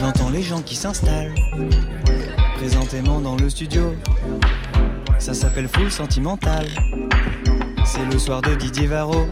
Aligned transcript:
J'entends 0.00 0.30
les 0.30 0.42
gens 0.42 0.62
qui 0.62 0.76
s'installent 0.76 1.34
présentément 2.56 3.20
dans 3.20 3.36
le 3.36 3.50
studio. 3.50 3.94
Ça 5.18 5.34
s'appelle 5.34 5.68
Full 5.68 5.90
Sentimental. 5.90 6.66
C'est 7.84 8.06
le 8.10 8.18
soir 8.18 8.40
de 8.40 8.54
Didier 8.54 8.86
Varro. 8.86 9.26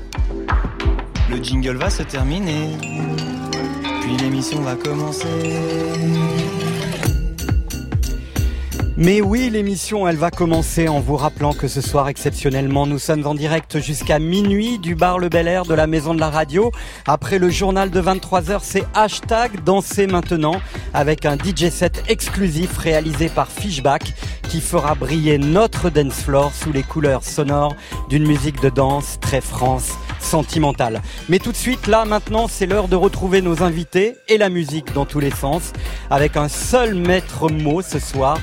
Le 1.30 1.42
jingle 1.42 1.76
va 1.76 1.88
se 1.88 2.02
terminer. 2.02 2.76
Puis 4.02 4.18
l'émission 4.18 4.60
va 4.60 4.74
commencer. 4.74 5.26
Mais 9.00 9.20
oui, 9.20 9.48
l'émission, 9.48 10.08
elle 10.08 10.16
va 10.16 10.32
commencer 10.32 10.88
en 10.88 10.98
vous 10.98 11.14
rappelant 11.14 11.52
que 11.52 11.68
ce 11.68 11.80
soir, 11.80 12.08
exceptionnellement, 12.08 12.84
nous 12.84 12.98
sommes 12.98 13.24
en 13.28 13.36
direct 13.36 13.78
jusqu'à 13.78 14.18
minuit 14.18 14.80
du 14.80 14.96
bar 14.96 15.20
Le 15.20 15.28
Bel 15.28 15.46
Air 15.46 15.66
de 15.66 15.74
la 15.74 15.86
Maison 15.86 16.14
de 16.14 16.18
la 16.18 16.30
Radio. 16.30 16.72
Après 17.06 17.38
le 17.38 17.48
journal 17.48 17.90
de 17.90 18.02
23h, 18.02 18.58
c'est 18.60 18.84
hashtag 18.94 19.62
Danser 19.62 20.08
maintenant 20.08 20.60
avec 20.94 21.26
un 21.26 21.36
DJ 21.36 21.70
set 21.70 22.02
exclusif 22.08 22.76
réalisé 22.76 23.28
par 23.28 23.46
Fishback 23.46 24.14
qui 24.48 24.60
fera 24.60 24.96
briller 24.96 25.38
notre 25.38 25.90
dance 25.90 26.20
floor 26.20 26.52
sous 26.52 26.72
les 26.72 26.82
couleurs 26.82 27.22
sonores 27.22 27.76
d'une 28.08 28.26
musique 28.26 28.60
de 28.60 28.68
danse 28.68 29.20
très 29.20 29.40
France 29.40 29.92
sentimentale. 30.18 31.02
Mais 31.28 31.38
tout 31.38 31.52
de 31.52 31.56
suite, 31.56 31.86
là, 31.86 32.04
maintenant, 32.04 32.48
c'est 32.48 32.66
l'heure 32.66 32.88
de 32.88 32.96
retrouver 32.96 33.42
nos 33.42 33.62
invités 33.62 34.16
et 34.26 34.38
la 34.38 34.48
musique 34.48 34.92
dans 34.92 35.06
tous 35.06 35.20
les 35.20 35.30
sens 35.30 35.72
avec 36.10 36.36
un 36.36 36.48
seul 36.48 36.96
maître 36.96 37.48
mot 37.48 37.80
ce 37.80 38.00
soir 38.00 38.38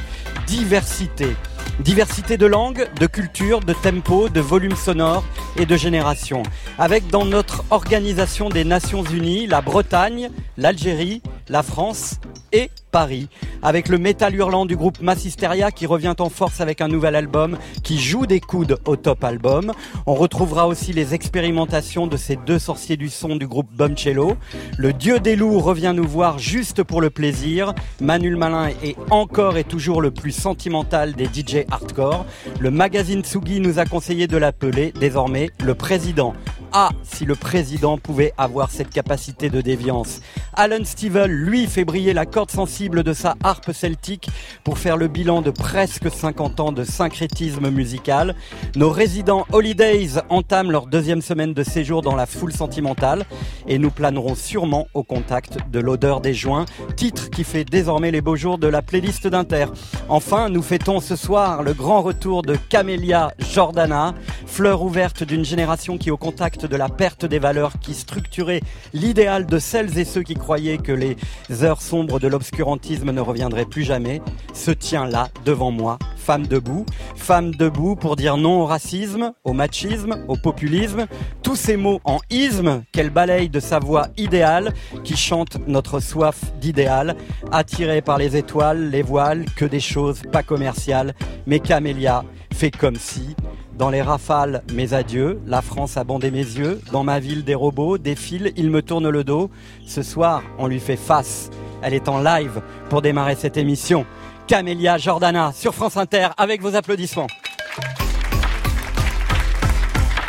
diversité. 0.48 1.35
Diversité 1.80 2.38
de 2.38 2.45
langue, 2.45 2.88
de 2.99 3.08
culture, 3.08 3.59
de 3.59 3.73
tempo, 3.73 4.30
de 4.30 4.40
volume 4.40 4.76
sonore 4.76 5.23
et 5.58 5.66
de 5.66 5.76
génération. 5.76 6.44
Avec 6.77 7.08
dans 7.08 7.26
notre 7.26 7.66
organisation 7.70 8.50
des 8.50 8.63
Nations 8.63 9.03
Unies, 9.03 9.48
la 9.48 9.62
Bretagne, 9.62 10.30
l'Algérie, 10.58 11.22
la 11.50 11.63
France 11.63 12.16
et 12.52 12.70
Paris, 12.95 13.27
avec 13.62 13.90
le 13.90 13.98
métal 13.98 14.34
hurlant 14.36 14.66
du 14.66 14.78
groupe 14.78 15.02
Massisteria 15.02 15.69
qui 15.69 15.86
revient 15.86 16.16
en 16.17 16.30
force 16.30 16.61
avec 16.61 16.80
un 16.80 16.88
nouvel 16.88 17.17
album 17.17 17.58
qui 17.83 18.00
joue 18.00 18.25
des 18.25 18.39
coudes 18.39 18.78
au 18.86 18.95
top 18.95 19.25
album. 19.25 19.73
On 20.06 20.14
retrouvera 20.14 20.66
aussi 20.66 20.94
les 20.94 21.14
expérimentations 21.14 22.08
de 22.08 22.16
ces 22.16 22.38
deux 22.38 22.58
sorciers 22.58 22.95
du 22.95 23.09
son 23.09 23.36
du 23.36 23.47
groupe 23.47 23.67
Bumcello. 23.69 24.38
Le 24.78 24.94
dieu 24.94 25.19
des 25.19 25.36
loups 25.36 25.59
revient 25.59 25.92
nous 25.94 26.08
voir 26.08 26.39
juste 26.39 26.84
pour 26.84 27.02
le 27.02 27.09
plaisir. 27.09 27.73
Manuel 28.00 28.38
Malin 28.38 28.69
est 28.81 28.95
encore 29.09 29.58
et 29.58 29.66
toujours 29.66 30.02
le 30.02 30.12
plus 30.12 30.31
sentimental 30.31 31.16
des 31.16 31.25
DJ 31.25 31.66
hardcore. 31.69 32.25
Le 32.62 32.72
magazine 32.72 33.25
Tsugi 33.25 33.59
nous 33.59 33.78
a 33.78 33.84
conseillé 33.84 34.28
de 34.28 34.38
l'appeler 34.38 34.94
désormais 34.97 35.50
le 35.62 35.75
président. 35.75 36.34
Ah, 36.71 36.89
si 37.03 37.25
le 37.25 37.35
président 37.35 37.97
pouvait 37.97 38.33
avoir 38.38 38.71
cette 38.71 38.89
capacité 38.89 39.49
de 39.49 39.61
déviance. 39.61 40.21
Alan 40.53 40.83
Stivell, 40.83 41.31
lui, 41.31 41.67
fait 41.67 41.85
briller 41.85 42.13
la 42.13 42.25
corde 42.25 42.52
sensible 42.52 43.03
de 43.03 43.13
sa 43.13 43.35
harpe 43.44 43.72
celtique 43.72 44.30
pour 44.63 44.77
faire 44.77 44.97
le 44.97 45.07
bilan 45.07 45.41
de 45.41 45.52
presque 45.52 46.09
50 46.09 46.59
ans 46.59 46.72
de 46.72 46.83
syncrétisme 46.83 47.69
musical. 47.69 48.35
Nos 48.75 48.89
résidents 48.89 49.45
Holidays 49.52 50.22
entament 50.30 50.72
leur 50.72 50.88
deuxième 50.88 51.22
semaine 51.22 51.53
de 51.53 51.63
séjour 51.63 52.02
dans 52.02 52.16
la 52.16 52.25
foule 52.25 52.53
sentimentale 52.53 53.25
et 53.67 53.77
nous 53.77 53.91
planerons 53.91 54.35
sûrement 54.35 54.88
au 54.94 55.03
contact 55.03 55.57
de 55.72 55.79
l'odeur 55.79 56.22
des 56.22 56.33
joints, 56.33 56.66
titre 56.95 57.29
qui 57.29 57.44
fait 57.44 57.66
désormais 57.66 58.11
les 58.11 58.22
beaux 58.22 58.35
jours 58.35 58.57
de 58.57 58.67
la 58.67 58.81
playlist 58.81 59.27
d'Inter. 59.27 59.66
Enfin, 60.09 60.50
nous 60.50 60.61
fêtons 60.61 61.00
ce 61.00 61.16
soir 61.16 61.63
le 61.63 61.73
grand 61.73 62.02
retour 62.02 62.41
de 62.41 62.55
Camélia 62.69 63.33
Jordana, 63.39 64.13
fleur 64.45 64.81
ouverte 64.81 65.23
d'une 65.23 65.45
génération 65.45 65.97
qui 65.97 66.11
au 66.11 66.17
contact 66.17 66.55
de 66.64 66.75
la 66.78 66.88
perte 66.88 67.25
des 67.25 67.39
valeurs 67.39 67.73
qui 67.80 67.94
structurait 67.94 68.61
l'idéal 68.94 69.45
de 69.45 69.59
celles 69.59 69.98
et 69.98 70.06
ceux 70.06 70.23
qui 70.23 70.36
croyaient 70.36 70.78
que 70.78 70.92
les 70.92 71.17
heures 71.64 71.81
sombres 71.81 72.20
de 72.20 72.28
l'obscurantisme 72.28 73.12
ne 73.12 73.20
reviendraient 73.20 73.66
plus 73.66 73.84
jamais, 73.84 74.22
se 74.53 74.72
tient 74.72 75.06
là, 75.06 75.28
devant 75.44 75.72
moi, 75.72 76.00
femme 76.16 76.47
debout. 76.47 76.86
Femme 77.16 77.52
debout 77.52 77.95
pour 77.95 78.16
dire 78.16 78.38
non 78.38 78.62
au 78.62 78.66
racisme, 78.66 79.34
au 79.44 79.53
machisme, 79.53 80.24
au 80.28 80.38
populisme, 80.38 81.07
tous 81.44 81.56
ces 81.56 81.78
mots 81.78 82.00
en 82.03 82.19
isme 82.29 82.84
qu'elle 82.91 83.09
balaye 83.09 83.50
de 83.50 83.59
sa 83.59 83.79
voix 83.79 84.08
idéale, 84.18 84.74
qui 85.03 85.18
chante 85.18 85.58
notre 85.68 86.00
soif 86.00 86.40
d'idéal, 86.62 87.16
attirée 87.52 88.02
par 88.02 88.18
les 88.18 88.38
étoiles, 88.38 88.90
les 88.90 89.02
voiles, 89.02 89.46
que 89.56 89.66
des 89.66 89.79
choses 89.79 90.22
pas 90.31 90.44
commerciales, 90.44 91.13
mais 91.46 91.59
Camélia 91.59 92.24
fait 92.53 92.72
comme 92.72 92.96
si, 92.96 93.35
dans 93.78 93.90
les 93.90 94.02
rafales, 94.02 94.63
mes 94.74 94.94
adieux, 94.94 95.40
la 95.47 95.62
France 95.62 95.97
a 95.97 96.03
bandé 96.03 96.31
mes 96.31 96.38
yeux, 96.40 96.80
dans 96.91 97.03
ma 97.03 97.19
ville 97.19 97.44
des 97.44 97.56
robots, 97.56 97.97
fils, 98.16 98.53
ils 98.56 98.69
me 98.69 98.81
tournent 98.81 99.09
le 99.09 99.24
dos. 99.24 99.50
Ce 99.86 100.02
soir, 100.02 100.44
on 100.58 100.68
lui 100.68 100.80
fait 100.80 100.96
face. 100.96 101.50
Elle 101.81 101.94
est 101.94 102.08
en 102.08 102.22
live 102.22 102.62
pour 102.90 103.02
démarrer 103.02 103.35
cette 103.35 103.58
émission. 103.58 104.06
Camélia 104.47 104.97
Jordana 104.97 105.52
sur 105.53 105.74
France 105.74 105.97
Inter 105.97 106.30
avec 106.38 106.62
vos 106.62 106.75
applaudissements. 106.75 107.28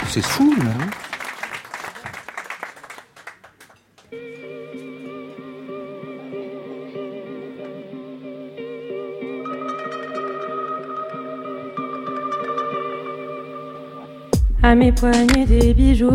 C'est 0.09 0.25
fou, 0.25 0.55
là. 0.59 1.06
À 14.69 14.75
mes 14.75 14.91
poignets 14.91 15.47
des 15.47 15.72
bijoux. 15.72 16.10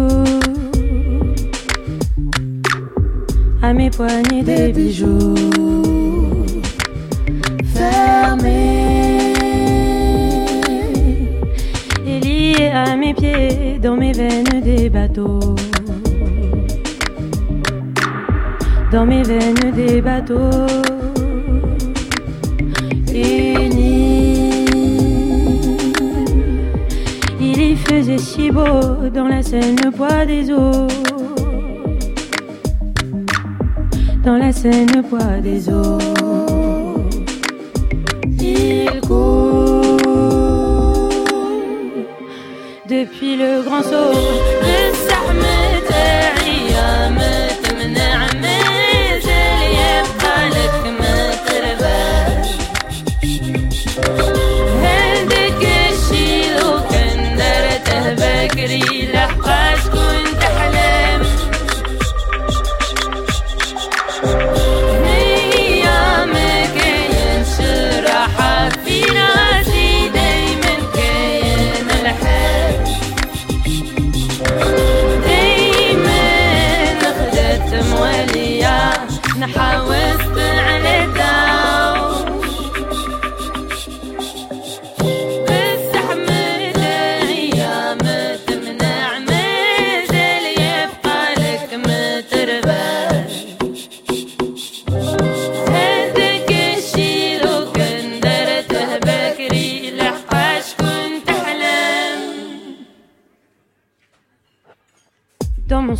À 3.61 3.71
mes 3.71 3.89
poignets 3.89 4.43
des 4.43 4.73
bijoux. 4.73 5.35
Fermés. 7.73 9.33
Et 12.05 12.19
liés 12.19 12.71
à 12.73 12.97
mes 12.97 13.13
pieds, 13.13 13.79
dans 13.81 13.95
mes 13.95 14.11
veines 14.11 14.61
des 14.61 14.89
bateaux. 14.89 15.55
Dans 18.91 19.05
mes 19.05 19.23
veines 19.23 19.71
des 19.73 20.01
bateaux. 20.01 20.67
Unis. 23.13 24.00
Faisait 27.91 28.17
si 28.17 28.49
beau 28.51 29.09
dans 29.13 29.27
la 29.27 29.43
Seine, 29.43 29.75
le 29.83 29.91
poids 29.91 30.25
des 30.25 30.49
eaux. 30.49 30.87
Dans 34.23 34.37
la 34.37 34.51
Seine, 34.53 34.87
le 34.95 35.01
poids 35.01 35.39
des 35.41 35.69
eaux. 35.69 35.97
Il 38.39 39.01
court 39.01 39.99
depuis 42.87 43.35
le 43.35 43.61
grand 43.63 43.83
saut. 43.83 44.41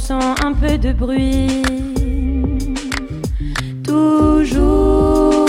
Sang 0.01 0.33
un 0.43 0.53
peu 0.53 0.79
de 0.79 0.93
bruit 0.93 1.61
Toujours 3.83 5.45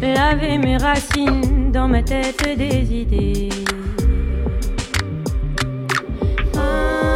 Laver 0.00 0.58
mes 0.58 0.76
racines 0.76 1.72
dans 1.72 1.88
ma 1.88 2.04
tête 2.04 2.56
des 2.56 2.84
idées 2.94 3.48
Ah, 6.56 7.08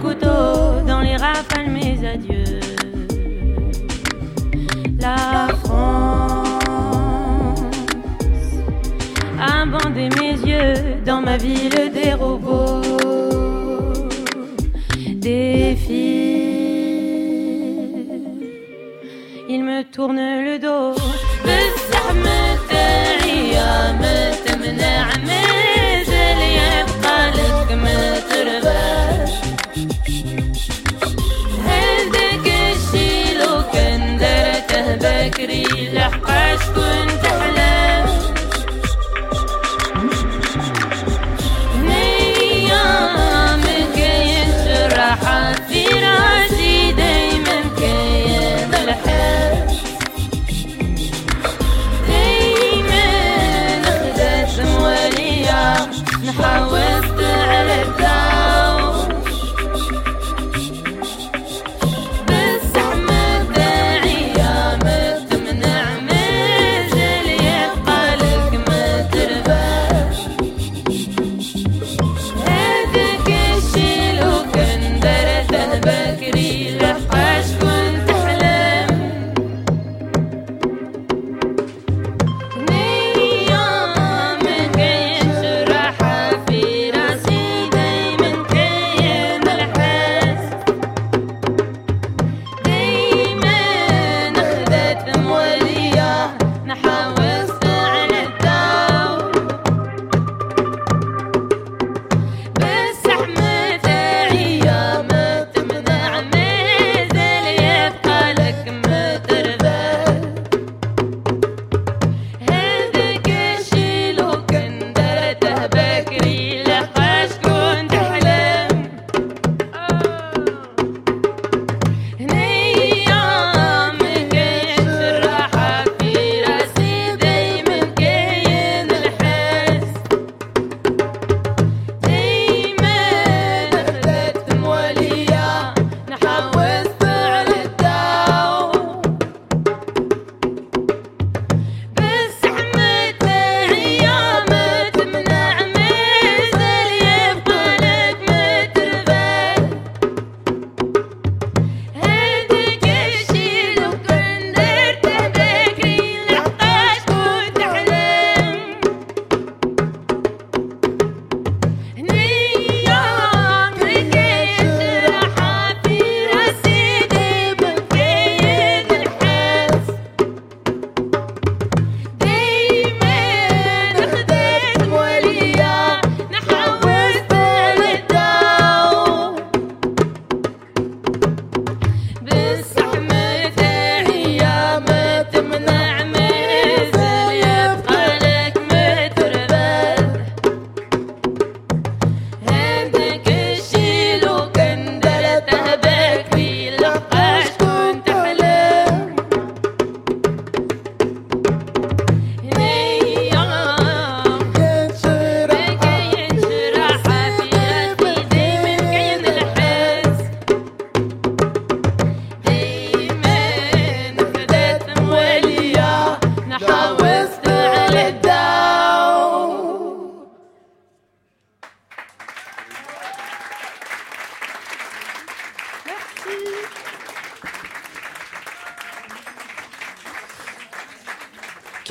couteau 0.00 0.80
dans 0.86 1.02
les 1.02 1.16
rafales 1.16 1.70
mes 1.70 2.02
adieux. 2.06 2.60
Bandé 9.66 10.08
mes 10.20 10.32
yeux 10.32 10.74
dans 11.04 11.20
ma 11.20 11.36
ville 11.36 11.90
des 11.92 12.14
robots, 12.14 12.82
des 15.14 15.76
filles. 15.76 16.22
Il 19.48 19.64
me 19.64 19.82
tourne 19.84 20.16
le 20.16 20.58
dos. 20.58 21.01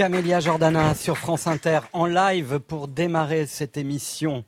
Camélia 0.01 0.39
Jordana 0.39 0.96
sur 0.96 1.15
France 1.15 1.46
Inter 1.46 1.81
en 1.93 2.08
live 2.08 2.58
pour 2.58 2.88
démarrer 2.88 3.46
cette 3.46 3.77
émission. 3.77 4.43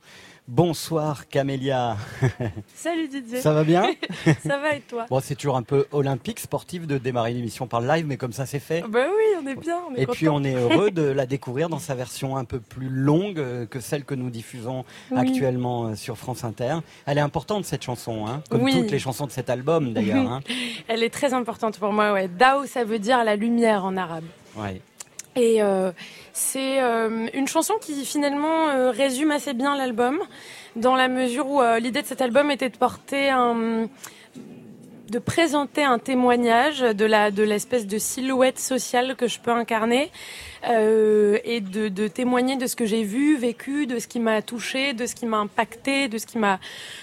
Bonsoir 0.47 1.27
Camélia. 1.27 1.95
Salut 2.73 3.07
Didier. 3.07 3.39
Ça 3.39 3.53
va 3.53 3.63
bien 3.63 3.85
Ça 4.47 4.57
va 4.57 4.73
et 4.75 4.79
toi 4.81 5.05
Bon, 5.11 5.19
c'est 5.21 5.35
toujours 5.35 5.55
un 5.55 5.61
peu 5.61 5.85
olympique, 5.91 6.39
sportif 6.39 6.87
de 6.87 6.97
démarrer 6.97 7.33
l'émission 7.33 7.67
par 7.67 7.81
le 7.81 7.87
live, 7.87 8.07
mais 8.07 8.17
comme 8.17 8.33
ça 8.33 8.47
c'est 8.47 8.57
fait. 8.57 8.83
Bah 8.89 9.05
oui, 9.15 9.23
on 9.43 9.47
est 9.47 9.53
bien. 9.55 9.77
On 9.91 9.93
est 9.93 10.01
Et 10.01 10.07
puis 10.07 10.27
on 10.27 10.43
est 10.43 10.55
heureux 10.55 10.89
de 10.89 11.03
la 11.03 11.27
découvrir 11.27 11.69
dans 11.69 11.77
sa 11.77 11.93
version 11.93 12.35
un 12.35 12.45
peu 12.45 12.59
plus 12.59 12.89
longue 12.89 13.37
euh, 13.37 13.67
que 13.67 13.79
celle 13.79 14.05
que 14.05 14.15
nous 14.15 14.31
diffusons 14.31 14.85
Oui. 15.11 15.19
actuellement 15.19 15.89
euh, 15.89 15.95
sur 15.95 16.17
France 16.17 16.43
Inter. 16.43 16.77
Elle 17.05 17.19
est 17.19 17.21
importante 17.21 17.63
cette 17.65 17.83
chanson, 17.83 18.25
hein, 18.25 18.41
comme 18.49 18.63
Oui. 18.63 18.73
toutes 18.73 18.89
les 18.89 18.97
chansons 18.97 19.27
de 19.27 19.31
cet 19.31 19.51
album 19.51 19.93
d'ailleurs. 19.93 20.31
hein. 20.31 20.41
Elle 20.87 21.03
est 21.03 21.13
très 21.13 21.31
importante 21.35 21.77
pour 21.77 21.93
moi. 21.93 22.11
Ouais. 22.11 22.27
Dao, 22.27 22.65
ça 22.65 22.83
veut 22.83 22.97
dire 22.97 23.23
la 23.23 23.35
lumière 23.35 23.85
en 23.85 23.95
arabe. 23.97 24.25
Ouais. 24.55 24.81
Et 25.35 25.63
euh, 25.63 25.91
c'est 26.31 26.81
euh, 26.81 27.27
une 27.33 27.47
chanson 27.47 27.73
qui 27.81 28.05
finalement 28.05 28.69
euh, 28.69 28.91
résume 28.91 29.31
assez 29.31 29.53
bien 29.53 29.75
l'album, 29.75 30.19
dans 30.75 30.95
la 30.95 31.07
mesure 31.07 31.47
où 31.47 31.61
euh, 31.61 31.79
l'idée 31.79 32.01
de 32.01 32.07
cet 32.07 32.21
album 32.21 32.51
était 32.51 32.69
de 32.69 32.77
porter 32.77 33.29
un, 33.29 33.87
de 35.09 35.19
présenter 35.19 35.83
un 35.83 35.99
témoignage 35.99 36.79
de 36.81 37.05
la 37.05 37.29
de 37.29 37.43
l'espèce 37.43 37.85
de 37.85 37.97
silhouette 37.97 38.57
sociale 38.57 39.15
que 39.15 39.27
je 39.27 39.39
peux 39.39 39.51
incarner 39.51 40.11
euh, 40.69 41.37
et 41.43 41.61
de, 41.61 41.87
de, 41.89 42.07
témoigner 42.07 42.55
de 42.55 42.65
ce 42.67 42.75
que 42.75 42.85
j'ai 42.85 43.03
vu, 43.03 43.37
vécu, 43.37 43.85
de 43.85 43.99
ce 43.99 44.07
qui 44.07 44.19
m'a 44.19 44.41
touché, 44.41 44.93
de 44.93 45.05
ce 45.05 45.13
qui 45.13 45.25
m'a 45.25 45.37
impacté, 45.37 46.07
de 46.07 46.17
ce 46.17 46.25
qui 46.25 46.37
m'a 46.37 46.59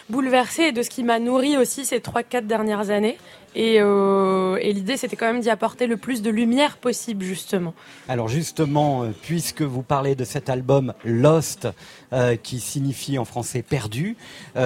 bouleversé 0.08 0.64
et 0.64 0.72
de 0.72 0.82
ce 0.82 0.90
qui 0.90 1.04
m'a 1.04 1.18
nourri 1.18 1.56
aussi 1.56 1.84
ces 1.84 2.00
trois 2.00 2.22
quatre 2.22 2.46
dernières 2.46 2.90
années. 2.90 3.18
Et, 3.54 3.78
euh, 3.80 4.58
et 4.60 4.72
l'idée, 4.72 4.96
c'était 4.96 5.16
quand 5.16 5.26
même 5.26 5.40
d'y 5.40 5.50
apporter 5.50 5.86
le 5.86 5.96
plus 5.96 6.22
de 6.22 6.30
lumière 6.30 6.76
possible, 6.76 7.24
justement. 7.24 7.74
Alors 8.08 8.28
justement, 8.28 9.02
euh, 9.02 9.08
puisque 9.22 9.62
vous 9.62 9.82
parlez 9.82 10.14
de 10.14 10.24
cet 10.24 10.48
album 10.48 10.94
Lost, 11.04 11.68
euh, 12.12 12.36
qui 12.36 12.60
signifie 12.60 13.18
en 13.18 13.24
français 13.24 13.62
perdu, 13.62 14.16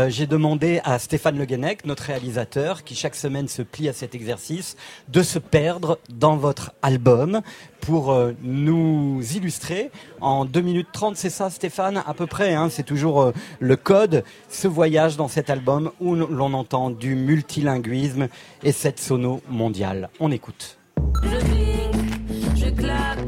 j'ai 0.08 0.26
demandé 0.26 0.80
à 0.84 0.98
Stéphane 0.98 1.38
Le 1.38 1.44
notre 1.84 2.02
réalisateur, 2.04 2.82
qui 2.82 2.94
chaque 2.94 3.14
semaine 3.14 3.48
se 3.48 3.62
plie 3.62 3.88
à 3.88 3.92
cet 3.92 4.14
exercice, 4.14 4.76
de 5.08 5.22
se 5.22 5.38
perdre 5.38 5.98
dans 6.08 6.36
votre 6.36 6.72
album 6.82 7.42
pour 7.84 8.12
euh, 8.12 8.32
nous 8.42 9.20
illustrer. 9.34 9.90
En 10.20 10.44
2 10.44 10.60
minutes 10.60 10.88
30, 10.92 11.16
c'est 11.16 11.30
ça 11.30 11.50
Stéphane 11.50 12.02
À 12.06 12.14
peu 12.14 12.26
près, 12.26 12.54
hein, 12.54 12.68
c'est 12.70 12.82
toujours 12.82 13.22
euh, 13.22 13.32
le 13.60 13.76
code, 13.76 14.24
ce 14.48 14.68
voyage 14.68 15.16
dans 15.16 15.28
cet 15.28 15.50
album 15.50 15.90
où 16.00 16.14
l'on 16.14 16.54
entend 16.54 16.90
du 16.90 17.14
multilinguisme 17.14 18.28
et 18.62 18.72
cette 18.72 19.00
sono 19.00 19.40
mondiale. 19.48 20.08
On 20.20 20.30
écoute. 20.30 20.78
Je 21.22 21.38
clique, 21.44 22.56
je 22.56 22.70
clappe, 22.70 23.18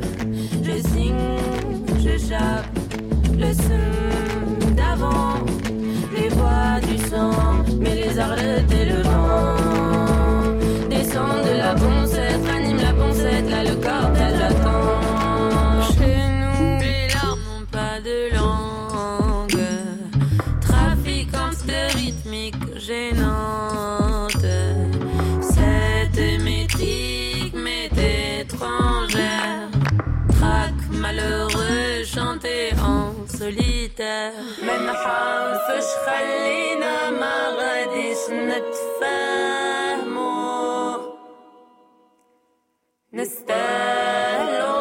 je 0.63 0.89
signe, 0.89 1.15
je 1.99 2.19
chape, 2.19 2.67
le 3.39 3.53
son 3.53 4.75
d'avant, 4.75 5.35
les 6.17 6.29
voix 6.31 6.81
du 6.81 6.99
sang, 7.09 7.33
mais 7.79 7.95
les 7.95 8.19
arlettes 8.19 8.73
et 8.73 8.85
le 8.87 9.03
vent. 9.03 10.89
Descendent 10.89 11.45
de 11.45 11.59
la 11.59 11.75
poncette, 11.75 12.47
ranime 12.47 12.79
la 12.79 12.93
poncette, 12.93 13.51
là 13.51 13.65
le 13.65 13.75
cortège 13.77 14.06
solitaire. 33.97 34.33
ما 34.67 34.77
نحاولش 34.79 35.85
خلينا 36.07 37.11
ما 37.11 37.49
غاديش 37.59 38.19
نتفاهموا 38.31 39.57
نستاهلوا 43.13 44.76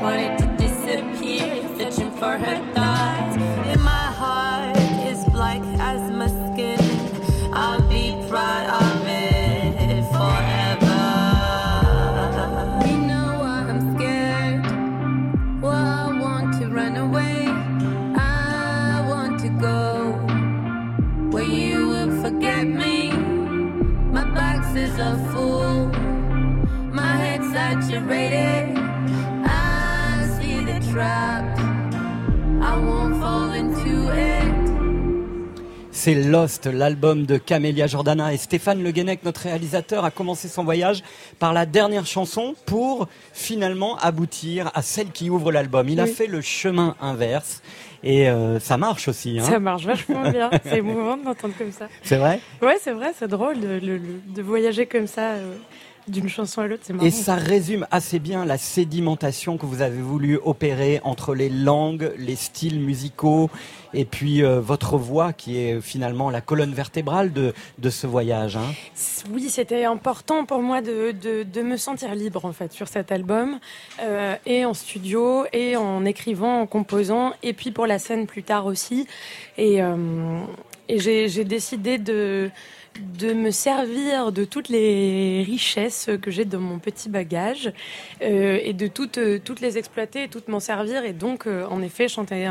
wanted 0.00 0.38
to 0.38 0.46
disappear 0.56 1.62
Searching 1.76 2.10
for 2.12 2.38
her 2.38 2.72
thoughts 2.72 2.79
C'est 36.02 36.14
Lost, 36.14 36.64
l'album 36.64 37.26
de 37.26 37.36
Camélia 37.36 37.86
Jordana 37.86 38.32
et 38.32 38.38
Stéphane 38.38 38.82
Le 38.82 38.90
Guenec, 38.90 39.22
notre 39.22 39.42
réalisateur, 39.42 40.02
a 40.06 40.10
commencé 40.10 40.48
son 40.48 40.64
voyage 40.64 41.02
par 41.38 41.52
la 41.52 41.66
dernière 41.66 42.06
chanson 42.06 42.54
pour 42.64 43.06
finalement 43.34 43.98
aboutir 43.98 44.70
à 44.72 44.80
celle 44.80 45.10
qui 45.10 45.28
ouvre 45.28 45.52
l'album. 45.52 45.86
Il 45.90 46.00
a 46.00 46.06
fait 46.06 46.26
le 46.26 46.40
chemin 46.40 46.96
inverse 47.02 47.60
et 48.02 48.30
euh, 48.30 48.58
ça 48.60 48.78
marche 48.78 49.08
aussi. 49.08 49.40
Hein 49.40 49.44
Ça 49.44 49.58
marche 49.58 49.84
vachement 49.84 50.30
bien. 50.30 50.48
C'est 50.64 50.78
émouvant 50.78 51.18
de 51.18 51.24
l'entendre 51.26 51.52
comme 51.58 51.70
ça. 51.72 51.86
c'est 52.02 52.16
vrai? 52.16 52.40
Ouais, 52.62 52.78
c'est 52.80 52.92
vrai, 52.92 53.12
c'est 53.18 53.28
drôle 53.28 53.60
de, 53.60 53.68
le- 53.68 53.98
le- 53.98 54.20
de 54.26 54.40
voyager 54.40 54.86
comme 54.86 55.06
ça 55.06 55.32
euh, 55.32 55.54
d'une 56.08 56.28
chanson 56.28 56.60
à 56.62 56.66
l'autre. 56.66 56.82
C'est 56.84 56.92
marrant. 56.92 57.06
Et 57.06 57.10
ça 57.10 57.34
résume 57.34 57.86
assez 57.90 58.18
bien 58.18 58.44
la 58.44 58.58
sédimentation 58.58 59.58
que 59.58 59.66
vous 59.66 59.82
avez 59.82 60.00
voulu 60.00 60.38
opérer 60.44 61.00
entre 61.04 61.34
les 61.34 61.48
langues, 61.48 62.12
les 62.18 62.36
styles 62.36 62.80
musicaux 62.80 63.50
et 63.94 64.04
puis 64.04 64.42
euh, 64.42 64.60
votre 64.60 64.96
voix 64.96 65.32
qui 65.32 65.58
est 65.58 65.80
finalement 65.80 66.30
la 66.30 66.40
colonne 66.40 66.72
vertébrale 66.72 67.32
de, 67.32 67.52
de 67.78 67.90
ce 67.90 68.06
voyage. 68.06 68.56
Hein. 68.56 68.72
Oui, 69.30 69.48
c'était 69.48 69.84
important 69.84 70.44
pour 70.44 70.62
moi 70.62 70.80
de, 70.80 71.12
de, 71.12 71.42
de 71.42 71.62
me 71.62 71.76
sentir 71.76 72.14
libre 72.14 72.44
en 72.44 72.52
fait 72.52 72.72
sur 72.72 72.88
cet 72.88 73.12
album, 73.12 73.58
euh, 74.00 74.36
et 74.46 74.64
en 74.64 74.74
studio, 74.74 75.44
et 75.52 75.76
en 75.76 76.04
écrivant, 76.04 76.60
en 76.60 76.66
composant, 76.66 77.32
et 77.42 77.52
puis 77.52 77.70
pour 77.70 77.86
la 77.86 77.98
scène 77.98 78.26
plus 78.26 78.42
tard 78.42 78.66
aussi. 78.66 79.06
Et, 79.58 79.82
euh, 79.82 79.96
et 80.88 80.98
j'ai 80.98 81.28
j'ai 81.28 81.44
décidé 81.44 81.98
de, 81.98 82.50
de 83.00 83.32
me 83.32 83.50
servir 83.50 84.32
de 84.32 84.44
toutes 84.44 84.68
les 84.68 85.42
richesses 85.42 86.10
que 86.20 86.30
j'ai 86.30 86.44
dans 86.44 86.60
mon 86.60 86.78
petit 86.78 87.08
bagage 87.08 87.72
euh, 88.22 88.58
et 88.62 88.72
de 88.72 88.86
toutes, 88.86 89.18
euh, 89.18 89.38
toutes 89.42 89.60
les 89.60 89.78
exploiter 89.78 90.24
et 90.24 90.28
toutes 90.28 90.48
m'en 90.48 90.60
servir. 90.60 91.04
Et 91.04 91.12
donc, 91.12 91.46
euh, 91.46 91.66
en 91.66 91.82
effet, 91.82 92.08
chanter 92.08 92.50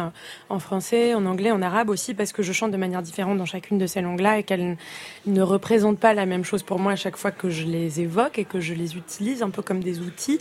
en 0.50 0.60
français, 0.60 1.14
en 1.14 1.26
anglais, 1.26 1.52
en 1.52 1.62
arabe 1.62 1.90
aussi, 1.90 2.14
parce 2.14 2.32
que 2.32 2.44
je 2.44 2.54
chante 2.54 2.72
de 2.72 2.78
manière 2.78 3.02
différente 3.02 3.38
dans 3.38 3.46
chacune 3.46 3.78
de 3.78 3.88
ces 3.88 4.02
langues-là 4.02 4.40
et 4.40 4.44
qu'elles 4.44 4.78
ne 5.26 5.42
représentent 5.42 6.00
pas 6.00 6.14
la 6.14 6.26
même 6.26 6.44
chose 6.44 6.64
pour 6.64 6.80
moi 6.80 6.94
à 6.94 6.96
chaque 6.96 7.18
fois 7.18 7.32
que 7.32 7.50
je 7.50 7.66
les 7.66 8.02
évoque 8.02 8.40
et 8.40 8.46
que 8.46 8.60
je 8.60 8.74
les 8.74 8.98
utilise 8.98 9.44
un 9.44 9.50
peu 9.50 9.62
comme 9.62 9.84
des 9.84 10.00
outils. 10.00 10.40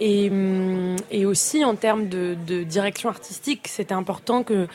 Et, 0.00 0.30
hum, 0.30 0.96
et 1.10 1.26
aussi 1.26 1.64
en 1.64 1.76
termes 1.76 2.08
de, 2.08 2.36
de 2.46 2.62
direction 2.62 3.08
artistique, 3.08 3.68
c'était 3.68 3.94
important 3.94 4.42
que 4.42 4.66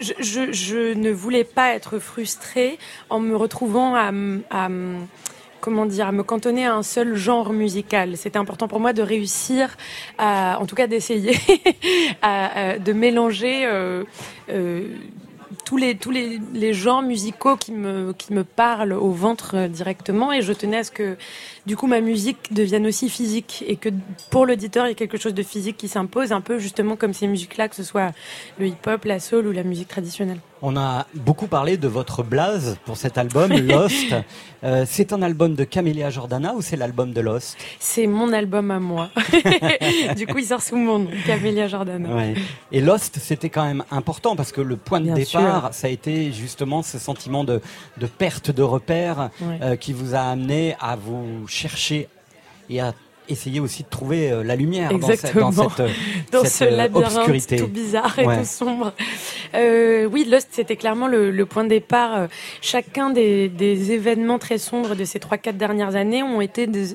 je, 0.00 0.12
je, 0.52 0.94
ne 0.94 1.10
voulais 1.10 1.44
pas 1.44 1.74
être 1.74 1.98
frustrée 1.98 2.78
en 3.10 3.20
me 3.20 3.34
retrouvant 3.36 3.94
à, 3.94 4.10
à 4.50 4.68
comment 5.60 5.86
dire, 5.86 6.06
à 6.06 6.12
me 6.12 6.22
cantonner 6.22 6.66
à 6.66 6.74
un 6.74 6.82
seul 6.82 7.16
genre 7.16 7.52
musical. 7.52 8.16
C'était 8.16 8.38
important 8.38 8.68
pour 8.68 8.78
moi 8.78 8.92
de 8.92 9.02
réussir, 9.02 9.76
à, 10.18 10.58
en 10.60 10.66
tout 10.66 10.76
cas 10.76 10.86
d'essayer, 10.86 11.36
à- 12.22 12.72
à- 12.74 12.78
de 12.78 12.92
mélanger 12.92 13.66
euh, 13.66 14.04
euh, 14.50 14.86
tous 15.66 15.76
les 15.76 15.96
tous 15.96 16.12
les, 16.12 16.40
les 16.54 16.72
genres 16.72 17.02
musicaux 17.02 17.56
qui 17.56 17.72
me 17.72 18.14
qui 18.14 18.32
me 18.32 18.44
parlent 18.44 18.92
au 18.92 19.10
ventre 19.10 19.56
euh, 19.56 19.68
directement 19.68 20.32
et 20.32 20.40
je 20.40 20.52
tenais 20.52 20.78
à 20.78 20.84
ce 20.84 20.92
que 20.92 21.16
du 21.66 21.76
coup 21.76 21.88
ma 21.88 22.00
musique 22.00 22.54
devienne 22.54 22.86
aussi 22.86 23.10
physique 23.10 23.64
et 23.66 23.74
que 23.76 23.88
pour 24.30 24.46
l'auditeur 24.46 24.86
il 24.86 24.90
y 24.90 24.92
ait 24.92 24.94
quelque 24.94 25.18
chose 25.18 25.34
de 25.34 25.42
physique 25.42 25.76
qui 25.76 25.88
s'impose 25.88 26.30
un 26.32 26.40
peu 26.40 26.58
justement 26.60 26.94
comme 26.94 27.12
ces 27.12 27.26
musiques 27.26 27.56
là 27.56 27.68
que 27.68 27.74
ce 27.74 27.82
soit 27.82 28.12
le 28.58 28.68
hip-hop, 28.68 29.04
la 29.04 29.18
soul 29.18 29.48
ou 29.48 29.52
la 29.52 29.64
musique 29.64 29.88
traditionnelle. 29.88 30.38
On 30.62 30.74
a 30.76 31.06
beaucoup 31.14 31.48
parlé 31.48 31.76
de 31.76 31.86
votre 31.86 32.22
blaze 32.22 32.78
pour 32.86 32.96
cet 32.96 33.18
album, 33.18 33.52
Lost. 33.68 34.14
Euh, 34.64 34.84
c'est 34.88 35.12
un 35.12 35.20
album 35.20 35.54
de 35.54 35.64
Camélia 35.64 36.08
Jordana 36.08 36.54
ou 36.54 36.62
c'est 36.62 36.76
l'album 36.76 37.12
de 37.12 37.20
Lost 37.20 37.58
C'est 37.78 38.06
mon 38.06 38.32
album 38.32 38.70
à 38.70 38.80
moi. 38.80 39.10
du 40.16 40.26
coup, 40.26 40.38
il 40.38 40.46
sort 40.46 40.62
sous 40.62 40.76
mon 40.76 41.00
nom, 41.00 41.10
Camélia 41.26 41.68
Jordana. 41.68 42.08
Ouais. 42.08 42.34
Et 42.72 42.80
Lost, 42.80 43.18
c'était 43.20 43.50
quand 43.50 43.64
même 43.66 43.84
important 43.90 44.34
parce 44.34 44.50
que 44.50 44.62
le 44.62 44.76
point 44.76 45.00
de 45.00 45.04
Bien 45.06 45.14
départ, 45.14 45.60
sûr. 45.66 45.74
ça 45.74 45.86
a 45.88 45.90
été 45.90 46.32
justement 46.32 46.82
ce 46.82 46.98
sentiment 46.98 47.44
de, 47.44 47.60
de 47.98 48.06
perte 48.06 48.50
de 48.50 48.62
repères 48.62 49.28
Ouais. 49.42 49.58
euh, 49.62 49.76
qui 49.76 49.92
vous 49.92 50.14
a 50.14 50.20
amené 50.20 50.74
à 50.80 50.96
vous 50.96 51.46
chercher 51.48 52.08
et 52.70 52.80
à 52.80 52.94
essayer 53.28 53.60
aussi 53.60 53.82
de 53.82 53.88
trouver 53.88 54.30
euh, 54.30 54.42
la 54.42 54.56
lumière 54.56 54.96
dans 54.98 55.06
cette, 55.08 55.36
dans 55.36 55.52
cette, 55.52 55.80
euh, 55.80 55.88
dans 56.32 56.42
cette, 56.44 56.52
ce 56.52 56.64
euh, 56.64 56.76
labyrinthe 56.76 57.16
obscurité. 57.16 57.56
tout 57.56 57.66
bizarre 57.68 58.18
et 58.18 58.26
Ouais. 58.26 58.38
tout 58.38 58.44
sombre. 58.44 58.92
Euh, 59.54 60.06
oui, 60.06 60.24
Lost, 60.30 60.48
c'était 60.52 60.76
clairement 60.76 61.06
le, 61.08 61.30
le 61.30 61.46
point 61.46 61.64
de 61.64 61.68
départ. 61.68 62.28
Chacun 62.60 63.10
des, 63.10 63.48
des 63.48 63.92
événements 63.92 64.38
très 64.38 64.58
sombres 64.58 64.94
de 64.94 65.04
ces 65.04 65.18
trois, 65.20 65.38
quatre 65.38 65.56
dernières 65.56 65.96
années 65.96 66.22
ont 66.22 66.40
été 66.40 66.66
des, 66.66 66.88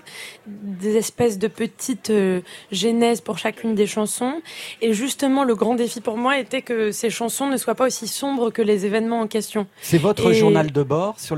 des 0.48 0.96
espèces 0.98 1.38
de 1.40 1.48
petites 1.48 2.10
euh, 2.10 2.42
genèses 2.72 3.22
pour 3.22 3.38
chacune 3.38 3.76
des 3.76 3.88
chansons. 3.88 4.42
Et 4.82 4.94
justement, 4.94 5.44
le 5.44 5.56
grand 5.56 5.76
défi 5.76 6.02
pour 6.02 6.18
moi 6.18 6.38
était 6.40 6.62
que 6.62 6.92
ces 6.92 7.10
chansons 7.10 7.48
ne 7.48 7.58
soient 7.58 7.76
pas 7.76 7.88
aussi 7.88 8.08
sombres 8.08 8.50
que 8.52 8.62
les 8.62 8.86
événements 8.86 9.22
en 9.22 9.28
question. 9.28 9.68
C'est 9.82 9.98
votre 9.98 10.32
Et- 10.32 10.36
journal 10.36 10.72
de 10.72 10.84
bord 10.84 11.20
sur 11.20 11.36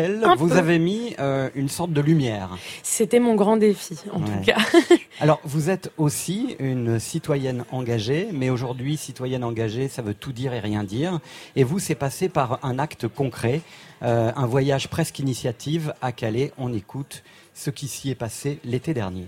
Un 0.00 0.34
vous 0.36 0.48
peu. 0.48 0.56
avez 0.56 0.78
mis 0.78 1.14
euh, 1.18 1.48
une 1.54 1.68
sorte 1.68 1.92
de 1.92 2.00
lumière. 2.00 2.50
C'était 2.82 3.20
mon 3.20 3.34
grand 3.34 3.56
défi, 3.56 3.96
en 4.12 4.20
Ouais. 4.20 4.26
tout 4.26 4.44
cas. 4.44 4.56
Alors, 5.20 5.40
vous 5.44 5.70
êtes 5.70 5.90
aussi 5.96 6.56
une 6.58 6.98
citoyenne 6.98 7.64
engagée, 7.72 8.28
mais 8.32 8.50
aujourd'hui, 8.50 8.96
citoyenne 8.96 9.44
engagée, 9.44 9.88
ça 9.88 10.02
veut 10.02 10.14
tout 10.14 10.32
dire 10.32 10.52
et 10.52 10.60
rien 10.60 10.84
dire. 10.84 11.20
Et 11.56 11.64
vous, 11.64 11.78
c'est 11.78 11.94
passé 11.94 12.28
par 12.28 12.58
un 12.62 12.78
acte 12.78 13.08
concret, 13.08 13.60
euh, 14.02 14.30
un 14.36 14.46
voyage 14.46 14.88
presque 14.88 15.18
initiative 15.18 15.94
à 16.02 16.12
Calais. 16.12 16.52
On 16.58 16.72
écoute 16.74 17.22
ce 17.54 17.70
qui 17.70 17.88
s'y 17.88 18.10
est 18.10 18.14
passé 18.14 18.58
l'été 18.64 18.92
dernier. 18.94 19.26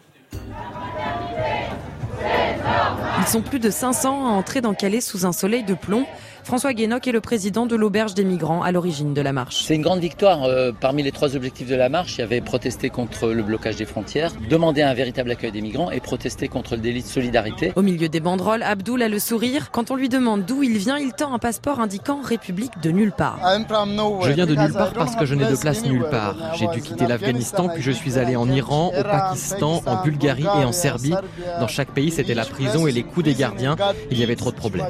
Ils 3.20 3.26
sont 3.26 3.42
plus 3.42 3.58
de 3.58 3.70
500 3.70 4.26
à 4.26 4.30
entrer 4.30 4.60
dans 4.60 4.74
Calais 4.74 5.00
sous 5.00 5.26
un 5.26 5.32
soleil 5.32 5.64
de 5.64 5.74
plomb. 5.74 6.04
François 6.48 6.72
Guénoc 6.72 7.06
est 7.06 7.12
le 7.12 7.20
président 7.20 7.66
de 7.66 7.76
l'auberge 7.76 8.14
des 8.14 8.24
migrants 8.24 8.62
à 8.62 8.72
l'origine 8.72 9.12
de 9.12 9.20
la 9.20 9.34
marche. 9.34 9.64
C'est 9.64 9.74
une 9.74 9.82
grande 9.82 10.00
victoire. 10.00 10.44
Euh, 10.44 10.72
parmi 10.72 11.02
les 11.02 11.12
trois 11.12 11.36
objectifs 11.36 11.68
de 11.68 11.74
la 11.74 11.90
marche, 11.90 12.16
il 12.16 12.20
y 12.20 12.24
avait 12.24 12.40
protester 12.40 12.88
contre 12.88 13.28
le 13.28 13.42
blocage 13.42 13.76
des 13.76 13.84
frontières, 13.84 14.32
demander 14.48 14.80
un 14.80 14.94
véritable 14.94 15.30
accueil 15.30 15.52
des 15.52 15.60
migrants 15.60 15.90
et 15.90 16.00
protester 16.00 16.48
contre 16.48 16.76
le 16.76 16.80
délit 16.80 17.02
de 17.02 17.06
solidarité. 17.06 17.74
Au 17.76 17.82
milieu 17.82 18.08
des 18.08 18.20
banderoles, 18.20 18.62
Abdoul 18.62 19.02
a 19.02 19.10
le 19.10 19.18
sourire. 19.18 19.70
Quand 19.72 19.90
on 19.90 19.96
lui 19.96 20.08
demande 20.08 20.46
d'où 20.46 20.62
il 20.62 20.78
vient, 20.78 20.96
il 20.96 21.12
tend 21.12 21.34
un 21.34 21.38
passeport 21.38 21.80
indiquant 21.80 22.22
République 22.22 22.80
de 22.82 22.92
nulle 22.92 23.12
part. 23.12 23.38
Je 23.42 24.32
viens 24.32 24.46
de 24.46 24.54
nulle 24.54 24.72
part 24.72 24.94
parce 24.94 25.16
que 25.16 25.26
je 25.26 25.34
n'ai 25.34 25.44
de 25.44 25.56
place 25.56 25.84
nulle 25.84 26.08
part. 26.10 26.34
J'ai 26.54 26.68
dû 26.68 26.80
quitter 26.80 27.06
l'Afghanistan, 27.06 27.68
puis 27.68 27.82
je 27.82 27.90
suis 27.90 28.18
allé 28.18 28.36
en 28.36 28.48
Iran, 28.48 28.90
au 28.98 29.02
Pakistan, 29.02 29.82
en 29.84 30.02
Bulgarie 30.02 30.44
et 30.44 30.64
en 30.64 30.72
Serbie. 30.72 31.12
Dans 31.60 31.68
chaque 31.68 31.90
pays, 31.90 32.10
c'était 32.10 32.32
la 32.32 32.46
prison 32.46 32.86
et 32.86 32.92
les 32.92 33.02
coups 33.02 33.26
des 33.26 33.34
gardiens. 33.34 33.76
Il 34.10 34.18
y 34.18 34.22
avait 34.22 34.34
trop 34.34 34.50
de 34.50 34.56
problèmes. 34.56 34.86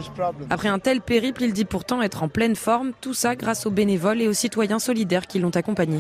Après 0.51 0.69
un 0.69 0.79
tel 0.79 1.01
périple, 1.01 1.48
il 1.49 1.55
dit 1.55 1.65
pourtant 1.65 2.03
être 2.03 2.23
en 2.23 2.29
pleine 2.29 2.57
forme, 2.57 2.93
tout 3.01 3.15
ça 3.15 3.35
grâce 3.35 3.65
aux 3.65 3.71
bénévoles 3.71 4.21
et 4.21 4.29
aux 4.29 4.35
citoyens 4.35 4.79
solidaires 4.79 5.27
qui 5.27 5.39
l'ont 5.39 5.49
accompagné. 5.49 5.99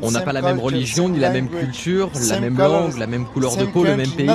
On 0.00 0.10
n'a 0.12 0.20
pas 0.20 0.32
la 0.32 0.42
même 0.42 0.60
religion, 0.60 1.08
ni 1.08 1.18
la 1.18 1.30
même 1.30 1.48
culture, 1.48 2.08
la 2.28 2.38
même 2.38 2.56
langue, 2.56 2.96
la 2.96 3.08
même 3.08 3.26
couleur 3.26 3.56
de 3.56 3.64
peau, 3.64 3.82
le 3.82 3.96
même 3.96 4.12
pays. 4.12 4.30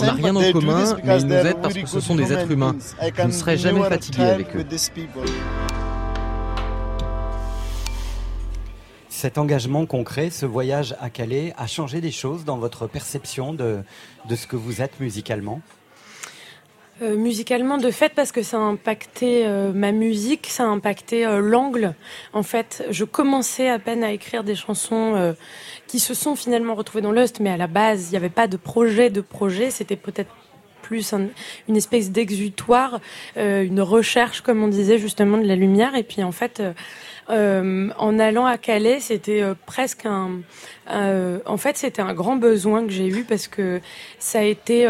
On 0.00 0.04
n'a 0.06 0.12
rien 0.12 0.34
en 0.34 0.52
commun, 0.52 0.96
mais 1.04 1.20
ils 1.20 1.26
nous 1.26 1.34
aident 1.34 1.60
parce 1.60 1.74
que 1.74 1.86
ce 1.86 2.00
sont 2.00 2.14
des 2.14 2.32
êtres 2.32 2.50
humains. 2.50 2.76
Je 3.16 3.22
ne 3.22 3.30
serai 3.30 3.58
jamais 3.58 3.82
fatigué 3.82 4.22
avec 4.22 4.56
eux. 4.56 4.64
Cet 9.10 9.38
engagement 9.38 9.86
concret, 9.86 10.30
ce 10.30 10.44
voyage 10.44 10.96
à 11.00 11.08
Calais, 11.08 11.54
a 11.56 11.66
changé 11.66 12.00
des 12.00 12.10
choses 12.10 12.44
dans 12.44 12.56
votre 12.56 12.86
perception 12.86 13.52
de, 13.54 13.82
de 14.28 14.36
ce 14.36 14.46
que 14.46 14.56
vous 14.56 14.82
êtes 14.82 14.98
musicalement? 14.98 15.60
Euh, 17.02 17.16
musicalement, 17.16 17.76
de 17.76 17.90
fait, 17.90 18.12
parce 18.14 18.30
que 18.30 18.42
ça 18.44 18.56
a 18.56 18.60
impacté 18.60 19.44
euh, 19.46 19.72
ma 19.72 19.90
musique, 19.90 20.46
ça 20.48 20.62
a 20.62 20.66
impacté 20.66 21.26
euh, 21.26 21.40
l'angle. 21.40 21.94
En 22.32 22.44
fait, 22.44 22.84
je 22.90 23.04
commençais 23.04 23.68
à 23.68 23.80
peine 23.80 24.04
à 24.04 24.12
écrire 24.12 24.44
des 24.44 24.54
chansons 24.54 25.34
qui 25.88 25.98
se 25.98 26.14
sont 26.14 26.36
finalement 26.36 26.76
retrouvées 26.76 27.02
dans 27.02 27.10
Lost, 27.10 27.40
mais 27.40 27.50
à 27.50 27.56
la 27.56 27.66
base, 27.66 28.08
il 28.08 28.10
n'y 28.12 28.16
avait 28.16 28.28
pas 28.28 28.46
de 28.46 28.56
projet 28.56 29.10
de 29.10 29.20
projet. 29.20 29.70
C'était 29.72 29.96
peut-être 29.96 30.30
plus 30.82 31.12
un- 31.12 31.28
une 31.68 31.76
espèce 31.76 32.12
d'exutoire, 32.12 33.00
une 33.36 33.80
recherche, 33.80 34.40
comme 34.42 34.62
on 34.62 34.68
disait 34.68 34.98
justement, 34.98 35.38
de 35.38 35.46
la 35.46 35.56
lumière. 35.56 35.96
Et 35.96 36.04
puis 36.04 36.22
en 36.22 36.32
fait, 36.32 36.62
en 37.28 38.18
allant 38.18 38.46
à 38.46 38.58
Calais, 38.58 39.00
c'était 39.00 39.42
presque 39.66 40.06
un, 40.06 40.40
en 41.46 41.56
fait, 41.56 41.76
c'était 41.76 42.02
un 42.02 42.14
grand 42.14 42.36
besoin 42.36 42.84
que 42.86 42.92
j'ai 42.92 43.08
eu 43.08 43.24
parce 43.24 43.48
que 43.48 43.80
ça 44.18 44.40
a 44.40 44.42
été 44.42 44.86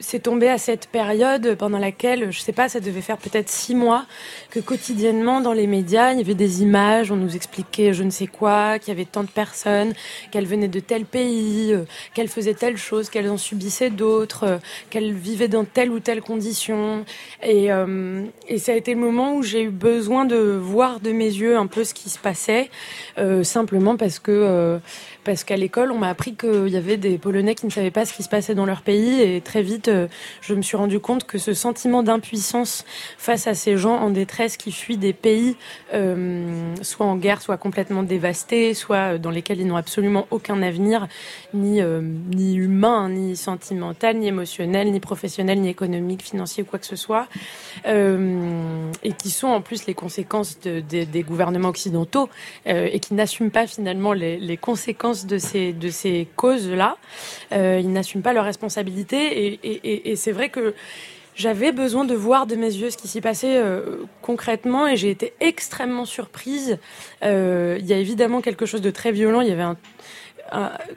c'est 0.00 0.20
tombé 0.20 0.48
à 0.48 0.58
cette 0.58 0.88
période 0.88 1.54
pendant 1.56 1.78
laquelle, 1.78 2.30
je 2.32 2.40
sais 2.40 2.52
pas, 2.52 2.68
ça 2.68 2.80
devait 2.80 3.02
faire 3.02 3.18
peut-être 3.18 3.48
six 3.48 3.74
mois 3.74 4.06
que 4.50 4.58
quotidiennement 4.58 5.40
dans 5.40 5.52
les 5.52 5.66
médias, 5.66 6.12
il 6.12 6.18
y 6.18 6.22
avait 6.22 6.34
des 6.34 6.62
images, 6.62 7.12
on 7.12 7.16
nous 7.16 7.36
expliquait 7.36 7.92
je 7.92 8.02
ne 8.02 8.10
sais 8.10 8.26
quoi, 8.26 8.78
qu'il 8.78 8.88
y 8.88 8.96
avait 8.96 9.04
tant 9.04 9.22
de 9.22 9.28
personnes, 9.28 9.92
qu'elles 10.30 10.46
venaient 10.46 10.68
de 10.68 10.80
tel 10.80 11.04
pays, 11.04 11.72
euh, 11.72 11.84
qu'elles 12.14 12.28
faisaient 12.28 12.54
telle 12.54 12.76
chose, 12.76 13.10
qu'elles 13.10 13.30
en 13.30 13.36
subissaient 13.36 13.90
d'autres, 13.90 14.44
euh, 14.44 14.58
qu'elles 14.88 15.12
vivaient 15.12 15.48
dans 15.48 15.64
telle 15.64 15.90
ou 15.90 16.00
telle 16.00 16.22
condition. 16.22 17.04
Et, 17.42 17.70
euh, 17.70 18.24
et 18.48 18.58
ça 18.58 18.72
a 18.72 18.74
été 18.74 18.94
le 18.94 19.00
moment 19.00 19.34
où 19.34 19.42
j'ai 19.42 19.62
eu 19.62 19.70
besoin 19.70 20.24
de 20.24 20.36
voir 20.36 21.00
de 21.00 21.12
mes 21.12 21.26
yeux 21.26 21.56
un 21.56 21.66
peu 21.66 21.84
ce 21.84 21.94
qui 21.94 22.10
se 22.10 22.18
passait, 22.18 22.70
euh, 23.18 23.44
simplement 23.44 23.96
parce 23.96 24.18
que 24.18 24.30
euh, 24.30 24.78
parce 25.24 25.44
qu'à 25.44 25.56
l'école, 25.56 25.90
on 25.92 25.98
m'a 25.98 26.08
appris 26.08 26.34
qu'il 26.34 26.68
y 26.68 26.76
avait 26.76 26.96
des 26.96 27.18
Polonais 27.18 27.54
qui 27.54 27.66
ne 27.66 27.70
savaient 27.70 27.90
pas 27.90 28.04
ce 28.06 28.12
qui 28.12 28.22
se 28.22 28.28
passait 28.28 28.54
dans 28.54 28.66
leur 28.66 28.82
pays. 28.82 29.20
Et 29.20 29.40
très 29.40 29.62
vite, 29.62 29.88
euh, 29.88 30.08
je 30.40 30.54
me 30.54 30.62
suis 30.62 30.76
rendu 30.76 31.00
compte 31.00 31.24
que 31.24 31.38
ce 31.38 31.52
sentiment 31.54 32.02
d'impuissance 32.02 32.84
face 33.18 33.46
à 33.46 33.54
ces 33.54 33.76
gens 33.76 33.96
en 33.96 34.10
détresse 34.10 34.56
qui 34.56 34.72
fuient 34.72 34.96
des 34.96 35.12
pays, 35.12 35.56
euh, 35.94 36.74
soit 36.82 37.06
en 37.06 37.16
guerre, 37.16 37.42
soit 37.42 37.56
complètement 37.56 38.02
dévastés, 38.02 38.74
soit 38.74 39.18
dans 39.18 39.30
lesquels 39.30 39.60
ils 39.60 39.66
n'ont 39.66 39.76
absolument 39.76 40.26
aucun 40.30 40.62
avenir, 40.62 41.08
ni, 41.54 41.80
euh, 41.82 42.00
ni 42.02 42.54
humain, 42.54 43.08
ni 43.10 43.36
sentimental, 43.36 44.16
ni 44.16 44.28
émotionnel, 44.28 44.90
ni 44.90 45.00
professionnel, 45.00 45.60
ni 45.60 45.68
économique, 45.68 46.22
financier 46.22 46.62
ou 46.62 46.66
quoi 46.66 46.78
que 46.78 46.86
ce 46.86 46.96
soit, 46.96 47.26
euh, 47.86 48.90
et 49.02 49.12
qui 49.12 49.30
sont 49.30 49.48
en 49.48 49.60
plus 49.60 49.86
les 49.86 49.94
conséquences 49.94 50.58
de- 50.60 50.80
de- 50.80 51.04
des 51.04 51.22
gouvernements 51.22 51.68
occidentaux 51.68 52.28
euh, 52.66 52.88
et 52.92 53.00
qui 53.00 53.14
n'assument 53.14 53.50
pas 53.50 53.66
finalement 53.66 54.12
les 54.12 54.56
conséquences 54.56 55.09
de 55.26 55.38
ces, 55.38 55.72
de 55.72 55.90
ces 55.90 56.28
causes-là. 56.36 56.96
Euh, 57.52 57.80
ils 57.80 57.92
n'assument 57.92 58.22
pas 58.22 58.32
leurs 58.32 58.44
responsabilités 58.44 59.58
et, 59.64 60.16
c'est 60.16 60.32
vrai 60.32 60.48
que 60.48 60.74
j'avais 61.34 61.72
besoin 61.72 62.04
de 62.04 62.14
voir 62.14 62.46
de 62.46 62.56
mes 62.56 62.72
yeux 62.72 62.90
ce 62.90 62.96
qui 62.96 63.08
s'y 63.08 63.20
passait 63.20 63.56
euh, 63.56 64.04
concrètement 64.20 64.86
et 64.86 64.96
j'ai 64.96 65.10
été 65.10 65.32
extrêmement 65.40 66.04
surprise. 66.04 66.78
Euh, 67.22 67.76
Il 67.80 67.86
y 67.86 67.92
a 67.92 67.96
évidemment 67.96 68.40
quelque 68.40 68.66
chose 68.66 68.82
de 68.82 68.90
très 68.90 69.12
violent. 69.12 69.40
Il 69.40 69.48
y 69.48 69.52
avait 69.52 69.64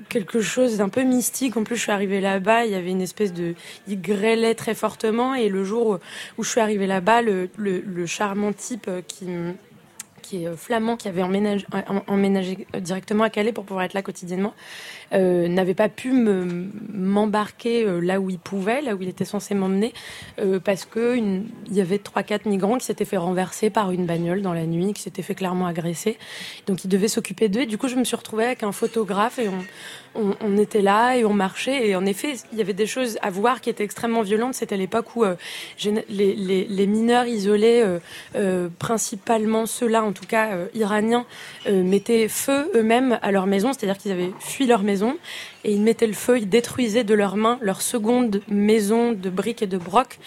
quelque 0.09 0.41
chose 0.41 0.77
d'un 0.77 0.89
peu 0.89 1.03
mystique. 1.03 1.55
En 1.57 1.63
plus, 1.63 1.75
je 1.75 1.81
suis 1.81 1.91
arrivée 1.91 2.21
là-bas, 2.21 2.65
il 2.65 2.71
y 2.71 2.75
avait 2.75 2.89
une 2.89 3.03
espèce 3.03 3.33
de, 3.33 3.53
il 3.87 4.01
grêlait 4.01 4.55
très 4.55 4.73
fortement 4.73 5.35
et 5.35 5.47
le 5.47 5.63
jour 5.63 5.87
où, 5.87 5.97
où 6.37 6.43
je 6.43 6.49
suis 6.49 6.61
arrivée 6.61 6.87
là-bas, 6.87 7.21
le, 7.21 7.49
le, 7.57 7.81
le 7.81 8.05
charmant 8.07 8.51
type 8.51 8.89
qui 9.07 9.27
qui 10.23 10.43
est 10.43 10.47
euh, 10.47 10.55
flamand, 10.57 10.97
qui 10.97 11.07
avait 11.07 11.21
emménagé, 11.21 11.65
em- 11.87 12.01
emménagé 12.07 12.65
euh, 12.75 12.79
directement 12.79 13.23
à 13.25 13.29
Calais 13.29 13.53
pour 13.53 13.65
pouvoir 13.65 13.85
être 13.85 13.93
là 13.93 14.01
quotidiennement, 14.01 14.53
euh, 15.13 15.47
n'avait 15.47 15.73
pas 15.73 15.89
pu 15.89 16.11
me- 16.11 16.67
m'embarquer 16.91 17.83
euh, 17.85 17.99
là 17.99 18.19
où 18.19 18.29
il 18.29 18.39
pouvait, 18.39 18.81
là 18.81 18.95
où 18.95 19.01
il 19.01 19.09
était 19.09 19.25
censé 19.25 19.53
m'emmener, 19.53 19.93
euh, 20.39 20.59
parce 20.59 20.85
que 20.85 21.15
une- 21.15 21.47
il 21.67 21.75
y 21.75 21.81
avait 21.81 21.97
trois 21.97 22.23
quatre 22.23 22.45
migrants 22.45 22.77
qui 22.77 22.85
s'étaient 22.85 23.05
fait 23.05 23.17
renverser 23.17 23.69
par 23.69 23.91
une 23.91 24.05
bagnole 24.05 24.41
dans 24.41 24.53
la 24.53 24.65
nuit, 24.65 24.93
qui 24.93 25.01
s'étaient 25.01 25.21
fait 25.21 25.35
clairement 25.35 25.67
agresser. 25.67 26.17
Donc 26.67 26.83
il 26.83 26.87
devait 26.87 27.07
s'occuper 27.07 27.49
d'eux. 27.49 27.61
Et 27.61 27.65
du 27.65 27.77
coup, 27.77 27.87
je 27.87 27.95
me 27.95 28.03
suis 28.03 28.15
retrouvée 28.15 28.45
avec 28.45 28.63
un 28.63 28.71
photographe 28.71 29.39
et 29.39 29.49
on, 30.15 30.57
était 30.57 30.81
là 30.81 31.17
et 31.17 31.25
on 31.25 31.33
marchait. 31.33 31.87
Et 31.87 31.95
en 31.95 32.05
effet, 32.05 32.35
il 32.51 32.57
y 32.57 32.61
avait 32.61 32.73
des 32.73 32.85
choses 32.85 33.17
à 33.21 33.29
voir 33.29 33.61
qui 33.61 33.69
étaient 33.69 33.83
extrêmement 33.83 34.21
violentes. 34.21 34.53
C'était 34.53 34.77
l'époque 34.77 35.15
où 35.15 35.23
les, 36.09 36.35
les, 36.69 36.87
mineurs 36.87 37.25
isolés, 37.25 37.83
principalement 38.77 39.65
ceux-là, 39.65 40.03
en 40.03 40.11
tout 40.11 40.25
cas 40.27 40.49
iraniens, 40.75 41.25
mettaient 41.67 42.27
feu 42.27 42.69
eux-mêmes 42.75 43.17
à 43.21 43.31
leur 43.31 43.47
maison, 43.47 43.73
c'est-à-dire 43.73 43.97
qu'ils 43.97 44.11
avaient 44.11 44.31
fui 44.39 44.67
leur 44.67 44.83
maison 44.83 44.92
maison 44.93 45.17
et 45.63 45.71
ils 45.71 45.81
mettaient 45.81 46.07
le 46.07 46.13
feu, 46.13 46.39
ils 46.39 46.49
détruisaient 46.49 47.03
de 47.03 47.13
leurs 47.13 47.35
mains 47.35 47.57
leur 47.61 47.81
seconde 47.81 48.41
maison 48.47 49.11
de 49.11 49.29
briques 49.29 49.61
et 49.61 49.67
de 49.67 49.77
brocs 49.77 50.19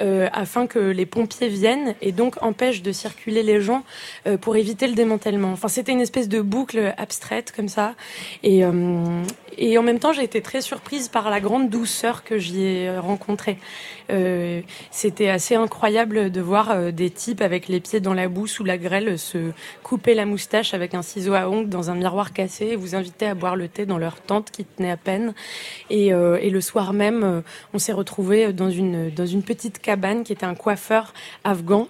euh, 0.00 0.28
afin 0.32 0.66
que 0.66 0.78
les 0.78 1.06
pompiers 1.06 1.48
viennent 1.48 1.94
et 2.00 2.12
donc 2.12 2.42
empêchent 2.42 2.82
de 2.82 2.92
circuler 2.92 3.42
les 3.42 3.60
gens 3.60 3.84
euh, 4.26 4.36
pour 4.36 4.56
éviter 4.56 4.86
le 4.86 4.94
démantèlement. 4.94 5.52
Enfin, 5.52 5.68
c'était 5.68 5.92
une 5.92 6.00
espèce 6.00 6.28
de 6.28 6.40
boucle 6.40 6.94
abstraite 6.98 7.52
comme 7.54 7.68
ça. 7.68 7.94
Et, 8.42 8.64
euh, 8.64 9.22
et 9.58 9.76
en 9.78 9.82
même 9.82 9.98
temps, 9.98 10.12
j'ai 10.12 10.24
été 10.24 10.40
très 10.40 10.60
surprise 10.60 11.08
par 11.08 11.30
la 11.30 11.40
grande 11.40 11.68
douceur 11.68 12.24
que 12.24 12.38
j'y 12.38 12.62
ai 12.62 12.98
rencontrée. 12.98 13.58
Euh, 14.10 14.60
c'était 14.90 15.28
assez 15.28 15.54
incroyable 15.54 16.30
de 16.30 16.40
voir 16.40 16.70
euh, 16.70 16.90
des 16.90 17.10
types 17.10 17.40
avec 17.40 17.68
les 17.68 17.80
pieds 17.80 18.00
dans 18.00 18.14
la 18.14 18.28
boue 18.28 18.46
sous 18.46 18.64
la 18.64 18.78
grêle 18.78 19.18
se 19.18 19.52
couper 19.82 20.14
la 20.14 20.26
moustache 20.26 20.74
avec 20.74 20.94
un 20.94 21.02
ciseau 21.02 21.34
à 21.34 21.48
ongles 21.48 21.68
dans 21.68 21.90
un 21.90 21.94
miroir 21.94 22.32
cassé 22.32 22.66
et 22.66 22.76
vous 22.76 22.94
inviter 22.94 23.26
à 23.26 23.34
boire 23.34 23.56
le 23.56 23.68
thé 23.68 23.86
dans 23.86 23.98
leur 23.98 24.20
tente 24.20 24.50
qui 24.50 24.64
à 24.90 24.96
peine. 24.96 25.34
Et, 25.90 26.12
euh, 26.12 26.38
et 26.40 26.50
le 26.50 26.60
soir 26.60 26.92
même, 26.92 27.22
euh, 27.24 27.40
on 27.74 27.78
s'est 27.78 27.92
retrouvés 27.92 28.52
dans 28.52 28.70
une, 28.70 29.10
dans 29.10 29.26
une 29.26 29.42
petite 29.42 29.78
cabane 29.80 30.24
qui 30.24 30.32
était 30.32 30.46
un 30.46 30.54
coiffeur 30.54 31.12
afghan. 31.44 31.88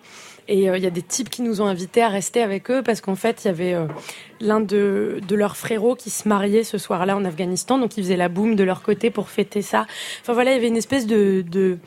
Et 0.48 0.68
euh, 0.68 0.76
il 0.76 0.82
y 0.82 0.86
a 0.86 0.90
des 0.90 1.02
types 1.02 1.30
qui 1.30 1.42
nous 1.42 1.60
ont 1.60 1.66
invités 1.66 2.02
à 2.02 2.08
rester 2.08 2.42
avec 2.42 2.70
eux 2.70 2.82
parce 2.82 3.00
qu'en 3.00 3.14
fait, 3.14 3.44
il 3.44 3.48
y 3.48 3.50
avait 3.50 3.76
l'un 4.40 4.60
de, 4.60 5.20
de 5.26 5.36
leurs 5.36 5.56
frérots 5.56 5.94
qui 5.94 6.10
se 6.10 6.28
mariait 6.28 6.64
ce 6.64 6.78
soir-là 6.78 7.16
en 7.16 7.24
Afghanistan. 7.24 7.78
Donc, 7.78 7.96
ils 7.96 8.02
faisaient 8.02 8.16
la 8.16 8.28
boum 8.28 8.56
de 8.56 8.64
leur 8.64 8.82
côté 8.82 9.10
pour 9.10 9.30
fêter 9.30 9.62
ça. 9.62 9.86
Enfin, 10.20 10.32
voilà, 10.32 10.50
il 10.50 10.54
y 10.54 10.58
avait 10.58 10.68
une 10.68 10.76
espèce 10.76 11.06
de, 11.06 11.78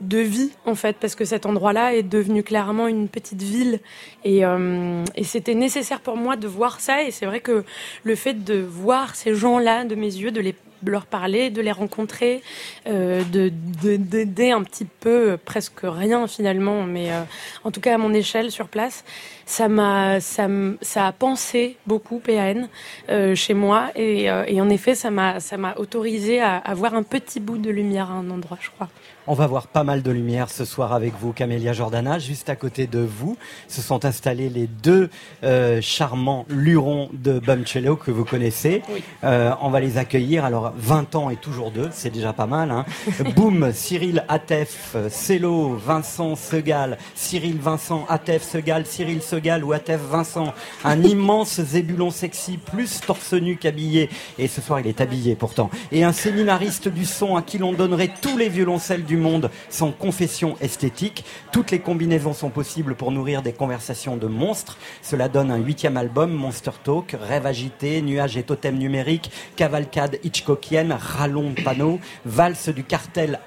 de 0.00 0.18
vie, 0.18 0.50
en 0.66 0.74
fait, 0.74 0.96
parce 0.98 1.14
que 1.14 1.24
cet 1.24 1.46
endroit-là 1.46 1.94
est 1.94 2.02
devenu 2.02 2.42
clairement 2.42 2.88
une 2.88 3.08
petite 3.08 3.42
ville. 3.42 3.80
Et, 4.24 4.44
euh, 4.44 5.04
et 5.14 5.24
c'était 5.24 5.54
nécessaire 5.54 6.00
pour 6.00 6.16
moi 6.16 6.36
de 6.36 6.46
voir 6.48 6.80
ça. 6.80 7.02
Et 7.02 7.10
c'est 7.10 7.26
vrai 7.26 7.40
que 7.40 7.64
le 8.04 8.14
fait 8.14 8.44
de 8.44 8.58
voir 8.60 9.14
ces 9.14 9.34
gens-là 9.34 9.84
de 9.84 9.94
mes 9.94 10.06
yeux, 10.06 10.30
de 10.30 10.40
les 10.40 10.54
leur 10.86 11.04
parler, 11.04 11.50
de 11.50 11.60
les 11.60 11.72
rencontrer, 11.72 12.40
euh, 12.86 13.22
de 13.24 13.52
de- 13.82 13.96
d'aider 13.96 14.50
un 14.50 14.62
petit 14.62 14.86
peu, 14.86 15.32
euh, 15.32 15.36
presque 15.36 15.80
rien 15.82 16.26
finalement, 16.26 16.84
mais 16.84 17.12
euh, 17.12 17.20
en 17.64 17.70
tout 17.70 17.82
cas 17.82 17.96
à 17.96 17.98
mon 17.98 18.14
échelle 18.14 18.50
sur 18.50 18.66
place, 18.66 19.04
ça 19.44 19.68
m'a 19.68 20.20
ça, 20.20 20.48
ça 20.80 21.06
a 21.06 21.12
pensé 21.12 21.76
beaucoup 21.86 22.18
PAN 22.18 22.68
euh, 23.10 23.34
chez 23.34 23.52
moi 23.52 23.90
et, 23.94 24.30
euh, 24.30 24.44
et 24.46 24.58
en 24.62 24.70
effet 24.70 24.94
ça 24.94 25.10
m'a 25.10 25.38
ça 25.38 25.58
m'a 25.58 25.74
autorisé 25.76 26.40
à, 26.40 26.56
à 26.56 26.72
voir 26.72 26.94
un 26.94 27.02
petit 27.02 27.40
bout 27.40 27.58
de 27.58 27.68
lumière 27.68 28.10
à 28.10 28.14
un 28.14 28.30
endroit, 28.30 28.56
je 28.62 28.70
crois. 28.70 28.88
On 29.26 29.34
va 29.34 29.46
voir 29.46 29.66
pas 29.66 29.84
mal 29.84 30.02
de 30.02 30.10
lumière 30.10 30.48
ce 30.48 30.64
soir 30.64 30.94
avec 30.94 31.12
vous, 31.20 31.32
Camélia 31.32 31.74
Jordana. 31.74 32.18
Juste 32.18 32.48
à 32.48 32.56
côté 32.56 32.86
de 32.86 33.00
vous 33.00 33.36
se 33.68 33.82
sont 33.82 34.06
installés 34.06 34.48
les 34.48 34.66
deux 34.66 35.10
euh, 35.44 35.80
charmants 35.82 36.46
lurons 36.48 37.10
de 37.12 37.38
Bumcello 37.38 37.96
que 37.96 38.10
vous 38.10 38.24
connaissez. 38.24 38.82
Oui. 38.88 39.02
Euh, 39.24 39.52
on 39.60 39.68
va 39.68 39.80
les 39.80 39.98
accueillir. 39.98 40.46
Alors, 40.46 40.72
20 40.74 41.16
ans 41.16 41.28
et 41.28 41.36
toujours 41.36 41.70
deux, 41.70 41.90
c'est 41.92 42.08
déjà 42.08 42.32
pas 42.32 42.46
mal. 42.46 42.70
Hein. 42.70 42.86
Boum, 43.36 43.72
Cyril 43.74 44.24
Atef, 44.28 44.96
Cello, 45.10 45.76
Vincent 45.76 46.34
Segal, 46.34 46.96
Cyril 47.14 47.58
Vincent, 47.58 48.06
Atef 48.08 48.42
Segal, 48.42 48.86
Cyril 48.86 49.20
Segal 49.20 49.64
ou 49.64 49.74
Atef 49.74 50.00
Vincent. 50.00 50.54
Un 50.82 51.02
immense 51.02 51.60
zébulon 51.60 52.10
sexy, 52.10 52.56
plus 52.56 53.02
torse 53.06 53.34
nu 53.34 53.56
qu'habillé. 53.56 54.08
Et 54.38 54.48
ce 54.48 54.62
soir, 54.62 54.80
il 54.80 54.86
est 54.86 55.02
habillé 55.02 55.34
pourtant. 55.34 55.68
Et 55.92 56.04
un 56.04 56.12
séminariste 56.12 56.88
du 56.88 57.04
son 57.04 57.36
à 57.36 57.42
qui 57.42 57.58
l'on 57.58 57.74
donnerait 57.74 58.10
tous 58.22 58.38
les 58.38 58.48
violoncelles 58.48 59.04
du 59.10 59.16
monde 59.16 59.50
sans 59.70 59.90
confession 59.90 60.56
esthétique. 60.60 61.24
Toutes 61.50 61.72
les 61.72 61.80
combinaisons 61.80 62.32
sont 62.32 62.48
possibles 62.48 62.94
pour 62.94 63.10
nourrir 63.10 63.42
des 63.42 63.52
conversations 63.52 64.16
de 64.16 64.28
monstres. 64.28 64.78
Cela 65.02 65.28
donne 65.28 65.50
un 65.50 65.56
huitième 65.56 65.96
album, 65.96 66.32
Monster 66.32 66.70
Talk, 66.84 67.16
Rêve 67.20 67.44
agité, 67.44 68.02
Nuages 68.02 68.36
et 68.36 68.44
totem 68.44 68.78
numérique, 68.78 69.32
Cavalcade 69.56 70.20
Hitchcockienne, 70.22 70.92
Rallon 70.92 71.54
panneau, 71.64 71.98
Valse 72.24 72.68
du 72.68 72.84
cartel 72.84 73.40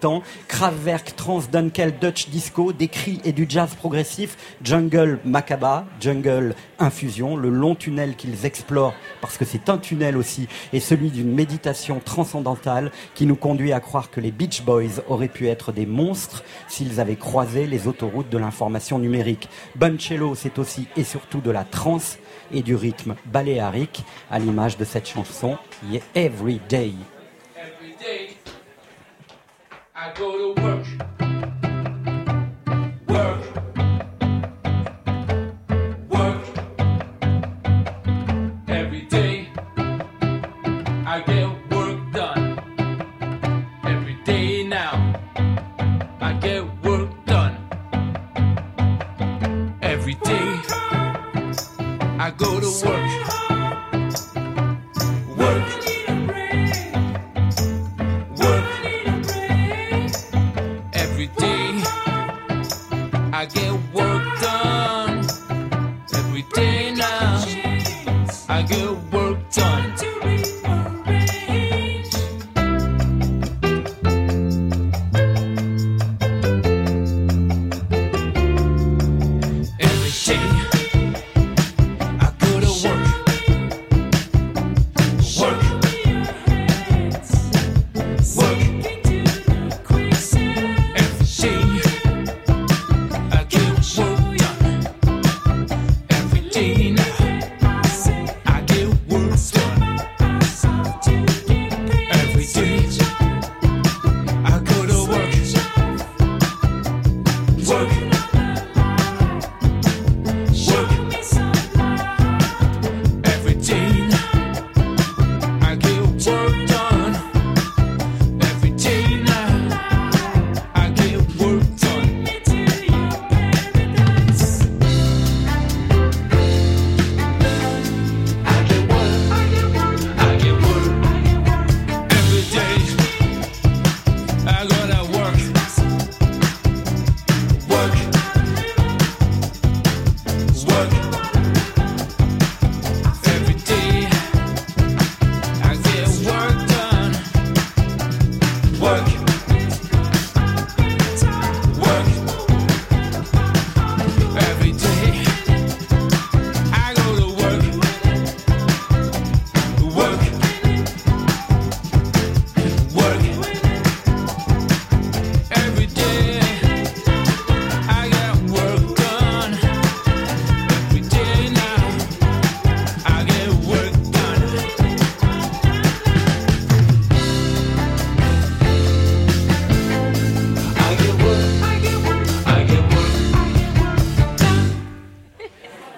temps, 0.00 0.22
Kraftwerk 0.48 1.16
Transdunkel 1.16 1.94
Dutch 1.98 2.28
Disco, 2.28 2.74
des 2.74 2.88
cris 2.88 3.18
et 3.24 3.32
du 3.32 3.46
jazz 3.48 3.74
progressif, 3.74 4.36
Jungle 4.62 5.18
Macaba, 5.24 5.86
Jungle 5.98 6.54
Infusion, 6.78 7.38
le 7.38 7.48
long 7.48 7.74
tunnel 7.74 8.16
qu'ils 8.16 8.44
explorent, 8.44 8.94
parce 9.22 9.38
que 9.38 9.46
c'est 9.46 9.70
un 9.70 9.78
tunnel 9.78 10.18
aussi, 10.18 10.46
et 10.74 10.80
celui 10.80 11.08
d'une 11.08 11.32
méditation 11.32 12.02
transcendantale 12.04 12.92
qui 13.14 13.24
nous 13.24 13.36
conduit 13.36 13.72
à 13.72 13.80
croire 13.80 14.10
que 14.10 14.20
les 14.20 14.30
Beach 14.30 14.62
Boys 14.62 15.00
auraient 15.08 15.28
pu 15.28 15.48
être 15.48 15.72
des 15.72 15.86
monstres 15.86 16.42
s'ils 16.68 17.00
avaient 17.00 17.16
croisé 17.16 17.66
les 17.66 17.88
autoroutes 17.88 18.28
de 18.28 18.38
l'information 18.38 18.98
numérique. 18.98 19.48
Buncello, 19.76 20.34
c'est 20.34 20.58
aussi 20.58 20.88
et 20.96 21.04
surtout 21.04 21.40
de 21.40 21.50
la 21.50 21.64
trance 21.64 22.18
et 22.52 22.62
du 22.62 22.74
rythme 22.74 23.16
baléarique, 23.26 24.04
à 24.30 24.38
l'image 24.38 24.76
de 24.76 24.84
cette 24.84 25.08
chanson 25.08 25.58
Yeah, 25.90 26.02
Every 26.14 26.60
Day. 26.68 26.92
Every 27.56 27.94
day 27.98 28.36
I 29.94 30.12
go 30.16 30.54
to 30.54 30.60
work. 30.60 30.86
Work. 31.20 31.45
Go 52.36 52.60
to 52.60 52.86
work. 52.86 53.25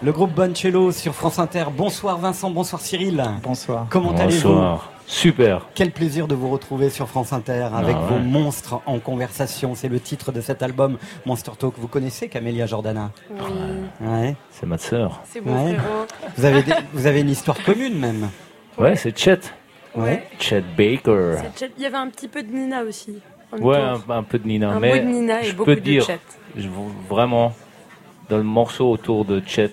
Le 0.01 0.13
groupe 0.13 0.33
Boncello 0.33 0.93
sur 0.93 1.15
France 1.15 1.39
Inter. 1.39 1.65
Bonsoir 1.77 2.19
Vincent, 2.19 2.51
bonsoir 2.51 2.81
Cyril. 2.81 3.23
Bonsoir. 3.43 3.87
Comment 3.91 4.13
allez-vous 4.17 4.49
Bonsoir. 4.49 4.93
Super. 5.07 5.67
Quel 5.75 5.91
plaisir 5.91 6.29
de 6.29 6.35
vous 6.35 6.51
retrouver 6.51 6.91
sur 6.91 7.09
France 7.09 7.33
Inter 7.33 7.69
avec 7.75 7.97
Ah 7.99 8.07
vos 8.09 8.19
monstres 8.19 8.81
en 8.87 8.99
conversation. 9.01 9.75
C'est 9.75 9.89
le 9.89 9.99
titre 9.99 10.31
de 10.33 10.41
cet 10.41 10.63
album 10.63 10.99
Monster 11.27 11.53
Talk. 11.59 11.75
Vous 11.79 11.89
connaissez 11.89 12.29
Camélia 12.29 12.67
Jordana 12.67 13.11
Oui, 13.31 13.39
Ouais. 14.07 14.37
C'est 14.51 14.67
ma 14.67 14.79
sœur. 14.79 15.21
c'est 15.25 15.41
beau, 15.41 15.51
Ouais. 15.51 15.77
Vous 16.37 16.45
avez, 16.45 16.63
des- 16.63 16.75
vous 16.93 17.07
avez 17.07 17.21
une 17.23 17.31
histoire 17.31 17.61
commune 17.65 17.99
même. 17.99 18.29
Ouais, 18.77 18.95
c'est 18.97 19.17
Chet. 19.19 19.41
Ouais. 19.97 20.23
Chet 20.39 20.63
Baker. 20.77 21.39
Chet. 21.59 21.73
Il 21.77 21.83
y 21.83 21.87
avait 21.87 21.97
un 21.97 22.09
petit 22.09 22.29
peu 22.29 22.43
de 22.43 22.53
Nina 22.53 22.83
aussi. 22.83 23.19
Ouais, 23.61 23.79
un, 23.79 23.99
un 24.11 24.23
peu 24.23 24.39
de 24.39 24.47
Nina. 24.47 24.71
Un 24.73 24.79
mais 24.79 25.01
bout 25.01 25.07
de 25.09 25.13
Nina 25.13 25.41
et 25.41 25.47
je 25.47 25.53
beaucoup 25.55 25.71
peux 25.71 25.77
de 25.77 25.81
dire, 25.81 26.05
Chet. 26.05 26.21
je- 26.55 26.69
vraiment, 27.09 27.55
dans 28.29 28.37
le 28.37 28.43
morceau 28.43 28.91
autour 28.91 29.25
de 29.25 29.43
Chet, 29.47 29.71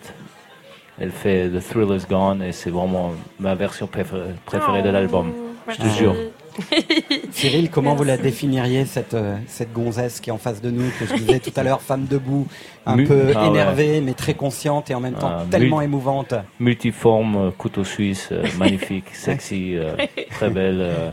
elle 0.99 1.11
fait 1.11 1.49
The 1.49 1.59
Thrill 1.67 1.95
Is 1.97 2.05
Gone 2.09 2.41
et 2.41 2.51
c'est 2.51 2.69
vraiment 2.69 3.11
ma 3.39 3.55
version 3.55 3.87
préférée, 3.87 4.33
préférée 4.45 4.81
de 4.81 4.89
Oh, 4.89 4.91
l'album. 4.93 5.33
Je 5.67 5.75
te 5.77 5.87
jure. 5.87 6.15
Cyril, 7.31 7.69
comment 7.69 7.95
vous 7.95 8.03
la 8.05 8.15
définiriez 8.17 8.85
cette, 8.85 9.13
euh, 9.13 9.35
cette 9.47 9.73
gonzesse 9.73 10.21
qui 10.21 10.29
est 10.29 10.33
en 10.33 10.37
face 10.37 10.61
de 10.61 10.69
nous, 10.71 10.89
que 10.99 11.05
je 11.05 11.15
disais 11.15 11.39
tout 11.39 11.51
à 11.57 11.63
l'heure, 11.63 11.81
femme 11.89 12.05
debout, 12.05 12.47
un 12.85 12.95
Mu- 12.95 13.03
peu 13.05 13.33
Ah 13.35 13.41
ouais. 13.41 13.47
énervée 13.47 13.99
mais 14.01 14.13
très 14.13 14.35
consciente 14.35 14.89
et 14.89 14.95
en 14.95 15.01
même 15.01 15.15
temps 15.15 15.31
Ah, 15.39 15.43
tellement 15.51 15.81
émouvante. 15.81 16.33
Multiforme, 16.61 17.35
euh, 17.47 17.51
couteau 17.51 17.83
suisse, 17.83 18.29
euh, 18.31 18.45
magnifique, 18.57 19.13
sexy, 19.13 19.75
euh, 19.75 19.95
très 20.31 20.49
belle, 20.49 20.79
euh, 20.79 21.09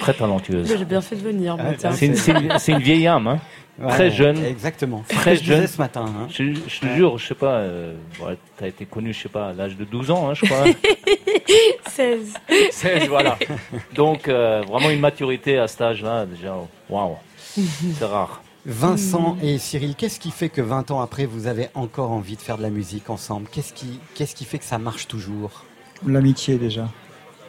très 0.00 0.14
talentueuse. 0.14 0.74
J'ai 0.78 0.84
bien 0.86 1.02
fait 1.02 1.16
de 1.16 1.20
venir. 1.22 1.56
C'est 1.92 2.06
une, 2.06 2.16
c'est 2.16 2.32
une- 2.32 2.58
c'est 2.58 2.72
une 2.72 2.78
vieille 2.78 3.06
âme, 3.06 3.26
hein. 3.26 3.38
Ouais, 3.78 3.88
Très 3.88 4.10
jeune. 4.10 4.42
Exactement. 4.44 5.04
Ce 5.08 5.14
Très 5.14 5.32
que 5.32 5.36
je 5.36 5.42
disais 5.42 5.56
jeune. 5.56 5.66
ce 5.66 5.78
matin. 5.78 6.06
hein. 6.06 6.26
Je, 6.30 6.54
je 6.66 6.80
te 6.80 6.86
jure, 6.94 7.18
je 7.18 7.26
sais 7.26 7.34
pas, 7.34 7.56
euh, 7.58 7.94
ouais, 8.22 8.38
t'as 8.56 8.68
été 8.68 8.86
connu, 8.86 9.12
je 9.12 9.22
sais 9.22 9.28
pas, 9.28 9.48
à 9.48 9.52
l'âge 9.52 9.76
de 9.76 9.84
12 9.84 10.10
ans, 10.10 10.30
hein, 10.30 10.34
je 10.34 10.46
crois. 10.46 10.64
16. 11.90 12.34
16, 12.70 13.08
voilà. 13.08 13.38
Donc, 13.94 14.28
euh, 14.28 14.62
vraiment 14.66 14.90
une 14.90 15.00
maturité 15.00 15.58
à 15.58 15.68
cet 15.68 15.80
âge-là, 15.82 16.26
déjà, 16.26 16.54
waouh. 16.88 17.16
C'est 17.38 18.04
rare. 18.04 18.42
Vincent 18.64 19.36
et 19.42 19.58
Cyril, 19.58 19.94
qu'est-ce 19.94 20.18
qui 20.18 20.30
fait 20.30 20.48
que 20.48 20.60
20 20.60 20.90
ans 20.90 21.00
après, 21.00 21.24
vous 21.26 21.46
avez 21.46 21.68
encore 21.74 22.10
envie 22.10 22.36
de 22.36 22.40
faire 22.40 22.56
de 22.58 22.62
la 22.62 22.70
musique 22.70 23.10
ensemble? 23.10 23.46
Qu'est-ce 23.52 23.72
qui, 23.72 24.00
qu'est-ce 24.14 24.34
qui 24.34 24.44
fait 24.44 24.58
que 24.58 24.64
ça 24.64 24.78
marche 24.78 25.06
toujours? 25.06 25.64
L'amitié 26.06 26.56
déjà, 26.56 26.88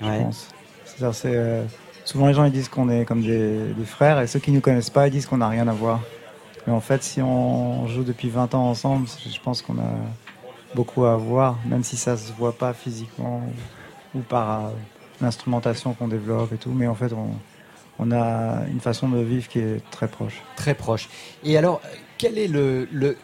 je 0.01 0.05
Ouais. 0.07 0.21
pense. 0.21 0.49
C'est-à-dire, 0.85 1.15
c'est, 1.15 1.31
euh, 1.35 1.63
souvent 2.05 2.27
les 2.27 2.33
gens 2.35 2.45
ils 2.45 2.51
disent 2.51 2.69
qu'on 2.69 2.89
est 2.89 3.03
comme 3.03 3.21
des, 3.23 3.73
des 3.73 3.85
frères 3.85 4.19
et 4.21 4.27
ceux 4.27 4.39
qui 4.39 4.51
nous 4.51 4.61
connaissent 4.61 4.89
pas 4.91 5.07
ils 5.07 5.11
disent 5.11 5.25
qu'on 5.25 5.37
n'a 5.37 5.49
rien 5.49 5.67
à 5.67 5.73
voir. 5.73 6.01
Mais 6.67 6.73
en 6.73 6.82
fait, 6.82 7.01
si 7.01 7.21
on 7.21 7.88
joue 7.88 8.03
depuis 8.03 8.30
20 8.30 8.53
ans 8.53 8.69
ensemble, 8.69 9.08
je 9.25 9.39
pense 9.39 9.62
qu'on 9.62 9.77
a 9.77 9.95
beaucoup 10.75 11.06
à 11.06 11.15
voir, 11.15 11.58
même 11.65 11.84
si 11.84 11.95
ça 11.95 12.17
se 12.17 12.34
voit 12.34 12.51
pas 12.51 12.73
physiquement 12.73 13.41
ou, 14.13 14.19
par 14.19 14.65
euh, 14.65 14.69
l'instrumentation 15.21 15.93
qu'on 15.93 16.10
développe 16.10 16.51
et 16.51 16.58
tout. 16.58 16.71
Mais 16.71 16.88
en 16.88 16.93
fait, 16.93 17.13
on, 17.13 17.30
on 17.99 18.12
a 18.12 18.65
une 18.69 18.82
façon 18.82 19.08
de 19.08 19.19
vivre 19.19 19.47
qui 19.47 19.60
est 19.60 19.82
très 19.91 20.10
proche. 20.10 20.41
Très 20.58 20.73
proche. 20.73 21.08
Et 21.45 21.58
alors, 21.58 21.82
quel 22.17 22.38
est 22.38 22.49
le, 22.49 22.89
le, 22.91 23.15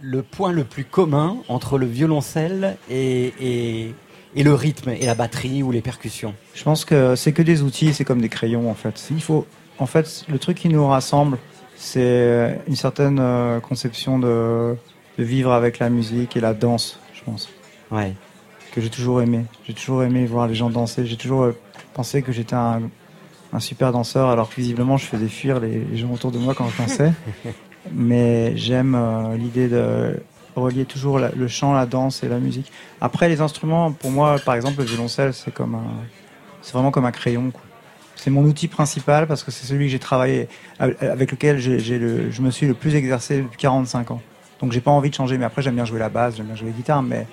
le 0.00 0.22
point 0.22 0.52
le 0.52 0.62
plus 0.62 0.84
commun 0.84 1.38
entre 1.48 1.78
le 1.78 1.86
violoncelle 1.86 2.76
et, 2.88 3.32
et, 3.40 3.94
et 4.36 4.42
le 4.44 4.54
rythme 4.54 4.90
et 4.90 5.06
la 5.06 5.16
batterie 5.16 5.64
ou 5.64 5.72
les 5.72 5.82
percussions? 5.82 6.34
Je 6.54 6.62
pense 6.62 6.84
que 6.84 7.16
c'est 7.16 7.32
que 7.32 7.42
des 7.42 7.62
outils, 7.62 7.94
c'est 7.94 8.04
comme 8.04 8.20
des 8.20 8.28
crayons 8.28 8.70
en 8.70 8.74
fait. 8.74 9.08
Il 9.10 9.22
faut, 9.22 9.44
en 9.78 9.86
fait, 9.86 10.24
le 10.28 10.38
truc 10.38 10.58
qui 10.58 10.68
nous 10.68 10.86
rassemble, 10.86 11.38
c'est 11.86 12.60
une 12.68 12.76
certaine 12.76 13.18
euh, 13.20 13.58
conception 13.58 14.18
de, 14.20 14.76
de 15.18 15.24
vivre 15.24 15.52
avec 15.52 15.80
la 15.80 15.90
musique 15.90 16.36
et 16.36 16.40
la 16.40 16.54
danse, 16.54 17.00
je 17.12 17.22
pense, 17.24 17.48
Ouais. 17.90 18.14
que 18.72 18.80
j'ai 18.80 18.88
toujours 18.88 19.20
aimé. 19.20 19.44
J'ai 19.66 19.74
toujours 19.74 20.04
aimé 20.04 20.24
voir 20.26 20.46
les 20.46 20.54
gens 20.54 20.70
danser. 20.70 21.04
J'ai 21.06 21.16
toujours 21.16 21.42
euh, 21.42 21.56
pensé 21.92 22.22
que 22.22 22.30
j'étais 22.30 22.54
un, 22.54 22.82
un 23.52 23.58
super 23.60 23.90
danseur, 23.90 24.30
alors 24.30 24.48
que 24.48 24.54
visiblement 24.54 24.96
je 24.96 25.06
faisais 25.06 25.26
fuir 25.28 25.58
les, 25.58 25.80
les 25.80 25.96
gens 25.96 26.10
autour 26.12 26.30
de 26.30 26.38
moi 26.38 26.54
quand 26.54 26.68
je 26.68 26.78
dansais. 26.78 27.12
Mais 27.92 28.56
j'aime 28.56 28.94
euh, 28.94 29.36
l'idée 29.36 29.66
de 29.68 30.22
relier 30.54 30.84
toujours 30.84 31.18
la- 31.18 31.32
le 31.32 31.48
chant, 31.48 31.72
la 31.72 31.84
danse 31.86 32.22
et 32.22 32.28
la 32.28 32.38
musique. 32.38 32.70
Après, 33.00 33.28
les 33.28 33.40
instruments, 33.40 33.90
pour 33.90 34.12
moi, 34.12 34.36
par 34.44 34.54
exemple, 34.54 34.78
le 34.78 34.84
violoncelle, 34.84 35.34
c'est 35.34 35.52
comme 35.52 35.74
un, 35.74 35.82
c'est 36.62 36.74
vraiment 36.74 36.92
comme 36.92 37.06
un 37.06 37.10
crayon. 37.12 37.50
quoi. 37.50 37.60
C'est 38.22 38.30
mon 38.30 38.44
outil 38.44 38.68
principal 38.68 39.26
parce 39.26 39.42
que 39.42 39.50
c'est 39.50 39.66
celui 39.66 39.86
que 39.86 39.90
j'ai 39.90 39.98
travaillé, 39.98 40.46
avec 40.78 41.32
lequel 41.32 41.58
j'ai, 41.58 41.80
j'ai 41.80 41.98
le, 41.98 42.30
je 42.30 42.40
me 42.40 42.52
suis 42.52 42.68
le 42.68 42.74
plus 42.74 42.94
exercé 42.94 43.38
depuis 43.38 43.58
45 43.58 44.12
ans. 44.12 44.22
Donc 44.60 44.70
j'ai 44.70 44.80
pas 44.80 44.92
envie 44.92 45.10
de 45.10 45.14
changer. 45.16 45.38
Mais 45.38 45.44
après, 45.44 45.60
j'aime 45.60 45.74
bien 45.74 45.84
jouer 45.84 45.98
la 45.98 46.08
basse, 46.08 46.36
j'aime 46.36 46.46
bien 46.46 46.54
jouer 46.54 46.68
la 46.68 46.76
guitare, 46.76 47.02
mais 47.02 47.26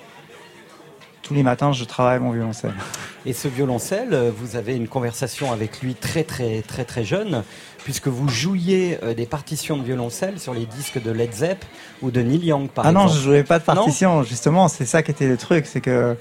tous 1.22 1.32
les 1.32 1.44
matins, 1.44 1.70
je 1.70 1.84
travaille 1.84 2.18
mon 2.18 2.32
violoncelle. 2.32 2.74
Et 3.26 3.32
ce 3.32 3.46
violoncelle, 3.46 4.12
euh, 4.12 4.32
vous 4.36 4.56
avez 4.56 4.74
une 4.74 4.88
conversation 4.88 5.52
avec 5.52 5.80
lui 5.80 5.94
très 5.94 6.24
très 6.24 6.62
très 6.62 6.84
très 6.84 7.04
jeune, 7.04 7.44
puisque 7.84 8.08
vous 8.08 8.28
jouiez 8.28 8.98
euh, 9.04 9.14
des 9.14 9.26
partitions 9.26 9.76
de 9.76 9.84
violoncelle 9.84 10.40
sur 10.40 10.54
les 10.54 10.66
disques 10.66 11.00
de 11.00 11.12
Led 11.12 11.32
Zepp 11.32 11.64
ou 12.02 12.10
de 12.10 12.20
Neil 12.20 12.46
Young 12.46 12.68
par 12.68 12.84
ah 12.84 12.88
exemple. 12.88 13.06
non, 13.06 13.14
je 13.14 13.20
jouais 13.20 13.44
pas 13.44 13.60
de 13.60 13.64
partition. 13.64 14.24
Justement, 14.24 14.66
c'est 14.66 14.86
ça 14.86 15.04
qui 15.04 15.12
était 15.12 15.28
le 15.28 15.36
truc, 15.36 15.66
c'est 15.66 15.80
que 15.80 16.16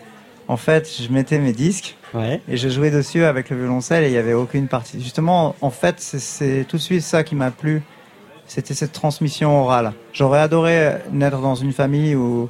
en 0.50 0.58
fait, 0.58 0.90
je 1.02 1.10
mettais 1.14 1.40
mes 1.40 1.54
disques 1.54 1.96
Ouais. 2.14 2.42
et 2.50 2.58
je 2.58 2.68
jouais 2.70 2.90
dessus 2.92 3.24
avec 3.24 3.50
le 3.52 3.58
violoncelle 3.58 4.04
et 4.04 4.08
il 4.08 4.14
y 4.14 4.18
avait 4.18 4.34
aucune 4.34 4.68
partie. 4.68 5.02
Justement, 5.02 5.56
en 5.62 5.70
fait, 5.70 5.96
c'est- 6.02 6.66
tout 6.68 6.76
de 6.78 6.82
suite 6.82 7.04
ça 7.04 7.24
qui 7.24 7.36
m'a 7.36 7.52
plu. 7.52 7.82
C'était 8.48 8.74
cette 8.74 8.92
transmission 8.94 9.62
orale. 9.62 9.94
J'aurais 10.12 10.40
adoré 10.40 10.94
naître 11.12 11.38
dans 11.40 11.54
une 11.56 11.72
famille 11.72 12.16
où 12.16 12.50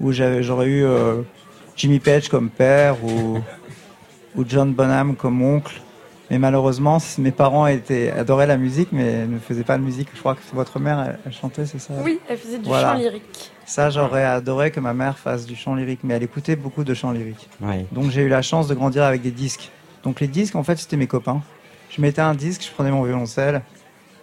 j'aurais 0.00 0.66
eu 0.68 0.84
euh, 0.84 1.22
Jimmy 1.76 1.98
Page 1.98 2.28
comme 2.28 2.48
père 2.50 2.96
ou 3.04 3.38
ou 4.36 4.44
John 4.48 4.72
Bonham 4.72 5.16
comme 5.16 5.42
oncle. 5.42 5.74
Mais 6.30 6.38
malheureusement, 6.38 6.98
mes 7.18 7.32
parents 7.32 7.66
étaient 7.66 8.12
adoraient 8.12 8.46
la 8.46 8.56
musique, 8.56 8.90
mais 8.92 9.26
ne 9.26 9.38
faisaient 9.40 9.64
pas 9.64 9.76
de 9.76 9.82
musique. 9.82 10.08
Je 10.14 10.20
crois 10.20 10.36
que 10.36 10.40
votre 10.54 10.78
mère, 10.78 11.00
elle, 11.00 11.18
elle 11.26 11.32
chantait, 11.32 11.66
c'est 11.66 11.80
ça? 11.80 11.92
Oui, 12.04 12.20
elle 12.28 12.38
faisait 12.38 12.58
du 12.58 12.66
Voilà. 12.68 12.92
chant 12.92 12.98
lyrique. 12.98 13.50
ça, 13.66 13.90
j'aurais 13.90 14.24
adoré 14.24 14.70
que 14.70 14.78
ma 14.78 14.94
mère 14.94 15.18
fasse 15.18 15.44
du 15.44 15.56
chant 15.56 15.74
lyrique, 15.74 16.00
mais 16.04 16.14
elle 16.14 16.22
écoutait 16.22 16.54
beaucoup 16.56 16.84
de 16.84 16.94
chant 16.94 17.10
lyrique. 17.10 17.48
Ouais. 17.60 17.84
Donc 17.90 18.10
j'ai 18.10 18.22
eu 18.22 18.28
la 18.28 18.42
chance 18.42 18.68
de 18.68 18.74
grandir 18.74 19.02
avec 19.02 19.22
des 19.22 19.32
disques. 19.32 19.70
Donc 20.04 20.20
les 20.20 20.28
disques, 20.28 20.54
en 20.54 20.62
fait, 20.62 20.76
c'était 20.78 20.96
mes 20.96 21.08
copains. 21.08 21.42
Je 21.90 22.00
mettais 22.00 22.20
un 22.22 22.34
disque, 22.34 22.62
je 22.64 22.70
prenais 22.72 22.92
mon 22.92 23.02
violoncelle, 23.02 23.62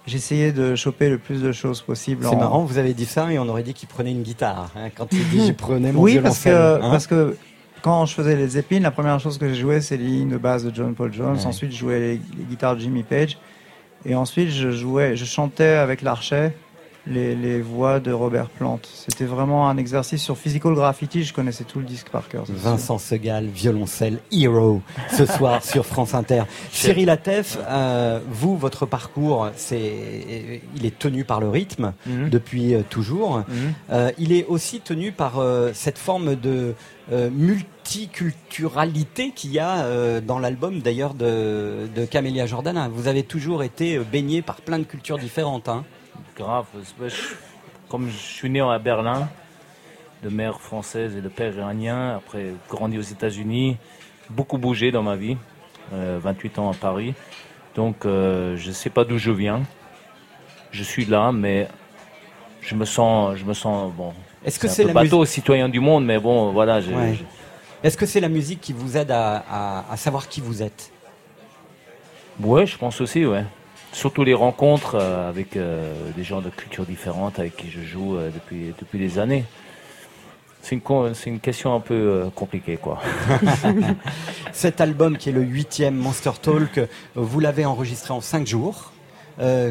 j'essayais 0.05 0.53
de 0.53 0.75
choper 0.75 1.09
le 1.09 1.17
plus 1.17 1.41
de 1.41 1.51
choses 1.51 1.81
possible. 1.81 2.23
C'est 2.25 2.35
en- 2.35 2.39
marrant, 2.39 2.63
vous 2.63 2.77
avez 2.77 2.93
dit 2.93 3.05
ça 3.05 3.29
et 3.33 3.37
on 3.37 3.49
aurait 3.49 3.63
dit 3.63 3.73
qu'il 3.73 3.89
prenait 3.89 4.11
une 4.11 4.23
guitare 4.23 4.71
hein, 4.77 4.87
quand 4.95 5.07
il 5.11 5.27
dit 5.27 5.45
je 5.47 5.51
prenais 5.51 5.91
mon 5.91 6.01
Oui, 6.03 6.19
parce 6.21 6.41
violoncelle. 6.41 6.79
que, 6.79 6.85
hein. 6.85 6.89
parce 6.89 7.07
que 7.07 7.35
quand 7.81 8.05
je 8.05 8.13
faisais 8.13 8.35
les 8.35 8.57
épines, 8.57 8.83
la 8.83 8.91
première 8.91 9.19
chose 9.19 9.37
que 9.37 9.47
j'ai 9.49 9.55
joué, 9.59 9.81
c'est 9.81 9.97
les 9.97 10.05
lignes 10.05 10.29
de 10.29 10.37
base 10.37 10.63
de 10.63 10.73
John 10.73 10.93
Paul 10.95 11.13
Jones. 11.13 11.37
Ouais. 11.37 11.45
Ensuite, 11.45 11.71
je 11.71 11.77
jouais 11.77 11.99
les, 11.99 12.11
les 12.37 12.43
guitares 12.49 12.75
de 12.75 12.81
Jimmy 12.81 13.03
Page. 13.03 13.37
Et 14.05 14.15
ensuite, 14.15 14.49
je 14.49 14.71
jouais, 14.71 15.15
je 15.15 15.25
chantais 15.25 15.63
avec 15.65 16.01
l'archet 16.01 16.53
les, 17.09 17.35
les 17.35 17.61
voix 17.61 18.01
de 18.01 18.11
Robert 18.11 18.49
Plant. 18.49 18.79
C'était 18.83 19.23
vraiment 19.23 19.69
un 19.69 19.77
exercice 19.77 20.21
sur 20.21 20.37
Physical 20.37 20.73
Graffiti. 20.73 21.23
Je 21.23 21.33
connaissais 21.33 21.63
tout 21.63 21.79
le 21.79 21.85
disque 21.85 22.09
par 22.09 22.27
cœur. 22.27 22.43
Vincent 22.49 22.97
Segal, 22.97 23.45
violoncelle 23.45 24.19
Hero, 24.29 24.81
ce 25.13 25.25
soir 25.37 25.63
sur 25.63 25.85
France 25.85 26.13
Inter. 26.13 26.43
Cyril 26.69 27.09
Atef, 27.09 27.57
euh, 27.69 28.19
vous, 28.29 28.57
votre 28.57 28.85
parcours, 28.85 29.49
c'est, 29.55 30.61
il 30.75 30.85
est 30.85 30.99
tenu 30.99 31.23
par 31.23 31.39
le 31.39 31.47
rythme 31.49 31.93
Mhm. 32.05 32.29
depuis 32.29 32.75
euh, 32.75 32.81
toujours. 32.89 33.37
Mhm. 33.37 33.45
Euh, 33.91 34.11
il 34.17 34.33
est 34.33 34.45
aussi 34.45 34.81
tenu 34.81 35.13
par 35.13 35.39
euh, 35.39 35.71
cette 35.73 35.97
forme 35.97 36.35
de 36.35 36.75
euh, 37.09 37.29
multiculturalité 37.29 39.31
qu'il 39.31 39.53
y 39.53 39.59
a 39.59 39.85
euh, 39.85 40.19
dans 40.19 40.39
l'album 40.39 40.81
d'ailleurs 40.81 41.13
de, 41.13 41.87
Camélia 42.11 42.45
Jordana. 42.45 42.89
Vous 42.89 43.07
avez 43.07 43.23
toujours 43.23 43.63
été 43.63 43.95
euh, 43.95 44.03
baigné 44.03 44.41
par 44.41 44.57
plein 44.57 44.77
de 44.77 44.83
cultures 44.83 45.17
différentes. 45.17 45.69
Hein. 45.69 45.85
Grave. 46.35 46.65
Comme 47.87 48.09
je 48.09 48.17
suis 48.17 48.49
né 48.49 48.59
à 48.59 48.77
Berlin, 48.77 49.29
de 50.21 50.27
mère 50.27 50.59
française 50.59 51.15
et 51.15 51.21
de 51.21 51.29
père 51.29 51.55
iranien, 51.55 52.17
après 52.17 52.51
grandi 52.69 52.97
aux 52.97 53.01
États-Unis, 53.01 53.77
beaucoup 54.29 54.57
bougé 54.57 54.91
dans 54.91 55.03
ma 55.03 55.15
vie, 55.15 55.37
euh, 55.93 56.19
28 56.21 56.59
ans 56.59 56.69
à 56.69 56.73
Paris. 56.73 57.13
Donc 57.75 57.99
je 58.03 58.67
ne 58.67 58.73
sais 58.73 58.89
pas 58.89 59.05
d'où 59.05 59.17
je 59.17 59.31
viens. 59.31 59.61
Je 60.71 60.83
suis 60.83 61.05
là, 61.05 61.31
mais 61.31 61.69
je 62.59 62.75
me 62.75 62.83
sens, 62.83 63.37
je 63.37 63.45
me 63.45 63.53
sens 63.53 63.93
bon. 63.93 64.13
Est-ce 64.47 64.59
que 64.59 64.69
c'est 64.69 64.85
la 64.85 64.93
bateau, 64.93 65.25
citoyen 65.25 65.67
du 65.67 65.81
monde, 65.81 66.05
mais 66.05 66.19
bon, 66.19 66.53
voilà. 66.53 66.79
Ouais. 66.79 67.17
Est-ce 67.83 67.97
que 67.97 68.05
c'est 68.05 68.21
la 68.21 68.29
musique 68.29 68.61
qui 68.61 68.71
vous 68.71 68.95
aide 68.95 69.11
à, 69.11 69.43
à- 69.51 69.91
à 69.91 69.97
savoir 69.97 70.29
qui 70.29 70.39
vous 70.39 70.63
êtes? 70.63 70.89
Ouais, 72.39 72.65
je 72.65 72.77
pense 72.77 73.01
aussi, 73.01 73.25
ouais. 73.25 73.43
Surtout 73.91 74.23
les 74.23 74.33
rencontres 74.33 74.95
euh, 74.95 75.27
avec 75.29 75.57
euh, 75.57 75.93
des 76.15 76.23
gens 76.23 76.39
de 76.41 76.49
cultures 76.49 76.85
différentes 76.85 77.39
avec 77.39 77.57
qui 77.57 77.69
je 77.69 77.81
joue 77.81 78.15
euh, 78.15 78.29
depuis, 78.33 78.73
depuis 78.79 78.99
des 78.99 79.19
années. 79.19 79.43
C'est 80.61 80.75
une, 81.25 81.39
question 81.39 81.75
un 81.75 81.79
peu 81.79 82.29
compliquée, 82.35 82.77
quoi. 82.77 82.99
Cet 84.51 84.81
album 84.81 85.17
qui 85.17 85.29
est 85.29 85.33
le 85.33 85.41
huitième 85.41 85.95
Monster 85.95 86.31
Talk, 86.41 86.81
vous 87.15 87.39
l'avez 87.39 87.65
enregistré 87.65 88.13
en 88.13 88.19
cinq 88.19 88.45
jours. 88.47 88.91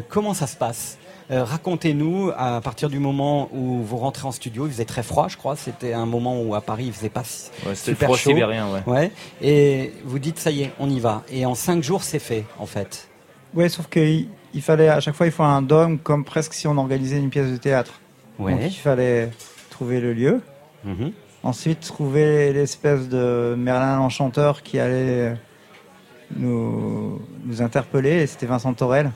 Comment 0.09 0.33
ça 0.33 0.47
se 0.47 0.55
passe? 0.55 0.97
Euh, 1.29 1.43
Racontez-nous, 1.43 2.31
à 2.37 2.61
partir 2.61 2.89
du 2.89 2.99
moment 2.99 3.49
où 3.53 3.81
vous 3.83 3.97
rentrez 3.97 4.25
en 4.27 4.31
studio, 4.31 4.65
il 4.65 4.71
faisait 4.71 4.85
très 4.85 5.03
froid, 5.03 5.27
je 5.27 5.35
crois. 5.35 5.55
C'était 5.57 5.91
un 5.93 6.05
moment 6.05 6.41
où 6.41 6.55
à 6.55 6.61
Paris, 6.61 6.85
il 6.87 6.93
faisait 6.93 7.09
pas 7.09 7.23
si- 7.25 7.49
Ouais, 7.65 7.75
c'était 7.75 7.91
super 7.91 8.07
froid 8.07 8.17
chaud. 8.17 8.29
sibérien, 8.29 8.67
ouais. 8.71 8.81
ouais. 8.87 9.11
Et 9.41 9.91
vous 10.05 10.19
dites, 10.19 10.39
ça 10.39 10.51
y 10.51 10.63
est, 10.63 10.71
on 10.79 10.89
y 10.89 10.99
va. 11.01 11.23
Et 11.29 11.45
en 11.45 11.53
cinq 11.55 11.83
jours, 11.83 12.03
c'est 12.03 12.19
fait, 12.19 12.45
en 12.59 12.65
fait. 12.65 13.09
Ouais, 13.53 13.67
sauf 13.67 13.87
qu'il 13.89 14.29
il 14.53 14.61
fallait 14.61 14.87
à 14.89 14.99
chaque 15.01 15.15
fois 15.15 15.25
il 15.25 15.31
faut 15.31 15.43
un 15.43 15.61
dôme 15.61 15.99
comme 15.99 16.23
presque 16.23 16.53
si 16.53 16.67
on 16.67 16.77
organisait 16.77 17.17
une 17.17 17.29
pièce 17.29 17.51
de 17.51 17.57
théâtre. 17.57 17.99
Ouais. 18.39 18.53
Donc 18.53 18.61
il 18.65 18.71
fallait 18.73 19.29
trouver 19.69 19.99
le 19.99 20.13
lieu. 20.13 20.41
Mhm. 20.85 21.11
Ensuite 21.43 21.81
trouver 21.81 22.53
l'espèce 22.53 23.07
de 23.09 23.55
Merlin 23.57 23.97
l'enchanteur 23.97 24.63
qui 24.63 24.79
allait 24.79 25.35
nous, 26.35 27.21
nous 27.45 27.61
interpeller. 27.61 28.21
Et 28.23 28.27
c'était 28.27 28.45
Vincent 28.45 28.73
Torel. 28.73 29.11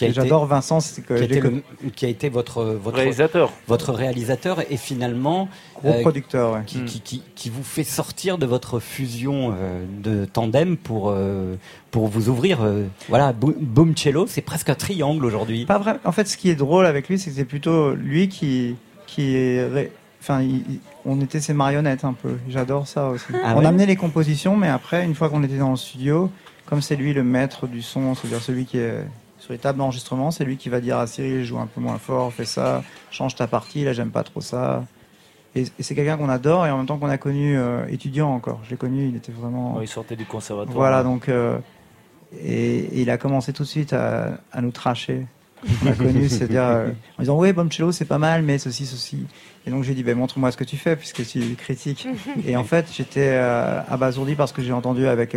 Parce 0.00 0.12
J'adore 0.12 0.46
Vincent, 0.46 0.80
c'est 0.80 1.02
que 1.02 1.14
Qui 1.14 1.20
a, 1.20 1.24
été 1.24 1.40
connu- 1.40 1.62
le- 1.84 1.90
qui 1.90 2.04
a 2.04 2.08
été 2.08 2.28
votre, 2.28 2.64
votre 2.64 2.96
Réalisateur. 2.96 3.52
votre 3.68 3.92
réalisateur 3.92 4.62
et 4.70 4.76
finalement 4.76 5.48
gros 5.76 5.92
euh, 5.92 6.00
producteur. 6.00 6.54
ouais. 6.54 6.60
qui, 6.66 6.84
qui, 6.84 7.00
qui, 7.00 7.22
qui 7.34 7.50
vous 7.50 7.62
fait 7.62 7.84
sortir 7.84 8.38
de 8.38 8.46
votre 8.46 8.80
fusion 8.80 9.54
euh, 9.54 9.84
de 10.02 10.24
tandem 10.24 10.76
pour 10.76 11.10
euh, 11.10 11.56
pour 11.90 12.08
vous 12.08 12.28
ouvrir. 12.30 12.62
euh, 12.62 12.86
voilà, 13.08 13.32
Bo- 13.32 13.54
Boom 13.60 13.94
Cello, 13.96 14.26
c'est 14.26 14.40
presque 14.40 14.70
un 14.70 14.74
triangle 14.74 15.24
aujourd'hui. 15.24 15.66
Pas 15.66 15.78
vrai. 15.78 15.96
En 16.04 16.12
fait, 16.12 16.26
ce 16.26 16.36
qui 16.36 16.48
est 16.48 16.54
drôle 16.54 16.86
avec 16.86 17.08
lui, 17.08 17.18
c'est 17.18 17.30
que 17.30 17.36
c'est 17.36 17.44
plutôt 17.44 17.94
lui 17.94 18.28
qui, 18.28 18.76
qui 19.06 19.36
est. 19.36 19.90
Enfin, 20.22 20.40
il- 20.40 20.80
on 21.04 21.20
était 21.20 21.40
ses 21.40 21.52
marionnettes 21.52 22.04
un 22.04 22.12
peu. 22.14 22.36
J'adore 22.48 22.86
ça 22.86 23.08
aussi. 23.08 23.24
Ah 23.44 23.54
on 23.56 23.60
ouais 23.60 23.66
amenait 23.66 23.86
les 23.86 23.96
compositions, 23.96 24.56
mais 24.56 24.68
après, 24.68 25.04
une 25.04 25.14
fois 25.16 25.28
qu'on 25.28 25.42
était 25.42 25.58
dans 25.58 25.72
le 25.72 25.76
studio, 25.76 26.30
comme 26.64 26.80
c'est 26.80 26.94
lui 26.96 27.12
le 27.12 27.24
maître 27.24 27.66
du 27.66 27.82
son, 27.82 28.14
c'est-à-dire 28.14 28.40
celui 28.40 28.64
qui 28.64 28.78
est 28.78 29.04
sur 29.42 29.52
les 29.52 29.58
tables 29.58 29.78
d'enregistrement, 29.78 30.30
c'est 30.30 30.44
lui 30.44 30.56
qui 30.56 30.68
va 30.68 30.80
dire 30.80 30.98
à 30.98 31.08
Cyril 31.08 31.44
joue 31.44 31.58
un 31.58 31.66
peu 31.66 31.80
moins 31.80 31.98
fort, 31.98 32.32
fais 32.32 32.44
ça, 32.44 32.84
change 33.10 33.34
ta 33.34 33.48
partie, 33.48 33.82
là 33.84 33.92
j'aime 33.92 34.10
pas 34.10 34.22
trop 34.22 34.40
ça. 34.40 34.84
Et, 35.56 35.62
et 35.62 35.82
c'est 35.82 35.96
quelqu'un 35.96 36.16
qu'on 36.16 36.28
adore 36.28 36.64
et 36.64 36.70
en 36.70 36.76
même 36.78 36.86
temps 36.86 36.96
qu'on 36.96 37.08
a 37.10 37.18
connu 37.18 37.58
euh, 37.58 37.84
étudiant 37.88 38.32
encore. 38.32 38.60
Je 38.64 38.70
l'ai 38.70 38.76
connu, 38.76 39.08
il 39.08 39.16
était 39.16 39.32
vraiment. 39.32 39.76
Ouais, 39.76 39.84
il 39.84 39.88
sortait 39.88 40.14
du 40.14 40.24
conservatoire. 40.26 40.76
Voilà, 40.76 41.02
donc. 41.02 41.28
euh, 41.28 41.58
et, 42.40 42.78
et 42.78 43.02
il 43.02 43.10
a 43.10 43.18
commencé 43.18 43.52
tout 43.52 43.64
de 43.64 43.68
suite 43.68 43.92
à, 43.92 44.38
à 44.52 44.62
nous 44.62 44.70
tracher. 44.70 45.26
On 45.84 45.88
a 45.88 45.92
connu, 45.92 46.28
c'est-à-dire 46.28 46.62
euh, 46.62 46.88
en 47.18 47.22
disant 47.22 47.36
Ouais, 47.36 47.52
Bomcello, 47.52 47.90
c'est 47.92 48.04
pas 48.06 48.18
mal, 48.18 48.42
mais 48.42 48.58
ceci, 48.58 48.86
ceci. 48.86 49.26
Et 49.66 49.70
donc 49.70 49.82
j'ai 49.82 49.94
dit 49.94 50.04
ben, 50.04 50.16
Montre-moi 50.16 50.52
ce 50.52 50.56
que 50.56 50.64
tu 50.64 50.76
fais, 50.76 50.94
puisque 50.96 51.26
tu 51.26 51.40
critiques. 51.56 52.06
et 52.46 52.56
en 52.56 52.64
fait, 52.64 52.86
j'étais 52.94 53.34
abasourdi 53.36 54.36
parce 54.36 54.52
que 54.52 54.62
j'ai 54.62 54.72
entendu 54.72 55.06
avec 55.08 55.36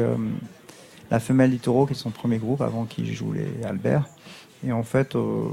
la 1.11 1.19
femelle 1.19 1.51
du 1.51 1.59
taureau, 1.59 1.85
qui 1.85 1.93
est 1.93 1.95
son 1.95 2.11
premier 2.11 2.37
groupe, 2.37 2.61
avant 2.61 2.85
qu'il 2.85 3.11
joue 3.13 3.31
les 3.33 3.65
Albert. 3.65 4.05
Et 4.65 4.71
en 4.71 4.83
fait. 4.83 5.15
euh, 5.15 5.47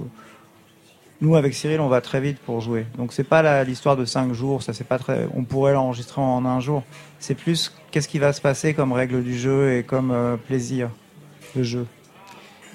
nous, 1.20 1.36
avec 1.36 1.54
Cyril, 1.54 1.78
on 1.78 1.86
va 1.88 2.00
très 2.00 2.20
vite 2.20 2.38
pour 2.40 2.60
jouer. 2.60 2.84
Donc, 2.98 3.12
c'est 3.12 3.22
pas 3.22 3.42
la- 3.42 3.62
l'histoire 3.62 3.96
de 3.96 4.04
cinq 4.04 4.32
jours. 4.32 4.60
Ça, 4.64 4.72
c'est 4.72 4.82
pas 4.82 4.98
très. 4.98 5.28
On 5.36 5.44
pourrait 5.44 5.72
l'enregistrer 5.72 6.20
en 6.20 6.44
un 6.44 6.58
jour. 6.58 6.82
C'est 7.20 7.36
plus 7.36 7.72
qu'est-ce 7.92 8.08
qui 8.08 8.18
va 8.18 8.32
se 8.32 8.40
passer 8.40 8.74
comme 8.74 8.92
règle 8.92 9.22
du 9.22 9.38
jeu 9.38 9.76
et 9.76 9.84
comme 9.84 10.10
euh, 10.10 10.36
plaisir 10.36 10.90
de 11.54 11.62
jeu? 11.62 11.86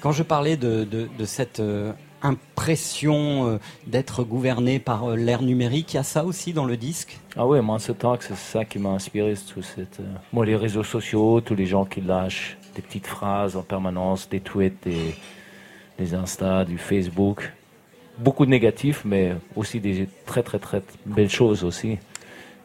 Quand 0.00 0.12
je 0.12 0.22
parlais 0.22 0.56
de, 0.56 0.84
de, 0.84 1.10
de 1.18 1.24
cette 1.26 1.60
euh, 1.60 1.92
impression 2.22 3.48
euh, 3.48 3.58
d'être 3.86 4.24
gouverné 4.24 4.78
par 4.78 5.10
euh, 5.10 5.16
l'ère 5.16 5.42
numérique, 5.42 5.92
il 5.92 5.96
y 5.96 6.00
a 6.00 6.02
ça 6.02 6.24
aussi 6.24 6.54
dans 6.54 6.64
le 6.64 6.78
disque? 6.78 7.18
Ah 7.36 7.46
ouais, 7.46 7.60
moi, 7.60 7.78
c'est 7.78 7.94
ça 8.34 8.64
qui 8.64 8.78
m'a 8.78 8.90
inspiré. 8.90 9.34
Tout 9.52 9.60
cette, 9.60 10.00
euh, 10.00 10.04
moi, 10.32 10.46
les 10.46 10.56
réseaux 10.56 10.84
sociaux, 10.84 11.42
tous 11.42 11.54
les 11.54 11.66
gens 11.66 11.84
qui 11.84 12.00
lâchent 12.00 12.56
des 12.78 12.82
petites 12.82 13.06
phrases 13.08 13.56
en 13.56 13.62
permanence, 13.62 14.28
des 14.28 14.38
tweets, 14.40 14.84
des, 14.84 15.14
des 15.98 16.14
Insta, 16.14 16.64
du 16.64 16.78
Facebook. 16.78 17.52
Beaucoup 18.18 18.46
de 18.46 18.50
négatifs, 18.50 19.02
mais 19.04 19.34
aussi 19.56 19.80
des 19.80 20.08
très, 20.26 20.42
très, 20.44 20.58
très 20.60 20.82
belles 21.04 21.28
choses 21.30 21.64
aussi. 21.64 21.98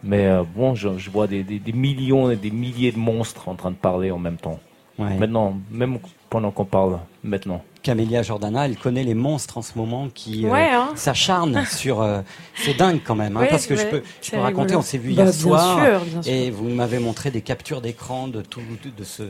Mais 0.04 0.28
euh, 0.28 0.44
bon, 0.56 0.76
je, 0.76 0.98
je 1.00 1.10
vois 1.10 1.26
des, 1.28 1.44
des- 1.44 1.60
des 1.60 1.72
millions 1.74 2.30
et 2.30 2.36
des 2.36 2.52
milliers 2.52 2.92
de 2.92 3.00
monstres 3.00 3.48
en 3.50 3.56
train 3.56 3.72
de 3.72 3.76
parler 3.76 4.12
en 4.12 4.20
même 4.20 4.38
temps. 4.38 4.60
Ouais. 5.00 5.16
Maintenant, 5.18 5.58
même 5.72 5.98
pendant 6.30 6.52
qu'on 6.52 6.66
parle, 6.66 7.00
maintenant. 7.24 7.64
Camélia 7.82 8.22
Jordana, 8.24 8.66
elle 8.66 8.78
connaît 8.78 9.04
les 9.04 9.14
monstres 9.16 9.58
en 9.58 9.62
ce 9.62 9.78
moment 9.78 10.08
qui 10.14 10.46
euh, 10.46 10.50
Ouais, 10.50 10.70
hein. 10.72 10.90
s'acharnent 10.96 11.66
sur. 11.70 12.02
euh, 12.02 12.22
c'est 12.56 12.78
dingue 12.78 13.00
quand 13.04 13.16
même, 13.16 13.36
hein, 13.38 13.46
parce 13.50 13.66
que 13.68 13.76
je 13.76 13.86
peux, 13.88 14.04
je 14.22 14.32
peux 14.32 14.38
raconter. 14.38 14.62
rigolo. 14.76 14.80
On 14.80 14.82
s'est 14.84 14.98
vu 15.00 15.10
Bah, 15.10 15.16
hier 15.16 15.24
bien 15.26 15.32
soir, 15.34 15.80
sûr, 15.86 16.00
bien 16.06 16.22
sûr. 16.22 16.32
et 16.32 16.50
vous 16.52 16.70
m'avez 16.70 17.00
montré 17.00 17.30
des 17.32 17.42
captures 17.42 17.82
d'écran 17.82 18.28
de 18.28 18.42
tout, 18.42 18.62
de 18.98 19.04
ce, 19.04 19.24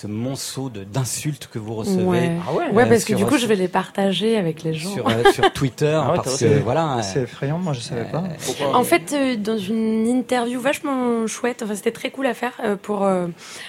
ce 0.00 0.06
monceau 0.06 0.70
de 0.70 0.84
d'insultes 0.84 1.48
que 1.52 1.58
vous 1.58 1.74
recevez. 1.74 2.02
Ouais, 2.04 2.32
Ah 2.48 2.52
ouais 2.54 2.70
ouais 2.70 2.82
Euh, 2.84 2.86
parce 2.88 3.04
que 3.04 3.12
du 3.14 3.26
coup, 3.26 3.36
je 3.36 3.46
vais 3.46 3.56
les 3.56 3.68
partager 3.68 4.38
avec 4.38 4.62
les 4.62 4.72
gens. 4.72 4.90
sur, 4.94 5.06
euh, 5.08 5.30
sur 5.32 5.52
Twitter, 5.52 5.86
Ah 6.02 6.10
ouais, 6.12 6.16
parce 6.16 6.38
que 6.38 6.60
voilà. 6.60 6.96
euh, 6.96 7.00
C'est 7.02 7.22
effrayant, 7.22 7.58
moi 7.58 7.72
je 7.74 7.80
savais 7.80 8.06
pas. 8.10 8.24
En 8.72 8.84
fait, 8.84 9.12
euh, 9.12 9.36
dans 9.36 9.58
une 9.58 10.06
interview 10.06 10.60
vachement 10.60 11.26
chouette, 11.26 11.62
enfin 11.62 11.74
c'était 11.74 11.92
très 11.92 12.10
cool 12.10 12.26
à 12.26 12.34
faire 12.34 12.52
euh, 12.64 12.76
pour 12.76 13.04
euh, 13.04 13.26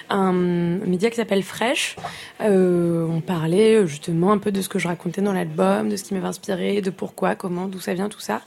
un 0.08 0.32
média 0.32 1.10
qui 1.10 1.16
s'appelle 1.16 1.42
Fresh. 1.42 1.96
Euh, 2.40 3.06
on 3.10 3.20
parlait 3.20 3.74
euh, 3.76 3.86
justement 3.86 4.32
un 4.32 4.38
peu 4.38 4.50
de 4.50 4.62
ce 4.62 4.68
que 4.68 4.78
je 4.78 4.88
racontais 4.88 5.20
dans 5.22 5.32
l'album, 5.32 5.88
de 5.90 5.96
ce 5.96 6.04
qui 6.04 6.14
m'avait 6.14 6.26
inspiré, 6.26 6.80
de 6.80 6.90
pourquoi, 6.90 7.34
comment, 7.34 7.66
d'où 7.66 7.80
ça 7.80 7.92
vient, 7.94 8.08
tout 8.08 8.20
ça. 8.20 8.40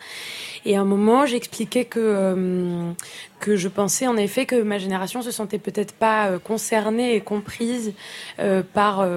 Et 0.65 0.75
à 0.75 0.81
un 0.81 0.85
moment, 0.85 1.25
j'expliquais 1.25 1.85
que 1.85 1.99
euh, 1.99 2.91
que 3.39 3.55
je 3.55 3.67
pensais 3.67 4.07
en 4.07 4.17
effet 4.17 4.45
que 4.45 4.61
ma 4.61 4.77
génération 4.77 5.21
se 5.21 5.31
sentait 5.31 5.59
peut-être 5.59 5.93
pas 5.93 6.27
euh, 6.27 6.39
concernée 6.39 7.15
et 7.15 7.21
comprise 7.21 7.93
euh, 8.39 8.63
par 8.73 9.07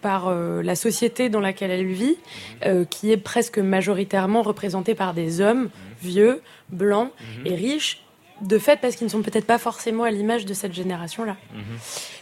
par 0.00 0.32
la 0.34 0.76
société 0.76 1.28
dans 1.28 1.40
laquelle 1.40 1.70
elle 1.70 1.86
vit, 1.86 2.16
euh, 2.64 2.84
qui 2.84 3.10
est 3.10 3.16
presque 3.16 3.58
majoritairement 3.58 4.42
représentée 4.42 4.94
par 4.94 5.14
des 5.14 5.40
hommes 5.40 5.70
vieux, 6.02 6.40
blancs 6.70 7.10
et 7.44 7.54
riches, 7.54 8.02
de 8.42 8.58
fait 8.58 8.78
parce 8.80 8.96
qu'ils 8.96 9.06
ne 9.06 9.10
sont 9.10 9.22
peut-être 9.22 9.46
pas 9.46 9.58
forcément 9.58 10.04
à 10.04 10.10
l'image 10.10 10.44
de 10.44 10.54
cette 10.54 10.72
génération-là. 10.74 11.36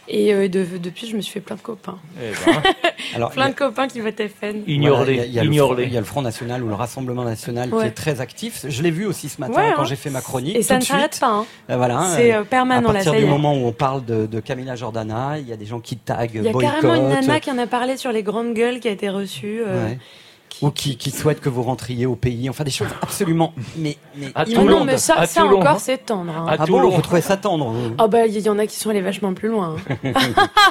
Et 0.07 0.33
euh, 0.33 0.47
de- 0.47 0.77
depuis, 0.77 1.07
je 1.07 1.15
me 1.17 1.21
suis 1.21 1.33
fait 1.33 1.39
plein 1.39 1.55
de 1.55 1.61
copains. 1.61 1.97
Eh 2.21 2.31
ben, 2.45 2.61
alors, 3.15 3.31
Plein 3.31 3.49
de 3.49 3.55
copains 3.55 3.87
qui 3.87 3.99
votent 4.01 4.21
FN. 4.21 4.61
Ignore-les, 4.67 5.13
Voilà, 5.15 5.25
il 5.27 5.33
y 5.33 5.39
a- 5.39 5.43
il 5.43 5.47
le 5.47 5.51
Front- 5.51 5.51
ignore-les. 5.53 5.83
Il 5.85 5.93
y 5.93 5.97
a 5.97 5.99
le 5.99 6.05
Front 6.05 6.21
National 6.21 6.63
ou 6.63 6.67
le 6.67 6.75
Rassemblement 6.75 7.23
National 7.23 7.69
qui 7.71 7.85
est 7.85 7.91
très 7.91 8.21
actif. 8.21 8.65
Je 8.67 8.83
l'ai 8.83 8.91
vu 8.91 9.05
aussi 9.07 9.29
ce 9.29 9.41
matin 9.41 9.53
Ouais, 9.53 9.73
quand 9.75 9.81
hein. 9.81 9.85
j'ai 9.85 9.95
fait 9.95 10.11
ma 10.11 10.21
chronique. 10.21 10.55
Et 10.55 10.61
ça 10.61 10.77
ne 10.77 10.83
s'arrête 10.83 11.17
pas. 11.19 11.27
hein. 11.31 11.45
Euh, 11.71 11.77
Voilà. 11.77 12.07
C'est 12.15 12.33
euh, 12.33 12.41
euh, 12.41 12.43
permanent 12.43 12.89
à 12.89 12.93
partir 12.93 13.13
du 13.13 13.25
moment 13.25 13.53
où 13.55 13.65
on 13.65 13.71
parle 13.71 14.05
de, 14.05 14.25
de 14.27 14.39
Camilla 14.39 14.75
Jordana, 14.75 15.39
il 15.39 15.47
y 15.49 15.53
a 15.53 15.57
des 15.57 15.65
gens 15.65 15.79
qui 15.79 15.97
taguent 15.97 16.31
Il 16.35 16.43
y 16.43 16.49
a 16.49 16.51
boycott, 16.51 16.81
carrément 16.81 16.95
une 17.09 17.09
nana 17.09 17.39
qui 17.39 17.49
en 17.51 17.57
a 17.57 17.65
parlé 17.67 17.97
sur 17.97 18.11
les 18.11 18.21
grandes 18.23 18.53
gueules 18.53 18.79
qui 18.79 18.87
a 18.87 18.91
été 18.91 19.09
reçue. 19.09 19.61
euh, 19.65 19.87
ouais, 19.87 19.97
ou 20.61 20.69
qui, 20.71 20.95
qui 20.95 21.11
souhaitent 21.11 21.41
que 21.41 21.49
vous 21.49 21.63
rentriez 21.63 22.05
au 22.05 22.15
pays. 22.15 22.49
Enfin, 22.49 22.63
des 22.63 22.71
choses 22.71 22.87
absolument. 23.01 23.53
Mais, 23.75 23.97
mais 24.15 24.27
À 24.27 24.41
Ah 24.41 24.45
Toulon, 24.45 24.65
non, 24.79 24.83
mais 24.85 24.97
ça, 24.97 25.15
à 25.19 25.25
ça 25.27 25.41
Toulon. 25.41 25.59
encore, 25.59 25.81
c'est 25.81 25.97
tendre. 26.05 26.31
hein. 26.33 26.45
À 26.47 26.55
ah 26.59 26.65
Toulon. 26.65 26.83
bon, 26.83 26.89
vous 26.91 27.01
trouvez 27.01 27.19
ça 27.19 27.35
tendre 27.35 27.73
Ah 27.97 28.07
bah, 28.07 28.25
il 28.25 28.39
y 28.39 28.49
en 28.49 28.57
a 28.57 28.65
qui 28.65 28.77
sont 28.77 28.89
allés 28.89 29.01
vachement 29.01 29.33
plus 29.33 29.49
loin. 29.49 29.75
hein. 30.03 30.11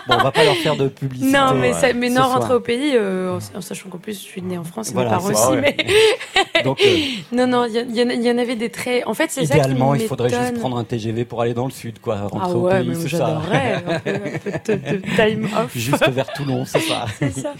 Bon, 0.08 0.14
on 0.18 0.22
va 0.22 0.32
pas 0.32 0.44
leur 0.44 0.56
faire 0.56 0.76
de 0.76 0.88
publicité. 0.88 1.30
non, 1.32 1.54
mais, 1.54 1.72
ouais, 1.72 1.80
ça- 1.80 1.92
mais 1.92 2.08
non, 2.08 2.22
soir. 2.24 2.32
rentrer 2.40 2.54
au 2.54 2.60
pays, 2.60 2.92
euh, 2.96 3.38
en, 3.54 3.58
en 3.58 3.60
sachant 3.60 3.88
qu'en 3.90 3.98
plus, 3.98 4.14
je 4.14 4.22
suis 4.24 4.40
née 4.42 4.56
en 4.58 4.64
France 4.64 4.90
et 4.90 4.94
Voilà, 4.94 5.10
mes 5.10 5.16
parents 5.16 5.28
aussi. 5.28 5.42
ça, 5.42 5.50
ouais. 5.50 5.76
Mais... 5.76 6.62
Donc, 6.64 6.80
euh, 6.82 6.96
non, 7.32 7.46
non, 7.46 7.66
il 7.66 7.74
y, 7.94 8.02
en- 8.02 8.08
y 8.08 8.28
avait 8.28 8.56
des 8.56 8.70
traits. 8.70 9.02
En 9.06 9.12
fait, 9.14 9.30
c'est 9.30 9.44
ça 9.44 9.54
qui 9.54 9.60
idéalement, 9.60 9.94
il 9.94 10.06
faudrait 10.06 10.30
juste 10.30 10.58
prendre 10.60 10.78
un 10.78 10.84
TGV 10.84 11.24
pour 11.26 11.42
aller 11.42 11.52
dans 11.54 11.66
le 11.66 11.70
sud, 11.70 12.00
quoi, 12.00 12.22
rentrer 12.22 12.38
Ah 12.42 12.56
au 12.56 12.60
ouais, 12.62 12.78
pays, 12.80 12.88
mais 12.88 12.94
c'est 12.94 13.16
ça. 13.16 13.26
un 13.26 13.40
peu, 13.40 13.92
un 13.92 13.98
peu 13.98 14.72
de, 14.72 14.96
de 14.96 15.02
time 15.16 15.48
off. 15.58 15.72
Juste 15.76 16.08
vers 16.08 16.32
Toulon, 16.32 16.64
c'est 16.64 16.80
ça. 16.80 17.04
C'est 17.18 17.32
ça. 17.38 17.52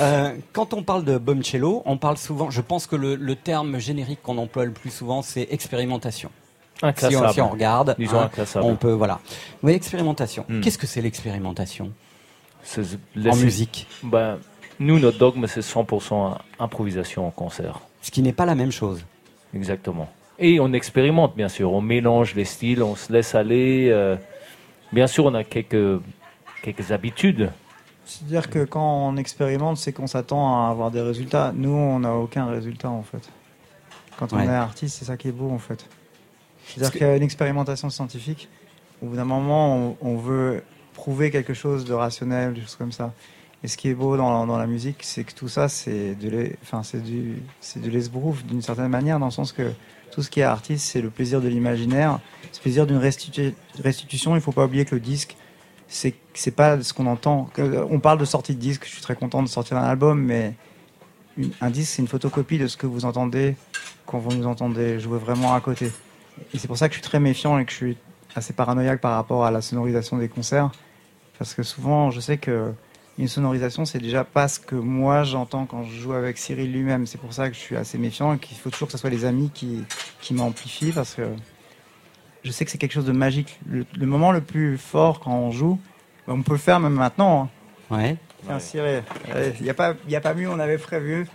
Euh, 0.00 0.32
quand 0.52 0.72
on 0.74 0.82
parle 0.82 1.04
de 1.04 1.18
On 1.64 1.96
parle 1.98 2.16
souvent, 2.16 2.50
je 2.50 2.60
pense 2.60 2.86
que 2.86 2.96
le, 2.96 3.14
le 3.14 3.36
terme 3.36 3.78
générique 3.78 4.22
qu'on 4.22 4.38
emploie 4.38 4.64
le 4.64 4.72
plus 4.72 4.90
souvent, 4.90 5.22
c'est 5.22 5.48
expérimentation. 5.50 6.30
Si 6.96 7.16
on, 7.16 7.32
si 7.32 7.40
on 7.40 7.48
regarde, 7.48 7.96
hein, 7.98 8.30
on 8.56 8.76
peut, 8.76 8.92
voilà. 8.92 9.20
Oui, 9.62 9.72
expérimentation. 9.72 10.44
Hmm. 10.48 10.60
Qu'est-ce 10.60 10.76
que 10.78 10.86
c'est 10.86 11.00
l'expérimentation 11.00 11.90
en 12.76 13.36
musique 13.36 13.86
Ben, 14.02 14.38
nous, 14.78 14.98
notre 14.98 15.18
dogme, 15.18 15.46
c'est 15.46 15.60
100% 15.60 16.36
improvisation 16.58 17.26
en 17.26 17.30
concert. 17.30 17.80
Ce 18.02 18.10
qui 18.10 18.22
n'est 18.22 18.34
pas 18.34 18.44
la 18.44 18.54
même 18.54 18.72
chose. 18.72 19.04
Exactement. 19.54 20.08
Et 20.38 20.60
on 20.60 20.72
expérimente, 20.74 21.34
bien 21.34 21.48
sûr. 21.48 21.72
On 21.72 21.80
mélange 21.80 22.34
les 22.34 22.44
styles, 22.44 22.82
on 22.82 22.94
se 22.94 23.10
laisse 23.10 23.34
aller. 23.34 23.88
euh, 23.90 24.16
bien 24.92 25.06
sûr, 25.06 25.24
on 25.24 25.34
a 25.34 25.44
quelques, 25.44 26.00
quelques 26.62 26.92
habitudes. 26.92 27.50
C'est-à-dire 28.06 28.48
que 28.48 28.64
quand 28.64 29.08
on 29.08 29.16
expérimente, 29.16 29.76
c'est 29.78 29.92
qu'on 29.92 30.06
s'attend 30.06 30.64
à 30.64 30.70
avoir 30.70 30.90
des 30.90 31.00
résultats. 31.00 31.52
Nous, 31.54 31.70
on 31.70 31.98
n'a 32.00 32.14
aucun 32.14 32.46
résultat 32.46 32.88
en 32.88 33.02
fait. 33.02 33.28
Quand 34.18 34.32
on 34.32 34.36
Ouais. 34.36 34.46
est 34.46 34.48
artiste, 34.48 34.96
c'est 34.98 35.04
ça 35.04 35.16
qui 35.16 35.28
est 35.28 35.32
beau 35.32 35.50
en 35.50 35.58
fait. 35.58 35.84
C'est-à-dire 36.66 36.92
que- 36.92 36.98
qu'il 36.98 37.06
y 37.06 37.10
a 37.10 37.16
une 37.16 37.22
expérimentation 37.22 37.90
scientifique. 37.90 38.48
Au 39.02 39.06
bout 39.06 39.16
d'un 39.16 39.24
moment, 39.24 39.76
on, 39.76 39.96
on 40.00 40.16
veut 40.16 40.62
prouver 40.94 41.30
quelque 41.30 41.52
chose 41.52 41.84
de 41.84 41.92
rationnel, 41.92 42.54
des 42.54 42.62
choses 42.62 42.76
comme 42.76 42.92
ça. 42.92 43.12
Et 43.64 43.68
ce 43.68 43.76
qui 43.76 43.88
est 43.88 43.94
beau 43.94 44.16
dans, 44.16 44.46
dans 44.46 44.56
la 44.56 44.66
musique, 44.66 44.98
c'est 45.02 45.24
que 45.24 45.32
tout 45.34 45.48
ça, 45.48 45.68
c'est 45.68 46.14
de 46.14 46.28
l'es- 46.30 46.56
enfin, 46.62 46.82
c'est 46.82 47.02
du, 47.02 47.42
c'est 47.60 47.82
de 47.82 47.90
l'esbrouf 47.90 48.44
d'une 48.44 48.62
certaine 48.62 48.88
manière, 48.88 49.18
dans 49.18 49.26
le 49.26 49.32
sens 49.32 49.52
que 49.52 49.72
tout 50.12 50.22
ce 50.22 50.30
qui 50.30 50.40
est 50.40 50.44
artiste, 50.44 50.86
c'est 50.86 51.00
le 51.02 51.10
plaisir 51.10 51.40
de 51.40 51.48
l'imaginaire, 51.48 52.20
c'est 52.52 52.58
le 52.60 52.62
plaisir 52.62 52.86
d'une 52.86 52.98
restitu- 52.98 53.54
restitution. 53.82 54.32
Il 54.32 54.36
ne 54.36 54.40
faut 54.40 54.52
pas 54.52 54.64
oublier 54.64 54.84
que 54.84 54.94
le 54.94 55.00
disque, 55.00 55.36
c'est 55.88 56.14
c'est 56.34 56.50
pas 56.50 56.82
ce 56.82 56.92
qu'on 56.92 57.06
entend. 57.06 57.48
On 57.90 58.00
parle 58.00 58.18
de 58.18 58.24
sortie 58.24 58.54
de 58.54 58.60
disque, 58.60 58.84
je 58.84 58.90
suis 58.90 59.02
très 59.02 59.16
content 59.16 59.42
de 59.42 59.48
sortir 59.48 59.76
un 59.76 59.84
album, 59.84 60.22
mais 60.22 60.54
un 61.60 61.70
disque, 61.70 61.94
c'est 61.94 62.02
une 62.02 62.08
photocopie 62.08 62.58
de 62.58 62.66
ce 62.66 62.76
que 62.76 62.86
vous 62.86 63.04
entendez 63.04 63.56
quand 64.06 64.18
vous 64.18 64.32
nous 64.32 64.46
entendez 64.46 65.00
jouer 65.00 65.18
vraiment 65.18 65.54
à 65.54 65.60
côté. 65.60 65.90
Et 66.52 66.58
c'est 66.58 66.68
pour 66.68 66.78
ça 66.78 66.88
que 66.88 66.94
je 66.94 67.00
suis 67.00 67.08
très 67.08 67.20
méfiant 67.20 67.58
et 67.58 67.64
que 67.64 67.70
je 67.70 67.76
suis 67.76 67.96
assez 68.34 68.52
paranoïaque 68.52 69.00
par 69.00 69.12
rapport 69.12 69.44
à 69.44 69.50
la 69.50 69.60
sonorisation 69.60 70.18
des 70.18 70.28
concerts. 70.28 70.70
Parce 71.38 71.54
que 71.54 71.62
souvent, 71.62 72.10
je 72.10 72.20
sais 72.20 72.38
que 72.38 72.72
une 73.18 73.28
sonorisation, 73.28 73.86
c'est 73.86 73.98
déjà 73.98 74.24
pas 74.24 74.46
ce 74.46 74.60
que 74.60 74.74
moi 74.74 75.24
j'entends 75.24 75.64
quand 75.64 75.84
je 75.84 75.94
joue 75.98 76.12
avec 76.12 76.36
Cyril 76.36 76.70
lui-même. 76.70 77.06
C'est 77.06 77.18
pour 77.18 77.32
ça 77.32 77.48
que 77.48 77.54
je 77.54 77.60
suis 77.60 77.76
assez 77.76 77.96
méfiant 77.96 78.34
et 78.34 78.38
qu'il 78.38 78.58
faut 78.58 78.68
toujours 78.68 78.88
que 78.88 78.92
ce 78.92 78.98
soit 78.98 79.10
les 79.10 79.24
amis 79.24 79.50
qui, 79.52 79.84
qui 80.20 80.34
m'amplifient 80.34 80.92
parce 80.92 81.14
que 81.14 81.22
je 82.46 82.52
sais 82.52 82.64
que 82.64 82.70
c'est 82.70 82.78
quelque 82.78 82.92
chose 82.92 83.04
de 83.04 83.12
magique. 83.12 83.58
Le, 83.68 83.84
le 83.98 84.06
moment 84.06 84.30
le 84.32 84.40
plus 84.40 84.78
fort 84.78 85.20
quand 85.20 85.32
on 85.36 85.50
joue, 85.50 85.78
ben, 86.26 86.34
on 86.34 86.42
peut 86.42 86.52
le 86.52 86.58
faire 86.58 86.78
même 86.80 86.92
maintenant. 86.94 87.50
hein. 87.90 87.96
Ouais. 87.96 88.16
Tiens, 88.44 88.58
Cyril, 88.60 89.02
il 89.58 89.64
n'y 89.64 89.70
a, 89.70 89.74
pas- 89.74 89.94
y 90.08 90.14
a 90.16 90.20
pas 90.20 90.34
mieux, 90.34 90.48
on 90.48 90.58
avait 90.58 90.78
prévu. 90.78 91.26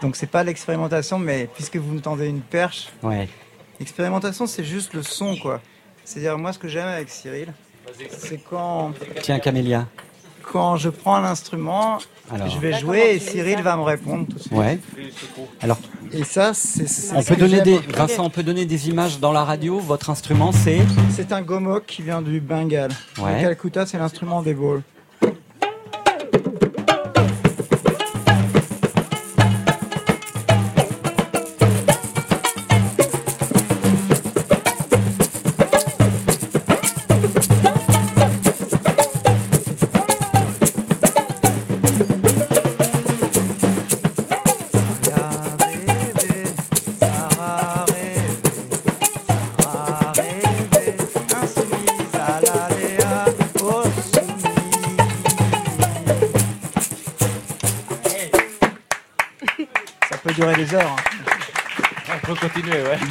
Donc 0.00 0.16
c'est 0.16 0.26
pas 0.30 0.42
l'expérimentation, 0.42 1.18
mais 1.18 1.48
puisque 1.54 1.76
vous 1.76 1.92
nous 1.92 2.00
tendez 2.00 2.26
une 2.28 2.40
perche, 2.40 2.88
Ouais. 3.02 3.28
l'expérimentation 3.78 4.46
c'est 4.46 4.64
juste 4.64 4.94
le 4.94 5.02
son 5.02 5.36
quoi. 5.36 5.60
C'est-à-dire 6.04 6.38
moi 6.38 6.52
ce 6.54 6.58
que 6.58 6.68
j'aime 6.68 6.88
avec 6.88 7.10
Cyril, 7.10 7.52
c'est 8.08 8.38
quand, 8.38 8.92
Tiens, 9.22 9.38
Camélia. 9.38 9.86
Quand 10.52 10.76
je 10.76 10.88
prends 10.88 11.20
l'instrument, 11.20 11.98
Alors. 12.32 12.48
je 12.48 12.58
vais 12.58 12.78
jouer 12.78 13.14
et 13.14 13.18
Cyril 13.18 13.62
va 13.62 13.76
me 13.76 13.82
répondre 13.82 14.26
tout 14.26 14.36
de 14.36 14.40
suite. 14.40 14.52
Ouais. 14.52 14.78
Alors, 15.60 15.78
Et 16.12 16.24
ça, 16.24 16.52
c'est. 16.54 17.14
on 17.14 17.22
peut 17.22 17.36
donner 17.36 17.60
des, 17.62 17.78
Vincent, 17.78 18.24
on 18.24 18.30
peut 18.30 18.42
donner 18.42 18.64
des 18.66 18.88
images 18.88 19.18
dans 19.20 19.32
la 19.32 19.44
radio. 19.44 19.78
Votre 19.78 20.10
instrument, 20.10 20.52
c'est 20.52 20.80
C'est 21.10 21.32
un 21.32 21.42
gomok 21.42 21.86
qui 21.86 22.02
vient 22.02 22.22
du 22.22 22.40
Bengale. 22.40 22.92
Ouais. 23.18 23.36
Le 23.36 23.42
Calcutta, 23.42 23.86
c'est 23.86 23.98
l'instrument 23.98 24.42
des 24.42 24.54
bowls. 24.54 24.82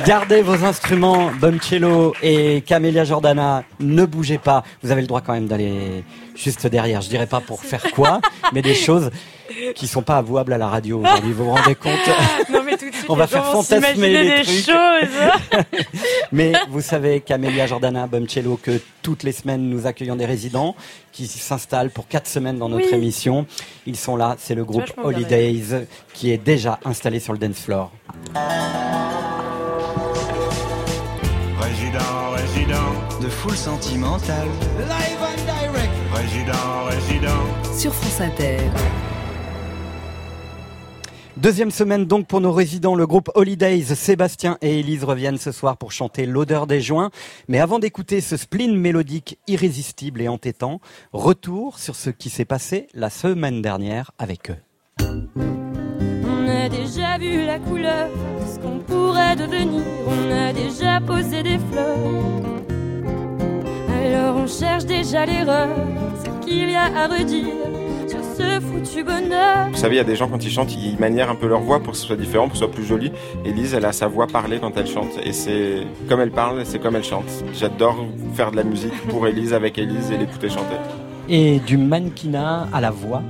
Gardez 0.05 0.41
vos 0.41 0.65
instruments, 0.65 1.31
Boncello 1.39 2.13
et 2.21 2.61
Camélia 2.61 3.05
Jordana, 3.05 3.63
ne 3.79 4.05
bougez 4.05 4.37
pas. 4.37 4.63
Vous 4.81 4.91
avez 4.91 5.01
le 5.01 5.07
droit 5.07 5.21
quand 5.21 5.31
même 5.33 5.47
d'aller 5.47 6.03
juste 6.35 6.67
derrière. 6.67 7.01
Je 7.01 7.07
dirais 7.09 7.27
pas 7.27 7.39
pour 7.39 7.61
faire 7.63 7.83
quoi, 7.93 8.19
mais 8.51 8.61
des 8.61 8.75
choses 8.75 9.11
qui 9.75 9.87
sont 9.87 10.01
pas 10.01 10.17
avouables 10.17 10.51
à 10.51 10.57
la 10.57 10.67
radio 10.67 10.99
aujourd'hui. 10.99 11.31
Vous 11.31 11.45
vous 11.45 11.51
rendez 11.51 11.75
compte 11.75 11.93
Non, 12.51 12.63
mais 12.65 12.75
tout 12.75 12.89
de 12.89 12.93
suite, 12.95 13.05
On 13.07 13.15
va 13.15 13.27
faire 13.27 13.45
fantasmer 13.45 13.93
les 14.09 14.23
des 14.23 14.43
trucs. 14.43 14.65
choses. 14.65 15.63
Mais 16.33 16.53
vous 16.69 16.81
savez, 16.81 17.19
Camélia 17.21 17.67
Jordana, 17.67 18.07
Boncello, 18.07 18.59
que 18.61 18.81
toutes 19.03 19.23
les 19.23 19.31
semaines 19.31 19.69
nous 19.69 19.85
accueillons 19.85 20.15
des 20.15 20.25
résidents 20.25 20.75
qui 21.11 21.27
s'installent 21.27 21.91
pour 21.91 22.07
quatre 22.07 22.27
semaines 22.27 22.57
dans 22.57 22.67
notre 22.69 22.87
Oui. 22.89 22.95
émission. 22.95 23.45
Ils 23.85 23.95
sont 23.97 24.15
là, 24.15 24.35
c'est 24.39 24.55
le 24.55 24.65
groupe 24.65 24.91
Holidays 25.03 25.85
qui 26.13 26.31
est 26.31 26.37
déjà 26.43 26.79
installé 26.83 27.19
sur 27.19 27.31
le 27.33 27.39
dance 27.39 27.59
floor. 27.59 27.91
Résident, 32.53 33.19
de 33.19 33.29
foule 33.29 33.55
sentimentale. 33.55 34.47
Live 34.77 35.17
and 35.21 35.43
direct. 35.43 35.91
Résident, 36.13 36.85
résident. 36.87 37.75
Sur 37.75 37.91
France 37.95 38.21
Inter. 38.21 38.59
Deuxième 41.35 41.71
semaine 41.71 42.05
donc 42.05 42.27
pour 42.27 42.41
nos 42.41 42.51
résidents, 42.51 42.93
le 42.93 43.07
groupe 43.07 43.31
Holidays, 43.33 43.95
Sébastien 43.95 44.59
et 44.61 44.79
Élise 44.79 45.03
reviennent 45.03 45.39
ce 45.39 45.51
soir 45.51 45.77
pour 45.77 45.91
chanter 45.91 46.27
l'odeur 46.27 46.67
des 46.67 46.79
joints. 46.79 47.09
Mais 47.47 47.59
avant 47.59 47.79
d'écouter 47.79 48.21
ce 48.21 48.37
spleen 48.37 48.77
mélodique 48.77 49.39
irrésistible 49.47 50.21
et 50.21 50.27
entêtant, 50.27 50.79
retour 51.11 51.79
sur 51.79 51.95
ce 51.95 52.11
qui 52.11 52.29
s'est 52.29 52.45
passé 52.45 52.87
la 52.93 53.09
semaine 53.09 53.63
dernière 53.63 54.11
avec 54.19 54.51
eux. 54.51 54.72
On 56.63 56.65
a 56.65 56.69
déjà 56.69 57.17
vu 57.17 57.45
la 57.45 57.59
couleur 57.59 58.07
de 58.07 58.47
ce 58.47 58.57
qu'on 58.57 58.79
pourrait 58.79 59.35
devenir. 59.35 59.81
On 60.07 60.31
a 60.31 60.53
déjà 60.53 61.01
posé 61.01 61.43
des 61.43 61.59
fleurs. 61.59 61.97
Alors 64.01 64.37
on 64.37 64.47
cherche 64.47 64.85
déjà 64.85 65.25
l'erreur, 65.25 65.67
ce 66.23 66.45
qu'il 66.45 66.69
y 66.69 66.75
a 66.75 66.85
à 66.85 67.07
redire 67.07 67.47
sur 68.07 68.19
ce 68.23 68.61
foutu 68.61 69.03
bonheur. 69.03 69.71
Vous 69.71 69.77
savez, 69.77 69.95
il 69.95 69.97
y 69.97 70.01
a 70.01 70.05
des 70.05 70.15
gens 70.15 70.29
quand 70.29 70.41
ils 70.41 70.51
chantent, 70.51 70.73
ils 70.73 70.97
manièrent 70.97 71.29
un 71.29 71.35
peu 71.35 71.47
leur 71.47 71.59
voix 71.59 71.81
pour 71.81 71.91
que 71.91 71.97
ce 71.97 72.05
soit 72.05 72.15
différent, 72.15 72.45
pour 72.45 72.53
que 72.53 72.59
ce 72.59 72.63
soit 72.63 72.73
plus 72.73 72.85
joli. 72.85 73.11
Élise, 73.43 73.73
elle 73.73 73.83
a 73.83 73.91
sa 73.91 74.07
voix 74.07 74.27
parlée 74.27 74.59
quand 74.59 74.77
elle 74.77 74.87
chante. 74.87 75.19
Et 75.21 75.33
c'est 75.33 75.85
comme 76.07 76.21
elle 76.21 76.31
parle, 76.31 76.65
c'est 76.65 76.79
comme 76.79 76.95
elle 76.95 77.03
chante. 77.03 77.43
J'adore 77.53 78.05
faire 78.35 78.51
de 78.51 78.55
la 78.55 78.63
musique 78.63 78.95
pour 79.09 79.27
Élise, 79.27 79.53
avec 79.53 79.77
Élise 79.77 80.11
et 80.11 80.17
l'écouter 80.17 80.47
chanter. 80.47 80.77
Et 81.27 81.59
du 81.59 81.75
mannequinat 81.75 82.69
à 82.71 82.79
la 82.79 82.91
voix, 82.91 83.21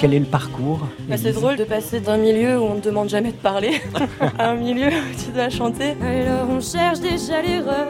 quel 0.00 0.14
est 0.14 0.18
le 0.18 0.24
parcours 0.24 0.80
Bah, 1.08 1.16
c'est 1.18 1.32
drôle 1.32 1.56
de 1.56 1.64
passer 1.64 2.00
d'un 2.00 2.16
milieu 2.16 2.58
où 2.58 2.62
on 2.62 2.76
ne 2.76 2.80
demande 2.80 3.10
jamais 3.10 3.32
de 3.32 3.36
parler 3.36 3.82
à 4.38 4.50
un 4.50 4.54
milieu 4.54 4.86
où 4.86 5.22
tu 5.22 5.30
dois 5.30 5.50
chanter. 5.50 5.94
Alors 6.02 6.48
on 6.48 6.60
cherche 6.60 7.00
déjà 7.00 7.42
l'erreur, 7.42 7.88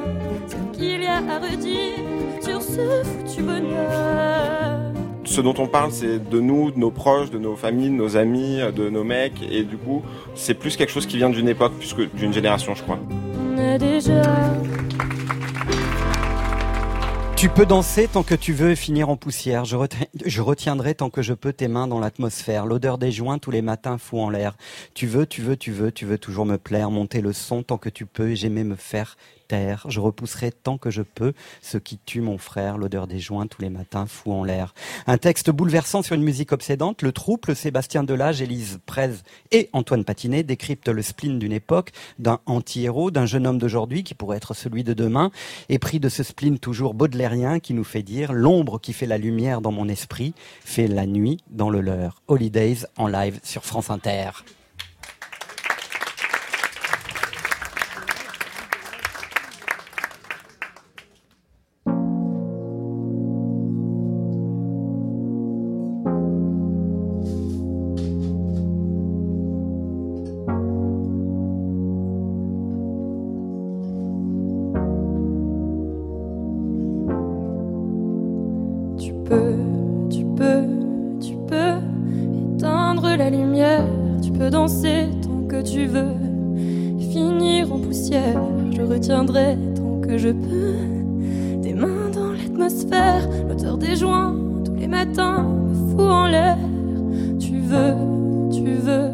ce 0.48 0.76
qu'il 0.76 1.02
y 1.02 1.06
a 1.06 1.18
à 1.18 1.38
redire 1.38 2.42
sur 2.42 2.61
ce 2.61 3.04
foutu 3.04 3.42
bonheur. 3.42 4.80
Ce 5.24 5.40
dont 5.40 5.54
on 5.58 5.68
parle, 5.68 5.92
c'est 5.92 6.28
de 6.28 6.40
nous, 6.40 6.72
de 6.72 6.80
nos 6.80 6.90
proches, 6.90 7.30
de 7.30 7.38
nos 7.38 7.54
familles, 7.54 7.90
de 7.90 7.94
nos 7.94 8.16
amis, 8.16 8.58
de 8.74 8.90
nos 8.90 9.04
mecs. 9.04 9.40
Et 9.48 9.62
du 9.62 9.76
coup, 9.76 10.02
c'est 10.34 10.54
plus 10.54 10.76
quelque 10.76 10.90
chose 10.90 11.06
qui 11.06 11.16
vient 11.16 11.30
d'une 11.30 11.48
époque, 11.48 11.74
plus 11.74 11.94
que 11.94 12.02
d'une 12.16 12.32
génération, 12.32 12.74
je 12.74 12.82
crois. 12.82 12.98
On 13.54 13.56
a 13.56 13.78
déjà 13.78 14.22
Tu 17.41 17.49
peux 17.49 17.64
danser 17.64 18.07
tant 18.07 18.22
que 18.22 18.34
tu 18.34 18.53
veux 18.53 18.72
et 18.72 18.76
finir 18.76 19.09
en 19.09 19.16
poussière. 19.16 19.64
Je, 19.64 19.74
reti- 19.74 20.07
je 20.26 20.43
retiendrai 20.43 20.95
tant 20.95 21.09
que 21.09 21.22
je 21.22 21.32
peux 21.32 21.55
tes 21.55 21.68
mains 21.68 21.86
dans 21.86 21.99
l'atmosphère. 21.99 22.66
L'odeur 22.66 22.99
des 22.99 23.11
joints 23.11 23.38
tous 23.38 23.51
les 23.51 23.62
matins 23.62 23.97
fout 23.97 24.20
en 24.20 24.28
l'air. 24.28 24.59
Tu 24.93 25.07
veux, 25.07 25.24
tu 25.24 25.41
veux, 25.41 25.57
tu 25.57 25.72
veux, 25.72 25.91
tu 25.91 26.05
veux 26.05 26.18
toujours 26.18 26.45
me 26.45 26.59
plaire. 26.59 26.91
Monter 26.91 27.22
le 27.22 27.32
son 27.32 27.62
tant 27.62 27.78
que 27.78 27.88
tu 27.88 28.05
peux 28.05 28.32
et 28.32 28.36
j'aimais 28.36 28.62
me 28.62 28.76
faire 28.76 29.16
Je 29.88 30.01
repousserai 30.01 30.53
tant 30.53 30.78
que 30.78 30.90
je 30.90 31.03
peux 31.03 31.32
ce 31.62 31.78
qui 31.78 31.98
tue 31.98 32.20
mon 32.20 32.38
frère. 32.38 32.78
L'odeur 32.78 33.07
des 33.07 33.18
joints 33.18 33.46
tous 33.46 33.62
les 33.62 33.70
matins 33.70 34.07
fout 34.07 34.32
en 34.32 34.44
l'air. 34.44 34.74
Un 35.07 35.18
texte 35.18 35.51
bouleversant 35.51 36.03
sur 36.03 36.14
une 36.14 36.22
musique 36.22 36.53
obsédante. 36.53 37.03
Le 37.03 37.12
trouble, 37.12 37.57
Sébastien 37.57 38.05
Delage, 38.05 38.42
Élise 38.42 38.78
Prez 38.86 39.11
et 39.51 39.68
Antoine 39.72 40.05
Patinet 40.05 40.42
décryptent 40.42 40.88
le 40.88 41.03
spleen 41.03 41.38
d'une 41.38 41.53
époque, 41.53 41.90
d'un 42.18 42.40
anti-héros, 42.46 43.11
d'un 43.11 43.26
jeune 43.26 43.46
homme 43.46 43.59
d'aujourd'hui 43.59 44.05
qui 44.05 44.14
pourrait 44.14 44.36
être 44.36 44.55
celui 44.55 44.84
de 44.84 44.94
demain, 44.94 45.30
et 45.68 45.78
pris 45.78 46.01
de 46.01 46.09
ce 46.09 46.22
spleen 46.22 46.59
toujours 46.59 46.94
baudelairien 46.94 47.61
qui 47.61 47.74
nous 47.74 47.84
fait 47.84 48.03
dire 48.03 48.32
l'ombre 48.32 48.80
qui 48.80 48.92
fait 48.92 49.07
la 49.07 49.18
lumière 49.18 49.61
dans 49.61 49.72
mon 49.72 49.88
esprit 49.88 50.34
fait 50.64 50.86
la 50.86 51.07
nuit 51.07 51.38
dans 51.51 51.70
le 51.70 51.80
leur. 51.80 52.22
Holidays 52.28 52.86
en 52.96 53.07
live 53.07 53.40
sur 53.42 53.64
France 53.64 53.90
Inter. 53.90 54.30
Je 88.11 88.82
retiendrai 88.82 89.56
tant 89.76 90.00
que 90.00 90.18
je 90.18 90.30
peux. 90.30 91.62
Tes 91.62 91.74
mains 91.74 92.11
dans 92.12 92.32
l'atmosphère, 92.32 93.28
l'odeur 93.48 93.78
des 93.78 93.94
joints 93.94 94.34
tous 94.64 94.74
les 94.74 94.88
matins 94.88 95.42
me 95.42 95.90
fout 95.90 96.00
en 96.00 96.26
l'air. 96.26 96.56
Tu 97.38 97.61
veux, 97.61 97.94
tu 98.52 98.74
veux, 98.74 99.11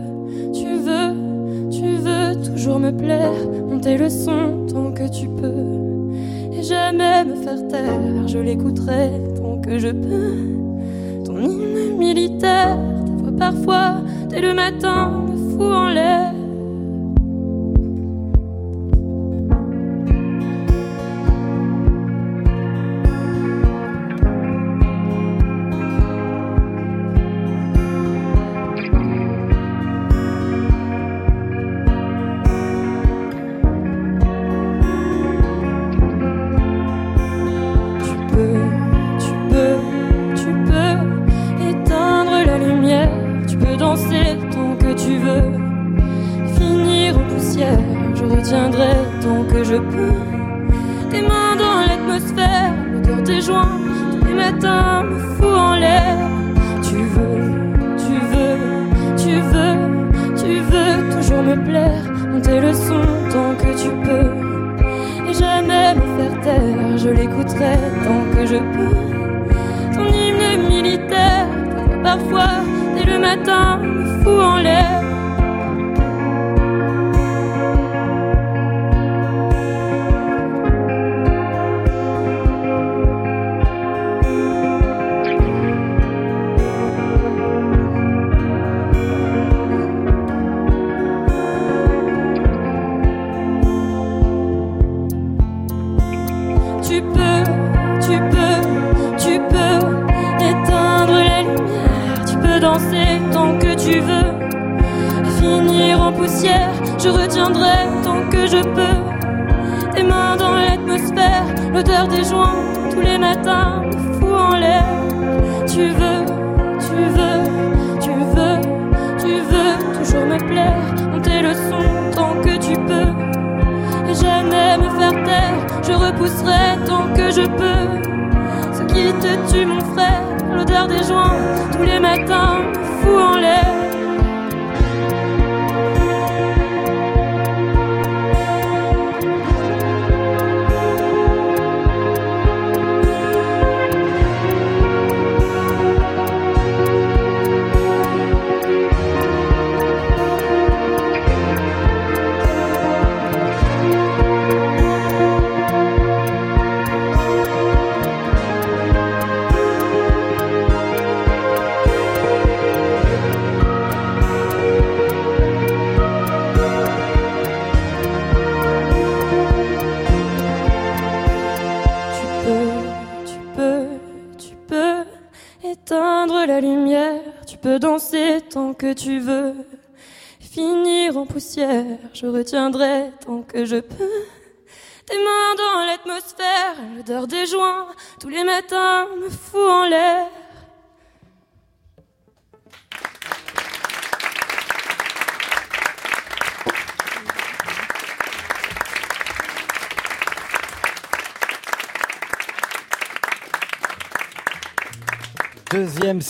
tu 0.53 0.76
veux, 0.76 1.70
tu 1.70 1.97
veux 1.97 2.42
toujours 2.42 2.78
me 2.78 2.90
plaire. 2.90 3.32
Monter 3.68 3.99
le 3.99 4.09
son 4.09 4.66
tant 4.66 4.92
que 4.92 5.09
tu 5.09 5.28
peux 5.28 6.59
et 6.59 6.62
jamais 6.62 7.24
me 7.24 7.34
faire 7.34 7.68
taire. 7.68 8.28
Je 8.28 8.38
l'écouterai 8.38 9.11
tant 9.36 9.61
que 9.61 9.78
je 9.78 9.88
peux. 9.88 11.22
Ton 11.24 11.38
hymne 11.40 11.99
militaire, 11.99 12.78
ta 13.07 13.12
voix 13.12 13.32
parfois 13.38 13.94
dès 14.30 14.40
le 14.40 14.55
matin, 14.55 15.26
me 15.28 15.51
fout 15.51 15.61
en 15.61 15.88
l'air. 15.88 16.36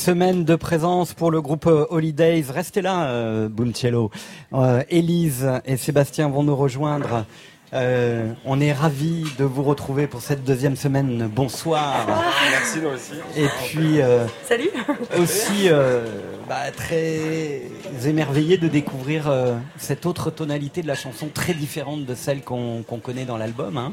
Semaine 0.06 0.44
de 0.44 0.54
présence 0.54 1.14
pour 1.14 1.32
le 1.32 1.42
groupe 1.42 1.66
euh, 1.66 1.84
Holidays. 1.90 2.44
Restez 2.48 2.80
là, 2.80 3.08
euh, 3.08 3.48
Buncello. 3.48 4.12
Euh, 4.52 4.84
Élise 4.88 5.50
et 5.64 5.76
Sébastien 5.76 6.28
vont 6.28 6.44
nous 6.44 6.54
rejoindre. 6.54 7.24
Euh, 7.72 8.32
on 8.44 8.60
est 8.60 8.72
ravis 8.72 9.24
de 9.36 9.42
vous 9.42 9.64
retrouver 9.64 10.06
pour 10.06 10.20
cette 10.20 10.44
deuxième 10.44 10.76
semaine. 10.76 11.28
Bonsoir. 11.34 12.06
Merci, 12.52 12.78
nous 12.78 12.90
aussi. 12.90 13.14
Et 13.36 13.48
puis 13.64 14.00
euh, 14.00 14.26
Salut. 14.48 14.70
aussi 15.18 15.68
euh, 15.70 16.04
bah, 16.48 16.70
très 16.72 17.62
émerveillé 18.04 18.56
de 18.58 18.68
découvrir 18.68 19.28
euh, 19.28 19.54
cette 19.76 20.06
autre 20.06 20.30
tonalité 20.30 20.82
de 20.82 20.86
la 20.86 20.94
chanson 20.94 21.28
très 21.32 21.54
différente 21.54 22.04
de 22.04 22.14
celle 22.14 22.42
qu'on 22.42 22.82
connaît 23.02 23.24
dans 23.24 23.36
l'album. 23.36 23.76
hein. 23.76 23.92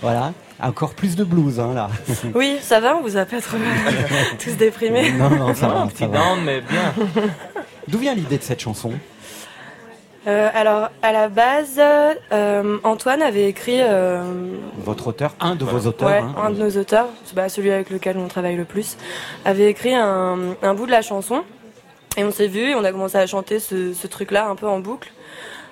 Voilà, 0.00 0.32
encore 0.60 0.94
plus 0.94 1.16
de 1.16 1.24
blues 1.24 1.60
hein, 1.60 1.72
là. 1.74 1.88
Oui, 2.34 2.56
ça 2.60 2.80
va, 2.80 2.96
on 2.96 3.02
vous 3.02 3.16
a 3.16 3.24
pas 3.24 3.40
trop 3.40 3.56
tous 4.38 4.56
déprimés. 4.56 5.12
Non, 5.12 5.30
non, 5.30 5.54
ça 5.54 5.68
va, 5.68 5.80
un 5.80 5.86
petit 5.86 6.06
down, 6.06 6.40
mais 6.44 6.60
bien. 6.60 6.92
D'où 7.88 7.98
vient 7.98 8.14
l'idée 8.14 8.38
de 8.38 8.42
cette 8.42 8.60
chanson? 8.60 8.92
Euh, 10.26 10.48
alors, 10.54 10.88
à 11.02 11.12
la 11.12 11.28
base, 11.28 11.78
euh, 12.32 12.78
Antoine 12.82 13.20
avait 13.20 13.46
écrit 13.46 13.80
euh, 13.80 14.22
Votre 14.78 15.08
auteur, 15.08 15.34
un 15.38 15.54
de 15.54 15.66
vos 15.66 15.86
auteurs. 15.86 16.08
Ouais, 16.08 16.18
hein. 16.18 16.34
un 16.42 16.50
de 16.50 16.56
nos 16.62 16.70
auteurs, 16.80 17.08
bah, 17.34 17.50
celui 17.50 17.70
avec 17.70 17.90
lequel 17.90 18.16
on 18.16 18.26
travaille 18.26 18.56
le 18.56 18.64
plus, 18.64 18.96
avait 19.44 19.68
écrit 19.68 19.94
un, 19.94 20.38
un 20.62 20.74
bout 20.74 20.86
de 20.86 20.90
la 20.90 21.02
chanson. 21.02 21.42
Et 22.16 22.24
on 22.24 22.30
s'est 22.30 22.46
vu 22.46 22.70
et 22.70 22.74
on 22.74 22.84
a 22.84 22.92
commencé 22.92 23.16
à 23.16 23.26
chanter 23.26 23.58
ce, 23.58 23.92
ce 23.92 24.06
truc-là 24.06 24.46
un 24.46 24.56
peu 24.56 24.68
en 24.68 24.78
boucle. 24.78 25.12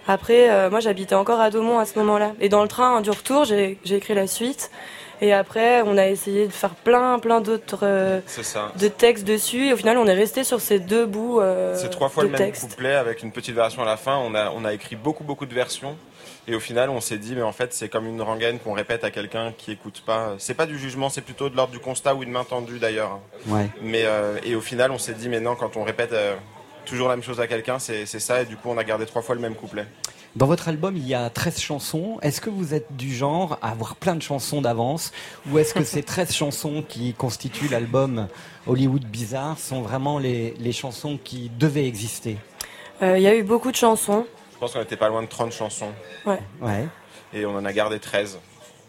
Après, 0.08 0.50
euh, 0.50 0.70
moi 0.70 0.80
j'habitais 0.80 1.14
encore 1.14 1.40
à 1.40 1.50
Daumont 1.50 1.78
à 1.78 1.86
ce 1.86 1.98
moment-là. 2.00 2.32
Et 2.40 2.48
dans 2.48 2.62
le 2.62 2.68
train 2.68 3.00
du 3.00 3.10
retour, 3.10 3.44
j'ai 3.44 3.78
écrit 3.84 4.14
la 4.14 4.26
suite. 4.26 4.70
Et 5.20 5.32
après, 5.32 5.82
on 5.82 5.96
a 5.98 6.08
essayé 6.08 6.48
de 6.48 6.52
faire 6.52 6.74
plein, 6.74 7.20
plein 7.20 7.40
d'autres 7.40 7.80
euh, 7.84 8.20
de 8.80 8.88
textes 8.88 9.24
dessus. 9.24 9.68
Et 9.68 9.72
au 9.72 9.76
final, 9.76 9.96
on 9.96 10.06
est 10.06 10.14
resté 10.14 10.42
sur 10.42 10.60
ces 10.60 10.80
deux 10.80 11.06
bouts 11.06 11.40
euh, 11.40 11.76
C'est 11.76 11.90
trois 11.90 12.08
fois 12.08 12.24
de 12.24 12.28
le 12.28 12.36
même 12.36 12.52
couplet 12.52 12.94
avec 12.94 13.22
une 13.22 13.30
petite 13.30 13.54
version 13.54 13.82
à 13.82 13.84
la 13.84 13.96
fin. 13.96 14.16
On 14.16 14.34
a, 14.34 14.50
on 14.50 14.64
a 14.64 14.72
écrit 14.72 14.96
beaucoup, 14.96 15.22
beaucoup 15.22 15.46
de 15.46 15.54
versions. 15.54 15.96
Et 16.48 16.54
au 16.56 16.60
final, 16.60 16.90
on 16.90 17.00
s'est 17.00 17.18
dit, 17.18 17.34
mais 17.36 17.42
en 17.42 17.52
fait, 17.52 17.72
c'est 17.72 17.88
comme 17.88 18.06
une 18.06 18.20
rengaine 18.20 18.58
qu'on 18.58 18.72
répète 18.72 19.04
à 19.04 19.10
quelqu'un 19.12 19.52
qui 19.56 19.70
écoute 19.70 20.02
pas. 20.04 20.34
C'est 20.38 20.54
pas 20.54 20.66
du 20.66 20.76
jugement, 20.78 21.08
c'est 21.08 21.20
plutôt 21.20 21.48
de 21.48 21.56
l'ordre 21.56 21.72
du 21.72 21.78
constat 21.78 22.14
ou 22.16 22.22
une 22.24 22.32
main 22.32 22.42
tendue 22.44 22.80
d'ailleurs. 22.80 23.20
Ouais. 23.46 23.68
Mais, 23.80 24.02
euh, 24.06 24.38
et 24.44 24.56
au 24.56 24.60
final, 24.60 24.90
on 24.90 24.98
s'est 24.98 25.14
dit, 25.14 25.28
mais 25.28 25.38
non, 25.40 25.54
quand 25.54 25.76
on 25.76 25.84
répète 25.84 26.12
euh, 26.12 26.34
toujours 26.84 27.08
la 27.08 27.14
même 27.14 27.22
chose 27.24 27.38
à 27.40 27.46
quelqu'un, 27.46 27.78
c'est 27.78 28.06
c'est 28.06 28.18
ça. 28.18 28.42
Et 28.42 28.44
du 28.44 28.56
coup, 28.56 28.70
on 28.70 28.76
a 28.78 28.82
gardé 28.82 29.06
trois 29.06 29.22
fois 29.22 29.36
le 29.36 29.40
même 29.40 29.54
couplet. 29.54 29.86
Dans 30.34 30.46
votre 30.46 30.68
album, 30.68 30.96
il 30.96 31.06
y 31.06 31.14
a 31.14 31.28
13 31.30 31.60
chansons. 31.60 32.18
Est-ce 32.22 32.40
que 32.40 32.50
vous 32.50 32.72
êtes 32.74 32.96
du 32.96 33.14
genre 33.14 33.58
à 33.62 33.70
avoir 33.70 33.94
plein 33.96 34.16
de 34.16 34.22
chansons 34.22 34.62
d'avance? 34.62 35.12
Ou 35.50 35.58
est-ce 35.58 35.74
que 35.74 35.84
ces 35.84 36.02
13 36.02 36.32
chansons 36.34 36.82
qui 36.88 37.12
constituent 37.12 37.68
l'album 37.68 38.28
Hollywood 38.66 39.04
Bizarre 39.04 39.58
sont 39.58 39.82
vraiment 39.82 40.18
les, 40.18 40.54
les 40.58 40.72
chansons 40.72 41.18
qui 41.22 41.50
devaient 41.58 41.86
exister? 41.86 42.38
Euh, 43.02 43.18
Il 43.18 43.22
y 43.22 43.26
a 43.28 43.36
eu 43.36 43.42
beaucoup 43.42 43.70
de 43.70 43.76
chansons. 43.76 44.26
Je 44.62 44.66
pense 44.68 44.74
qu'on 44.74 44.82
était 44.82 44.96
pas 44.96 45.08
loin 45.08 45.24
de 45.24 45.26
30 45.26 45.50
chansons. 45.50 45.90
Ouais. 46.24 46.38
Ouais. 46.60 46.86
Et 47.34 47.44
on 47.44 47.56
en 47.56 47.64
a 47.64 47.72
gardé 47.72 47.98
13. 47.98 48.38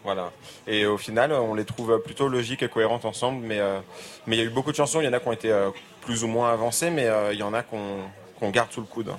Voilà. 0.04 0.30
Et 0.68 0.86
au 0.86 0.96
final, 0.96 1.32
on 1.32 1.52
les 1.52 1.64
trouve 1.64 2.00
plutôt 2.00 2.28
logiques 2.28 2.62
et 2.62 2.68
cohérentes 2.68 3.04
ensemble. 3.04 3.44
Mais 3.44 3.58
euh, 3.58 3.80
mais 4.28 4.36
il 4.36 4.38
y 4.38 4.42
a 4.42 4.44
eu 4.44 4.50
beaucoup 4.50 4.70
de 4.70 4.76
chansons. 4.76 5.00
Il 5.00 5.04
y 5.04 5.08
en 5.08 5.12
a 5.12 5.18
qui 5.18 5.26
ont 5.26 5.32
été 5.32 5.50
euh, 5.50 5.70
plus 6.02 6.22
ou 6.22 6.28
moins 6.28 6.52
avancées, 6.52 6.90
mais 6.90 7.06
euh, 7.06 7.32
il 7.32 7.40
y 7.40 7.42
en 7.42 7.52
a 7.52 7.64
qu'on 7.64 8.50
garde 8.50 8.70
sous 8.70 8.82
le 8.82 8.86
coude. 8.86 9.10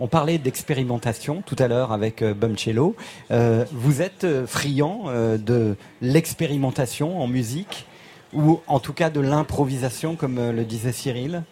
On 0.00 0.08
parlait 0.08 0.38
d'expérimentation 0.38 1.44
tout 1.46 1.54
à 1.60 1.68
l'heure 1.68 1.92
avec 1.92 2.22
euh, 2.22 2.34
Bumcello. 2.34 2.96
Euh, 3.30 3.64
vous 3.70 4.02
êtes 4.02 4.24
euh, 4.24 4.48
friand 4.48 5.04
euh, 5.06 5.38
de 5.38 5.76
l'expérimentation 6.02 7.22
en 7.22 7.28
musique 7.28 7.86
ou 8.32 8.60
en 8.66 8.80
tout 8.80 8.94
cas 8.94 9.10
de 9.10 9.20
l'improvisation 9.20 10.16
comme 10.16 10.38
euh, 10.38 10.50
le 10.50 10.64
disait 10.64 10.90
Cyril? 10.90 11.44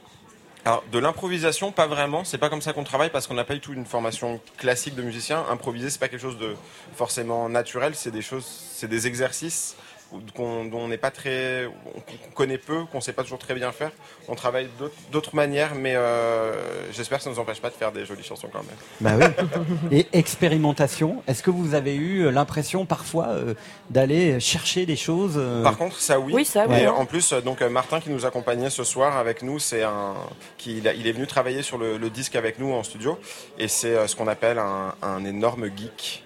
Alors, 0.68 0.84
de 0.92 0.98
l'improvisation, 0.98 1.72
pas 1.72 1.86
vraiment. 1.86 2.24
C'est 2.24 2.36
pas 2.36 2.50
comme 2.50 2.60
ça 2.60 2.74
qu'on 2.74 2.84
travaille 2.84 3.08
parce 3.08 3.26
qu'on 3.26 3.32
n'a 3.32 3.44
pas 3.44 3.54
du 3.54 3.60
tout 3.60 3.72
une 3.72 3.86
formation 3.86 4.38
classique 4.58 4.94
de 4.94 5.00
musicien. 5.00 5.46
Improviser, 5.48 5.88
c'est 5.88 5.98
pas 5.98 6.08
quelque 6.08 6.20
chose 6.20 6.36
de 6.36 6.54
forcément 6.94 7.48
naturel. 7.48 7.94
C'est 7.94 8.10
des 8.10 8.20
choses, 8.20 8.44
c'est 8.44 8.86
des 8.86 9.06
exercices 9.06 9.76
qu'on- 10.34 10.64
dont 10.64 10.78
on 10.80 10.88
n'est 10.88 10.96
pas 10.98 11.10
très, 11.10 11.68
qu'on 12.24 12.30
connaît 12.34 12.58
peu, 12.58 12.84
qu'on 12.90 13.00
sait 13.00 13.12
pas 13.12 13.22
toujours 13.22 13.38
très 13.38 13.54
bien 13.54 13.72
faire. 13.72 13.90
On 14.28 14.34
travaille 14.34 14.68
d'autres- 14.78 14.94
d'autres 15.12 15.34
manières, 15.36 15.74
mais 15.74 15.94
euh, 15.96 16.52
j'espère 16.92 17.18
que 17.18 17.24
ça 17.24 17.30
ne 17.30 17.34
nous 17.34 17.40
empêche 17.40 17.60
pas 17.60 17.70
de 17.70 17.74
faire 17.74 17.92
des 17.92 18.04
jolies 18.06 18.22
chansons 18.24 18.48
quand 18.52 18.62
même. 18.62 19.18
Bah 19.18 19.32
oui. 19.90 19.98
Et 19.98 20.06
expérimentation, 20.18 21.22
est-ce 21.26 21.42
que 21.42 21.50
vous 21.50 21.74
avez 21.74 21.94
eu 21.94 22.30
l'impression 22.30 22.86
parfois 22.86 23.28
euh, 23.28 23.54
d'aller 23.90 24.40
chercher 24.40 24.86
des 24.86 24.96
choses 24.96 25.34
euh, 25.36 25.62
Par 25.62 25.76
contre, 25.76 25.98
ça 26.00 26.18
oui. 26.18 26.32
Oui, 26.34 26.44
ça, 26.44 26.66
oui. 26.68 26.80
Et 26.80 26.86
en 26.88 27.04
plus, 27.04 27.32
donc 27.32 27.60
Martin 27.62 28.00
qui 28.00 28.10
nous 28.10 28.24
accompagnait 28.26 28.70
ce 28.70 28.84
soir 28.84 29.16
avec 29.16 29.42
nous, 29.42 29.58
c'est 29.58 29.82
un 29.82 30.14
qui 30.56 30.78
il, 30.78 30.86
est 30.86 31.12
venu 31.12 31.26
travailler 31.26 31.62
sur 31.62 31.78
le, 31.78 31.98
le 31.98 32.10
disque 32.10 32.36
avec 32.36 32.58
nous 32.58 32.72
en 32.72 32.82
studio 32.82 33.18
et 33.58 33.68
c'est 33.68 33.94
euh, 33.94 34.06
ce 34.06 34.16
qu'on 34.16 34.28
appelle 34.28 34.58
un, 34.58 34.94
un 35.02 35.24
énorme 35.24 35.66
geek. 35.66 36.24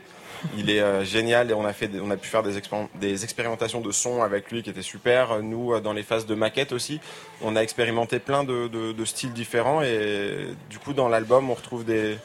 Il 0.56 0.70
est 0.70 0.80
euh, 0.80 1.04
génial 1.04 1.50
et 1.50 1.54
on 1.54 1.64
a 1.64 1.72
fait, 1.72 1.90
on 2.00 2.10
a 2.10 2.16
pu 2.16 2.28
faire 2.28 2.42
des, 2.42 2.58
expérim- 2.58 2.88
des 3.00 3.24
expérimentations 3.24 3.80
de 3.80 3.90
son 3.90 4.22
avec 4.22 4.50
lui 4.50 4.62
qui 4.62 4.70
étaient 4.70 4.82
super. 4.82 5.42
Nous, 5.42 5.72
euh, 5.72 5.80
dans 5.80 5.92
les 5.92 6.02
phases 6.02 6.26
de 6.26 6.34
maquette 6.34 6.72
aussi, 6.72 7.00
on 7.40 7.56
a 7.56 7.60
expérimenté 7.60 8.18
plein 8.18 8.44
de, 8.44 9.04
styles 9.04 9.32
différents 9.32 9.82
et 9.82 10.48
du 10.70 10.78
coup, 10.78 10.92
dans 10.92 11.08
l'album, 11.08 11.50
on 11.50 11.54
retrouve 11.54 11.84
des, 11.84 12.18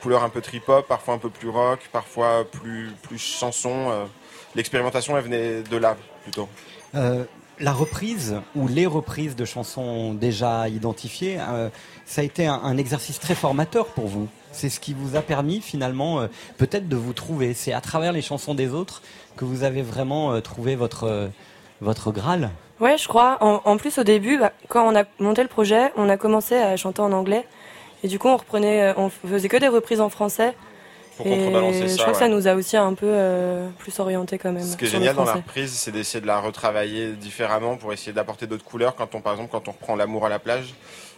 couleurs 0.00 0.24
un 0.24 0.28
peu 0.28 0.40
trip-hop, 0.40 0.86
parfois 0.86 1.14
un 1.14 1.18
peu 1.18 1.30
plus 1.30 1.48
rock, 1.48 1.80
parfois 1.92 2.44
plus 2.50 2.92
chanson. 3.18 3.90
euh. 3.90 4.04
L'expérimentation, 4.54 5.16
elle 5.16 5.24
venait 5.24 5.62
de 5.62 5.76
là 5.76 5.96
plutôt. 6.22 6.48
Euh, 6.94 7.24
la 7.60 7.72
reprise 7.72 8.36
ou 8.54 8.68
les 8.68 8.86
reprises 8.86 9.36
de 9.36 9.44
chansons 9.44 10.14
déjà 10.14 10.68
identifiées, 10.68 11.38
euh, 11.40 11.70
ça 12.06 12.20
a 12.20 12.24
été 12.24 12.46
un 12.46 12.76
exercice 12.76 13.18
très 13.18 13.34
formateur 13.34 13.86
pour 13.86 14.06
vous? 14.06 14.28
C'est 14.54 14.70
ce 14.70 14.80
qui 14.80 14.94
vous 14.94 15.16
a 15.16 15.20
permis 15.20 15.60
finalement 15.60 16.20
euh, 16.20 16.28
peut-être 16.56 16.88
de 16.88 16.96
vous 16.96 17.12
trouver. 17.12 17.52
C'est 17.54 17.72
à 17.72 17.80
travers 17.80 18.12
les 18.12 18.22
chansons 18.22 18.54
des 18.54 18.72
autres 18.72 19.02
que 19.36 19.44
vous 19.44 19.64
avez 19.64 19.82
vraiment 19.82 20.32
euh, 20.32 20.40
trouvé 20.40 20.76
votre 20.76 21.04
euh, 21.04 21.28
votre 21.80 22.12
graal. 22.12 22.50
Ouais, 22.80 22.96
je 22.96 23.06
crois. 23.08 23.36
En, 23.40 23.60
en 23.64 23.76
plus, 23.76 23.98
au 23.98 24.04
début, 24.04 24.38
bah, 24.38 24.52
quand 24.68 24.90
on 24.90 24.96
a 24.96 25.04
monté 25.18 25.42
le 25.42 25.48
projet, 25.48 25.92
on 25.96 26.08
a 26.08 26.16
commencé 26.16 26.54
à 26.54 26.76
chanter 26.76 27.02
en 27.02 27.12
anglais. 27.12 27.46
Et 28.02 28.08
du 28.08 28.18
coup, 28.18 28.28
on 28.28 28.36
reprenait, 28.36 28.94
on 28.96 29.10
faisait 29.10 29.48
que 29.48 29.56
des 29.56 29.68
reprises 29.68 30.00
en 30.00 30.08
français. 30.08 30.54
Pour 31.16 31.26
et 31.26 31.30
contrebalancer 31.30 31.82
je 31.82 31.86
ça, 31.88 32.02
crois 32.02 32.12
que 32.12 32.18
ça 32.18 32.28
nous 32.28 32.48
a 32.48 32.54
aussi 32.54 32.76
un 32.76 32.94
peu 32.94 33.06
euh, 33.08 33.68
plus 33.78 33.98
orienté 34.00 34.36
quand 34.36 34.50
même. 34.52 34.64
Ce 34.64 34.76
qui 34.76 34.84
est 34.84 34.88
génial 34.88 35.14
dans 35.14 35.24
la 35.24 35.34
reprise, 35.34 35.72
c'est 35.72 35.92
d'essayer 35.92 36.20
de 36.20 36.26
la 36.26 36.40
retravailler 36.40 37.12
différemment 37.12 37.76
pour 37.76 37.92
essayer 37.92 38.12
d'apporter 38.12 38.46
d'autres 38.48 38.64
couleurs. 38.64 38.96
Quand 38.96 39.14
on, 39.14 39.20
par 39.20 39.34
exemple, 39.34 39.50
quand 39.52 39.68
on 39.68 39.72
reprend 39.72 39.94
l'amour 39.94 40.26
à 40.26 40.28
la 40.28 40.38
plage, 40.40 40.74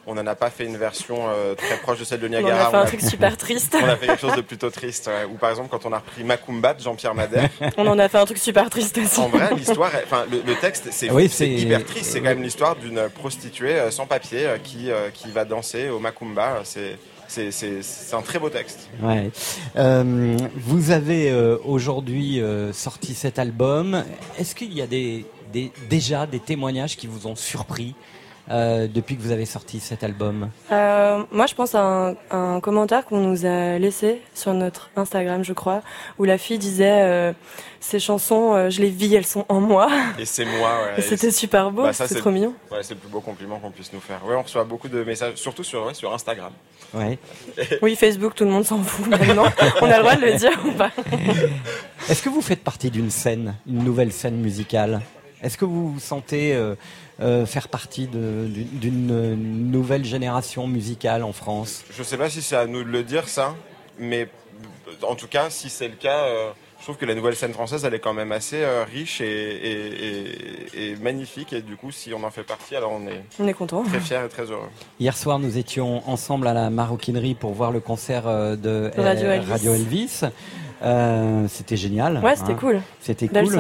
on 0.07 0.15
n'en 0.15 0.27
a 0.27 0.35
pas 0.35 0.51
fait 0.51 0.65
une 0.65 0.77
version 0.77 1.17
euh, 1.29 1.55
très 1.55 1.77
proche 1.79 1.99
de 1.99 2.05
celle 2.05 2.21
de 2.21 2.29
On 2.29 2.31
en 2.31 2.37
a 2.37 2.41
Niagara. 2.43 2.71
fait 2.71 2.77
un 2.77 2.85
truc 2.85 3.01
super 3.01 3.37
triste. 3.37 3.77
On 3.83 3.87
a 3.89 3.97
fait 3.97 4.07
quelque 4.07 4.21
chose 4.21 4.37
de 4.37 4.41
plutôt 4.41 4.71
triste. 4.71 5.07
ouais. 5.09 5.25
Ou 5.31 5.37
par 5.37 5.51
exemple, 5.51 5.69
quand 5.71 5.85
on 5.85 5.93
a 5.93 5.99
repris 5.99 6.23
Macumba 6.25 6.75
de 6.75 6.81
Jean-Pierre 6.83 7.15
Madère. 7.15 7.49
On 7.77 7.87
en 7.87 7.99
a 7.99 8.09
fait 8.09 8.19
un 8.19 8.25
truc 8.25 8.39
super 8.39 8.71
triste 8.71 8.97
aussi. 8.99 9.21
En 9.21 9.29
vrai, 9.29 9.51
l'histoire, 9.57 9.95
est- 9.95 10.05
enfin, 10.05 10.25
le, 10.31 10.43
le 10.47 10.55
texte, 10.57 10.89
c'est 10.93 11.11
Oui, 11.11 11.25
hyper 11.41 11.85
triste. 11.85 12.11
C'est 12.13 12.19
quand 12.21 12.27
même 12.29 12.43
l'histoire 12.43 12.77
d'une 12.77 13.09
prostituée 13.09 13.75
euh, 13.75 13.91
sans 13.91 14.07
papier 14.07 14.47
euh, 14.47 14.59
qui, 14.63 14.91
euh, 14.91 15.11
qui 15.13 15.31
va 15.31 15.45
danser 15.45 15.89
au 15.89 15.99
Macumba. 15.99 16.61
C'est 16.65 16.97
c'est- 17.29 17.51
c'est- 17.51 17.83
c'est 17.83 18.15
un 18.15 18.23
très 18.23 18.39
beau 18.39 18.49
texte. 18.51 18.89
Ouais. 19.03 19.31
Euh, 19.77 20.37
vous 20.55 20.93
avez 20.93 21.31
euh, 21.33 21.57
aujourd'hui 21.65 22.41
euh, 22.41 22.73
sorti 22.73 23.15
cet 23.15 23.39
album. 23.41 24.05
Est-ce 24.39 24.55
qu'il 24.55 24.73
y 24.73 24.81
a 24.81 24.87
des, 24.87 25.27
des- 25.53 25.73
déjà 25.91 26.27
des 26.27 26.39
témoignages 26.39 26.97
qui 26.97 27.09
vous 27.09 27.27
ont 27.27 27.35
surpris? 27.35 27.95
Euh, 28.51 28.87
depuis 28.93 29.17
que 29.17 29.23
vous 29.23 29.33
avez 29.33 29.45
sorti 29.47 29.81
cet 29.81 30.05
album 30.05 30.51
Euh, 30.71 31.23
moi, 31.33 31.47
je 31.47 31.55
pense 31.55 31.75
à 31.75 31.81
un, 31.83 32.11
à 32.31 32.37
un 32.37 32.61
commentaire 32.61 33.05
qu'on 33.05 33.19
nous 33.21 33.45
a 33.47 33.79
laissé 33.79 34.21
sur 34.35 34.53
notre 34.55 34.91
Instagram, 34.97 35.43
je 35.45 35.53
crois, 35.53 35.83
où 36.19 36.25
la 36.25 36.39
fille 36.39 36.59
disait 36.59 37.03
euh, 37.03 37.33
ces 37.81 37.99
chansons, 37.99 38.55
euh, 38.55 38.71
je 38.71 38.81
les 38.83 38.91
vis, 38.91 39.15
elles 39.15 39.27
sont 39.27 39.45
en 39.49 39.61
moi. 39.61 39.89
Et 40.19 40.25
c'est 40.25 40.45
moi, 40.45 40.71
ouais. 40.85 40.99
Et 40.99 41.03
c'était 41.03 41.31
super 41.31 41.71
beau, 41.71 41.83
Bah, 41.85 41.93
c'était 41.93 42.15
c'est- 42.15 42.21
trop 42.21 42.31
mignon. 42.31 42.55
Ouais, 42.71 42.79
c'est 42.83 42.95
le 42.95 43.01
plus 43.01 43.09
beau 43.09 43.21
compliment 43.21 43.59
qu'on 43.59 43.71
puisse 43.71 43.93
nous 43.93 44.01
faire. 44.01 44.21
Ouais, 44.27 44.35
on 44.37 44.43
reçoit 44.43 44.65
beaucoup 44.65 44.89
de 44.89 45.03
messages, 45.03 45.35
surtout 45.37 45.65
sur, 45.65 45.85
ouais, 45.87 45.95
sur 45.95 46.13
Instagram. 46.15 46.53
Ouais. 46.95 47.19
Oui, 47.83 47.97
Facebook, 47.97 48.35
tout 48.35 48.45
le 48.45 48.51
monde 48.51 48.65
s'en 48.65 48.79
fout 48.83 49.07
maintenant. 49.09 49.47
On 49.83 49.87
a 49.87 49.97
le 49.97 50.03
droit 50.03 50.15
de 50.17 50.21
le 50.23 50.35
dire 50.35 50.53
ou 50.67 50.71
pas 50.73 50.91
Est-ce 52.09 52.23
que 52.23 52.29
vous 52.29 52.41
faites 52.43 52.63
partie 52.63 52.91
d'une 52.91 53.11
scène, 53.11 53.55
une 53.67 53.83
nouvelle 53.83 54.13
scène 54.13 54.37
musicale? 54.37 55.01
Est-ce 55.43 55.59
que 55.59 55.65
vous 55.65 55.93
vous 55.93 56.01
sentez 56.01 56.55
euh, 57.21 57.47
faire 57.47 57.69
partie 57.69 58.07
d'une 58.07 59.11
euh, 59.11 59.35
nouvelle 59.37 60.05
génération 60.05 60.67
musicale 60.67 61.23
en 61.23 61.33
France 61.33 61.83
Je 61.97 62.03
sais 62.03 62.17
pas 62.17 62.29
si 62.31 62.43
c'est 62.43 62.57
à 62.57 62.67
nous 62.67 62.85
de 62.85 62.89
le 62.91 63.03
dire 63.03 63.29
ça, 63.29 63.55
mais 63.99 64.29
en 65.03 65.15
tout 65.15 65.29
cas, 65.29 65.49
si 65.51 65.69
c'est 65.71 65.89
le 65.89 65.95
cas, 65.95 66.25
euh, 66.25 66.51
je 66.79 66.85
trouve 66.85 66.97
que 66.99 67.07
la 67.07 67.15
nouvelle 67.15 67.35
scène 67.35 67.53
française, 67.53 67.85
elle 67.85 67.95
est 67.95 68.01
quand 68.01 68.13
même 68.13 68.33
assez 68.33 68.63
euh, 68.63 68.85
riche 68.85 69.21
et, 69.23 69.25
et- 69.27 70.77
et- 70.79 70.91
et 70.93 70.97
magnifique. 70.97 71.53
Et 71.55 71.63
du 71.63 71.77
coup, 71.77 71.91
si 71.91 72.13
on 72.15 72.23
en 72.23 72.31
fait 72.31 72.43
partie, 72.43 72.77
alors 72.77 72.93
on 72.93 73.07
est, 73.09 73.25
On 73.41 73.49
est 73.49 73.55
content. 73.55 73.83
très 73.83 73.99
fiers 74.01 74.21
et 74.25 74.29
très 74.29 74.45
heureux. 74.51 74.69
Hier 75.01 75.17
soir, 75.17 75.39
nous 75.39 75.57
étions 75.59 76.07
ensemble 76.09 76.47
à 76.47 76.53
la 76.55 76.69
maroquinerie 76.71 77.35
pour 77.35 77.53
voir 77.55 77.73
le 77.73 77.81
concert 77.81 78.25
de 78.25 78.91
Radio 78.97 79.27
Elvis. 79.31 79.51
Radio 79.51 79.75
Elvis. 79.75 80.21
Euh, 80.83 81.47
c'était 81.49 81.77
génial. 81.79 82.19
Ouais, 82.23 82.37
c'était 82.37 82.55
cool. 82.55 82.83
C'était 83.01 83.29
cool. 83.29 83.59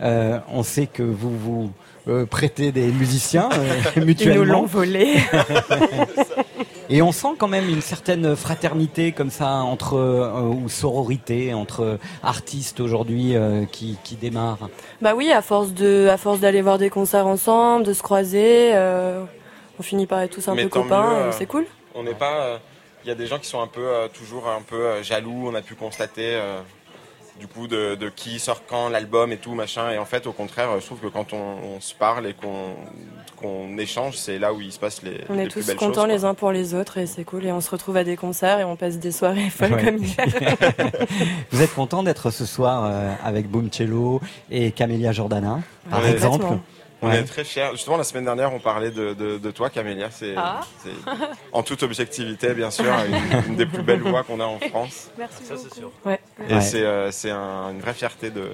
Euh, 0.00 0.38
on 0.48 0.62
sait 0.62 0.86
que 0.86 1.02
vous 1.02 1.36
vous 1.36 1.70
euh, 2.08 2.26
prêtez 2.26 2.72
des 2.72 2.86
musiciens 2.92 3.48
euh, 3.52 3.80
Ils 3.96 4.00
nous 4.00 4.06
mutuellement. 4.06 4.44
l'ont 4.60 4.66
volé. 4.66 5.16
Et 6.90 7.00
on 7.00 7.12
sent 7.12 7.28
quand 7.38 7.48
même 7.48 7.68
une 7.70 7.80
certaine 7.80 8.36
fraternité 8.36 9.12
comme 9.12 9.30
ça 9.30 9.48
entre 9.62 9.94
euh, 9.96 10.42
ou 10.42 10.68
sororité 10.68 11.54
entre 11.54 11.98
artistes 12.22 12.80
aujourd'hui 12.80 13.34
euh, 13.34 13.64
qui, 13.64 13.96
qui 14.04 14.16
démarrent. 14.16 14.68
Bah 15.00 15.14
oui, 15.16 15.30
à 15.32 15.40
force 15.42 15.72
de, 15.72 16.08
à 16.10 16.18
force 16.18 16.40
d'aller 16.40 16.60
voir 16.60 16.76
des 16.78 16.90
concerts 16.90 17.26
ensemble, 17.26 17.84
de 17.86 17.92
se 17.94 18.02
croiser, 18.02 18.72
euh, 18.74 19.24
on 19.78 19.82
finit 19.82 20.06
par 20.06 20.20
être 20.20 20.32
tous 20.34 20.48
un 20.48 20.54
Mais 20.54 20.64
peu 20.64 20.68
copains. 20.68 21.12
euh, 21.14 21.32
c'est 21.32 21.46
cool. 21.46 21.64
On 21.94 22.02
n'est 22.02 22.14
pas. 22.14 22.40
euh, 22.44 22.58
Il 23.04 23.08
y 23.08 23.12
a 23.12 23.14
des 23.14 23.26
gens 23.26 23.38
qui 23.38 23.46
sont 23.48 23.62
un 23.62 23.68
peu, 23.68 23.80
euh, 23.86 24.08
toujours 24.08 24.48
un 24.48 24.60
peu 24.62 24.76
euh, 24.76 25.02
jaloux. 25.02 25.48
On 25.50 25.54
a 25.54 25.62
pu 25.62 25.74
constater. 25.74 26.38
Du 27.42 27.48
coup, 27.48 27.66
de, 27.66 27.96
de 27.96 28.08
qui 28.08 28.38
sort 28.38 28.62
quand 28.68 28.88
l'album 28.88 29.32
et 29.32 29.36
tout, 29.36 29.54
machin. 29.54 29.90
Et 29.90 29.98
en 29.98 30.04
fait, 30.04 30.28
au 30.28 30.32
contraire, 30.32 30.68
je 30.78 30.86
trouve 30.86 31.00
que 31.00 31.08
quand 31.08 31.32
on, 31.32 31.56
on 31.76 31.80
se 31.80 31.92
parle 31.92 32.28
et 32.28 32.34
qu'on 32.34 32.76
qu'on 33.36 33.76
échange, 33.78 34.14
c'est 34.16 34.38
là 34.38 34.52
où 34.52 34.60
il 34.60 34.70
se 34.70 34.78
passe 34.78 35.02
les, 35.02 35.20
On 35.28 35.34
les 35.34 35.42
est 35.42 35.48
plus 35.48 35.62
tous 35.62 35.66
belles 35.66 35.76
contents 35.76 36.02
choses. 36.02 36.10
les 36.12 36.24
uns 36.24 36.34
pour 36.34 36.52
les 36.52 36.74
autres 36.74 36.98
et 36.98 37.06
c'est 37.06 37.24
cool. 37.24 37.44
Et 37.44 37.50
on 37.50 37.60
se 37.60 37.68
retrouve 37.70 37.96
à 37.96 38.04
des 38.04 38.14
concerts 38.16 38.60
et 38.60 38.64
on 38.64 38.76
passe 38.76 38.98
des 39.00 39.10
soirées 39.10 39.50
folles 39.58 39.72
Ouais. 39.74 39.84
comme 39.84 39.96
hier. 39.96 40.26
Vous 41.50 41.60
êtes 41.60 41.74
content 41.74 42.04
d'être 42.04 42.30
ce 42.30 42.46
soir 42.46 42.84
euh, 42.84 43.12
avec 43.24 43.48
Boom 43.48 43.68
Cello 43.72 44.20
et 44.52 44.70
Camélia 44.70 45.10
Jordana, 45.10 45.58
par 45.90 46.00
Ouais. 46.04 46.12
exemple. 46.12 46.46
On 47.04 47.08
Ouais. 47.08 47.18
est 47.18 47.24
très 47.24 47.42
fiers. 47.44 47.68
Justement, 47.72 47.96
la 47.96 48.04
semaine 48.04 48.24
dernière, 48.24 48.54
on 48.54 48.60
parlait 48.60 48.90
de, 48.92 49.12
de, 49.12 49.36
de 49.38 49.50
toi, 49.50 49.68
Camélia. 49.70 50.10
C'est, 50.10 50.34
Ah. 50.36 50.60
c'est- 50.82 50.90
en 51.52 51.62
toute 51.64 51.82
objectivité, 51.82 52.54
bien 52.54 52.70
sûr, 52.70 52.84
une, 52.86 53.50
une 53.50 53.56
des 53.56 53.66
plus 53.66 53.82
belles 53.82 54.00
voix 54.02 54.22
qu'on 54.22 54.38
a 54.40 54.44
en 54.44 54.58
France. 54.60 55.10
Merci 55.18 55.44
Ça, 55.44 55.56
c'est 55.56 55.64
beaucoup. 55.64 55.74
sûr. 55.74 55.90
Ouais. 56.04 56.20
Et 56.48 56.54
Ouais. 56.54 56.60
c'est, 56.60 56.82
euh, 56.82 57.10
un- 57.30 57.70
une 57.72 57.80
vraie 57.80 57.94
fierté 57.94 58.30
de, 58.30 58.52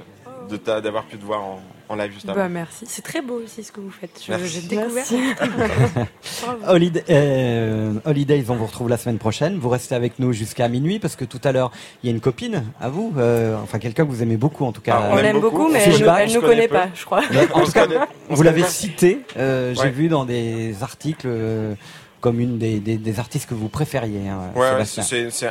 d'avoir 0.80 1.04
pu 1.04 1.18
te 1.18 1.24
voir 1.24 1.42
en, 1.42 1.60
en 1.88 1.94
live 1.96 2.12
juste 2.12 2.28
avant. 2.28 2.38
Bah, 2.40 2.48
merci. 2.48 2.84
C'est 2.86 3.02
très 3.02 3.22
beau 3.22 3.40
aussi 3.44 3.64
ce 3.64 3.72
que 3.72 3.80
vous 3.80 3.90
faites. 3.90 4.20
J'ai 4.44 4.60
découvert. 4.62 5.04
Holiday, 6.68 7.02
euh, 7.10 7.94
Holidays, 8.04 8.44
on 8.48 8.54
vous 8.54 8.66
retrouve 8.66 8.88
la 8.88 8.96
semaine 8.96 9.18
prochaine. 9.18 9.58
Vous 9.58 9.68
restez 9.68 9.94
avec 9.94 10.18
nous 10.18 10.32
jusqu'à 10.32 10.68
minuit 10.68 10.98
parce 10.98 11.16
que 11.16 11.24
tout 11.24 11.40
à 11.44 11.52
l'heure, 11.52 11.70
il 12.02 12.08
y 12.08 12.12
a 12.12 12.14
une 12.14 12.20
copine 12.20 12.64
à 12.80 12.88
vous, 12.88 13.12
euh, 13.16 13.56
enfin 13.62 13.78
quelqu'un 13.78 14.04
que 14.04 14.10
vous 14.10 14.22
aimez 14.22 14.36
beaucoup 14.36 14.64
en 14.64 14.72
tout 14.72 14.80
cas. 14.80 14.98
Ah, 15.02 15.08
On 15.12 15.18
aime 15.18 15.22
l'aime 15.24 15.40
beaucoup, 15.40 15.58
beaucoup. 15.58 15.72
mais 15.72 15.82
elle, 15.84 15.92
nous- 15.92 15.98
je 15.98 16.34
nous 16.34 16.40
connaît 16.40 16.68
peu. 16.68 16.74
pas, 16.74 16.88
je 16.94 17.04
crois. 17.04 17.22
Mais 17.30 17.40
en 17.52 17.60
On 17.60 17.60
tout 17.60 17.66
se 17.66 17.72
cas, 17.72 17.86
vous 18.28 18.42
l'avez 18.42 18.64
cité, 18.64 19.20
euh, 19.36 19.74
j'ai 19.74 19.80
Ouais. 19.82 19.90
vu 19.90 20.08
dans 20.08 20.24
des 20.24 20.82
articles 20.82 21.26
euh, 21.26 21.74
comme 22.20 22.40
une 22.40 22.58
des, 22.58 22.80
des, 22.80 22.96
des 22.96 23.18
artistes 23.20 23.48
que 23.48 23.54
vous 23.54 23.68
préfériez. 23.68 24.28
hein, 24.28 24.50
Ouais, 24.56 24.66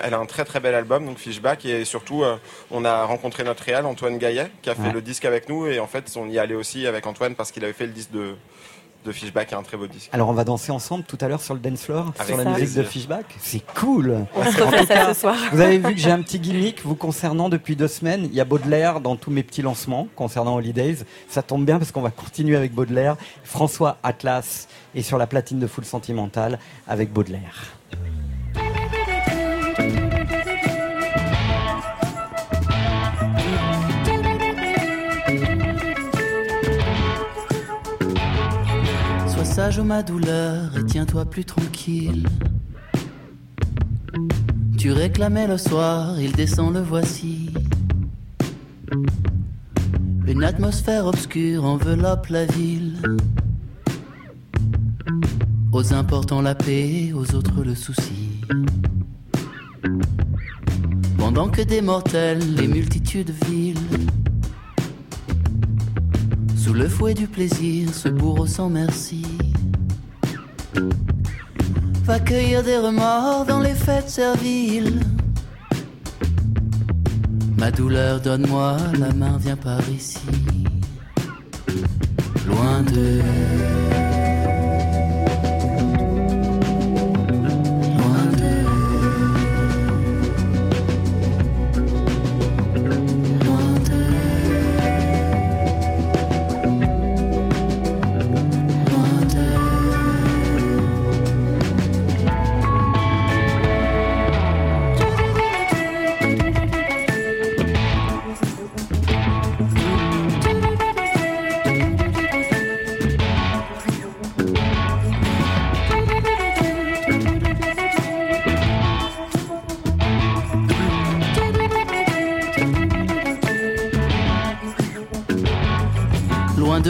elle 0.03 0.13
a 0.13 0.17
un 0.17 0.25
très 0.25 0.43
très 0.45 0.59
bel 0.59 0.75
album, 0.75 1.05
donc 1.05 1.17
Fishback, 1.17 1.65
et 1.65 1.85
surtout, 1.85 2.23
euh, 2.23 2.35
on 2.71 2.83
a 2.85 3.03
rencontré 3.05 3.43
notre 3.43 3.63
réal, 3.63 3.85
Antoine 3.85 4.17
Gaillet, 4.17 4.51
qui 4.61 4.69
a 4.69 4.75
fait 4.75 4.81
Ouais. 4.83 4.91
le 4.91 5.01
disque 5.01 5.25
avec 5.25 5.47
nous, 5.49 5.67
et 5.67 5.79
en 5.79 5.87
fait, 5.87 6.11
on 6.17 6.27
y 6.29 6.37
allait 6.39 6.55
aussi 6.55 6.85
avec 6.87 7.05
Antoine 7.07 7.35
parce 7.35 7.51
qu'il 7.51 7.63
avait 7.63 7.73
fait 7.73 7.85
le 7.85 7.93
disque 7.93 8.11
de, 8.11 8.35
de 9.07 9.11
Fishback, 9.11 9.51
est 9.51 9.55
un 9.55 9.63
très 9.63 9.77
beau 9.77 9.87
disque. 9.87 10.09
Alors 10.13 10.29
on 10.29 10.33
va 10.33 10.43
danser 10.43 10.71
ensemble 10.71 11.03
tout 11.05 11.17
à 11.21 11.27
l'heure 11.27 11.41
sur 11.41 11.53
le 11.53 11.59
dance 11.59 11.81
floor, 11.81 12.13
Avec 12.19 12.27
sur 12.27 12.37
la 12.37 12.43
ça. 12.43 12.59
musique 12.59 12.75
de. 12.77 12.83
Fishback. 12.83 13.25
C'est 13.39 13.63
cool. 13.73 14.25
On 14.35 14.43
se 14.51 14.61
refait 14.61 14.85
ça 14.85 15.13
ce 15.13 15.19
soir. 15.19 15.35
Vous 15.51 15.61
avez 15.61 15.77
vu 15.79 15.93
que 15.95 15.99
j'ai 15.99 16.11
un 16.11 16.21
petit 16.21 16.39
gimmick 16.39 16.81
vous 16.83 16.95
concernant 16.95 17.49
depuis 17.49 17.75
deux 17.75 17.87
semaines. 17.87 18.25
Il 18.25 18.33
y 18.35 18.41
a 18.41 18.45
Baudelaire 18.45 18.99
dans 18.99 19.15
tous 19.15 19.31
mes 19.31 19.43
petits 19.43 19.61
lancements 19.61 20.07
concernant 20.15 20.55
Holidays. 20.55 20.97
Ça 21.29 21.41
tombe 21.41 21.65
bien 21.65 21.79
parce 21.79 21.91
qu'on 21.91 22.01
va 22.01 22.11
continuer 22.11 22.55
avec 22.57 22.73
Baudelaire. 22.73 23.15
François 23.43 23.97
Atlas 24.03 24.67
est 24.95 25.01
sur 25.01 25.17
la 25.17 25.27
platine 25.27 25.59
de 25.59 25.67
Full 25.67 25.85
Sentimental 25.85 26.59
avec 26.87 27.11
Baudelaire. 27.11 27.76
Partage 39.57 39.79
ma 39.79 40.03
douleur 40.03 40.77
et 40.77 40.85
tiens-toi 40.85 41.25
plus 41.25 41.43
tranquille. 41.43 42.27
Tu 44.77 44.91
réclamais 44.91 45.47
le 45.47 45.57
soir, 45.57 46.21
il 46.21 46.31
descend, 46.33 46.75
le 46.75 46.81
voici. 46.81 47.49
Une 50.27 50.43
atmosphère 50.43 51.07
obscure 51.07 51.65
enveloppe 51.65 52.27
la 52.27 52.45
ville. 52.45 53.01
Aux 55.71 55.91
importants 55.91 56.43
la 56.43 56.53
paix, 56.53 57.11
aux 57.15 57.33
autres 57.33 57.63
le 57.63 57.73
souci. 57.73 58.41
Pendant 61.17 61.49
que 61.49 61.63
des 61.63 61.81
mortels, 61.81 62.53
les 62.57 62.67
multitudes 62.67 63.33
vilent. 63.47 64.07
Sous 66.55 66.73
le 66.73 66.87
fouet 66.87 67.15
du 67.15 67.25
plaisir, 67.25 67.91
ce 67.91 68.07
bourreau 68.09 68.45
sans 68.45 68.69
merci. 68.69 69.25
Va 72.03 72.19
cueillir 72.19 72.63
des 72.63 72.77
remords 72.77 73.45
dans 73.45 73.59
les 73.59 73.73
fêtes 73.73 74.09
serviles. 74.09 75.01
Ma 77.57 77.71
douleur, 77.71 78.21
donne-moi 78.21 78.77
la 78.99 79.11
main, 79.13 79.37
viens 79.39 79.57
par 79.57 79.81
ici. 79.89 80.19
Loin 82.47 82.81
de. 82.83 83.21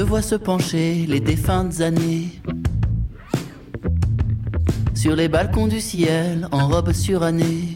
Voix 0.08 0.22
se 0.22 0.36
pencher 0.36 1.06
les 1.06 1.20
défuntes 1.20 1.82
années. 1.82 2.30
Sur 4.96 5.18
les 5.18 5.28
balcons 5.28 5.68
du 5.68 5.82
ciel, 5.82 6.48
en 6.54 6.70
robe 6.70 6.94
surannée. 6.94 7.76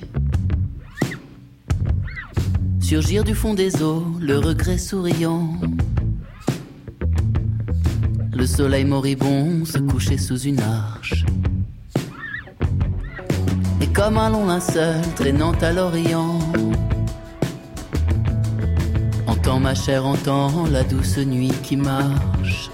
Surgir 2.80 3.26
du 3.26 3.36
fond 3.36 3.54
des 3.54 3.84
eaux, 3.84 4.06
le 4.22 4.38
regret 4.38 4.78
souriant. 4.78 5.60
Le 8.34 8.46
soleil 8.46 8.86
moribond 8.86 9.66
se 9.66 9.80
coucher 9.80 10.18
sous 10.18 10.40
une 10.40 10.62
arche. 10.62 11.26
Et 13.82 13.88
comme 13.88 14.18
un 14.18 14.30
long 14.30 14.46
linceul 14.46 15.02
traînant 15.18 15.52
à 15.60 15.74
l'orient. 15.74 16.40
Entends 19.42 19.60
ma 19.60 19.74
chère, 19.74 20.06
entends 20.06 20.68
la 20.72 20.84
douce 20.84 21.18
nuit 21.18 21.52
qui 21.64 21.76
marche. 21.76 22.71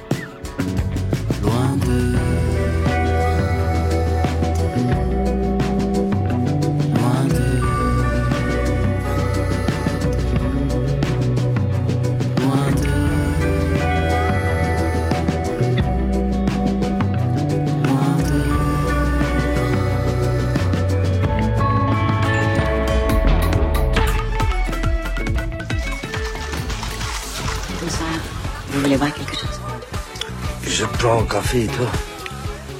Café 31.37 31.65
et 31.65 31.67
toi 31.67 31.85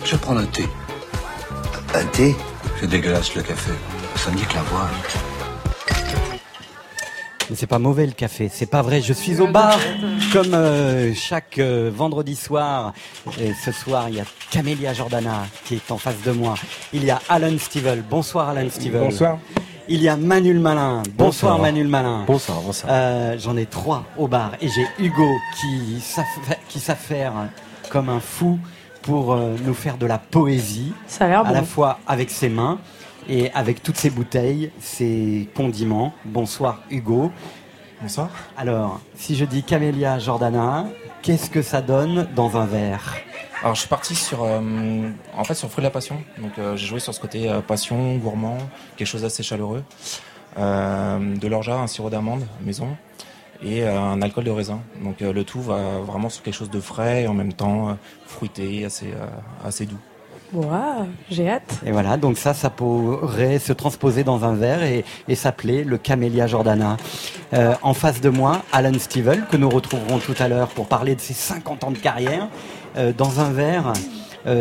Je 0.03 0.15
prends 0.15 0.35
un 0.35 0.45
thé. 0.45 0.63
Un 1.93 2.05
thé 2.05 2.35
C'est 2.79 2.87
dégueulasse 2.87 3.35
le 3.35 3.43
café. 3.43 3.71
Ça 4.15 4.31
me 4.31 4.35
dit 4.35 4.45
que 4.45 4.55
la 4.55 4.61
voix. 4.63 4.87
Mais 7.49 7.55
c'est 7.55 7.67
pas 7.67 7.77
mauvais 7.77 8.07
le 8.07 8.13
café, 8.13 8.49
c'est 8.51 8.65
pas 8.65 8.81
vrai. 8.81 9.01
Je 9.01 9.13
suis 9.13 9.39
au 9.41 9.47
bar 9.47 9.77
comme 10.33 10.55
euh, 10.55 11.13
chaque 11.13 11.59
euh, 11.59 11.91
vendredi 11.93 12.35
soir. 12.35 12.93
Et 13.39 13.53
ce 13.63 13.71
soir, 13.71 14.09
il 14.09 14.15
y 14.15 14.19
a 14.19 14.25
Camélia 14.49 14.91
Jordana 14.91 15.45
qui 15.65 15.75
est 15.75 15.91
en 15.91 15.99
face 15.99 16.21
de 16.25 16.31
moi. 16.31 16.55
Il 16.93 17.05
y 17.05 17.11
a 17.11 17.21
Alan 17.29 17.55
Stevel. 17.59 18.03
Bonsoir 18.09 18.49
Alan 18.49 18.67
Stevel. 18.71 19.01
Bonsoir. 19.01 19.37
Il 19.87 20.01
y 20.01 20.09
a 20.09 20.17
Manuel 20.17 20.59
Malin. 20.59 21.03
Bonsoir, 21.15 21.53
Bonsoir. 21.53 21.59
Manuel 21.59 21.87
Malin. 21.87 22.23
Bonsoir, 22.25 22.59
bonsoir. 22.61 22.91
Euh, 22.91 23.37
J'en 23.37 23.55
ai 23.55 23.67
trois 23.67 24.03
au 24.17 24.27
bar 24.27 24.53
et 24.59 24.67
j'ai 24.67 24.87
Hugo 24.97 25.29
qui 25.61 26.01
s'affaire 26.79 27.33
comme 27.89 28.09
un 28.09 28.19
fou 28.19 28.59
pour 29.01 29.33
euh, 29.33 29.55
nous 29.63 29.73
faire 29.73 29.97
de 29.97 30.05
la 30.05 30.17
poésie. 30.17 30.93
Ça 31.07 31.25
a 31.25 31.27
l'air 31.29 31.39
À 31.41 31.43
bon. 31.45 31.53
la 31.53 31.63
fois 31.63 31.99
avec 32.07 32.29
ses 32.29 32.49
mains 32.49 32.79
et 33.29 33.51
avec 33.53 33.81
toutes 33.83 33.97
ses 33.97 34.09
bouteilles, 34.09 34.71
ses 34.79 35.49
condiments. 35.55 36.13
Bonsoir 36.25 36.81
Hugo. 36.89 37.31
Bonsoir. 38.01 38.29
Alors, 38.57 38.99
si 39.15 39.35
je 39.35 39.45
dis 39.45 39.63
Camélia 39.63 40.19
Jordana, 40.19 40.85
qu'est-ce 41.21 41.49
que 41.49 41.61
ça 41.61 41.81
donne 41.81 42.27
dans 42.35 42.57
un 42.57 42.65
verre? 42.65 43.15
Alors 43.63 43.73
je 43.73 43.79
suis 43.79 43.89
parti 43.89 44.13
sur, 44.13 44.43
euh, 44.43 45.09
en 45.35 45.43
fait, 45.43 45.55
sur 45.55 45.67
Fruit 45.69 45.81
de 45.81 45.87
la 45.87 45.91
Passion. 45.91 46.17
Donc 46.37 46.51
euh, 46.59 46.75
j'ai 46.75 46.85
joué 46.85 46.99
sur 46.99 47.13
ce 47.13 47.19
côté 47.19 47.49
euh, 47.49 47.59
passion, 47.59 48.15
gourmand, 48.17 48.57
quelque 48.97 49.07
chose 49.07 49.23
d'assez 49.23 49.41
chaleureux. 49.41 49.83
Euh, 50.59 51.35
de 51.35 51.47
l'orgeat, 51.47 51.75
un 51.75 51.87
sirop 51.87 52.09
d'amande 52.09 52.45
maison 52.61 52.95
et 53.63 53.83
euh, 53.83 53.99
un 53.99 54.21
alcool 54.21 54.43
de 54.43 54.51
raisin. 54.51 54.79
Donc 55.03 55.21
euh, 55.21 55.33
le 55.33 55.43
tout 55.43 55.61
va 55.61 55.99
vraiment 56.05 56.29
sur 56.29 56.43
quelque 56.43 56.55
chose 56.55 56.69
de 56.69 56.79
frais 56.79 57.23
et 57.23 57.27
en 57.27 57.33
même 57.33 57.53
temps 57.53 57.89
euh, 57.89 57.93
fruité, 58.25 58.85
assez, 58.85 59.07
euh, 59.07 59.27
assez 59.65 59.85
doux. 59.85 59.99
Waouh, 60.53 61.07
j'ai 61.29 61.49
hâte. 61.49 61.81
Et 61.85 61.91
voilà, 61.91 62.15
donc 62.15 62.37
ça, 62.37 62.53
ça 62.53 62.69
pourrait 62.69 63.59
se 63.59 63.73
transposer 63.73 64.23
dans 64.23 64.45
un 64.45 64.53
verre 64.53 64.81
et, 64.83 65.03
et 65.27 65.35
s'appeler 65.35 65.83
le 65.83 65.97
Camélia 65.97 66.47
Jordana. 66.47 66.95
Euh, 67.53 67.73
en 67.81 67.93
face 67.93 68.21
de 68.21 68.29
moi, 68.29 68.61
Alan 68.71 68.97
Stevel, 68.97 69.43
que 69.51 69.57
nous 69.57 69.69
retrouverons 69.69 70.19
tout 70.19 70.35
à 70.39 70.47
l'heure 70.47 70.69
pour 70.69 70.87
parler 70.87 71.15
de 71.15 71.21
ses 71.21 71.33
50 71.33 71.83
ans 71.83 71.91
de 71.91 71.97
carrière. 71.97 72.47
Euh, 72.95 73.11
dans 73.15 73.41
un 73.41 73.51
verre, 73.51 73.91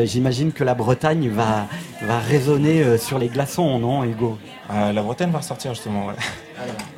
j'imagine 0.04 0.52
que 0.52 0.64
la 0.64 0.74
Bretagne 0.74 1.28
va, 1.28 1.66
va 2.02 2.18
résonner 2.18 2.82
euh, 2.82 2.98
sur 2.98 3.18
les 3.18 3.28
glaçons, 3.28 3.78
non, 3.78 4.04
Hugo? 4.04 4.38
Euh, 4.70 4.92
la 4.92 5.02
Bretagne 5.02 5.30
va 5.30 5.38
ressortir 5.38 5.74
justement. 5.74 6.06
ouais. 6.06 6.14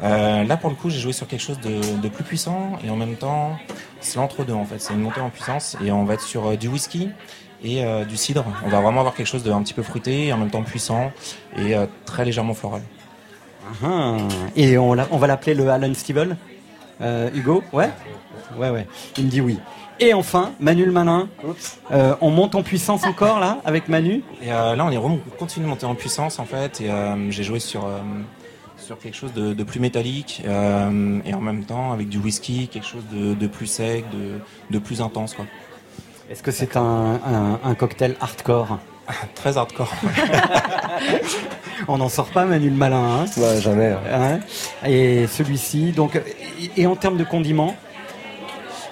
Euh, 0.05 0.45
là 0.45 0.57
pour 0.57 0.71
le 0.71 0.77
coup 0.77 0.89
j'ai 0.89 1.01
joué 1.01 1.13
sur 1.13 1.27
quelque 1.27 1.41
chose 1.43 1.59
de, 1.61 2.01
de 2.01 2.09
plus 2.09 2.23
puissant 2.23 2.79
et 2.85 2.91
en 2.91 2.97
même 2.97 3.17
temps 3.17 3.57
c'est 4.01 4.17
l'entre-deux 4.19 4.53
en 4.55 4.65
fait. 4.65 4.81
C'est 4.81 4.95
une 4.95 5.01
montée 5.01 5.21
en 5.21 5.31
puissance 5.31 5.77
et 5.85 5.91
on 5.91 6.05
va 6.05 6.15
être 6.15 6.23
sur 6.23 6.47
euh, 6.47 6.57
du 6.57 6.69
whisky 6.69 7.11
et 7.63 7.85
euh, 7.85 8.05
du 8.05 8.17
cidre. 8.17 8.45
On 8.65 8.69
va 8.69 8.81
vraiment 8.81 9.01
avoir 9.01 9.15
quelque 9.15 9.27
chose 9.27 9.43
de 9.43 9.51
un 9.51 9.63
petit 9.63 9.75
peu 9.75 9.83
fruité 9.83 10.27
et 10.29 10.33
en 10.33 10.39
même 10.39 10.51
temps 10.51 10.63
puissant 10.63 11.11
et 11.57 11.77
euh, 11.77 11.87
très 12.07 12.25
légèrement 12.25 12.55
floral. 12.55 12.83
Ah, 13.85 14.17
Et 14.57 14.79
on, 14.79 14.95
va 14.95 15.27
l'appeler 15.27 15.55
le 15.55 15.69
Alan 15.69 15.93
Stevel 15.93 16.37
Euh, 17.01 17.29
Hugo? 17.35 17.63
Ouais? 17.73 17.91
Ouais, 18.57 18.71
ouais. 18.71 18.87
Il 19.19 19.27
me 19.27 19.31
dit 19.31 19.41
oui. 19.41 19.59
Et 20.01 20.15
enfin, 20.15 20.53
Manu 20.61 20.85
le 20.85 20.93
Malin. 20.93 21.29
Euh, 21.91 22.15
on 22.21 22.31
monte 22.31 22.55
en 22.55 22.63
puissance 22.63 23.05
encore 23.05 23.41
là 23.41 23.59
avec 23.65 23.89
Manu 23.89 24.23
Et 24.43 24.53
euh, 24.53 24.77
là 24.77 24.85
on 24.85 24.91
est 24.91 25.37
continue 25.39 25.65
de 25.65 25.71
monter 25.71 25.87
en 25.87 25.95
puissance 25.95 26.39
en 26.39 26.45
fait 26.45 26.81
et 26.81 26.91
euh, 26.91 27.31
j'ai 27.31 27.43
joué 27.43 27.59
sur 27.59 27.85
euh, 27.85 27.99
sur 28.77 28.99
quelque 28.99 29.17
chose 29.17 29.33
de, 29.33 29.53
de 29.55 29.65
plus 29.65 29.81
métallique 29.81 30.43
euh, 30.47 31.19
et 31.25 31.35
en 31.35 31.41
même 31.41 31.65
temps 31.65 31.93
avec 31.93 32.09
du 32.09 32.19
whisky, 32.19 32.69
quelque 32.69 32.87
chose 32.87 33.05
de, 33.13 33.35
de 33.35 33.47
plus 33.49 33.67
sec, 33.67 34.05
de, 34.13 34.41
de 34.71 34.79
plus 34.79 35.01
intense 35.03 35.35
quoi. 35.35 35.47
Est-ce 36.31 36.43
que 36.43 36.51
c'est 36.53 36.77
un, 36.77 36.83
un- 37.27 37.59
un 37.65 37.75
cocktail 37.75 38.15
hardcore? 38.21 38.79
Très 39.35 39.57
hardcore. 39.57 39.93
On 41.89 41.99
n'en 41.99 42.09
sort 42.09 42.27
pas, 42.29 42.45
Manu 42.45 42.69
le 42.71 42.77
Malin. 42.77 43.23
Hein 43.23 43.61
jamais. 43.61 43.95
Hein 44.13 44.41
et 44.87 45.27
celui-ci, 45.27 45.93
donc, 45.93 46.17
et, 46.77 46.83
et 46.83 46.87
en 46.87 46.97
termes 46.97 47.17
de 47.17 47.25
condiments? 47.25 47.75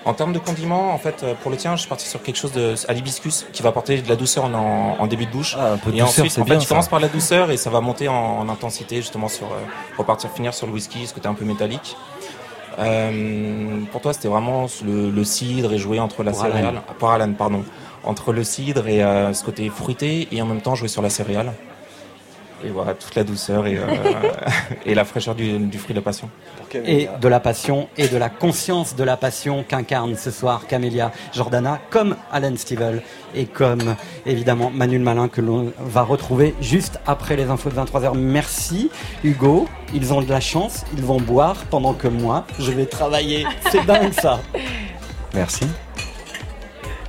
En 0.07 0.15
termes 0.15 0.33
de 0.33 0.39
condiments, 0.39 0.95
en 0.95 0.99
fait, 0.99 1.23
euh, 1.23 1.35
pour 1.35 1.51
le 1.51 1.57
tien, 1.57 1.75
je 1.75 1.81
suis 1.81 1.89
parti 1.89 2.07
sur 2.09 2.23
quelque 2.23 2.37
chose 2.37 2.53
de, 2.53 2.75
à 2.89 2.93
l'hibiscus 2.93 3.45
qui 3.53 3.63
va 3.63 3.71
apporter 3.71 4.01
de 4.01 4.09
la 4.09 4.15
douceur 4.15 4.45
en, 4.45 5.07
début 5.09 5.27
de 5.27 5.33
bouche. 5.33 5.57
Ah, 5.59 5.75
peu 5.83 5.91
de 5.91 5.97
et 5.97 6.01
douceur, 6.01 6.25
ensuite, 6.25 6.39
en 6.39 6.47
fait, 6.47 6.59
tu 6.59 6.69
commences 6.69 6.89
par 6.89 7.01
la 7.01 7.09
douceur 7.09 7.51
et 7.51 7.57
ça 7.57 7.71
va 7.71 7.81
monter 7.81 8.07
en, 8.07 8.15
en 8.15 8.49
intensité 8.49 8.97
justement 8.97 9.29
sur 9.29 9.47
euh, 9.47 9.59
repartir 9.99 10.31
finir 10.31 10.55
sur 10.55 10.69
le 10.69 10.73
whisky, 10.73 11.07
ce 11.07 11.13
côté 11.13 11.29
un 11.29 11.35
peu 11.35 11.45
métallique. 11.45 11.97
Euh, 12.79 13.81
pour 13.91 14.01
toi, 14.01 14.13
c'était 14.13 14.29
vraiment 14.29 14.67
le, 14.85 15.11
le, 15.11 15.25
cidre 15.25 15.73
et 15.73 15.79
jouer 15.79 15.99
entre 15.99 16.23
la 16.23 16.33
céréale, 16.33 16.83
pour 16.99 17.11
Alan, 17.11 17.33
pardon, 17.33 17.65
entre 18.05 18.33
le 18.33 18.45
cidre 18.45 18.87
et 18.89 19.03
euh, 19.03 19.33
ce 19.33 19.45
côté 19.45 19.69
fruité 19.71 20.29
et 20.31 20.43
en 20.43 20.47
même 20.47 20.61
temps 20.61 20.75
jouer 20.75 20.89
sur 20.89 21.03
la 21.03 21.11
céréale. 21.11 21.53
Et 22.67 22.71
voilà, 22.71 22.95
toute 22.95 23.15
la 23.15 23.23
douceur 23.23 23.67
et, 23.67 23.77
euh, 23.77 23.85
et 24.87 24.95
la 24.95 25.05
fraîcheur 25.05 25.37
du, 25.37 25.59
du, 25.59 25.79
fruit 25.79 25.95
de 25.95 26.01
passion. 26.01 26.29
Et 26.75 27.09
de 27.21 27.29
la 27.29 27.39
passion 27.39 27.89
et 27.97 28.09
de 28.09 28.17
la 28.17 28.29
conscience 28.29 28.97
de 28.97 29.05
la 29.05 29.17
passion 29.17 29.65
qu'incarne 29.67 30.17
ce 30.17 30.33
soir 30.33 30.67
Camélia 30.67 31.13
Jordana, 31.33 31.81
comme 31.91 32.17
Alan 32.33 32.57
Stivell 32.57 33.03
et 33.37 33.47
comme 33.47 33.95
évidemment 34.25 34.71
Manuel 34.71 35.03
Malin 35.03 35.29
que 35.29 35.41
l'on 35.41 35.73
va 35.79 36.03
retrouver 36.03 36.55
juste 36.61 36.99
après 37.07 37.37
les 37.37 37.45
infos 37.45 37.71
de 37.71 37.77
23h. 37.77 38.17
Merci 38.17 38.91
Hugo, 39.23 39.69
ils 39.95 40.13
ont 40.13 40.21
de 40.21 40.29
la 40.29 40.41
chance, 40.41 40.85
ils 40.97 41.05
vont 41.05 41.21
boire 41.21 41.65
pendant 41.71 41.95
que 41.95 42.09
moi 42.09 42.47
je 42.59 42.73
vais 42.73 42.87
travailler. 42.87 43.47
C'est 43.71 43.87
dingue 43.87 44.13
ça. 44.13 44.41
Merci. 45.35 45.67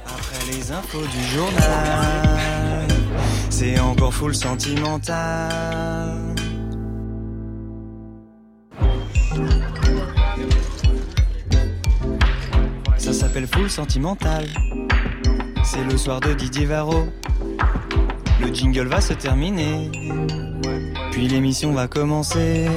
Après 0.05 0.51
les 0.51 0.71
infos 0.71 1.01
du 1.07 1.23
journal, 1.35 2.76
c'est 3.49 3.79
encore 3.79 4.13
full 4.13 4.35
sentimental. 4.35 6.35
Ça 12.97 13.13
s'appelle 13.13 13.47
full 13.47 13.69
sentimental. 13.69 14.45
C'est 15.63 15.83
le 15.83 15.97
soir 15.97 16.19
de 16.19 16.33
Didier 16.33 16.65
Varro. 16.65 17.07
Le 18.41 18.53
jingle 18.53 18.87
va 18.87 19.01
se 19.01 19.13
terminer. 19.13 19.89
Puis 21.11 21.27
l'émission 21.27 21.73
va 21.73 21.87
commencer. 21.87 22.67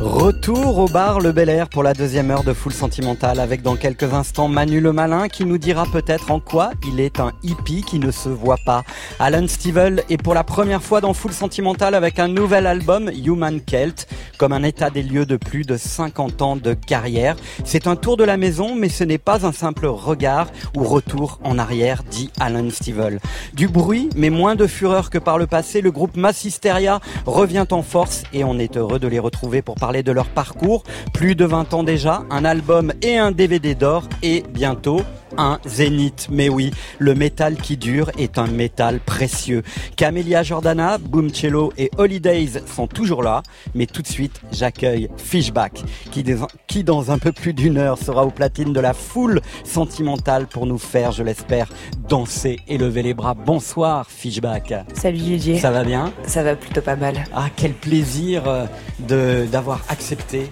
Retour 0.00 0.78
au 0.78 0.88
bar 0.88 1.20
Le 1.20 1.30
Bel 1.30 1.50
Air 1.50 1.68
pour 1.68 1.82
la 1.82 1.92
deuxième 1.92 2.30
heure 2.30 2.42
de 2.42 2.54
Full 2.54 2.72
Sentimental 2.72 3.38
avec 3.38 3.60
dans 3.60 3.76
quelques 3.76 4.14
instants 4.14 4.48
Manu 4.48 4.80
le 4.80 4.94
Malin 4.94 5.28
qui 5.28 5.44
nous 5.44 5.58
dira 5.58 5.84
peut-être 5.92 6.30
en 6.30 6.40
quoi 6.40 6.70
il 6.88 7.00
est 7.00 7.20
un 7.20 7.32
hippie 7.42 7.82
qui 7.82 7.98
ne 7.98 8.10
se 8.10 8.30
voit 8.30 8.56
pas. 8.64 8.82
Alan 9.18 9.46
Stivell 9.46 10.02
est 10.08 10.16
pour 10.16 10.32
la 10.32 10.42
première 10.42 10.82
fois 10.82 11.02
dans 11.02 11.12
Full 11.12 11.32
Sentimental 11.32 11.94
avec 11.94 12.18
un 12.18 12.28
nouvel 12.28 12.66
album 12.66 13.10
Human 13.10 13.60
Celt 13.68 14.08
comme 14.38 14.54
un 14.54 14.62
état 14.62 14.88
des 14.88 15.02
lieux 15.02 15.26
de 15.26 15.36
plus 15.36 15.64
de 15.64 15.76
50 15.76 16.40
ans 16.40 16.56
de 16.56 16.72
carrière. 16.72 17.36
C'est 17.64 17.86
un 17.86 17.94
tour 17.94 18.16
de 18.16 18.24
la 18.24 18.38
maison 18.38 18.74
mais 18.74 18.88
ce 18.88 19.04
n'est 19.04 19.18
pas 19.18 19.44
un 19.44 19.52
simple 19.52 19.84
regard 19.84 20.46
ou 20.74 20.82
retour 20.82 21.40
en 21.44 21.58
arrière 21.58 22.04
dit 22.10 22.30
Alan 22.40 22.70
Stivell. 22.70 23.20
Du 23.52 23.68
bruit 23.68 24.08
mais 24.16 24.30
moins 24.30 24.56
de 24.56 24.66
fureur 24.66 25.10
que 25.10 25.18
par 25.18 25.36
le 25.36 25.46
passé, 25.46 25.82
le 25.82 25.90
groupe 25.90 26.16
Massisteria 26.16 27.00
revient 27.26 27.66
en 27.70 27.82
force 27.82 28.22
et 28.32 28.44
on 28.44 28.58
est 28.58 28.78
heureux 28.78 28.98
de 28.98 29.06
les 29.06 29.18
retrouver 29.18 29.60
pour 29.60 29.74
parler 29.74 29.89
de 29.90 30.12
leur 30.12 30.28
parcours. 30.28 30.84
Plus 31.12 31.34
de 31.34 31.44
20 31.44 31.74
ans 31.74 31.82
déjà, 31.82 32.22
un 32.30 32.44
album 32.44 32.92
et 33.02 33.18
un 33.18 33.32
DVD 33.32 33.74
d'or 33.74 34.04
et 34.22 34.44
bientôt 34.50 35.02
un 35.36 35.58
zénith. 35.66 36.28
Mais 36.30 36.48
oui, 36.48 36.70
le 36.98 37.14
métal 37.14 37.56
qui 37.56 37.76
dure 37.76 38.10
est 38.18 38.38
un 38.38 38.46
métal 38.46 39.00
précieux. 39.00 39.62
Camélia 39.96 40.42
Jordana, 40.42 40.98
Boom 40.98 41.30
Cello 41.32 41.72
et 41.78 41.90
Holidays 41.98 42.62
sont 42.66 42.86
toujours 42.86 43.22
là. 43.22 43.42
Mais 43.74 43.86
tout 43.86 44.02
de 44.02 44.06
suite, 44.06 44.40
j'accueille 44.52 45.08
Fishback, 45.16 45.82
qui, 46.10 46.24
qui 46.66 46.84
dans 46.84 47.10
un 47.10 47.18
peu 47.18 47.32
plus 47.32 47.52
d'une 47.52 47.78
heure 47.78 47.98
sera 47.98 48.24
aux 48.24 48.30
platines 48.30 48.72
de 48.72 48.80
la 48.80 48.92
foule 48.92 49.40
sentimentale 49.64 50.46
pour 50.46 50.66
nous 50.66 50.78
faire, 50.78 51.12
je 51.12 51.22
l'espère, 51.22 51.68
danser 52.08 52.58
et 52.68 52.78
lever 52.78 53.02
les 53.02 53.14
bras. 53.14 53.34
Bonsoir 53.34 54.06
Fishback. 54.08 54.74
Salut 54.94 55.18
Didier. 55.18 55.58
Ça 55.58 55.70
va 55.70 55.84
bien? 55.84 56.12
Ça 56.26 56.42
va 56.42 56.56
plutôt 56.56 56.82
pas 56.82 56.96
mal. 56.96 57.24
Ah, 57.34 57.48
quel 57.54 57.72
plaisir 57.72 58.46
euh, 58.46 58.66
de 59.08 59.46
d'avoir 59.50 59.80
accepté 59.88 60.50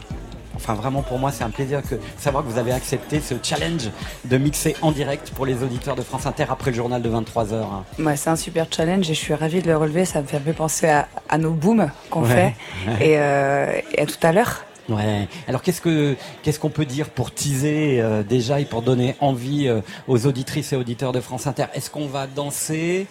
Enfin, 0.58 0.74
vraiment, 0.74 1.02
pour 1.02 1.18
moi, 1.18 1.32
c'est 1.32 1.44
un 1.44 1.50
plaisir 1.50 1.80
que 1.82 1.94
savoir 2.18 2.44
que 2.44 2.48
vous 2.50 2.58
avez 2.58 2.72
accepté 2.72 3.20
ce 3.20 3.34
challenge 3.42 3.90
de 4.24 4.36
mixer 4.38 4.76
en 4.82 4.92
direct 4.92 5.30
pour 5.30 5.46
les 5.46 5.62
auditeurs 5.62 5.96
de 5.96 6.02
France 6.02 6.26
Inter 6.26 6.46
après 6.50 6.70
le 6.72 6.76
journal 6.76 7.00
de 7.00 7.08
23h. 7.08 7.64
Ouais, 8.00 8.16
c'est 8.16 8.30
un 8.30 8.36
super 8.36 8.66
challenge 8.70 9.08
et 9.10 9.14
je 9.14 9.18
suis 9.20 9.34
ravie 9.34 9.62
de 9.62 9.68
le 9.68 9.76
relever. 9.76 10.04
Ça 10.04 10.20
me 10.20 10.26
fait 10.26 10.36
un 10.36 10.40
peu 10.40 10.52
penser 10.52 10.88
à, 10.88 11.08
à 11.28 11.38
nos 11.38 11.52
booms 11.52 11.90
qu'on 12.10 12.22
Ouais, 12.22 12.54
fait. 12.98 13.04
Et, 13.04 13.18
euh, 13.18 13.80
et 13.92 14.02
à 14.02 14.06
tout 14.06 14.18
à 14.26 14.32
l'heure. 14.32 14.64
Ouais. 14.88 15.28
Alors 15.46 15.60
qu'est-ce 15.62 15.82
que 15.82 16.16
qu'est-ce 16.42 16.58
qu'on 16.58 16.70
peut 16.70 16.86
dire 16.86 17.10
pour 17.10 17.30
teaser 17.32 18.00
euh, 18.00 18.22
déjà 18.22 18.58
et 18.58 18.64
pour 18.64 18.80
donner 18.80 19.16
envie 19.20 19.68
euh, 19.68 19.80
aux 20.06 20.26
auditrices 20.26 20.72
et 20.72 20.76
auditeurs 20.76 21.12
de 21.12 21.20
France 21.20 21.46
Inter? 21.46 21.66
Est-ce 21.74 21.90
qu'on 21.90 22.06
va 22.06 22.26
danser 22.26 23.06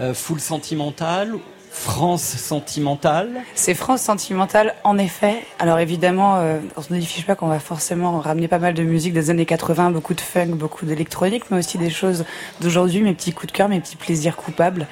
euh, 0.00 0.12
full 0.12 0.40
sentimental 0.40 1.34
France 1.70 2.22
sentimentale 2.22 3.28
C'est 3.54 3.74
France 3.74 4.02
sentimentale, 4.02 4.74
en 4.82 4.98
effet. 4.98 5.36
Alors 5.60 5.78
évidemment, 5.78 6.36
euh, 6.36 6.58
quand 6.74 6.82
on 6.90 6.94
dit 6.94 7.06
Fishback, 7.06 7.42
on 7.42 7.46
va 7.46 7.60
forcément 7.60 8.18
ramener 8.18 8.48
pas 8.48 8.58
mal 8.58 8.74
de 8.74 8.82
musique 8.82 9.12
des 9.12 9.30
années 9.30 9.46
80, 9.46 9.90
beaucoup 9.92 10.14
de 10.14 10.20
funk, 10.20 10.48
beaucoup 10.48 10.84
d'électronique, 10.84 11.44
mais 11.50 11.58
aussi 11.58 11.78
des 11.78 11.90
choses 11.90 12.24
d'aujourd'hui, 12.60 13.02
mes 13.02 13.14
petits 13.14 13.32
coups 13.32 13.52
de 13.52 13.56
cœur, 13.56 13.68
mes 13.68 13.80
petits 13.80 13.96
plaisirs 13.96 14.36
coupables, 14.36 14.88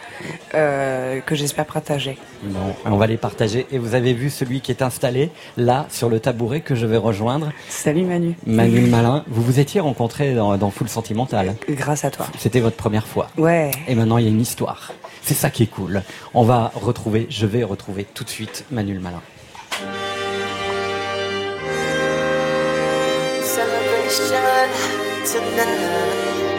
euh, 0.54 1.20
que 1.20 1.34
j'espère 1.34 1.66
partager. 1.66 2.16
Bon, 2.44 2.74
on 2.84 2.96
va 2.96 3.08
les 3.08 3.16
partager. 3.16 3.66
Et 3.72 3.78
vous 3.78 3.94
avez 3.94 4.14
vu 4.14 4.30
celui 4.30 4.60
qui 4.60 4.70
est 4.70 4.82
installé 4.82 5.30
là 5.56 5.86
sur 5.90 6.08
le 6.08 6.20
tabouret 6.20 6.60
que 6.60 6.76
je 6.76 6.86
vais 6.86 6.96
rejoindre. 6.96 7.50
Salut 7.68 8.04
Manu. 8.04 8.36
Manu 8.46 8.82
Malin. 8.82 9.24
Vous 9.28 9.42
vous 9.42 9.58
étiez 9.58 9.80
rencontrés 9.80 10.34
dans, 10.34 10.56
dans 10.56 10.70
Full 10.70 10.88
Sentimental. 10.88 11.56
Grâce 11.68 12.04
à 12.04 12.10
toi. 12.10 12.26
C'était 12.38 12.60
votre 12.60 12.76
première 12.76 13.06
fois. 13.06 13.28
Ouais. 13.36 13.72
Et 13.88 13.96
maintenant 13.96 14.18
il 14.18 14.24
y 14.24 14.28
a 14.28 14.30
une 14.30 14.40
histoire. 14.40 14.92
C'est 15.28 15.34
ça 15.34 15.50
qui 15.50 15.64
est 15.64 15.66
cool. 15.66 16.02
On 16.32 16.42
va 16.42 16.72
retrouver, 16.74 17.26
je 17.28 17.44
vais 17.44 17.62
retrouver 17.62 18.06
tout 18.14 18.24
de 18.24 18.30
suite 18.30 18.64
Manu 18.70 18.94
le 18.94 19.00
Malin. 19.00 19.20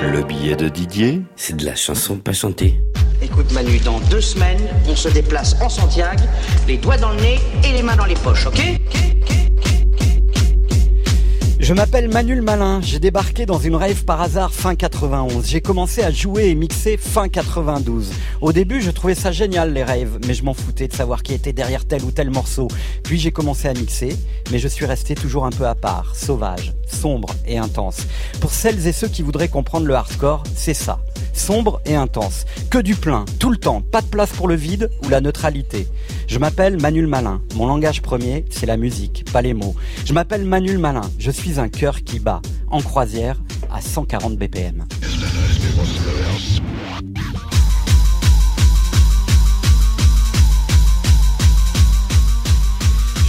Le 0.04 0.22
billet 0.22 0.56
de 0.56 0.70
Didier, 0.70 1.24
c'est 1.36 1.58
de 1.58 1.66
la 1.66 1.76
chanson 1.76 2.18
pas 2.18 2.34
chantée. 2.34 2.80
Écoute 3.24 3.52
Manu, 3.54 3.80
dans 3.80 4.00
deux 4.02 4.22
semaines, 4.22 4.62
on 4.88 4.96
se 4.96 5.10
déplace 5.10 5.60
en 5.64 5.70
Santiago, 5.70 6.22
les 6.68 6.78
doigts 6.78 6.98
dans 6.98 7.10
le 7.10 7.22
nez 7.22 7.40
et 7.64 7.72
les 7.72 7.82
mains 7.82 7.96
dans 7.96 8.06
les 8.06 8.14
poches, 8.14 8.46
ok 8.46 8.62
Je 11.60 11.74
m'appelle 11.74 12.08
Manu 12.08 12.36
le 12.36 12.42
Malin, 12.42 12.80
j'ai 12.82 13.00
débarqué 13.00 13.46
dans 13.46 13.60
une 13.60 13.76
rave 13.76 14.06
par 14.06 14.22
hasard 14.22 14.54
fin 14.54 14.76
91. 14.76 15.46
J'ai 15.46 15.60
commencé 15.60 16.02
à 16.02 16.10
jouer 16.10 16.48
et 16.48 16.56
mixer 16.56 16.96
fin 16.96 17.28
92. 17.28 18.12
Au 18.40 18.54
début, 18.54 18.82
je 18.82 18.90
trouvais 18.92 19.14
ça 19.14 19.34
génial 19.34 19.74
les 19.74 19.84
raves, 19.84 20.20
mais 20.26 20.34
je 20.34 20.46
m'en 20.46 20.54
foutais 20.54 20.88
de 20.88 20.94
savoir 20.94 21.22
qui 21.22 21.34
était 21.34 21.52
derrière 21.52 21.86
tel 21.86 22.06
ou 22.06 22.12
tel 22.12 22.30
morceau. 22.30 22.70
Puis 23.04 23.20
j'ai 23.20 23.32
commencé 23.32 23.68
à 23.68 23.74
mixer, 23.74 24.16
mais 24.52 24.58
je 24.58 24.70
suis 24.70 24.86
resté 24.86 25.16
toujours 25.16 25.46
un 25.46 25.50
peu 25.50 25.68
à 25.68 25.76
part, 25.76 26.16
sauvage, 26.16 26.74
sombre 26.88 27.36
et 27.46 27.58
intense. 27.58 28.08
Pour 28.40 28.52
celles 28.52 28.88
et 28.88 28.94
ceux 28.94 29.10
qui 29.10 29.22
voudraient 29.22 29.50
comprendre 29.50 29.86
le 29.86 29.96
hardcore, 29.96 30.44
c'est 30.56 30.74
ça. 30.74 31.00
Sombre 31.34 31.82
et 31.86 31.96
intense. 31.96 32.46
Que 32.70 32.78
du 32.78 32.96
plein, 32.96 33.26
tout 33.40 33.50
le 33.50 33.58
temps, 33.58 33.82
pas 33.82 34.02
de 34.02 34.08
place 34.08 34.32
pour 34.32 34.48
le 34.48 34.56
vide 34.56 34.90
ou 35.06 35.10
la 35.10 35.22
neutralité. 35.22 35.88
Je 36.28 36.40
m'appelle 36.40 36.80
Manu 36.80 37.02
le 37.02 37.08
Malin. 37.08 37.42
Mon 37.56 37.68
langage 37.68 38.02
premier, 38.02 38.46
c'est 38.50 38.66
la 38.66 38.78
musique, 38.78 39.26
pas 39.32 39.42
les 39.42 39.54
mots. 39.54 39.76
Je 40.06 40.14
m'appelle 40.14 40.46
Manu 40.46 40.74
le 40.74 40.80
Malin. 40.80 41.10
Je 41.18 41.32
suis 41.32 41.60
un 41.60 41.70
cœur 41.70 42.04
qui 42.04 42.20
bat, 42.20 42.42
en 42.70 42.82
croisière, 42.82 43.38
à 43.74 43.82
140 43.82 44.38
BPM. 44.38 44.86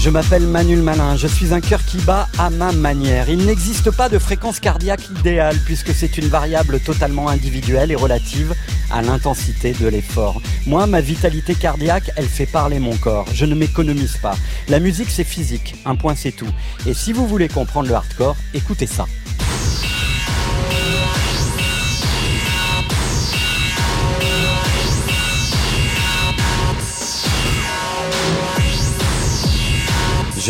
Je 0.02 0.08
m'appelle 0.08 0.46
Manu 0.46 0.76
le 0.76 0.82
Malin, 0.82 1.14
je 1.16 1.26
suis 1.26 1.52
un 1.52 1.60
cœur 1.60 1.84
qui 1.84 1.98
bat 1.98 2.26
à 2.38 2.48
ma 2.48 2.72
manière. 2.72 3.28
Il 3.28 3.44
n'existe 3.44 3.90
pas 3.90 4.08
de 4.08 4.18
fréquence 4.18 4.58
cardiaque 4.58 5.10
idéale 5.10 5.58
puisque 5.66 5.92
c'est 5.92 6.16
une 6.16 6.28
variable 6.28 6.80
totalement 6.80 7.28
individuelle 7.28 7.92
et 7.92 7.96
relative 7.96 8.54
à 8.90 9.02
l'intensité 9.02 9.74
de 9.74 9.88
l'effort. 9.88 10.40
Moi, 10.64 10.86
ma 10.86 11.02
vitalité 11.02 11.54
cardiaque, 11.54 12.12
elle 12.16 12.28
fait 12.28 12.46
parler 12.46 12.78
mon 12.78 12.96
corps. 12.96 13.26
Je 13.34 13.44
ne 13.44 13.54
m'économise 13.54 14.16
pas. 14.16 14.36
La 14.68 14.80
musique, 14.80 15.10
c'est 15.10 15.22
physique. 15.22 15.74
Un 15.84 15.96
point, 15.96 16.14
c'est 16.14 16.32
tout. 16.32 16.48
Et 16.86 16.94
si 16.94 17.12
vous 17.12 17.28
voulez 17.28 17.48
comprendre 17.48 17.88
le 17.88 17.94
hardcore, 17.94 18.36
écoutez 18.54 18.86
ça. 18.86 19.04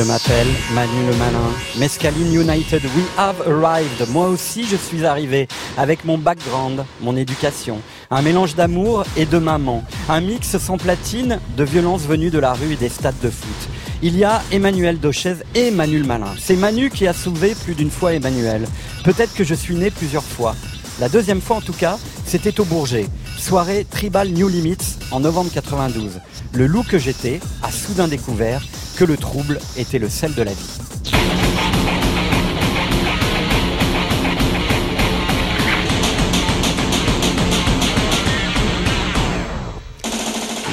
Je 0.01 0.05
m'appelle 0.07 0.47
Manu 0.73 1.07
le 1.11 1.15
Malin. 1.17 1.53
Mescaline 1.79 2.33
United, 2.33 2.83
we 2.97 3.05
have 3.19 3.37
arrived. 3.47 4.09
Moi 4.09 4.29
aussi, 4.29 4.65
je 4.67 4.77
suis 4.77 5.05
arrivé 5.05 5.47
avec 5.77 6.07
mon 6.07 6.17
background, 6.17 6.87
mon 7.03 7.19
éducation. 7.19 7.83
Un 8.11 8.23
mélange 8.23 8.55
d'amour 8.55 9.05
et 9.19 9.27
de 9.27 9.37
maman. 9.37 9.85
Un 10.09 10.23
mix 10.23 10.57
sans 10.57 10.79
platine 10.79 11.39
de 11.55 11.65
violence 11.65 12.07
venue 12.07 12.31
de 12.31 12.39
la 12.39 12.55
rue 12.55 12.73
et 12.73 12.77
des 12.77 12.89
stades 12.89 13.21
de 13.23 13.29
foot. 13.29 13.69
Il 14.01 14.17
y 14.17 14.25
a 14.25 14.41
Emmanuel 14.51 14.99
Dochez 14.99 15.35
et 15.55 15.71
Manu 15.71 15.99
le 15.99 16.07
Malin. 16.07 16.33
C'est 16.39 16.57
Manu 16.57 16.89
qui 16.89 17.07
a 17.07 17.13
sauvé 17.13 17.55
plus 17.55 17.75
d'une 17.75 17.91
fois 17.91 18.15
Emmanuel. 18.15 18.67
Peut-être 19.05 19.35
que 19.35 19.45
je 19.45 19.55
suis 19.55 19.75
né 19.75 19.91
plusieurs 19.91 20.25
fois. 20.25 20.57
La 20.99 21.11
deuxième 21.11 21.43
fois 21.43 21.57
en 21.57 21.61
tout 21.61 21.75
cas, 21.75 21.99
c'était 22.25 22.59
au 22.59 22.65
Bourget. 22.65 23.05
Soirée 23.39 23.85
Tribal 23.85 24.31
New 24.31 24.49
Limits 24.49 24.97
en 25.11 25.21
novembre 25.21 25.51
92. 25.53 26.21
Le 26.55 26.67
loup 26.67 26.85
que 26.85 26.99
j'étais 26.99 27.39
a 27.63 27.71
soudain 27.71 28.09
découvert 28.09 28.63
que 29.01 29.07
le 29.07 29.17
trouble 29.17 29.59
était 29.79 29.99
le 29.99 30.11
sel 30.11 30.35
de 30.35 30.43
la 30.43 30.53
vie. 30.53 30.79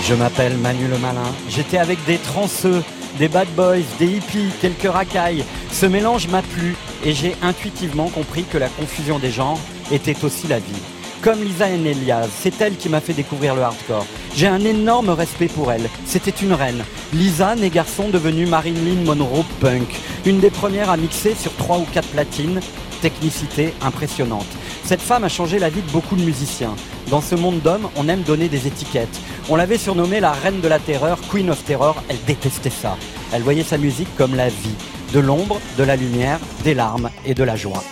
Je 0.04 0.14
m'appelle 0.14 0.58
Manu 0.58 0.90
le 0.90 0.98
Malin. 0.98 1.22
J'étais 1.48 1.78
avec 1.78 2.04
des 2.04 2.18
transeux, 2.18 2.84
des 3.18 3.30
bad 3.30 3.48
boys, 3.56 3.78
des 3.98 4.08
hippies, 4.08 4.52
quelques 4.60 4.92
racailles. 4.92 5.46
Ce 5.72 5.86
mélange 5.86 6.28
m'a 6.28 6.42
plu 6.42 6.76
et 7.06 7.14
j'ai 7.14 7.34
intuitivement 7.42 8.10
compris 8.10 8.44
que 8.44 8.58
la 8.58 8.68
confusion 8.68 9.20
des 9.20 9.32
genres 9.32 9.60
était 9.90 10.26
aussi 10.26 10.48
la 10.50 10.60
vie. 10.60 10.97
Comme 11.24 11.44
Lisa 11.44 11.68
Elias, 11.68 12.28
c'est 12.40 12.62
elle 12.62 12.78
qui 12.78 12.90
m'a 12.90 13.02
fait 13.02 13.14
découvrir 13.14 13.56
le 13.56 13.64
hardcore. 13.64 14.06
J'ai 14.36 14.48
un 14.48 14.60
énorme 14.60 15.10
respect 15.10 15.48
pour 15.48 15.72
elle. 15.72 15.90
C'était 16.06 16.32
une 16.32 16.54
reine. 16.54 16.84
Lisa, 17.12 17.56
né 17.56 17.70
garçon 17.70 18.10
devenue 18.10 18.46
Marilyn 18.46 19.04
Monroe 19.04 19.44
punk. 19.60 20.00
Une 20.26 20.40
des 20.40 20.52
premières 20.52 20.92
à 20.92 20.98
mixer 20.98 21.34
sur 21.34 21.54
trois 21.56 21.80
ou 21.80 21.86
quatre 21.92 22.08
platines. 22.10 22.60
Technicité 23.02 23.74
impressionnante. 23.82 24.46
Cette 24.84 25.02
femme 25.02 25.24
a 25.24 25.30
changé 25.30 25.58
la 25.60 25.70
vie 25.70 25.82
de 25.82 25.92
beaucoup 25.92 26.16
de 26.16 26.24
musiciens. 26.24 26.76
Dans 27.10 27.22
ce 27.22 27.36
monde 27.36 27.62
d'hommes, 27.62 27.90
on 27.96 28.08
aime 28.08 28.22
donner 28.22 28.48
des 28.48 28.68
étiquettes. 28.68 29.20
On 29.50 29.56
l'avait 29.56 29.78
surnommée 29.78 30.20
la 30.20 30.32
reine 30.32 30.62
de 30.62 30.68
la 30.68 30.80
terreur, 30.80 31.18
Queen 31.32 31.50
of 31.50 31.64
Terror. 31.64 32.02
Elle 32.10 32.24
détestait 32.28 32.70
ça. 32.70 32.96
Elle 33.34 33.42
voyait 33.42 33.64
sa 33.64 33.78
musique 33.78 34.16
comme 34.18 34.36
la 34.36 34.50
vie. 34.50 34.76
De 35.14 35.20
l'ombre, 35.20 35.60
de 35.78 35.84
la 35.84 35.96
lumière, 35.96 36.40
des 36.64 36.76
larmes 36.76 37.10
et 37.26 37.34
de 37.34 37.44
la 37.44 37.56
joie. 37.56 37.84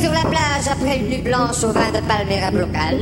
Sur 0.00 0.12
la 0.12 0.22
plage 0.22 0.66
après 0.70 0.98
une 0.98 1.08
nuit 1.08 1.22
blanche 1.22 1.62
au 1.62 1.72
vin 1.72 1.90
de 1.90 2.00
palmera 2.06 2.50
local. 2.50 2.96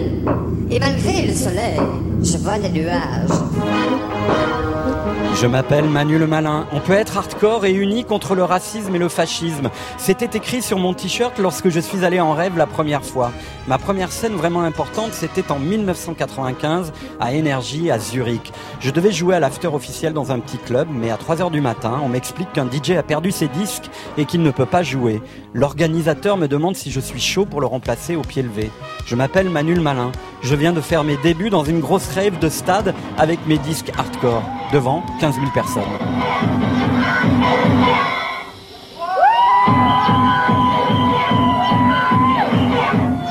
Et 0.70 0.80
malgré 0.80 1.26
le 1.26 1.32
soleil, 1.32 1.78
je 2.22 2.36
vois 2.38 2.58
des 2.58 2.70
nuages. 2.70 3.38
Je 5.40 5.46
m'appelle 5.46 5.84
Manu 5.84 6.18
le 6.18 6.26
Malin. 6.26 6.66
On 6.72 6.80
peut 6.80 6.94
être 6.94 7.16
hardcore 7.16 7.64
et 7.64 7.70
uni 7.70 8.04
contre 8.04 8.34
le 8.34 8.42
racisme 8.42 8.96
et 8.96 8.98
le 8.98 9.08
fascisme. 9.08 9.70
C'était 9.96 10.36
écrit 10.36 10.62
sur 10.62 10.80
mon 10.80 10.94
t-shirt 10.94 11.38
lorsque 11.38 11.68
je 11.68 11.78
suis 11.78 12.04
allé 12.04 12.18
en 12.18 12.32
rêve 12.32 12.58
la 12.58 12.66
première 12.66 13.04
fois. 13.04 13.30
Ma 13.68 13.78
première 13.78 14.10
scène 14.10 14.32
vraiment 14.32 14.62
importante, 14.62 15.12
c'était 15.12 15.52
en 15.52 15.60
1995 15.60 16.92
à 17.20 17.34
Énergie 17.34 17.88
à 17.88 18.00
Zurich. 18.00 18.52
Je 18.80 18.90
devais 18.90 19.12
jouer 19.12 19.36
à 19.36 19.40
l'after 19.40 19.68
officiel 19.68 20.12
dans 20.12 20.32
un 20.32 20.40
petit 20.40 20.58
club, 20.58 20.88
mais 20.90 21.10
à 21.10 21.16
3 21.16 21.40
heures 21.40 21.50
du 21.52 21.60
matin, 21.60 22.00
on 22.02 22.08
m'explique 22.08 22.52
qu'un 22.52 22.66
DJ 22.66 22.92
a 22.92 23.04
perdu 23.04 23.30
ses 23.30 23.46
disques 23.46 23.90
et 24.16 24.24
qu'il 24.24 24.42
ne 24.42 24.50
peut 24.50 24.66
pas 24.66 24.82
jouer. 24.82 25.22
L'organisateur 25.54 26.36
me 26.36 26.48
demande 26.48 26.74
si 26.74 26.90
je 26.90 26.98
suis 26.98 27.20
chaud 27.20 27.44
pour 27.44 27.60
le 27.60 27.66
remplacer 27.66 28.16
au 28.16 28.22
pied 28.22 28.42
levé. 28.42 28.72
Je 29.06 29.14
m'appelle 29.14 29.50
Manu 29.50 29.74
le 29.74 29.82
Malin. 29.82 30.10
Je 30.42 30.54
viens 30.54 30.72
de 30.72 30.80
faire 30.80 31.04
mes 31.04 31.16
débuts 31.16 31.50
dans 31.50 31.64
une 31.64 31.80
grosse 31.80 32.08
rave 32.14 32.38
de 32.38 32.48
stade 32.48 32.94
avec 33.18 33.46
mes 33.46 33.58
disques 33.58 33.92
hardcore, 33.98 34.42
devant 34.72 35.04
15 35.20 35.27
000 35.36 35.46
personnes. 35.52 35.82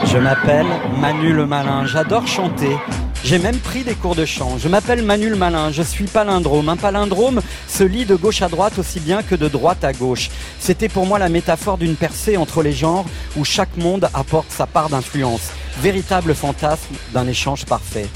Je 0.06 0.18
m'appelle 0.18 0.66
Manu 1.00 1.34
le 1.34 1.46
Malin, 1.46 1.86
j'adore 1.86 2.26
chanter. 2.26 2.76
J'ai 3.24 3.40
même 3.40 3.58
pris 3.58 3.84
des 3.84 3.94
cours 3.94 4.16
de 4.16 4.26
chant. 4.26 4.58
Je 4.58 4.68
m'appelle 4.68 5.04
Manu 5.04 5.30
le 5.30 5.36
Malin, 5.36 5.72
je 5.72 5.82
suis 5.82 6.06
palindrome. 6.06 6.70
Un 6.70 6.78
palindrome 6.78 7.42
se 7.68 7.84
lit 7.84 8.06
de 8.06 8.16
gauche 8.16 8.42
à 8.42 8.48
droite 8.48 8.80
aussi 8.80 9.00
bien 9.00 9.22
que 9.22 9.36
de 9.36 9.48
droite 9.48 9.84
à 9.84 9.92
gauche. 9.92 10.30
C'était 10.60 10.88
pour 10.88 11.06
moi 11.06 11.20
la 11.20 11.30
métaphore 11.30 11.78
d'une 11.78 11.96
percée 11.96 12.38
entre 12.38 12.64
les 12.64 12.72
genres 12.72 13.06
où 13.36 13.44
chaque 13.44 13.76
monde 13.76 14.10
apporte 14.14 14.50
sa 14.50 14.66
part 14.66 14.90
d'influence. 14.90 15.52
Véritable 15.82 16.34
fantasme 16.34 16.96
d'un 17.14 17.28
échange 17.28 17.66
parfait. 17.66 18.08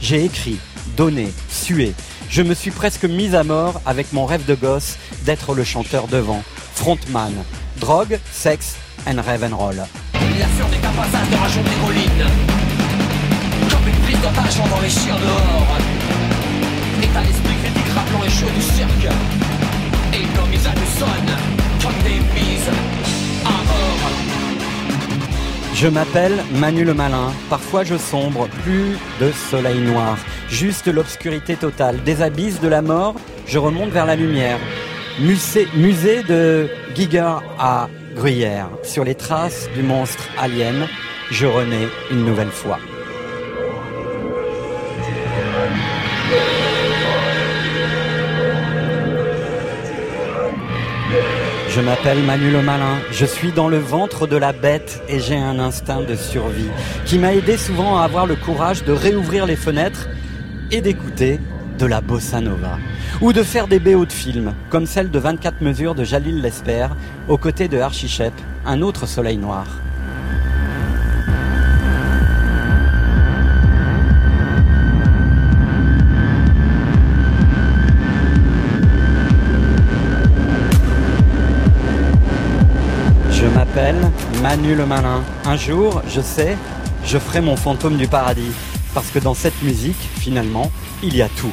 J'ai 0.00 0.24
écrit, 0.24 0.58
donné, 0.96 1.32
sué. 1.48 1.94
Je 2.30 2.42
me 2.42 2.54
suis 2.54 2.70
presque 2.70 3.04
mise 3.04 3.34
à 3.34 3.42
mort 3.42 3.80
avec 3.86 4.12
mon 4.12 4.26
rêve 4.26 4.44
de 4.44 4.54
gosse 4.54 4.96
d'être 5.24 5.54
le 5.54 5.64
chanteur 5.64 6.08
devant. 6.08 6.42
Frontman. 6.74 7.32
Drogue, 7.80 8.18
sexe 8.30 8.76
and 9.06 9.20
rêve 9.24 9.44
and 9.44 9.56
roll. 9.56 9.74
Fureur 10.12 10.70
n'est 10.70 10.76
qu'un 10.78 10.90
passage 10.90 11.30
de 11.30 11.36
rachon 11.36 11.62
des 11.62 11.86
collines 11.86 12.26
Comme 13.70 13.88
une 13.88 14.00
prise 14.02 14.20
d'otage 14.20 14.70
dans 14.70 14.80
les 14.80 14.90
chiens 14.90 15.16
dehors 15.16 15.78
État 17.02 17.22
d'esprit 17.22 17.56
critique 17.62 17.92
rappelant 17.94 18.22
les 18.22 18.30
cheveux 18.30 18.52
du 18.52 18.62
cirque 18.62 19.14
Et 20.12 20.36
nos 20.36 20.46
mises 20.46 20.66
à 20.66 20.72
Comme 21.82 22.02
des 22.02 22.20
mises 22.38 23.07
Je 25.74 25.86
m'appelle 25.86 26.32
Manu 26.54 26.84
le 26.84 26.94
Malin. 26.94 27.32
Parfois 27.50 27.84
je 27.84 27.96
sombre, 27.96 28.48
plus 28.64 28.96
de 29.20 29.30
soleil 29.30 29.78
noir, 29.80 30.18
juste 30.48 30.88
l'obscurité 30.88 31.56
totale. 31.56 32.02
Des 32.04 32.22
abysses 32.22 32.60
de 32.60 32.68
la 32.68 32.82
mort, 32.82 33.14
je 33.46 33.58
remonte 33.58 33.90
vers 33.90 34.06
la 34.06 34.16
lumière. 34.16 34.58
Musée, 35.20 35.68
de 36.22 36.68
Giger 36.94 37.36
à 37.58 37.88
Gruyère. 38.14 38.68
Sur 38.82 39.04
les 39.04 39.14
traces 39.14 39.68
du 39.74 39.82
monstre 39.82 40.28
alien, 40.38 40.86
je 41.30 41.46
renais 41.46 41.88
une 42.10 42.24
nouvelle 42.24 42.50
fois. 42.50 42.78
Je 51.78 51.82
m'appelle 51.84 52.24
Manu 52.24 52.50
le 52.50 52.60
Malin, 52.60 52.96
je 53.12 53.24
suis 53.24 53.52
dans 53.52 53.68
le 53.68 53.78
ventre 53.78 54.26
de 54.26 54.36
la 54.36 54.52
bête 54.52 55.00
et 55.08 55.20
j'ai 55.20 55.36
un 55.36 55.60
instinct 55.60 56.02
de 56.02 56.16
survie 56.16 56.70
qui 57.06 57.20
m'a 57.20 57.32
aidé 57.32 57.56
souvent 57.56 57.96
à 57.96 58.02
avoir 58.02 58.26
le 58.26 58.34
courage 58.34 58.82
de 58.82 58.90
réouvrir 58.90 59.46
les 59.46 59.54
fenêtres 59.54 60.08
et 60.72 60.80
d'écouter 60.80 61.38
de 61.78 61.86
la 61.86 62.00
bossa 62.00 62.40
nova. 62.40 62.78
Ou 63.20 63.32
de 63.32 63.44
faire 63.44 63.68
des 63.68 63.78
BO 63.78 64.06
de 64.06 64.12
films, 64.12 64.54
comme 64.70 64.86
celle 64.86 65.12
de 65.12 65.20
24 65.20 65.62
mesures 65.62 65.94
de 65.94 66.02
Jalil 66.02 66.42
Lesper, 66.42 66.88
aux 67.28 67.38
côtés 67.38 67.68
de 67.68 67.78
Archie 67.78 68.08
Shep, 68.08 68.34
un 68.66 68.82
autre 68.82 69.06
soleil 69.06 69.36
noir. 69.36 69.68
Manu 84.42 84.74
le 84.74 84.86
Malin. 84.86 85.22
Un 85.44 85.56
jour, 85.56 86.02
je 86.08 86.20
sais, 86.20 86.56
je 87.04 87.16
ferai 87.16 87.40
mon 87.40 87.56
fantôme 87.56 87.96
du 87.96 88.08
paradis. 88.08 88.52
Parce 88.92 89.08
que 89.10 89.20
dans 89.20 89.34
cette 89.34 89.62
musique, 89.62 90.00
finalement, 90.18 90.70
il 91.02 91.14
y 91.14 91.22
a 91.22 91.28
tout. 91.28 91.52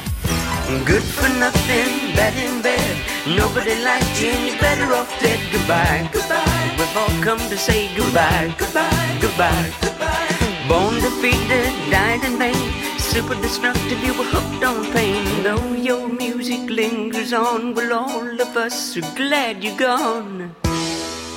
Good 0.84 1.02
for 1.02 1.28
nothing, 1.38 2.14
bad 2.16 2.34
in 2.34 2.60
bed. 2.62 2.96
Nobody 3.28 3.76
liked 3.84 4.20
you, 4.20 4.32
you're 4.44 4.58
better 4.58 4.92
off 4.92 5.08
dead. 5.20 5.38
Goodbye, 5.52 6.08
goodbye. 6.12 6.42
We've 6.76 6.96
all 6.96 7.22
come 7.22 7.38
to 7.48 7.56
say 7.56 7.88
goodbye, 7.96 8.52
goodbye, 8.58 9.18
goodbye, 9.20 9.70
goodbye. 9.80 10.68
Born 10.68 10.94
defeated, 10.96 11.72
died 11.92 12.24
in 12.24 12.38
vain. 12.38 12.98
Super 12.98 13.36
destructive, 13.40 14.02
you 14.02 14.14
were 14.18 14.30
hooked 14.34 14.64
on 14.64 14.90
pain. 14.92 15.22
Though 15.44 15.74
your 15.74 16.08
music 16.08 16.68
lingers 16.68 17.32
on 17.32 17.72
Well, 17.74 17.92
all 17.92 18.40
of 18.40 18.56
us 18.56 18.96
are 18.96 19.14
glad 19.14 19.62
you're 19.62 19.76
gone 19.76 20.65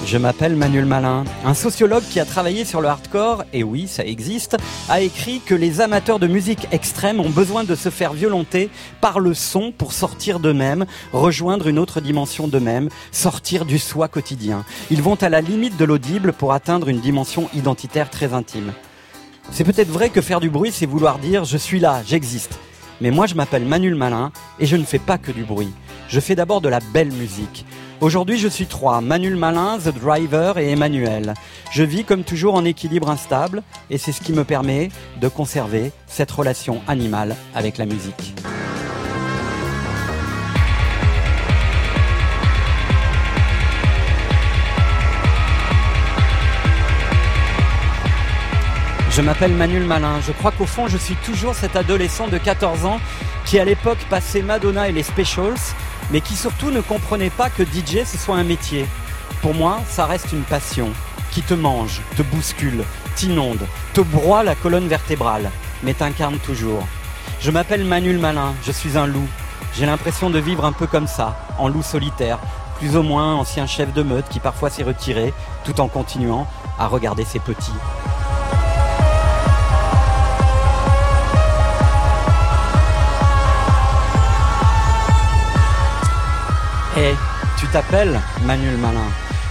Je 0.10 0.18
m'appelle 0.18 0.55
Manuel 0.55 0.88
Malin. 0.88 1.24
Un 1.45 1.53
sociologue 1.53 2.01
qui 2.10 2.20
a 2.20 2.26
travaillé 2.26 2.66
sur 2.66 2.82
le 2.82 2.88
hardcore, 2.88 3.43
et 3.53 3.62
oui, 3.62 3.88
ça 3.88 4.03
existe, 4.03 4.57
a 4.89 5.01
écrit 5.01 5.39
que 5.39 5.53
les 5.53 5.82
amateurs 5.82 6.18
de 6.18 6.26
musique 6.26 6.68
extrême 6.72 7.20
ont 7.20 7.30
besoin 7.30 7.64
de 7.64 7.76
se 7.76 7.89
faire 7.89 8.14
violenter 8.14 8.72
par 9.01 9.20
le 9.20 9.36
son 9.36 9.72
pour 9.72 9.93
sortir 9.93 10.39
d'eux-mêmes, 10.39 10.88
rejoindre 11.14 11.68
une 11.68 11.78
autre 11.78 12.01
dimension 12.01 12.47
d'eux-mêmes, 12.47 12.89
sortir 13.12 13.66
du 13.66 13.78
soi 13.78 14.07
quotidien. 14.07 14.66
Ils 14.89 15.03
vont 15.03 15.14
à 15.14 15.30
la 15.30 15.41
limite 15.41 15.78
de 15.78 15.86
l'audible 15.86 16.34
pour 16.34 16.53
atteindre 16.53 16.89
une 16.89 17.01
dimension 17.01 17.47
identitaire 17.53 18.10
très 18.10 18.34
intime. 18.34 18.74
C'est 19.51 19.64
peut-être 19.64 19.91
vrai 19.91 20.10
que 20.10 20.22
faire 20.22 20.39
du 20.39 20.49
bruit, 20.49 20.72
c'est 20.74 20.88
vouloir 20.88 21.20
dire 21.20 21.45
je 21.45 21.57
suis 21.57 21.80
là, 21.80 22.01
j'existe. 22.03 22.57
Mais 22.99 23.12
moi, 23.12 23.28
je 23.28 23.36
m'appelle 23.36 23.64
Manuel 23.64 23.93
Malin 23.93 24.32
et 24.60 24.66
je 24.66 24.76
ne 24.76 24.86
fais 24.86 24.97
pas 24.97 25.20
que 25.20 25.32
du 25.32 25.43
bruit. 25.43 25.72
Je 26.07 26.20
fais 26.20 26.34
d'abord 26.34 26.62
de 26.62 26.70
la 26.70 26.80
belle 26.80 27.12
musique. 27.12 27.64
Aujourd'hui, 28.02 28.39
je 28.39 28.47
suis 28.47 28.66
trois, 28.66 29.02
Manuel 29.02 29.36
Malin, 29.36 29.78
The 29.78 29.89
Driver 29.89 30.58
et 30.58 30.72
Emmanuel. 30.72 31.34
Je 31.70 31.84
vis 31.84 32.06
comme 32.06 32.24
toujours 32.24 32.56
en 32.56 32.64
équilibre 32.64 33.10
instable 33.10 33.62
et 33.89 33.97
c'est 33.97 34.14
ce 34.14 34.22
qui 34.22 34.32
me 34.32 34.45
permet 34.45 34.88
de 35.20 35.28
conserver 35.28 35.91
cette 36.08 36.32
relation 36.32 36.82
animale 36.88 37.36
avec 37.54 37.78
la 37.78 37.86
musique. 37.86 38.34
Je 49.12 49.22
m'appelle 49.22 49.52
Manuel 49.52 49.84
Malin. 49.84 50.22
Je 50.26 50.32
crois 50.32 50.52
qu'au 50.52 50.66
fond, 50.66 50.88
je 50.88 50.97
suis 50.97 51.16
toujours 51.16 51.54
cet 51.54 51.76
adolescent 51.76 52.30
de 52.30 52.38
14 52.38 52.86
ans 52.86 53.02
qui 53.43 53.60
à 53.60 53.66
l'époque 53.66 53.97
passait 54.10 54.41
Madonna 54.41 54.88
et 54.88 54.93
les 54.93 55.04
Specials, 55.04 55.56
mais 56.12 56.22
qui 56.22 56.36
surtout 56.36 56.72
ne 56.72 56.82
comprenait 56.82 57.30
pas 57.30 57.49
que 57.49 57.64
DJ 57.64 58.05
ce 58.05 58.18
soit 58.18 58.36
un 58.36 58.43
métier. 58.43 58.86
Pour 59.41 59.53
moi, 59.53 59.80
ça 59.88 60.05
reste 60.05 60.32
une 60.32 60.43
passion 60.43 60.89
qui 61.32 61.41
te 61.41 61.53
mange, 61.53 62.01
te 62.18 62.22
bouscule, 62.24 62.84
t'inonde, 63.16 63.66
te 63.93 64.01
broie 64.01 64.43
la 64.43 64.55
colonne 64.55 64.88
vertébrale, 64.88 65.51
mais 65.84 65.93
t'incarne 65.93 66.39
toujours. 66.39 66.86
Je 67.39 67.51
m'appelle 67.51 67.86
Manuel 67.86 68.18
Malin, 68.18 68.53
je 68.66 68.72
suis 68.72 68.97
un 68.97 69.07
loup. 69.07 69.28
J'ai 69.78 69.86
l'impression 69.86 70.30
de 70.30 70.39
vivre 70.39 70.66
un 70.66 70.72
peu 70.72 70.88
comme 70.88 71.07
ça, 71.07 71.38
en 71.57 71.68
loup 71.68 71.84
solitaire, 71.84 72.39
plus 72.80 72.97
ou 72.97 73.03
moins 73.03 73.36
ancien 73.36 73.68
chef 73.68 73.93
de 73.93 74.03
meute 74.03 74.28
qui 74.30 74.39
parfois 74.39 74.70
s'est 74.70 74.84
retiré, 74.84 75.34
tout 75.64 75.80
en 75.80 75.88
continuant 75.88 76.47
à 76.80 76.88
regarder 76.88 77.26
ses 77.26 77.39
petits. 77.39 77.72
Tu 87.58 87.68
t'appelles 87.68 88.20
Manuel 88.45 88.78
Malin. 88.78 89.08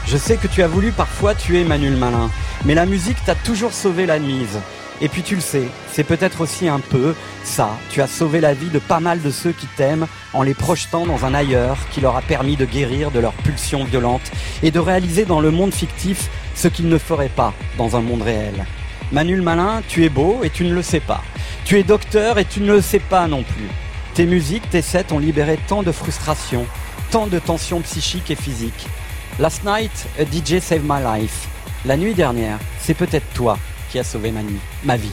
Je 0.06 0.16
sais 0.16 0.36
que 0.36 0.48
tu 0.48 0.62
as 0.62 0.68
voulu 0.68 0.92
parfois 0.92 1.34
tuer 1.34 1.64
Manuel 1.64 1.96
Malin, 1.96 2.30
mais 2.66 2.74
la 2.74 2.84
musique 2.84 3.24
t'a 3.24 3.34
toujours 3.34 3.72
sauvé 3.72 4.04
la 4.04 4.18
mise. 4.18 4.58
Et 5.00 5.08
puis 5.08 5.22
tu 5.22 5.34
le 5.34 5.40
sais, 5.40 5.68
c'est 5.90 6.04
peut-être 6.04 6.42
aussi 6.42 6.68
un 6.68 6.80
peu 6.80 7.14
ça. 7.44 7.70
Tu 7.90 8.02
as 8.02 8.06
sauvé 8.06 8.40
la 8.40 8.52
vie 8.52 8.68
de 8.68 8.78
pas 8.78 9.00
mal 9.00 9.22
de 9.22 9.30
ceux 9.30 9.52
qui 9.52 9.66
t'aiment 9.66 10.06
en 10.34 10.42
les 10.42 10.52
projetant 10.52 11.06
dans 11.06 11.24
un 11.24 11.32
ailleurs 11.32 11.78
qui 11.90 12.02
leur 12.02 12.16
a 12.16 12.22
permis 12.22 12.56
de 12.56 12.66
guérir 12.66 13.10
de 13.10 13.20
leurs 13.20 13.32
pulsions 13.32 13.84
violentes 13.84 14.30
et 14.62 14.70
de 14.70 14.78
réaliser 14.78 15.24
dans 15.24 15.40
le 15.40 15.50
monde 15.50 15.72
fictif 15.72 16.28
ce 16.54 16.68
qu'ils 16.68 16.88
ne 16.88 16.98
feraient 16.98 17.30
pas 17.34 17.54
dans 17.78 17.96
un 17.96 18.02
monde 18.02 18.22
réel. 18.22 18.66
Manuel 19.10 19.40
Malin, 19.40 19.82
tu 19.88 20.04
es 20.04 20.10
beau 20.10 20.40
et 20.42 20.50
tu 20.50 20.64
ne 20.64 20.74
le 20.74 20.82
sais 20.82 21.00
pas. 21.00 21.22
Tu 21.64 21.78
es 21.78 21.82
docteur 21.82 22.38
et 22.38 22.44
tu 22.44 22.60
ne 22.60 22.74
le 22.74 22.82
sais 22.82 22.98
pas 22.98 23.26
non 23.26 23.42
plus. 23.42 23.68
Tes 24.12 24.26
musiques, 24.26 24.68
tes 24.68 24.82
sets 24.82 25.12
ont 25.12 25.18
libéré 25.18 25.58
tant 25.68 25.82
de 25.82 25.92
frustration, 25.92 26.66
tant 27.10 27.26
de 27.26 27.38
tensions 27.38 27.80
psychiques 27.80 28.30
et 28.30 28.36
physiques. 28.36 28.86
Last 29.38 29.64
night, 29.64 30.06
a 30.18 30.24
DJ 30.24 30.60
saved 30.60 30.84
my 30.84 31.02
life. 31.02 31.48
La 31.84 31.96
nuit 31.96 32.14
dernière, 32.14 32.58
c'est 32.80 32.94
peut-être 32.94 33.32
toi 33.34 33.58
qui 33.90 33.98
as 33.98 34.04
sauvé 34.04 34.32
ma 34.32 34.40
ma 34.84 34.96
vie. 34.96 35.12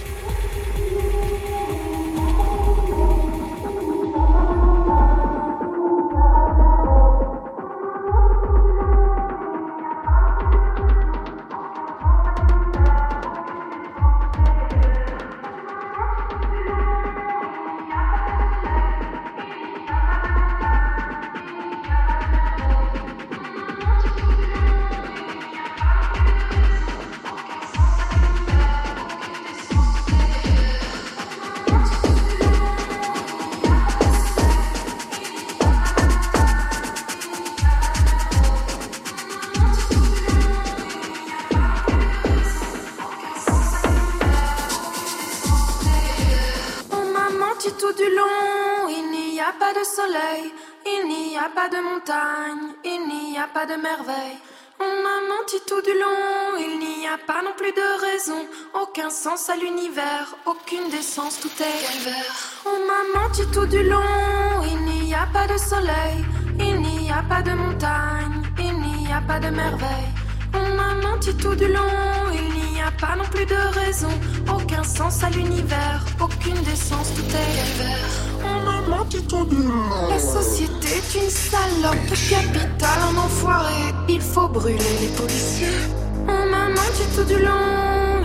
De 65.55 65.59
soleil, 65.59 66.17
il 66.59 66.81
n'y 66.81 67.11
a 67.11 67.23
pas 67.29 67.41
de 67.41 67.51
montagne, 67.51 68.41
il 68.59 68.75
n'y 68.99 69.11
a 69.11 69.21
pas 69.21 69.39
de 69.39 69.49
merveille. 69.49 70.11
On 70.53 70.75
m'a 70.75 70.93
menti 71.07 71.33
tout 71.35 71.55
du 71.55 71.67
long, 71.67 71.95
il 72.33 72.73
n'y 72.73 72.81
a 72.81 72.91
pas 72.91 73.15
non 73.15 73.23
plus 73.33 73.45
de 73.45 73.61
raison, 73.79 74.13
aucun 74.53 74.83
sens 74.83 75.23
à 75.23 75.29
l'univers, 75.29 76.01
aucune 76.19 76.61
décence, 76.63 77.13
tout 77.15 77.29
est 77.41 77.51
calvaire. 77.57 78.11
On 78.43 78.57
m'a 78.65 78.97
menti 78.97 79.25
tout 79.27 79.45
du 79.45 79.55
long. 79.55 80.09
La 80.09 80.19
société 80.19 80.87
est 80.99 81.15
une 81.21 81.29
salope, 81.29 82.05
le 82.09 82.17
capital 82.29 82.97
un 83.09 83.17
enfoiré, 83.17 83.81
il 84.09 84.21
faut 84.21 84.49
brûler 84.49 84.93
les 85.01 85.11
policiers. 85.19 85.79
On 86.27 86.45
m'a 86.51 86.67
menti 86.69 87.03
tout 87.15 87.23
du 87.23 87.39
long, 87.39 87.67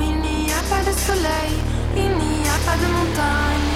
il 0.01 0.17
n'y 0.21 0.51
a 0.51 0.63
pas 0.73 0.83
de 0.89 0.95
soleil, 1.09 1.53
il 1.97 2.13
n'y 2.25 2.49
a 2.57 2.59
pas 2.67 2.77
de 2.83 2.89
montagne, 2.99 3.70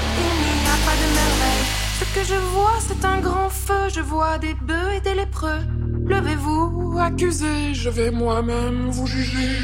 que 2.14 2.22
je 2.22 2.34
vois, 2.34 2.78
c'est 2.80 3.04
un 3.04 3.20
grand 3.20 3.50
feu, 3.50 3.88
je 3.92 4.00
vois 4.00 4.38
des 4.38 4.54
bœufs 4.54 4.92
et 4.96 5.00
des 5.00 5.14
lépreux. 5.14 5.62
Levez-vous, 6.06 6.96
accusez, 7.00 7.74
je 7.74 7.90
vais 7.90 8.10
moi-même 8.10 8.88
vous 8.90 9.06
juger. 9.06 9.58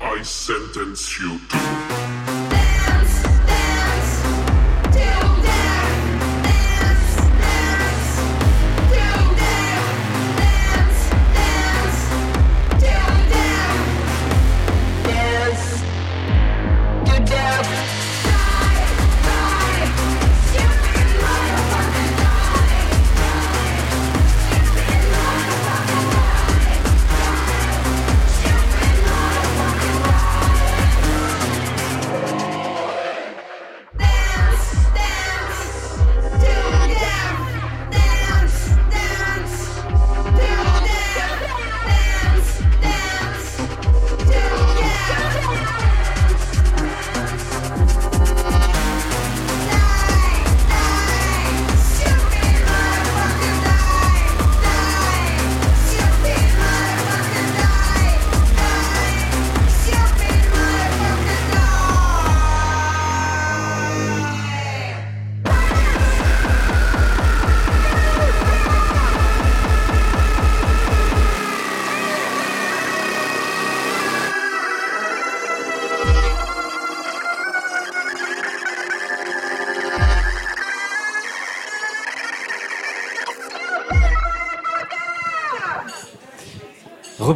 I 0.00 0.22
sentence 0.22 1.18
you 1.18 1.40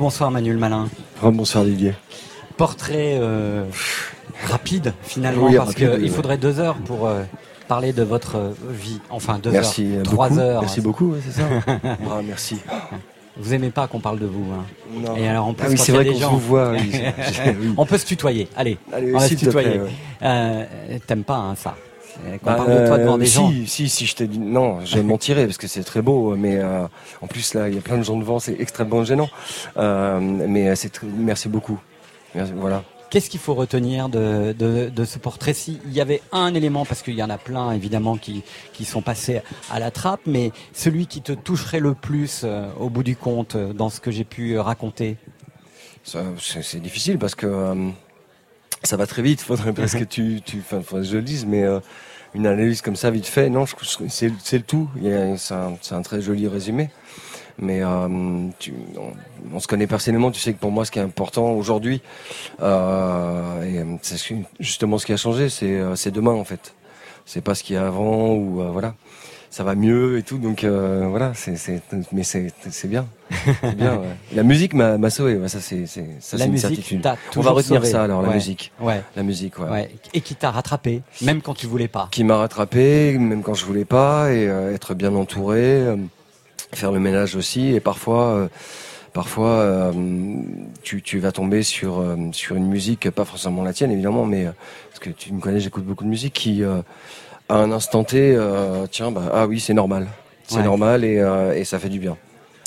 Rebonsoir 0.05 0.31
Manuel 0.31 0.59
Malin. 0.59 0.89
Rebonsoir 1.23 1.65
Didier. 1.65 1.95
Portrait 2.59 3.17
euh, 3.19 3.65
rapide 4.51 4.93
finalement 5.03 5.47
Oui, 5.47 5.57
parce 5.57 5.75
qu'il 5.75 5.89
oui. 5.89 6.09
faudrait 6.11 6.37
deux 6.37 6.61
heures 6.61 6.75
pour 6.77 7.07
euh, 7.07 7.23
parler 7.69 7.95
de 7.95 8.03
votre 8.03 8.37
euh, 8.37 8.51
vie. 8.69 9.01
Enfin 9.09 9.39
deux 9.43 9.51
Merci 9.51 9.87
heures, 9.97 10.03
beaucoup. 10.03 10.15
trois 10.15 10.39
heures. 10.39 10.61
Merci 10.61 10.81
beaucoup, 10.83 11.13
ouais, 11.13 11.21
c'est 11.25 11.41
ça. 11.41 11.49
Ah, 11.85 12.21
merci. 12.23 12.59
Vous 13.39 13.55
aimez 13.55 13.71
pas 13.71 13.87
qu'on 13.87 14.01
parle 14.01 14.19
de 14.19 14.27
vous 14.27 14.45
hein 14.53 14.65
Non. 14.95 15.17
Et 15.17 15.27
alors 15.27 15.47
en 15.47 15.55
plus 15.55 15.69
Ah 15.69 15.71
oui, 15.71 15.79
c'est 15.79 15.93
vrai 15.93 16.05
qu'on 16.05 16.19
gens- 16.19 16.37
voit, 16.37 16.73
oui. 16.73 16.93
On 17.79 17.87
peut 17.87 17.97
se 17.97 18.05
tutoyer. 18.05 18.47
Allez, 18.59 18.77
Allez, 18.93 19.11
on 19.15 19.19
va 19.19 19.27
se 19.27 19.35
tutoyer. 19.37 19.81
ouais. 19.81 19.91
Euh, 20.23 20.65
T'aimes 21.07 21.25
pas 21.25 21.37
hein, 21.39 21.55
ça 21.57 21.75
Qu'on 22.39 22.47
Bah, 22.47 22.57
parle 22.57 22.83
de 22.83 22.87
toi 22.87 22.99
devant 22.99 23.15
euh, 23.15 23.19
des 23.19 23.27
si, 23.27 23.35
gens. 23.35 23.53
Si, 23.67 23.89
si, 23.89 24.07
je 24.07 24.15
t'ai 24.15 24.27
dit 24.27 24.39
non, 24.39 24.85
je 24.85 24.99
mentirais 24.99 25.47
parce 25.47 25.59
que 25.59 25.67
c'est 25.67 25.85
très 25.85 26.03
beau, 26.03 26.35
mais 26.37 26.57
euh, 26.59 26.87
en 27.23 27.27
plus 27.27 27.55
là, 27.55 27.69
il 27.69 27.75
y 27.75 27.79
a 27.79 27.81
plein 27.81 27.99
de 27.99 28.03
gens 28.03 28.17
devant, 28.17 28.39
c'est 28.39 28.57
extrêmement 28.59 29.05
gênant. 29.05 29.29
Euh, 29.77 30.19
mais 30.21 30.75
c'est 30.77 31.01
merci 31.03 31.49
beaucoup. 31.49 31.79
Merci, 32.35 32.53
voilà. 32.57 32.83
Qu'est-ce 33.11 33.31
qu'il 33.31 33.39
faut 33.39 33.55
retenir 33.55 34.09
de, 34.09 34.53
de, 34.59 34.89
de 34.89 35.05
ce 35.05 35.21
portrait 35.21 35.55
S'il 35.55 35.79
y 35.93 36.01
avait 36.01 36.21
un 36.33 36.53
élément, 36.53 36.85
parce 36.85 37.01
qu'il 37.03 37.15
y 37.15 37.23
en 37.23 37.31
a 37.31 37.39
plein 37.39 37.71
évidemment 37.71 38.17
qui, 38.17 38.43
qui 38.73 38.85
sont 38.85 39.03
passés 39.03 39.41
à 39.71 39.79
la 39.79 39.93
trappe, 39.93 40.23
mais 40.27 40.51
celui 40.73 41.07
qui 41.07 41.23
te 41.23 41.31
toucherait 41.31 41.79
le 41.79 41.95
plus 41.95 42.41
euh, 42.43 42.69
au 42.81 42.91
bout 42.91 43.05
du 43.05 43.15
compte 43.15 43.55
euh, 43.55 43.73
dans 43.73 43.89
ce 43.89 44.01
que 44.01 44.11
j'ai 44.11 44.25
pu 44.25 44.55
euh, 44.57 44.63
raconter? 44.63 45.17
C'est 46.03 46.83
difficile 46.83 47.19
parce 47.19 47.37
que 47.37 47.47
euh, 47.47 47.89
ça 48.83 48.97
va 48.97 49.07
très 49.07 49.23
vite. 49.23 49.41
Faudrait 49.41 49.73
presque 49.73 49.99
que 50.01 50.05
tu, 50.05 50.41
tu, 50.45 50.59
enfin, 50.59 50.83
faudrait 50.83 51.05
que 51.05 51.11
je 51.11 51.17
le 51.17 51.23
dise, 51.23 51.47
mais 51.47 51.63
euh, 51.63 51.79
une 52.35 52.47
analyse 52.47 52.83
comme 52.83 52.97
ça 52.97 53.11
vite 53.11 53.27
fait, 53.27 53.49
non, 53.49 53.65
c'est 54.09 54.29
le 54.29 54.63
tout. 54.63 54.89
C'est 55.37 55.95
un, 55.95 56.03
très 56.03 56.21
joli 56.21 56.49
résumé. 56.49 56.91
Mais 57.59 57.85
euh, 57.85 58.49
tu, 58.59 58.75
on, 58.99 59.13
on 59.57 59.61
se 59.61 59.69
connaît 59.69 59.87
personnellement. 59.87 60.33
Tu 60.33 60.41
sais 60.41 60.53
que 60.53 60.59
pour 60.59 60.73
moi, 60.73 60.85
ce 60.85 60.91
qui 60.91 60.99
est 60.99 61.03
important 61.03 61.53
aujourd'hui, 61.53 62.03
euh, 62.61 63.97
c'est 64.03 64.17
ce- 64.17 64.35
justement 64.59 64.99
ce 64.99 65.07
qui 65.07 65.13
a 65.13 65.17
changé, 65.17 65.49
c'est 65.49 65.67
euh, 65.79 65.95
c'est 65.95 66.11
demain 66.11 66.33
en 66.33 66.45
fait. 66.45 66.75
c'est 67.27 67.41
pas 67.41 67.55
ce 67.55 67.63
qu'il 67.63 67.77
y 67.77 67.79
a 67.79 67.87
avant 67.87 68.33
ou 68.35 68.61
euh, 68.61 68.71
voilà 68.71 68.95
ça 69.55 69.63
va 69.63 69.77
mieux 69.77 70.19
et 70.19 70.25
tout 70.25 70.39
donc 70.39 70.65
euh, 70.65 71.07
voilà 71.09 71.33
c'est 71.35 71.55
c'est 71.57 71.81
mais 72.11 72.25
c'est 72.25 72.53
c'est 72.71 72.89
bien 72.89 73.07
C'est 73.63 73.77
bien 73.77 73.95
ouais. 73.99 74.17
la 74.35 74.43
musique 74.43 74.75
m'a 74.75 74.99
m'a 74.99 75.11
sauvé 75.11 75.37
ouais, 75.37 75.49
ça 75.49 75.61
c'est 75.61 75.87
c'est 75.87 76.07
ça 76.19 76.37
La 76.37 76.39
c'est 76.39 76.47
une 76.47 76.53
musique 76.53 76.67
certitude 76.69 77.03
t'a 77.03 77.17
on 77.37 77.41
va 77.41 77.53
retenir 77.53 77.81
sauvé. 77.83 77.93
ça 77.93 78.03
alors 78.03 78.21
la 78.23 78.33
musique 78.35 78.73
Ouais. 78.81 79.01
la 79.15 79.23
musique 79.23 79.57
ouais. 79.61 79.71
Ouais. 79.71 79.91
Et 80.13 80.21
qui 80.23 80.35
t'a 80.35 80.51
rattrapé, 80.51 81.03
même 81.23 81.41
quand 81.41 81.55
tu 81.55 81.67
voulais 81.69 81.87
pas. 81.87 82.09
qui 82.11 82.25
m'a 82.25 82.37
rattrapé 82.37 83.17
même 83.17 83.43
quand 83.45 83.55
je 83.55 83.65
voulais 83.65 83.85
pas 83.85 84.33
et 84.33 84.49
euh, 84.49 84.75
être 84.75 84.93
bien 84.95 85.15
entouré 85.15 85.61
euh, 85.63 85.97
faire 86.73 86.91
le 86.91 86.99
ménage 86.99 87.37
aussi 87.37 87.69
et 87.77 87.81
parfois 87.81 88.35
euh, 88.35 88.49
parfois 89.13 89.51
euh, 89.51 89.93
tu, 90.83 91.01
tu 91.01 91.21
vas 91.21 91.31
tomber 91.31 91.63
sur 91.63 92.01
euh, 92.01 92.17
sur 92.33 92.57
une 92.57 92.67
musique 92.69 93.09
pas 93.11 93.25
forcément 93.25 93.63
la 93.63 93.73
tienne 93.73 93.93
évidemment 93.93 94.25
mais 94.27 94.47
euh, 94.47 94.51
parce 94.91 94.99
que 94.99 95.11
tu 95.11 95.33
me 95.33 95.41
connais 95.41 95.61
j'écoute 95.61 95.85
beaucoup 95.85 96.03
de 96.03 96.09
musique 96.09 96.33
qui 96.35 96.65
euh, 96.65 96.83
à 97.49 97.57
un 97.57 97.71
instant 97.73 98.05
T 98.05 98.35
euh, 98.35 98.87
tiens 98.91 99.11
bah 99.11 99.31
ah 99.33 99.47
oui 99.47 99.61
c'est 99.61 99.75
normal 99.75 100.07
c'est 100.47 100.57
Ouais. 100.59 100.63
normal 100.63 101.05
et, 101.05 101.19
euh, 101.19 101.55
et 101.55 101.65
ça 101.65 101.79
fait 101.79 101.89
du 101.89 101.99
bien 101.99 102.17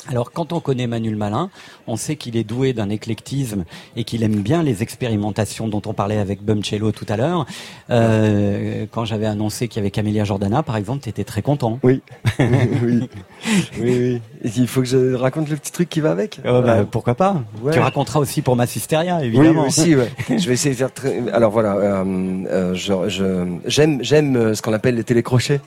Alors 0.10 0.32
quand 0.32 0.54
on 0.54 0.60
connaît 0.60 0.88
Manuel 0.88 1.16
Malin, 1.16 1.50
on 1.88 1.96
sait 1.96 2.16
qu'il 2.16 2.38
est 2.38 2.44
doué 2.44 2.74
d'un 2.74 2.90
éclectisme 2.90 3.66
et 3.96 4.04
qu'il 4.04 4.24
aime 4.24 4.42
bien 4.42 4.64
les 4.64 4.82
expérimentations 4.84 5.68
dont 5.68 5.82
on 5.86 5.94
parlait 5.94 6.18
avec 6.18 6.44
Bumcello 6.44 6.92
tout 6.92 7.06
à 7.10 7.18
l'heure. 7.18 7.46
Euh, 7.90 8.86
quand 8.92 9.06
j'avais 9.06 9.26
annoncé 9.26 9.68
qu'il 9.68 9.78
y 9.78 9.82
avait 9.82 9.92
Camélia 9.92 10.24
Jordana, 10.24 10.64
par 10.64 10.78
exemple, 10.78 11.02
tu 11.04 11.10
étais 11.10 11.24
très 11.24 11.42
content. 11.42 11.80
Oui. 11.84 12.02
oui. 12.40 13.10
Oui, 13.80 13.82
oui. 13.82 14.22
Il 14.56 14.68
faut 14.68 14.82
que 14.82 14.88
je 14.88 15.14
raconte 15.14 15.50
le 15.50 15.56
petit 15.58 15.72
truc 15.72 15.90
qui 15.90 16.00
va 16.00 16.12
avec. 16.12 16.40
Euh, 16.46 16.62
bah, 16.62 16.86
pourquoi 16.90 17.16
pas 17.16 17.44
Ouais. 17.62 17.74
Tu 17.74 17.80
raconteras 17.80 18.20
aussi 18.20 18.42
pour 18.42 18.56
Massisteria, 18.56 19.24
évidemment. 19.24 19.62
Oui, 19.64 19.68
aussi, 19.68 19.96
ouais. 19.96 20.10
je 20.30 20.48
vais 20.48 20.54
essayer 20.54 20.74
de 20.74 20.80
faire 20.80 20.94
très... 20.94 21.22
Alors 21.32 21.52
voilà, 21.52 21.76
euh, 21.76 22.04
euh, 22.50 22.74
je, 22.74 22.94
je- 23.10 23.58
j'aime, 23.66 24.00
j'aime 24.04 24.36
euh, 24.36 24.54
ce 24.56 24.62
qu'on 24.62 24.74
appelle 24.74 24.96
les 24.96 25.04
télécrochets, 25.04 25.60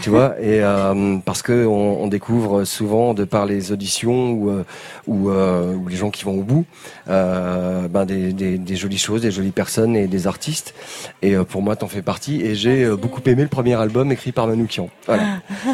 tu 0.00 0.10
vois, 0.10 0.34
et 0.40 0.62
euh, 0.62 1.18
parce 1.24 1.42
que 1.42 1.66
on, 1.66 2.02
on 2.02 2.06
découvre 2.06 2.64
souvent 2.64 3.14
de 3.14 3.24
par 3.24 3.46
les 3.46 3.72
auditions 3.72 4.30
ou 4.30 4.50
euh, 4.50 4.64
ou, 5.06 5.30
euh, 5.30 5.74
ou 5.74 5.88
les 5.88 5.96
gens 5.96 6.10
qui 6.10 6.24
vont 6.24 6.38
au 6.38 6.42
bout, 6.42 6.64
euh, 7.08 7.88
ben 7.88 8.04
des, 8.04 8.32
des, 8.32 8.58
des 8.58 8.76
jolies 8.76 8.98
choses, 8.98 9.22
des 9.22 9.30
jolies 9.30 9.50
personnes 9.50 9.96
et 9.96 10.06
des 10.06 10.26
artistes. 10.26 10.74
Et 11.20 11.34
euh, 11.34 11.44
pour 11.44 11.62
moi, 11.62 11.76
t'en 11.76 11.88
fais 11.88 12.02
partie. 12.02 12.40
Et 12.42 12.54
j'ai 12.54 12.84
euh, 12.84 12.96
beaucoup 12.96 13.20
aimé 13.26 13.42
le 13.42 13.48
premier 13.48 13.74
album 13.74 14.10
écrit 14.12 14.32
par 14.32 14.46
Manoukian. 14.46 14.88
Voilà. 15.06 15.24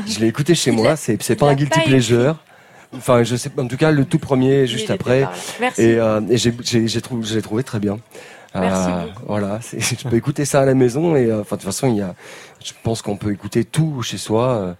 je 0.06 0.18
l'ai 0.20 0.26
écouté 0.26 0.54
chez 0.54 0.70
moi. 0.70 0.96
C'est 0.96 1.22
c'est 1.22 1.36
pas 1.36 1.48
un 1.50 1.54
guilty 1.54 1.80
pleasure. 1.80 2.36
Enfin, 2.96 3.22
je 3.22 3.36
sais. 3.36 3.50
En 3.58 3.66
tout 3.66 3.76
cas, 3.76 3.90
le 3.90 4.06
tout 4.06 4.18
premier, 4.18 4.66
juste 4.66 4.84
était 4.84 4.94
après. 4.94 5.28
Et, 5.76 5.96
euh, 5.96 6.20
et 6.30 6.38
j'ai, 6.38 6.54
j'ai, 6.64 6.88
j'ai 6.88 7.00
trouvé, 7.02 7.22
je 7.26 7.34
l'ai 7.34 7.42
trouvé 7.42 7.62
très 7.62 7.78
bien. 7.80 7.98
Merci 8.54 8.90
Euh, 8.90 9.04
beaucoup. 9.06 9.22
Voilà, 9.28 9.58
c'est- 9.60 9.80
je 10.02 10.08
peux 10.08 10.16
écouter 10.16 10.44
ça 10.44 10.60
à 10.60 10.64
la 10.64 10.74
maison 10.74 11.16
et 11.16 11.26
euh, 11.26 11.40
enfin 11.40 11.56
de 11.56 11.60
toute 11.62 11.70
façon, 11.70 11.88
il 11.88 11.96
y 11.96 12.02
a, 12.02 12.14
je 12.64 12.72
pense 12.82 13.02
qu'on 13.02 13.16
peut 13.16 13.30
écouter 13.32 13.64
tout 13.64 14.02
chez 14.02 14.16
soi. 14.18 14.48
euh, 14.48 14.72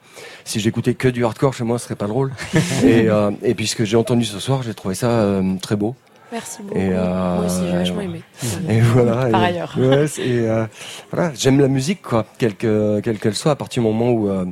si 0.44 0.58
j'écoutais 0.60 0.94
que 0.94 1.08
du 1.08 1.24
hardcore 1.24 1.52
chez 1.54 1.64
moi, 1.64 1.78
ce 1.78 1.84
serait 1.84 1.94
pas 1.96 2.06
drôle. 2.06 2.32
et, 2.82 3.08
euh, 3.08 3.30
et 3.42 3.54
puis 3.54 3.66
ce 3.66 3.76
que 3.76 3.84
j'ai 3.84 3.96
entendu 3.96 4.24
ce 4.24 4.38
soir, 4.40 4.62
j'ai 4.62 4.74
trouvé 4.74 4.94
ça 4.94 5.08
euh, 5.10 5.56
très 5.60 5.76
beau. 5.76 5.94
Merci 6.32 6.62
beaucoup. 6.62 6.78
Et, 6.78 6.90
euh, 6.92 7.36
Moi 7.36 7.46
aussi, 7.46 7.60
j'ai 7.66 7.72
vachement 7.76 8.00
et- 8.02 8.04
aimé. 8.04 8.22
Et 8.68 8.80
voilà. 8.80 9.26
Par 9.30 9.42
et- 9.42 9.46
ailleurs. 9.46 9.74
ouais, 9.78 10.06
c'est- 10.06 10.26
et, 10.26 10.48
euh, 10.48 10.66
voilà, 11.10 11.32
j'aime 11.34 11.58
la 11.60 11.68
musique, 11.68 12.02
quoi, 12.02 12.26
quelle 12.38 12.54
que- 12.56 13.00
quelle 13.00 13.18
qu'elle 13.18 13.34
soit, 13.34 13.52
à 13.52 13.56
partir 13.56 13.82
du 13.82 13.88
moment 13.88 14.10
où 14.10 14.28
euh, 14.28 14.44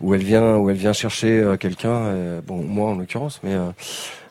où 0.00 0.12
elle 0.14 0.22
vient 0.24 0.56
où 0.56 0.68
elle 0.68 0.76
vient 0.76 0.92
chercher 0.92 1.38
euh, 1.38 1.56
quelqu'un. 1.56 2.40
bon, 2.46 2.62
moi 2.62 2.90
en 2.90 2.94
l'occurrence, 2.96 3.40
mais 3.42 3.54
euh, 3.54 3.68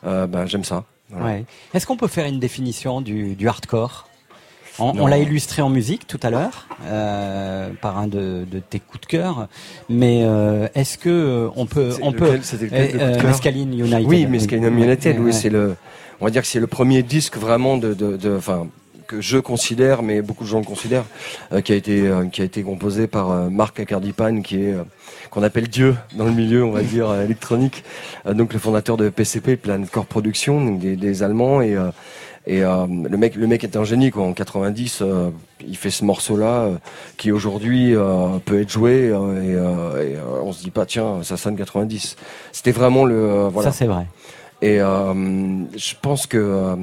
euh, 0.06 0.26
bah, 0.28 0.46
j'aime 0.46 0.62
ça. 0.64 0.84
Voilà. 1.10 1.26
Ouais. 1.26 1.44
Est-ce 1.72 1.86
qu'on 1.86 1.96
peut 1.96 2.06
faire 2.08 2.26
une 2.26 2.38
définition 2.38 3.00
du, 3.00 3.34
du 3.34 3.48
hardcore? 3.48 4.08
On, 4.78 4.92
on 4.98 5.06
l'a 5.06 5.18
illustré 5.18 5.62
en 5.62 5.68
musique 5.70 6.06
tout 6.06 6.18
à 6.22 6.30
l'heure 6.30 6.66
euh, 6.86 7.68
par 7.80 7.96
un 7.98 8.06
de, 8.08 8.44
de 8.50 8.58
tes 8.58 8.80
coups 8.80 9.02
de 9.02 9.06
cœur, 9.06 9.46
mais 9.88 10.22
euh, 10.24 10.66
est-ce 10.74 10.98
que 10.98 11.08
euh, 11.08 11.48
on 11.54 11.66
peut, 11.66 11.90
on 12.02 12.12
peut, 12.12 12.32
lequel, 12.32 12.90
lequel, 12.90 13.00
euh, 13.00 13.22
Mescaline 13.22 13.72
United. 13.72 14.04
Oui, 14.06 14.26
Mescaline 14.26 14.76
United, 14.76 15.16
oui, 15.18 15.26
Ouais. 15.26 15.32
c'est 15.32 15.50
le, 15.50 15.76
on 16.20 16.24
va 16.24 16.30
dire 16.30 16.42
que 16.42 16.48
c'est 16.48 16.60
le 16.60 16.66
premier 16.66 17.02
disque 17.04 17.36
vraiment 17.36 17.76
de, 17.76 17.94
de, 17.94 18.36
enfin, 18.36 18.66
que 19.06 19.20
je 19.20 19.38
considère, 19.38 20.02
mais 20.02 20.22
beaucoup 20.22 20.44
de 20.44 20.48
gens 20.48 20.58
le 20.60 20.64
considèrent, 20.64 21.04
euh, 21.52 21.60
qui 21.60 21.72
a 21.72 21.76
été, 21.76 22.00
euh, 22.08 22.24
qui 22.26 22.40
a 22.40 22.44
été 22.44 22.62
composé 22.62 23.06
par 23.06 23.30
euh, 23.30 23.50
Marc 23.50 23.78
Acardipane, 23.78 24.42
qui 24.42 24.56
est, 24.64 24.72
euh, 24.72 24.82
qu'on 25.30 25.42
appelle 25.42 25.68
Dieu 25.68 25.94
dans 26.16 26.24
le 26.24 26.32
milieu, 26.32 26.64
on 26.64 26.72
va 26.72 26.82
dire, 26.82 27.10
euh, 27.10 27.24
électronique, 27.24 27.84
Euh, 28.26 28.32
donc 28.34 28.52
le 28.54 28.58
fondateur 28.58 28.96
de 28.96 29.08
PCP, 29.10 29.56
Planet 29.56 29.90
Core 29.90 30.06
Production, 30.06 30.64
donc 30.64 30.78
des, 30.80 30.96
des 30.96 31.22
Allemands, 31.22 31.60
et, 31.60 31.76
euh, 31.76 31.90
et 32.46 32.62
euh, 32.62 32.86
le 32.86 33.16
mec, 33.16 33.36
le 33.36 33.46
mec 33.46 33.64
est 33.64 33.76
un 33.76 33.84
génie, 33.84 34.10
quoi. 34.10 34.24
En 34.24 34.34
90, 34.34 35.00
euh, 35.00 35.30
il 35.66 35.76
fait 35.76 35.90
ce 35.90 36.04
morceau-là, 36.04 36.46
euh, 36.46 36.76
qui 37.16 37.32
aujourd'hui 37.32 37.96
euh, 37.96 38.38
peut 38.44 38.60
être 38.60 38.70
joué, 38.70 39.08
euh, 39.08 39.42
et, 39.42 39.54
euh, 39.54 40.14
et, 40.14 40.18
on 40.42 40.52
se 40.52 40.62
dit 40.62 40.70
pas, 40.70 40.84
tiens, 40.84 41.22
ça 41.22 41.38
sonne 41.38 41.56
90. 41.56 42.16
C'était 42.52 42.72
vraiment 42.72 43.06
le, 43.06 43.14
euh, 43.14 43.48
voilà. 43.50 43.72
Ça 43.72 43.78
c'est 43.78 43.86
vrai. 43.86 44.06
Et 44.60 44.80
euh, 44.80 45.14
je 45.74 45.94
pense 46.02 46.26
que, 46.26 46.36
euh, 46.36 46.76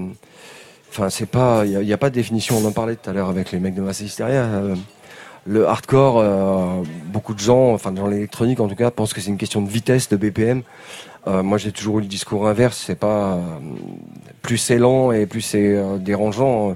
enfin, 0.89 1.11
c'est 1.11 1.27
pas, 1.29 1.63
il 1.65 1.77
n'y 1.79 1.93
a, 1.93 1.97
pas 1.97 2.09
de 2.09 2.15
définition. 2.15 2.57
On 2.57 2.65
en 2.65 2.71
parlait 2.71 2.95
tout 2.95 3.09
à 3.09 3.13
l'heure 3.13 3.29
avec 3.29 3.51
les 3.51 3.59
mecs 3.59 3.75
de 3.75 3.81
Mass 3.81 4.01
Hysteria. 4.01 4.47
le 5.45 5.67
hardcore, 5.67 6.19
euh, 6.19 6.83
beaucoup 7.05 7.33
de 7.33 7.39
gens, 7.39 7.73
enfin 7.73 7.91
dans 7.91 8.07
l'électronique 8.07 8.59
en 8.59 8.67
tout 8.67 8.75
cas, 8.75 8.91
pensent 8.91 9.13
que 9.13 9.21
c'est 9.21 9.29
une 9.29 9.37
question 9.37 9.61
de 9.61 9.69
vitesse, 9.69 10.09
de 10.09 10.17
BPM. 10.17 10.63
Euh, 11.27 11.43
moi, 11.43 11.57
j'ai 11.57 11.71
toujours 11.71 11.99
eu 11.99 12.01
le 12.01 12.07
discours 12.07 12.47
inverse. 12.47 12.81
C'est 12.85 12.95
pas 12.95 13.33
euh, 13.35 13.39
plus 14.41 14.57
c'est 14.57 14.77
lent 14.77 15.11
et 15.11 15.25
plus 15.25 15.41
c'est 15.41 15.75
euh, 15.77 15.97
dérangeant. 15.97 16.75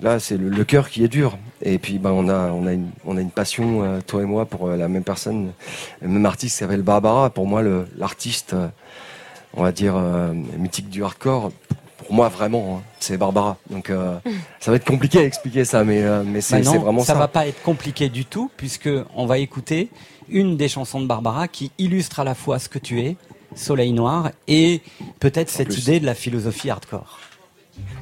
Là, 0.00 0.18
c'est 0.20 0.36
le, 0.36 0.48
le 0.48 0.64
cœur 0.64 0.88
qui 0.90 1.04
est 1.04 1.08
dur. 1.08 1.38
Et 1.62 1.78
puis, 1.78 1.98
ben, 1.98 2.10
on 2.10 2.28
a, 2.28 2.50
on 2.52 2.66
a 2.66 2.72
une, 2.72 2.88
on 3.04 3.16
a 3.16 3.20
une 3.20 3.30
passion, 3.30 3.82
euh, 3.82 4.00
toi 4.06 4.22
et 4.22 4.26
moi, 4.26 4.46
pour 4.46 4.68
euh, 4.68 4.76
la 4.76 4.88
même 4.88 5.02
personne, 5.04 5.52
le 6.00 6.08
même 6.08 6.24
artiste 6.26 6.54
qui 6.54 6.58
s'appelle 6.58 6.82
Barbara. 6.82 7.30
Pour 7.30 7.46
moi, 7.46 7.62
le- 7.62 7.86
l'artiste, 7.96 8.54
euh, 8.54 8.68
on 9.54 9.62
va 9.62 9.72
dire 9.72 9.94
euh, 9.96 10.32
mythique 10.56 10.88
du 10.88 11.02
hardcore. 11.02 11.50
Pour 11.98 12.12
moi, 12.14 12.28
vraiment, 12.28 12.78
hein, 12.78 12.82
c'est 13.00 13.16
Barbara. 13.16 13.56
Donc, 13.70 13.90
euh, 13.90 14.18
ça 14.60 14.70
va 14.70 14.76
être 14.76 14.84
compliqué 14.84 15.18
à 15.18 15.24
expliquer 15.24 15.64
ça, 15.64 15.82
mais, 15.84 16.02
euh, 16.04 16.22
mais 16.24 16.40
c'est 16.40 16.58
Bah 16.58 16.64
non, 16.64 16.72
c'est 16.72 16.78
vraiment 16.78 17.00
ça. 17.02 17.12
ça 17.14 17.18
va 17.18 17.28
pas 17.28 17.46
être 17.48 17.62
compliqué 17.62 18.08
du 18.08 18.24
tout 18.24 18.50
puisque 18.56 18.88
on 19.16 19.26
va 19.26 19.38
écouter 19.38 19.88
une 20.28 20.56
des 20.56 20.68
chansons 20.68 21.00
de 21.00 21.06
Barbara 21.06 21.48
qui 21.48 21.70
illustre 21.78 22.20
à 22.20 22.24
la 22.24 22.34
fois 22.36 22.58
ce 22.60 22.68
que 22.68 22.78
tu 22.78 23.00
es, 23.00 23.16
Soleil 23.54 23.92
Noir, 23.92 24.30
et 24.46 24.82
peut-être 25.20 25.50
cette 25.50 25.76
idée 25.78 26.00
de 26.00 26.06
la 26.06 26.14
philosophie 26.14 26.70
hardcore. 26.70 27.18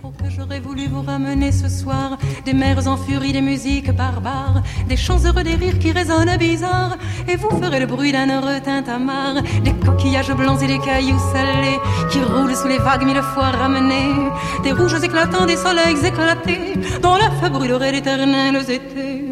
Oh, 0.03 0.11
que 0.11 0.31
j'aurais 0.31 0.61
voulu 0.61 0.87
vous 0.87 1.03
ramener 1.03 1.53
ce 1.53 1.69
soir 1.69 2.17
Des 2.45 2.53
mers 2.53 2.87
en 2.87 2.97
furie, 2.97 3.33
des 3.33 3.41
musiques 3.41 3.91
barbares 3.91 4.63
Des 4.89 4.97
chants 4.97 5.19
heureux, 5.25 5.43
des 5.43 5.55
rires 5.55 5.79
qui 5.79 5.93
résonnent 5.93 6.37
bizarres. 6.39 6.97
Et 7.29 7.37
vous 7.37 7.51
ferez 7.51 7.81
le 7.81 7.87
bruit 7.87 8.13
d'un 8.13 8.29
heureux 8.29 8.61
tintamarre 8.61 9.43
Des 9.65 9.73
coquillages 9.73 10.33
blancs 10.33 10.63
et 10.63 10.67
des 10.67 10.79
cailloux 10.79 11.19
salés 11.33 11.79
Qui 12.11 12.21
roulent 12.21 12.55
sous 12.55 12.69
les 12.69 12.79
vagues 12.79 13.05
mille 13.05 13.23
fois 13.23 13.51
ramenés. 13.51 14.31
Des 14.63 14.73
rouges 14.73 15.03
éclatants, 15.03 15.47
des 15.47 15.57
soleils 15.57 16.05
éclatés 16.05 16.75
Dont 17.03 17.17
la 17.17 17.31
feu 17.33 17.49
brûlerait 17.49 17.93
d'éternels 17.93 18.63
étés. 18.71 19.25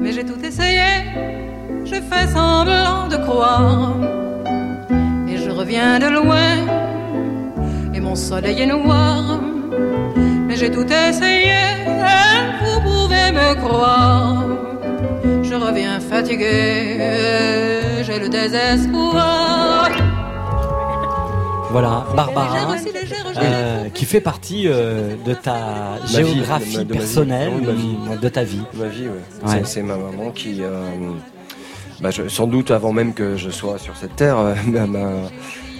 Mais 0.00 0.12
j'ai 0.12 0.24
tout 0.24 0.40
essayé 0.44 1.37
J'ai 1.88 2.00
fait 2.02 2.26
semblant 2.32 3.08
de 3.08 3.16
croire 3.16 3.94
Et 5.28 5.36
je 5.36 5.50
reviens 5.50 5.98
de 5.98 6.06
loin 6.06 6.54
et 7.94 8.00
mon 8.00 8.14
soleil 8.14 8.60
est 8.60 8.66
noir. 8.66 9.40
Mais 10.46 10.54
j'ai 10.56 10.70
tout 10.70 10.86
essayé, 10.86 11.56
vous 12.62 12.80
pouvez 12.82 13.32
me 13.32 13.54
croire. 13.54 14.44
Je 15.42 15.54
reviens 15.54 15.98
fatigué, 15.98 16.98
j'ai 18.06 18.18
le 18.20 18.28
désespoir. 18.28 19.88
Voilà, 21.70 22.06
Barbara, 22.14 22.54
légère, 22.54 22.68
aussi 22.70 22.92
légère, 22.92 23.26
je 23.34 23.40
euh, 23.42 23.88
qui 23.92 24.04
fait 24.06 24.20
partie 24.22 24.68
euh, 24.68 25.14
de 25.26 25.34
ta 25.34 25.52
Ma 25.54 26.06
vie, 26.06 26.14
géographie 26.34 26.72
de 26.72 26.78
ma- 26.78 26.84
de 26.84 26.88
ma 26.88 26.94
vie. 26.94 26.98
personnelle, 26.98 27.50
Oui, 27.60 27.66
ma 27.66 27.72
vie. 28.14 28.20
de 28.22 28.28
ta 28.30 28.44
vie. 28.44 28.62
Ma 28.74 28.86
vie, 28.86 29.08
ouais. 29.08 29.60
C'est 29.64 29.82
ma 29.82 29.96
maman 29.96 30.30
qui, 30.34 30.62
euh, 30.62 30.70
bah, 32.00 32.10
je- 32.10 32.28
sans 32.28 32.46
doute 32.46 32.70
avant 32.70 32.92
même 32.92 33.14
que 33.14 33.36
je 33.36 33.50
sois 33.50 33.78
sur 33.78 33.96
cette 33.96 34.16
terre, 34.16 34.38
euh, 34.38 34.54
m'a- 34.66 34.86
m'a- 34.86 35.28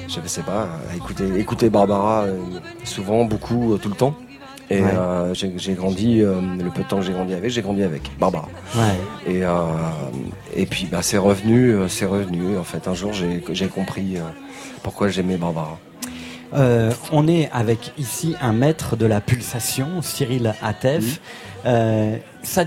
je 0.09 0.21
sais 0.27 0.43
pas, 0.43 0.69
a 0.93 0.97
écouté, 0.97 1.25
écouté 1.39 1.71
Barbara 1.71 2.23
euh, 2.25 2.39
souvent, 2.85 3.25
beaucoup, 3.25 3.75
euh, 3.75 3.79
tout 3.79 3.89
le 3.91 3.95
temps. 3.95 4.15
Et 4.71 4.83
Ouais. 4.83 4.91
euh, 4.95 5.33
j'ai 5.35 5.73
grandi, 5.73 6.21
euh, 6.21 6.41
le 6.63 6.69
peu 6.71 6.83
de 6.83 6.89
temps 6.89 6.97
que 6.99 7.03
j'ai 7.03 7.13
grandi 7.15 7.33
avec, 7.33 7.51
j'ai 7.51 7.63
grandi 7.63 7.83
avec 7.83 8.03
Barbara. 8.19 8.49
Ouais. 8.77 9.33
Et, 9.33 9.43
euh, 9.43 9.51
et 10.55 10.67
puis 10.67 10.87
bah, 10.93 10.99
c'est 11.01 11.17
revenu, 11.17 11.75
c'est 11.89 12.05
revenu. 12.05 12.59
En 12.59 12.65
fait, 12.65 12.87
un 12.87 12.93
jour 12.95 13.13
j'ai 13.15 13.69
compris 13.69 14.17
pourquoi 14.83 15.09
j'aimais 15.09 15.39
Barbara. 15.39 15.79
On 17.13 17.29
est 17.29 17.49
avec 17.53 17.93
ici 17.99 18.35
un 18.43 18.53
maître 18.53 18.97
de 18.97 19.07
la 19.07 19.21
pulsation, 19.23 20.03
Cyril 20.03 20.55
Atef. 20.63 21.21
Ça, 22.43 22.65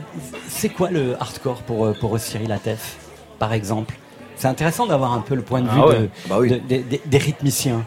c'est 0.48 0.70
quoi 0.70 0.90
le 0.92 1.16
hardcore 1.22 1.62
pour, 1.64 1.94
pour 2.00 2.18
Cyril 2.20 2.52
Atef, 2.52 2.98
par 3.42 3.54
exemple 3.54 3.96
C'est 4.36 4.48
intéressant 4.48 4.86
d'avoir 4.86 5.14
un 5.14 5.22
peu 5.22 5.34
le 5.34 5.42
point 5.42 5.62
de 5.62 5.68
vue 5.68 5.80
Ah 5.84 5.88
de- 5.88 5.98
ouais. 6.04 6.10
Bah 6.30 6.38
oui. 6.40 6.50
de- 6.50 7.00
des- 7.14 7.18
rythmiciens. 7.18 7.84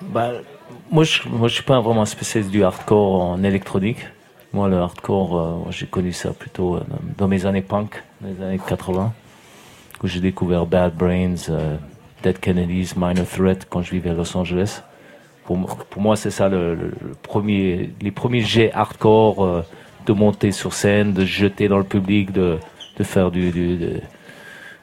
Bah, 0.00 0.30
moi, 0.90 1.04
je, 1.04 1.20
moi, 1.28 1.48
je 1.48 1.54
suis 1.54 1.62
pas 1.62 1.80
vraiment 1.80 2.06
spécialiste 2.06 2.50
du 2.50 2.64
hardcore 2.64 3.20
en 3.22 3.42
électronique. 3.44 3.98
Moi, 4.54 4.68
le 4.68 4.78
hardcore, 4.78 5.38
euh, 5.38 5.70
j'ai 5.70 5.86
connu 5.86 6.12
ça 6.12 6.30
plutôt 6.32 6.76
euh, 6.76 6.80
dans, 7.18 7.28
mes 7.28 7.44
années 7.44 7.60
punk, 7.60 8.02
dans 8.22 8.28
les 8.28 8.42
années 8.46 8.60
80, 8.66 9.12
où 10.02 10.06
j'ai 10.06 10.20
découvert 10.20 10.64
Bad 10.64 10.94
Brains, 10.96 11.34
euh, 11.50 11.76
Dead 12.22 12.38
Kennedys, 12.40 12.92
Minor 12.96 13.26
Threat 13.26 13.66
quand 13.68 13.82
je 13.82 13.90
vivais 13.90 14.10
à 14.10 14.14
Los 14.14 14.34
Angeles. 14.34 14.80
Pour, 15.44 15.58
mo- 15.58 15.68
pour 15.90 16.00
moi, 16.00 16.16
c'est 16.16 16.30
ça 16.30 16.48
le, 16.48 16.92
premier, 17.22 17.90
les 18.00 18.10
premiers 18.12 18.40
jets 18.54 18.72
hardcore 18.72 19.64
de 20.06 20.12
monter 20.14 20.52
sur 20.52 20.72
scène, 20.72 21.12
de 21.12 21.24
jeter 21.26 21.68
dans 21.68 21.78
le 21.78 21.84
public, 21.96 22.32
de, 22.32 22.56
de 22.98 23.04
faire 23.04 23.30
du, 23.30 23.50
du, 23.50 23.76
de- 23.76 24.00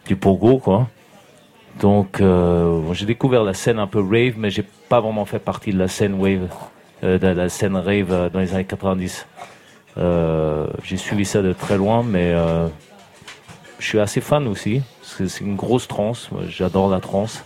du 0.05 0.15
pogo, 0.15 0.57
quoi. 0.57 0.87
Donc, 1.79 2.21
euh, 2.21 2.93
j'ai 2.93 3.05
découvert 3.05 3.43
la 3.43 3.53
scène 3.53 3.79
un 3.79 3.87
peu 3.87 3.99
rave, 3.99 4.35
mais 4.37 4.49
j'ai 4.49 4.63
pas 4.89 5.01
vraiment 5.01 5.25
fait 5.25 5.39
partie 5.39 5.71
de 5.71 5.79
la 5.79 5.87
scène 5.87 6.13
wave, 6.15 6.47
euh, 7.03 7.17
de 7.17 7.27
la 7.27 7.49
scène 7.49 7.75
rave 7.75 8.11
euh, 8.11 8.29
dans 8.29 8.39
les 8.39 8.53
années 8.53 8.65
90. 8.65 9.25
Euh, 9.97 10.67
j'ai 10.83 10.97
suivi 10.97 11.25
ça 11.25 11.41
de 11.41 11.53
très 11.53 11.77
loin, 11.77 12.03
mais 12.03 12.33
je 13.79 13.85
suis 13.85 13.99
assez 13.99 14.21
fan 14.21 14.47
aussi. 14.47 14.81
C'est 15.01 15.41
une 15.41 15.55
grosse 15.55 15.87
trance. 15.87 16.29
J'adore 16.47 16.89
la 16.89 16.99
trance. 16.99 17.43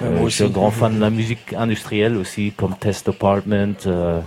Je 0.00 0.28
suis 0.28 0.44
un 0.44 0.48
grand 0.48 0.70
fan 0.70 0.94
de 0.94 1.00
la 1.00 1.10
musique 1.10 1.54
industrielle 1.54 2.16
aussi, 2.16 2.52
comme 2.54 2.76
Test 2.76 3.08
Apartment, 3.08 3.86
euh, 3.86 4.20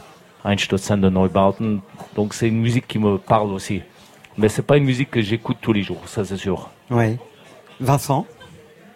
Einstürzende 0.44 1.06
Neubauten. 1.06 1.82
Donc 2.16 2.34
c'est 2.34 2.48
une 2.48 2.60
musique 2.60 2.88
qui 2.88 2.98
me 2.98 3.18
parle 3.18 3.52
aussi. 3.52 3.82
Mais 4.38 4.50
c'est 4.50 4.64
pas 4.64 4.78
une 4.78 4.86
musique 4.86 5.12
que 5.12 5.22
j'écoute 5.22 5.58
tous 5.62 5.74
les 5.74 5.84
jours, 5.84 6.02
ça 6.08 6.26
c'est 6.26 6.38
sûr. 6.38 6.70
Oui. 6.92 7.18
Vincent 7.80 8.26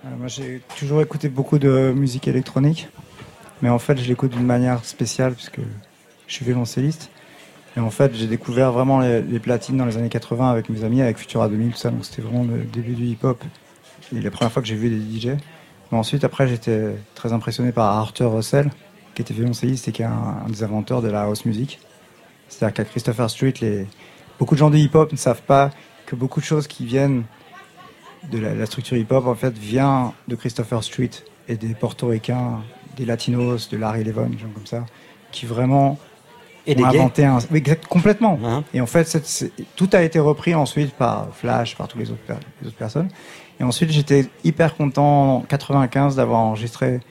Euh, 0.05 0.09
Moi, 0.17 0.27
j'ai 0.27 0.61
toujours 0.77 1.01
écouté 1.01 1.29
beaucoup 1.29 1.59
de 1.59 1.93
musique 1.95 2.27
électronique, 2.27 2.89
mais 3.61 3.69
en 3.69 3.79
fait, 3.79 3.97
je 3.97 4.07
l'écoute 4.07 4.31
d'une 4.31 4.45
manière 4.45 4.83
spéciale 4.83 5.33
puisque 5.33 5.59
je 6.27 6.33
suis 6.33 6.43
violoncelliste. 6.45 7.11
Et 7.77 7.79
en 7.79 7.89
fait, 7.89 8.13
j'ai 8.15 8.27
découvert 8.27 8.71
vraiment 8.71 8.99
les, 8.99 9.39
platines 9.39 9.77
dans 9.77 9.85
les 9.85 9.97
années 9.97 10.09
80 10.09 10.49
avec 10.49 10.69
mes 10.69 10.83
amis, 10.83 11.01
avec 11.01 11.17
Futura 11.17 11.47
2000, 11.47 11.71
tout 11.71 11.77
ça. 11.77 11.89
Donc, 11.89 12.05
c'était 12.05 12.21
vraiment 12.21 12.43
le 12.43 12.63
début 12.63 12.93
du 12.93 13.05
hip-hop 13.05 13.43
et 14.15 14.21
la 14.21 14.31
première 14.31 14.51
fois 14.51 14.61
que 14.61 14.67
j'ai 14.67 14.75
vu 14.75 14.89
des 14.89 15.19
DJ. 15.19 15.37
Mais 15.91 15.97
ensuite, 15.97 16.23
après, 16.23 16.47
j'étais 16.47 16.95
très 17.15 17.33
impressionné 17.33 17.71
par 17.71 17.95
Arthur 17.97 18.31
Russell, 18.33 18.69
qui 19.15 19.21
était 19.21 19.33
violoncelliste 19.33 19.87
et 19.87 19.91
qui 19.91 20.01
est 20.01 20.05
un, 20.05 20.43
un 20.45 20.49
des 20.49 20.63
inventeurs 20.63 21.01
de 21.01 21.09
la 21.09 21.23
house 21.23 21.45
music. 21.45 21.79
C'est-à-dire 22.47 22.73
qu'à 22.73 22.85
Christopher 22.85 23.29
Street, 23.29 23.53
les... 23.61 23.87
beaucoup 24.39 24.55
de 24.55 24.59
gens 24.59 24.69
du 24.69 24.77
hip-hop 24.77 25.11
ne 25.11 25.17
savent 25.17 25.41
pas 25.43 25.71
que 26.05 26.15
beaucoup 26.15 26.41
de 26.41 26.45
choses 26.45 26.67
qui 26.67 26.85
viennent 26.85 27.23
de 28.31 28.37
la, 28.39 28.53
la 28.53 28.65
structure 28.65 28.97
hip-hop 28.97 29.27
en 29.27 29.35
fait 29.35 29.57
vient 29.57 30.13
de 30.27 30.35
Christopher 30.35 30.83
Street 30.83 31.09
et 31.47 31.55
des 31.55 31.73
portoricains, 31.75 32.61
des 32.97 33.05
latinos, 33.05 33.69
de 33.69 33.77
Larry 33.77 34.03
Levon, 34.03 34.27
des 34.27 34.37
gens 34.37 34.47
comme 34.53 34.65
ça, 34.65 34.85
qui 35.31 35.45
vraiment 35.45 35.97
Et 36.65 36.71
ont 36.71 36.77
inventé 36.99 37.25
un 37.25 37.39
oui, 37.51 37.57
exact, 37.57 37.85
complètement. 37.87 38.37
Et 38.73 38.79
en 38.81 38.85
fait, 38.85 39.51
tout 39.75 39.89
a 39.93 40.01
été 40.03 40.19
repris 40.19 40.55
ensuite 40.55 40.93
par 40.93 41.27
Flash, 41.33 41.75
par 41.75 41.87
toutes 41.87 41.99
les 41.99 42.11
autres, 42.11 42.21
per- 42.25 42.35
les 42.61 42.67
autres 42.69 42.77
personnes. 42.77 43.09
Et 43.59 43.63
ensuite, 43.63 43.91
j'étais 43.91 44.27
hyper 44.43 44.75
content 44.75 45.37
en 45.37 45.41
95 45.41 46.15
d'avoir 46.15 46.39
enregistré 46.39 47.01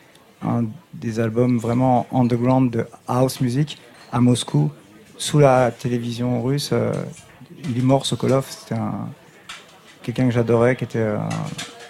un 0.44 0.64
des 0.94 1.20
albums 1.20 1.59
vraiment 1.59 2.06
underground 2.12 2.70
de 2.72 2.86
house 3.06 3.40
music 3.40 3.78
à 4.12 4.20
Moscou, 4.20 4.70
sous 5.18 5.39
la 5.39 5.70
télévision 5.70 6.43
russe. 6.43 6.70
euh, 6.72 6.93
il 7.64 7.78
est 7.78 7.82
mort, 7.82 8.06
Sokolov, 8.06 8.47
c'était 8.48 8.74
un, 8.74 9.09
quelqu'un 10.03 10.24
que 10.27 10.31
j'adorais, 10.33 10.77
qui 10.77 10.85
était 10.85 11.01
un, 11.03 11.29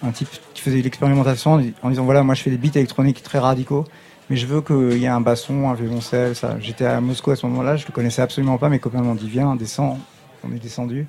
un 0.07 0.11
type 0.11 0.29
qui 0.53 0.61
faisait 0.61 0.81
l'expérimentation 0.81 1.61
en- 1.81 1.89
disant 1.89 2.03
voilà, 2.05 2.23
moi 2.23 2.35
je 2.35 2.41
fais 2.43 2.49
des 2.49 2.57
beats 2.57 2.75
électroniques 2.79 3.23
très 3.23 3.39
radicaux, 3.39 3.85
mais 4.29 4.35
je 4.35 4.45
veux 4.45 4.61
qu'il 4.61 4.97
y 4.97 5.05
ait 5.05 5.07
un 5.09 5.21
basson, 5.21 5.69
un 5.69 5.73
violoncelle. 5.73 6.35
Ça. 6.35 6.55
J'étais 6.59 6.85
à 6.85 7.01
Moscou 7.01 7.31
à 7.31 7.35
ce 7.35 7.45
moment-là, 7.47 7.75
je 7.75 7.85
le 7.85 7.91
connaissais 7.91 8.21
absolument 8.21 8.57
pas. 8.57 8.69
Mes 8.69 8.79
copains 8.79 9.01
m'ont 9.01 9.15
dit 9.15 9.29
viens, 9.29 9.55
descends. 9.55 9.97
On 10.45 10.53
est 10.53 10.59
descendu. 10.59 11.07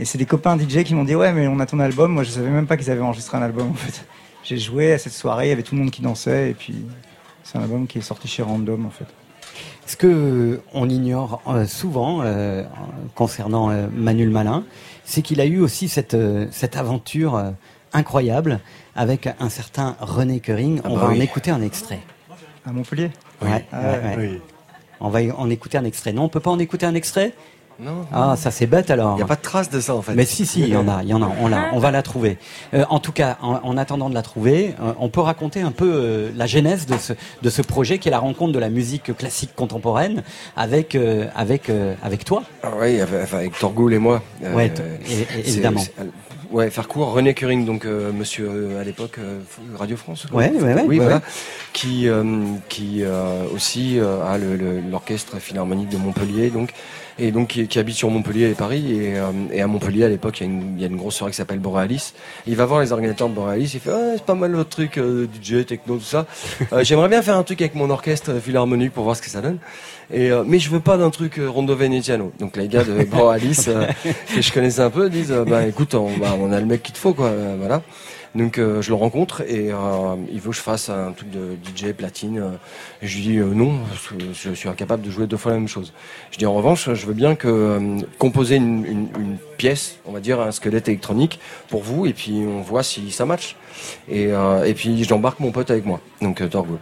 Et 0.00 0.04
c'est 0.04 0.18
des 0.18 0.26
copains 0.26 0.56
DJ 0.58 0.84
qui 0.84 0.94
m'ont 0.94 1.04
dit 1.04 1.14
ouais, 1.14 1.32
mais 1.32 1.46
on 1.48 1.58
a 1.60 1.66
ton 1.66 1.80
album. 1.80 2.12
Moi, 2.12 2.22
je 2.22 2.30
savais 2.30 2.50
même 2.50 2.66
pas 2.66 2.76
qu'ils 2.76 2.90
avaient 2.90 3.00
enregistré 3.00 3.36
un 3.36 3.42
album 3.42 3.70
en 3.70 3.74
fait. 3.74 4.04
J'ai 4.44 4.58
joué 4.58 4.92
à 4.92 4.98
cette 4.98 5.12
soirée, 5.12 5.46
il 5.46 5.48
y 5.50 5.52
avait 5.52 5.62
tout 5.62 5.74
le 5.74 5.80
monde 5.82 5.90
qui 5.90 6.00
dansait, 6.02 6.50
et 6.50 6.54
puis 6.54 6.74
c'est 7.44 7.58
un 7.58 7.62
album 7.62 7.86
qui 7.86 7.98
est 7.98 8.02
sorti 8.02 8.28
chez 8.28 8.42
Random 8.42 8.86
en 8.86 8.90
fait. 8.90 9.06
Ce 9.86 9.96
que 9.96 10.06
euh, 10.06 10.62
on 10.74 10.88
ignore 10.88 11.40
euh, 11.48 11.66
souvent 11.66 12.20
euh, 12.22 12.62
concernant 13.14 13.70
euh, 13.70 13.86
Manuel 13.92 14.30
Malin, 14.30 14.64
c'est 15.10 15.22
qu'il 15.22 15.40
a 15.40 15.46
eu 15.46 15.58
aussi 15.60 15.88
cette, 15.88 16.12
euh, 16.14 16.46
cette 16.50 16.76
aventure 16.76 17.34
euh, 17.36 17.50
incroyable 17.94 18.60
avec 18.94 19.26
un 19.40 19.48
certain 19.48 19.96
René 20.00 20.38
Coering. 20.40 20.80
Ah 20.84 20.88
on 20.90 20.94
bah 20.96 21.00
va 21.00 21.06
en 21.08 21.10
oui. 21.12 21.22
écouter 21.22 21.50
un 21.50 21.62
extrait. 21.62 22.00
À 22.66 22.72
Montpellier? 22.72 23.10
Ouais, 23.40 23.64
Ah 23.72 23.80
ouais, 23.80 23.86
ouais. 23.88 24.16
ouais. 24.16 24.40
On 25.00 25.08
va 25.08 25.22
y- 25.22 25.30
en 25.32 25.48
écouter 25.48 25.78
un 25.78 25.84
extrait. 25.84 26.12
Non, 26.12 26.24
on 26.24 26.28
peut 26.28 26.40
pas 26.40 26.50
en 26.50 26.58
écouter 26.58 26.84
un 26.84 26.94
extrait? 26.94 27.32
Non. 27.80 28.06
Ah, 28.12 28.34
ça 28.36 28.50
c'est 28.50 28.66
bête 28.66 28.90
alors. 28.90 29.12
Il 29.14 29.16
n'y 29.18 29.22
a 29.22 29.26
pas 29.26 29.36
de 29.36 29.40
trace 29.42 29.70
de 29.70 29.80
ça 29.80 29.94
en 29.94 30.02
fait. 30.02 30.14
Mais 30.14 30.24
si, 30.24 30.44
si, 30.46 30.60
il 30.62 30.68
y 30.68 30.76
en 30.76 30.88
a, 30.88 31.02
il 31.04 31.08
y 31.08 31.14
en 31.14 31.22
a, 31.22 31.30
on, 31.40 31.48
on 31.76 31.78
va 31.78 31.90
la 31.92 32.02
trouver. 32.02 32.36
Euh, 32.74 32.84
en 32.90 32.98
tout 32.98 33.12
cas, 33.12 33.36
en, 33.40 33.60
en 33.62 33.76
attendant 33.76 34.10
de 34.10 34.14
la 34.14 34.22
trouver, 34.22 34.74
euh, 34.82 34.92
on 34.98 35.08
peut 35.08 35.20
raconter 35.20 35.60
un 35.60 35.70
peu 35.70 35.88
euh, 35.92 36.30
la 36.36 36.46
genèse 36.46 36.86
de 36.86 36.96
ce, 36.98 37.12
de 37.40 37.50
ce 37.50 37.62
projet 37.62 37.98
qui 37.98 38.08
est 38.08 38.10
la 38.10 38.18
rencontre 38.18 38.52
de 38.52 38.58
la 38.58 38.68
musique 38.68 39.16
classique 39.16 39.54
contemporaine 39.54 40.24
avec, 40.56 40.96
euh, 40.96 41.26
avec, 41.36 41.70
avec 42.02 42.24
toi. 42.24 42.42
Ah 42.64 42.70
oui, 42.80 43.00
avec, 43.00 43.56
Torgoul 43.58 43.94
et 43.94 43.98
moi. 43.98 44.22
Ouais, 44.42 44.72
et- 45.08 45.38
et- 45.38 45.48
évidemment. 45.48 45.82
ouais, 46.50 46.70
faire 46.70 46.88
court, 46.88 47.12
René 47.12 47.32
Curing, 47.34 47.64
donc 47.64 47.84
euh, 47.84 48.10
monsieur 48.12 48.48
euh, 48.50 48.80
à 48.80 48.84
l'époque 48.84 49.18
euh, 49.20 49.38
Radio 49.78 49.96
France. 49.96 50.26
quoi. 50.28 50.40
Ouais, 50.40 50.50
ouais, 50.50 50.74
ouais, 50.74 50.84
oui, 50.86 50.98
voilà, 50.98 51.20
qui 51.72 52.08
qui 52.68 53.02
aussi 53.54 54.00
a 54.00 54.36
l'orchestre 54.90 55.38
philharmonique 55.38 55.90
de 55.90 55.96
Montpellier, 55.96 56.50
donc 56.50 56.72
et 57.18 57.30
donc 57.32 57.48
qui, 57.48 57.66
qui 57.66 57.78
habite 57.78 57.96
sur 57.96 58.10
Montpellier 58.10 58.50
et 58.50 58.54
Paris 58.54 58.92
et, 58.92 59.18
euh, 59.18 59.30
et 59.52 59.60
à 59.60 59.66
Montpellier 59.66 60.04
à 60.04 60.08
l'époque 60.08 60.40
il 60.40 60.46
y 60.46 60.48
a 60.48 60.52
une 60.52 60.74
il 60.76 60.80
y 60.80 60.84
a 60.84 60.88
une 60.88 60.96
grosse 60.96 61.16
soirée 61.16 61.32
qui 61.32 61.36
s'appelle 61.36 61.58
Borealis. 61.58 62.12
Il 62.46 62.56
va 62.56 62.64
voir 62.66 62.80
les 62.80 62.92
organisateurs 62.92 63.28
de 63.28 63.34
Borealis, 63.34 63.70
il 63.74 63.80
fait 63.80 63.90
ah, 63.90 64.12
c'est 64.16 64.24
pas 64.24 64.34
mal 64.34 64.52
votre 64.54 64.70
truc 64.70 64.98
euh, 64.98 65.26
DJ 65.42 65.64
techno 65.66 65.96
tout 65.96 66.02
ça. 66.04 66.26
Euh, 66.72 66.84
J'aimerais 66.84 67.08
bien 67.08 67.22
faire 67.22 67.36
un 67.36 67.44
truc 67.44 67.60
avec 67.62 67.74
mon 67.74 67.88
orchestre 67.88 68.40
philharmonique 68.40 68.92
pour 68.92 69.04
voir 69.04 69.16
ce 69.16 69.22
que 69.22 69.30
ça 69.30 69.40
donne. 69.40 69.58
Et 70.12 70.30
euh, 70.30 70.42
mais 70.46 70.58
je 70.58 70.70
veux 70.70 70.80
pas 70.80 70.96
d'un 70.96 71.10
truc 71.10 71.38
euh, 71.38 71.48
rondo 71.48 71.74
veneziano. 71.76 72.32
Donc 72.38 72.56
les 72.56 72.68
gars 72.68 72.84
de 72.84 73.04
Borealis 73.10 73.64
euh, 73.68 73.86
que 74.34 74.40
je 74.42 74.52
connaissais 74.52 74.80
un 74.82 74.90
peu 74.90 75.08
disent 75.08 75.32
euh, 75.32 75.44
bah 75.44 75.66
écoute 75.66 75.94
on, 75.94 76.10
bah, 76.18 76.34
on 76.38 76.52
a 76.52 76.60
le 76.60 76.66
mec 76.66 76.82
qu'il 76.82 76.94
te 76.94 76.98
faut 76.98 77.14
quoi 77.14 77.26
euh, 77.26 77.56
voilà. 77.58 77.82
Donc 78.38 78.58
euh, 78.58 78.80
je 78.80 78.90
le 78.90 78.94
rencontre 78.94 79.40
et 79.40 79.72
euh, 79.72 80.14
il 80.32 80.38
veut 80.38 80.50
que 80.50 80.56
je 80.56 80.60
fasse 80.60 80.90
un 80.90 81.10
truc 81.10 81.28
de 81.30 81.56
DJ 81.64 81.92
platine. 81.92 82.38
euh, 82.38 82.50
je 83.02 83.16
lui 83.16 83.22
dis 83.22 83.36
non, 83.36 83.80
je 84.32 84.52
suis 84.52 84.68
incapable 84.68 85.02
de 85.02 85.10
jouer 85.10 85.26
deux 85.26 85.36
fois 85.36 85.50
la 85.50 85.58
même 85.58 85.66
chose. 85.66 85.92
Je 86.30 86.38
dis 86.38 86.46
en 86.46 86.54
revanche, 86.54 86.92
je 86.94 87.06
veux 87.06 87.14
bien 87.14 87.34
que 87.34 87.98
composer 88.18 88.56
une, 88.56 89.08
pièce, 89.56 89.98
on 90.06 90.12
va 90.12 90.20
dire 90.20 90.40
un 90.40 90.52
squelette 90.52 90.86
électronique 90.86 91.40
pour 91.68 91.82
vous, 91.82 92.06
et 92.06 92.12
puis 92.12 92.44
on 92.46 92.60
voit 92.60 92.84
si 92.84 93.10
ça 93.10 93.26
match. 93.26 93.56
Et, 94.08 94.30
puis 94.76 95.02
j'embarque 95.02 95.40
mon 95.40 95.50
pote 95.50 95.72
avec 95.72 95.84
moi, 95.84 96.00
donc 96.22 96.48
Torgoul. 96.48 96.78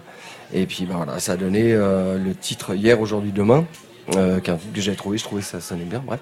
Et 0.52 0.66
puis 0.66 0.84
bah, 0.84 0.96
voilà, 0.98 1.18
ça 1.20 1.32
a 1.32 1.36
donné 1.38 1.72
le 1.72 2.34
titre 2.38 2.74
hier, 2.74 3.00
aujourd'hui, 3.00 3.32
demain. 3.32 3.64
Euh, 4.14 4.40
que 4.40 4.52
j'avais 4.76 4.96
trouvé, 4.96 5.18
je 5.18 5.24
trouvais 5.24 5.42
que 5.42 5.48
ça 5.48 5.60
sonnait 5.60 5.84
bien, 5.84 6.02
bref. 6.04 6.20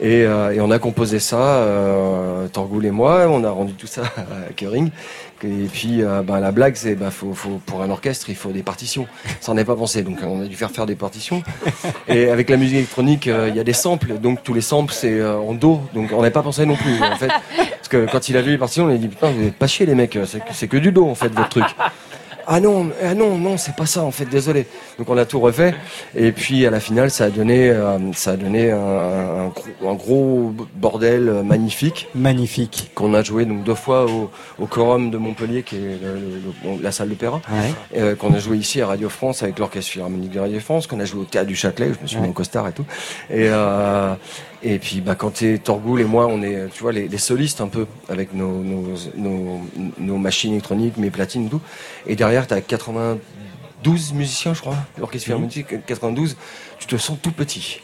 Et, 0.00 0.24
euh, 0.24 0.52
et 0.52 0.60
on 0.60 0.70
a 0.70 0.78
composé 0.78 1.20
ça, 1.20 1.36
euh, 1.38 2.48
Torgoul 2.48 2.86
et 2.86 2.90
moi, 2.90 3.26
on 3.28 3.44
a 3.44 3.50
rendu 3.50 3.74
tout 3.74 3.86
ça 3.86 4.02
à 4.48 4.52
Kering. 4.54 4.90
Et 5.42 5.68
puis 5.72 6.02
euh, 6.02 6.22
ben, 6.22 6.38
la 6.38 6.52
blague, 6.52 6.74
c'est 6.76 6.94
bah, 6.94 7.10
faut, 7.10 7.32
faut, 7.32 7.60
pour 7.64 7.82
un 7.82 7.90
orchestre, 7.90 8.28
il 8.28 8.36
faut 8.36 8.50
des 8.50 8.62
partitions. 8.62 9.06
Ça, 9.40 9.54
n'est 9.54 9.64
pas 9.64 9.76
pensé, 9.76 10.02
donc 10.02 10.18
on 10.22 10.42
a 10.42 10.46
dû 10.46 10.56
faire 10.56 10.70
faire 10.70 10.86
des 10.86 10.96
partitions. 10.96 11.42
Et 12.08 12.28
avec 12.28 12.50
la 12.50 12.56
musique 12.56 12.76
électronique, 12.76 13.26
euh, 13.26 13.48
il 13.48 13.56
y 13.56 13.60
a 13.60 13.64
des 13.64 13.72
samples, 13.72 14.18
donc 14.18 14.42
tous 14.42 14.52
les 14.52 14.60
samples 14.60 14.92
c'est 14.92 15.18
euh, 15.18 15.38
en 15.38 15.54
do, 15.54 15.80
donc 15.94 16.10
on 16.12 16.18
n'avait 16.18 16.30
pas 16.30 16.42
pensé 16.42 16.66
non 16.66 16.76
plus 16.76 17.02
en 17.02 17.16
fait. 17.16 17.28
Parce 17.56 17.88
que 17.88 18.06
quand 18.10 18.28
il 18.28 18.36
a 18.36 18.42
vu 18.42 18.50
les 18.50 18.58
partitions, 18.58 18.84
on 18.84 18.90
a 18.90 18.96
dit 18.96 19.08
putain, 19.08 19.30
vous 19.30 19.46
êtes 19.46 19.56
pas 19.56 19.66
chier 19.66 19.86
les 19.86 19.94
mecs, 19.94 20.18
c'est 20.26 20.40
que, 20.40 20.52
c'est 20.52 20.68
que 20.68 20.76
du 20.76 20.92
do 20.92 21.08
en 21.08 21.14
fait 21.14 21.28
votre 21.28 21.48
truc. 21.48 21.64
Ah 22.52 22.58
non, 22.58 22.90
ah 23.00 23.14
non, 23.14 23.38
non, 23.38 23.56
c'est 23.56 23.76
pas 23.76 23.86
ça 23.86 24.02
en 24.02 24.10
fait, 24.10 24.24
désolé. 24.24 24.66
Donc 24.98 25.08
on 25.08 25.16
a 25.16 25.24
tout 25.24 25.38
refait 25.38 25.72
et 26.16 26.32
puis 26.32 26.66
à 26.66 26.70
la 26.70 26.80
finale 26.80 27.10
ça 27.12 27.26
a 27.26 27.30
donné, 27.30 27.70
euh, 27.70 27.96
ça 28.12 28.32
a 28.32 28.36
donné 28.36 28.72
un, 28.72 28.76
un 28.78 29.48
gros, 29.48 29.88
un 29.88 29.94
gros 29.94 30.52
bordel 30.74 31.28
euh, 31.28 31.42
magnifique. 31.44 32.08
Magnifique. 32.14 32.90
Qu'on 32.96 33.14
a 33.14 33.22
joué 33.22 33.44
donc 33.44 33.62
deux 33.62 33.76
fois 33.76 34.06
au, 34.10 34.30
au 34.58 34.66
Corum 34.66 35.12
de 35.12 35.16
Montpellier 35.16 35.62
qui 35.62 35.76
est 35.76 35.78
le- 36.02 36.14
le- 36.14 36.52
bon, 36.64 36.80
la 36.82 36.90
salle 36.90 37.10
d'opéra. 37.10 37.40
Ouais. 37.52 37.72
Euh, 38.00 38.16
qu'on 38.16 38.34
a 38.34 38.40
joué 38.40 38.56
ici 38.56 38.80
à 38.80 38.88
Radio 38.88 39.08
France 39.08 39.44
avec 39.44 39.58
l'orchestre 39.60 39.92
philharmonique 39.92 40.32
de 40.32 40.40
Radio 40.40 40.58
France, 40.58 40.88
qu'on 40.88 40.98
a 40.98 41.04
joué 41.04 41.20
au 41.20 41.24
théâtre 41.26 41.46
du 41.46 41.54
Châtelet, 41.56 41.92
je 41.94 42.02
me 42.02 42.06
suis 42.08 42.18
mis 42.18 42.28
en 42.28 42.32
costard 42.32 42.66
et 42.66 42.72
tout. 42.72 42.84
Et 43.30 43.46
euh, 43.48 44.12
et 44.62 44.78
puis 44.78 45.00
bah 45.00 45.14
quand 45.14 45.30
t'es 45.30 45.58
Torgoul 45.58 46.00
et 46.00 46.04
moi, 46.04 46.26
on 46.26 46.42
est 46.42 46.68
tu 46.72 46.82
vois 46.82 46.92
les, 46.92 47.08
les 47.08 47.18
solistes 47.18 47.60
un 47.60 47.68
peu 47.68 47.86
avec 48.08 48.34
nos 48.34 48.62
nos, 48.62 48.84
nos 49.16 49.60
nos 49.98 50.16
machines 50.18 50.52
électroniques, 50.52 50.96
mes 50.96 51.10
platines 51.10 51.48
tout. 51.48 51.60
Et 52.06 52.16
derrière 52.16 52.46
t'as 52.46 52.60
92 52.60 54.12
musiciens, 54.14 54.54
je 54.54 54.60
crois, 54.60 54.76
l'orchestre 54.98 55.26
philharmonique 55.26 55.84
92. 55.86 56.36
Tu 56.78 56.86
te 56.86 56.96
sens 56.96 57.18
tout 57.20 57.32
petit. 57.32 57.80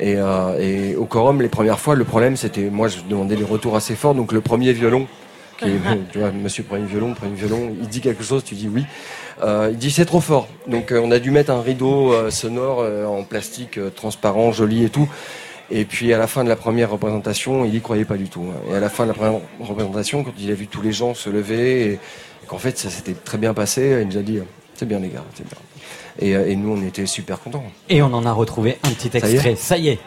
Et, 0.00 0.16
euh, 0.16 0.58
et 0.58 0.96
au 0.96 1.04
quorum, 1.04 1.40
les 1.40 1.48
premières 1.48 1.78
fois, 1.78 1.94
le 1.94 2.04
problème 2.04 2.36
c'était, 2.36 2.68
moi 2.70 2.88
je 2.88 2.98
demandais 3.08 3.36
des 3.36 3.44
retours 3.44 3.76
assez 3.76 3.94
forts, 3.94 4.14
donc 4.14 4.32
le 4.32 4.40
premier 4.40 4.72
violon, 4.72 5.06
qui 5.58 5.66
est, 5.66 5.78
bon, 5.78 6.00
tu 6.10 6.18
vois, 6.18 6.32
monsieur 6.32 6.64
prend 6.64 6.76
une 6.76 6.86
violon, 6.86 7.14
prend 7.14 7.26
une 7.26 7.34
violon, 7.36 7.72
il 7.80 7.88
dit 7.88 8.00
quelque 8.00 8.24
chose, 8.24 8.42
tu 8.44 8.54
dis 8.54 8.68
oui. 8.68 8.84
Euh, 9.42 9.68
il 9.72 9.78
dit 9.78 9.90
c'est 9.90 10.04
trop 10.04 10.20
fort. 10.20 10.48
Donc 10.66 10.92
euh, 10.92 11.00
on 11.02 11.10
a 11.10 11.18
dû 11.18 11.30
mettre 11.30 11.50
un 11.50 11.60
rideau 11.60 12.12
euh, 12.12 12.30
sonore 12.30 12.80
euh, 12.80 13.04
en 13.04 13.24
plastique 13.24 13.78
euh, 13.78 13.90
transparent, 13.90 14.52
joli 14.52 14.84
et 14.84 14.90
tout. 14.90 15.08
Et 15.70 15.84
puis 15.84 16.12
à 16.12 16.18
la 16.18 16.26
fin 16.26 16.44
de 16.44 16.48
la 16.48 16.56
première 16.56 16.90
représentation, 16.90 17.64
il 17.64 17.74
y 17.74 17.80
croyait 17.80 18.04
pas 18.04 18.16
du 18.16 18.28
tout. 18.28 18.46
hein. 18.50 18.60
Et 18.70 18.74
à 18.76 18.80
la 18.80 18.88
fin 18.88 19.04
de 19.04 19.08
la 19.08 19.14
première 19.14 19.40
représentation, 19.60 20.22
quand 20.24 20.32
il 20.38 20.50
a 20.50 20.54
vu 20.54 20.66
tous 20.66 20.82
les 20.82 20.92
gens 20.92 21.14
se 21.14 21.30
lever 21.30 21.92
et, 21.92 21.98
qu'en 22.46 22.58
fait 22.58 22.76
ça 22.76 22.90
s'était 22.90 23.14
très 23.14 23.38
bien 23.38 23.54
passé, 23.54 24.00
il 24.02 24.08
nous 24.08 24.18
a 24.18 24.22
dit 24.22 24.38
c'est 24.74 24.86
bien 24.86 24.98
les 24.98 25.08
gars, 25.08 25.24
c'est 25.34 25.46
bien. 25.46 25.58
Et, 26.18 26.36
euh, 26.36 26.48
et 26.48 26.56
nous 26.56 26.76
on 26.76 26.86
était 26.86 27.06
super 27.06 27.40
contents. 27.40 27.64
Et 27.88 28.02
on 28.02 28.12
en 28.12 28.26
a 28.26 28.32
retrouvé 28.32 28.78
un 28.82 28.90
petit 28.90 29.08
Ça 29.18 29.26
y 29.26 29.30
est 29.30 29.34
extrait. 29.34 29.56
Ça 29.56 29.78
y 29.78 29.88
est. 29.88 29.98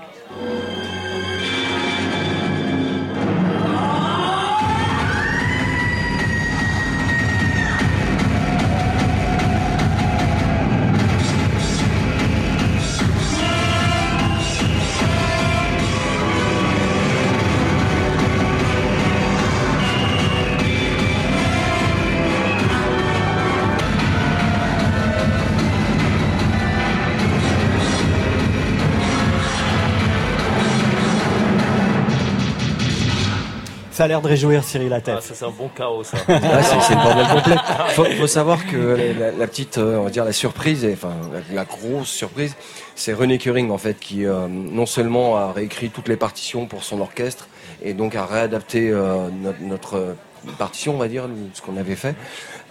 a 34.08 34.10
l'air 34.10 34.22
de 34.22 34.28
réjouir 34.28 34.64
Cyril 34.64 34.90
la 34.90 34.96
Ah, 34.98 35.02
tête. 35.02 35.22
ça 35.22 35.34
c'est 35.36 35.46
un 35.46 35.50
bon 35.52 35.70
chaos 35.76 36.04
ça. 36.04 36.18
Ah, 36.28 36.64
c'est 36.64 36.96
le 36.96 37.02
bordel 37.04 37.28
complet. 37.28 37.56
Faut, 37.90 38.06
faut 38.06 38.28
savoir 38.28 38.66
que 38.66 38.78
la, 39.20 39.32
la 39.32 39.48
petite, 39.48 39.78
euh, 39.78 39.98
on 39.98 40.04
va 40.04 40.10
dire 40.10 40.24
la 40.26 40.32
surprise, 40.34 40.88
enfin 40.92 41.14
la, 41.34 41.40
la 41.54 41.66
grosse 41.66 42.10
surprise, 42.10 42.56
c'est 42.96 43.14
René 43.14 43.38
Curing 43.38 43.70
en 43.70 43.78
fait 43.78 44.00
qui 44.00 44.26
euh, 44.26 44.48
non 44.50 44.86
seulement 44.86 45.38
a 45.38 45.52
réécrit 45.52 45.90
toutes 45.90 46.08
les 46.08 46.16
partitions 46.18 46.66
pour 46.66 46.84
son 46.84 47.02
orchestre 47.02 47.48
et 47.84 47.94
donc 47.94 48.16
a 48.16 48.26
réadapté 48.26 48.90
euh, 48.90 49.28
notre, 49.30 49.62
notre, 49.62 50.16
partition, 50.54 50.96
on 50.96 50.98
va 50.98 51.08
dire, 51.08 51.24
ce 51.54 51.62
qu'on 51.62 51.78
avait 51.78 51.96
fait. 51.96 52.16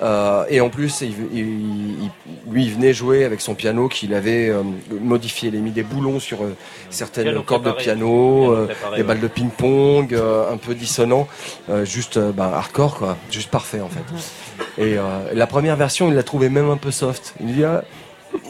Euh, 0.02 0.44
et 0.50 0.60
en 0.60 0.68
plus, 0.68 1.00
il, 1.00 1.14
il- 1.32 1.38
il- 2.04 2.10
lui, 2.52 2.64
il 2.66 2.72
venait 2.72 2.92
jouer 2.92 3.24
avec 3.24 3.40
son 3.40 3.54
piano 3.54 3.88
qu'il 3.88 4.12
avait 4.14 4.48
euh, 4.50 4.62
modifié. 5.00 5.48
Il 5.48 5.56
a 5.56 5.60
mis 5.60 5.70
des 5.70 5.82
boulons 5.82 6.20
sur 6.20 6.42
euh, 6.42 6.54
certaines 6.90 7.24
Piano 7.24 7.42
cordes 7.42 7.62
préparé. 7.62 7.78
de 7.78 7.84
piano, 7.84 8.52
euh, 8.52 8.68
des 8.90 8.98
ouais. 8.98 9.02
balles 9.02 9.20
de 9.20 9.28
ping-pong, 9.28 10.12
euh, 10.14 10.52
un 10.52 10.58
peu 10.58 10.74
dissonant, 10.74 11.26
euh, 11.70 11.84
juste 11.86 12.18
euh, 12.18 12.32
bah, 12.32 12.52
hardcore, 12.54 12.96
quoi, 12.96 13.16
juste 13.30 13.50
parfait 13.50 13.80
en 13.80 13.88
fait. 13.88 14.04
Et 14.82 14.98
euh, 14.98 15.02
la 15.32 15.46
première 15.46 15.76
version, 15.76 16.08
il 16.08 16.14
l'a 16.14 16.22
trouvé 16.22 16.48
même 16.50 16.68
un 16.68 16.76
peu 16.76 16.90
soft. 16.90 17.34
Il 17.40 17.54
dit 17.54 17.64
ah, 17.64 17.82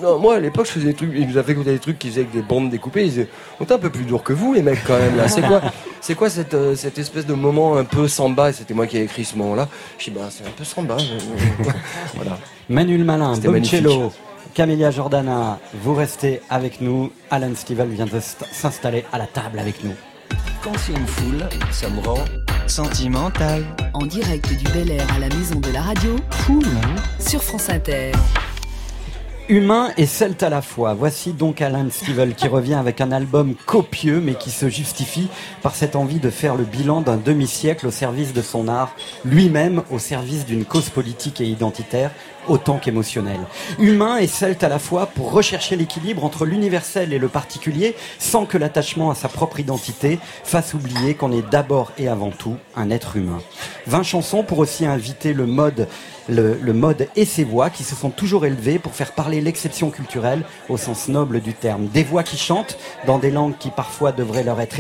non, 0.03 0.19
moi 0.19 0.37
à 0.37 0.41
l'époque, 0.41 0.67
je 0.67 0.73
faisais 0.73 0.87
des 0.87 0.95
trucs, 0.95 1.11
il 1.15 1.29
nous 1.29 1.39
a 1.39 1.43
fait 1.43 1.53
écouter 1.53 1.73
des 1.73 1.79
trucs 1.79 1.99
qui 1.99 2.09
faisaient 2.09 2.23
avec 2.23 2.33
des 2.33 2.43
bandes 2.43 2.71
découpées. 2.71 3.05
Il 3.05 3.11
disait 3.11 3.29
on 3.61 3.65
est 3.65 3.73
un 3.73 3.79
peu 3.79 3.91
plus 3.91 4.05
dur 4.05 4.23
que 4.23 4.33
vous, 4.33 4.53
les 4.53 4.63
mecs, 4.63 4.83
quand 4.87 4.99
même. 4.99 5.17
là. 5.17 5.29
C'est 5.29 5.43
quoi, 5.43 5.61
c'est 6.01 6.15
quoi 6.15 6.29
cette, 6.31 6.55
euh, 6.55 6.75
cette 6.75 6.99
espèce 6.99 7.27
de 7.27 7.35
moment 7.35 7.77
un 7.77 7.85
peu 7.85 8.09
samba? 8.09 8.51
Et 8.51 8.53
c'était 8.53 8.75
moi 8.75 8.87
qui 8.87 8.99
ai 8.99 9.03
écrit 9.05 9.25
ce 9.25 9.37
moment-là. 9.37 9.69
Je 9.99 10.05
dis 10.05 10.11
bah 10.11 10.29
c'est 10.31 10.45
un 10.47 10.51
peu 10.57 10.65
samba. 10.65 10.97
voilà. 12.15 12.39
Manuel 12.69 13.05
Malin. 13.05 13.35
Boncello, 13.83 14.13
Camélia 14.55 14.91
Jordana, 14.91 15.59
vous 15.83 15.95
restez 15.95 16.41
avec 16.51 16.81
nous. 16.81 17.11
Alan 17.31 17.51
Stivell 17.55 17.89
vient 17.89 18.07
de 18.07 18.11
st- 18.19 18.45
s'installer 18.53 19.05
à 19.13 19.19
la 19.19 19.27
table 19.27 19.59
avec 19.59 19.85
nous. 19.85 19.93
Quand 20.63 20.73
c'est 20.79 20.93
une 20.93 21.07
foule, 21.07 21.45
ça 21.71 21.89
me 21.89 22.01
rend 22.01 22.25
sentimental. 22.67 23.65
En 23.95 24.05
direct 24.07 24.49
du 24.49 24.65
Bel 24.73 24.91
Air 24.91 25.07
à 25.15 25.19
la 25.21 25.29
maison 25.29 25.61
de 25.61 25.71
la 25.71 25.83
radio. 25.83 26.17
Sur 27.21 27.43
France 27.43 27.69
Inter. 27.71 28.13
Humain 29.49 29.93
et 29.97 30.07
celte 30.07 30.43
à 30.43 30.49
la 30.49 30.61
fois. 30.61 30.95
Voici 30.95 31.33
donc 31.33 31.61
Alan 31.61 31.87
Stivell 31.89 32.35
qui 32.35 32.49
revient 32.49 32.75
avec 32.75 33.01
un 33.01 33.13
album 33.13 33.55
copieux 33.65 34.21
mais 34.21 34.35
qui 34.35 34.51
se 34.51 34.69
justifie 34.69 35.29
par 35.63 35.77
cette 35.77 35.95
envie 35.95 36.19
de 36.19 36.31
faire 36.31 36.57
le 36.57 36.65
bilan 36.65 37.01
d'un 37.01 37.17
demi-siècle 37.17 37.87
au 37.87 37.93
service 37.93 38.33
de 38.33 38.43
son 38.43 38.67
art, 38.67 38.97
lui-même 39.25 39.83
au 39.93 40.01
service 40.01 40.47
d'une 40.47 40.65
cause 40.65 40.89
politique 40.89 41.41
et 41.41 41.45
identitaire 41.45 42.11
autant 42.49 42.79
qu'émotionnelle. 42.79 43.41
Humain 43.79 44.19
et 44.19 44.27
celte 44.27 44.65
à 44.65 44.69
la 44.69 44.79
fois 44.79 45.07
pour 45.07 45.33
rechercher 45.33 45.77
l'équilibre 45.77 46.25
entre 46.25 46.47
l'universel 46.47 47.13
et 47.13 47.19
le 47.19 47.29
particulier 47.29 47.95
sans 48.19 48.47
que 48.47 48.59
l'attachement 48.59 49.11
à 49.11 49.15
sa 49.15 49.29
propre 49.29 49.61
identité 49.61 50.19
fasse 50.45 50.75
oublier 50.75 51.15
qu'on 51.15 51.33
est 51.33 51.49
d'abord 51.51 51.93
et 51.99 52.09
avant 52.09 52.31
tout 52.31 52.57
un 52.77 52.91
être 52.91 53.17
humain. 53.17 53.39
20 53.87 54.03
chansons 54.03 54.43
pour 54.43 54.59
aussi 54.59 54.87
inviter 54.87 55.33
le 55.33 55.47
mode 55.47 55.89
le, 56.29 56.73
mode 56.73 57.09
et 57.17 57.25
ses 57.25 57.45
voix 57.45 57.71
qui 57.71 57.85
se 57.85 57.95
sont 57.95 58.11
toujours 58.11 58.47
élevées 58.47 58.79
pour 58.79 58.95
faire 58.95 59.13
parler 59.13 59.41
l'exception 59.41 59.91
culturelle 59.91 60.43
au 60.69 60.77
sens 60.77 61.09
noble 61.09 61.41
du 61.41 61.55
terme. 61.55 61.87
Des 61.87 62.03
voix 62.03 62.23
qui 62.23 62.37
chantent 62.37 62.79
dans 63.07 63.19
des 63.19 63.31
langues 63.31 63.57
qui 63.59 63.71
parfois 63.71 64.13
devraient 64.13 64.43
leur 64.43 64.61
être 64.61 64.77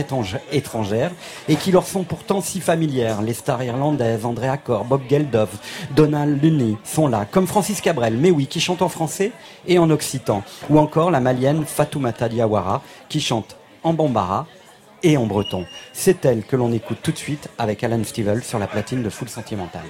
étrangères 0.53 1.13
et 1.49 1.57
qui 1.57 1.73
leur 1.73 1.87
sont 1.87 2.05
pourtant 2.05 2.41
si 2.41 2.61
familières. 2.61 3.23
Les 3.23 3.35
stars 3.35 3.63
irlandaises, 3.63 4.25
Andrea 4.25 4.57
Corr, 4.57 4.85
Bob 4.85 5.03
Geldof, 5.09 5.51
Donald 5.95 6.43
Lunny 6.43 6.77
sont 6.85 7.09
là, 7.09 7.27
comme 7.31 7.47
Francis 7.57 7.81
Cabrel, 7.81 8.19
mais 8.19 8.31
oui, 8.31 8.47
qui 8.47 8.61
chante 8.61 8.83
en 8.83 8.91
français 8.91 9.33
et 9.67 9.79
en 9.79 9.89
occitan. 9.89 10.43
Ou 10.69 10.79
encore 10.79 11.11
la 11.11 11.21
malienne 11.21 11.65
Fatoumata 11.65 12.29
Diawara 12.29 12.83
qui 13.09 13.19
chante 13.19 13.57
en 13.83 13.95
bambara 13.95 14.47
et 15.03 15.17
en 15.17 15.25
breton. 15.25 15.65
C'est 15.95 16.27
elle 16.27 16.45
que 16.45 16.55
l'on 16.55 16.71
écoute 16.71 16.99
tout 17.03 17.13
de 17.13 17.17
suite 17.17 17.49
avec 17.57 17.83
Alan 17.83 18.05
Stivell 18.05 18.45
sur 18.45 18.59
la 18.59 18.67
platine 18.67 19.03
de 19.03 19.09
Full 19.09 19.31
Sentimental. 19.31 19.85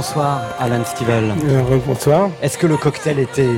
Rebonsoir 0.00 0.42
Alan 0.60 0.84
Stivell. 0.84 1.32
Rebonsoir. 1.70 2.28
Est-ce 2.42 2.58
que 2.58 2.66
le 2.66 2.76
cocktail 2.76 3.18
était 3.18 3.48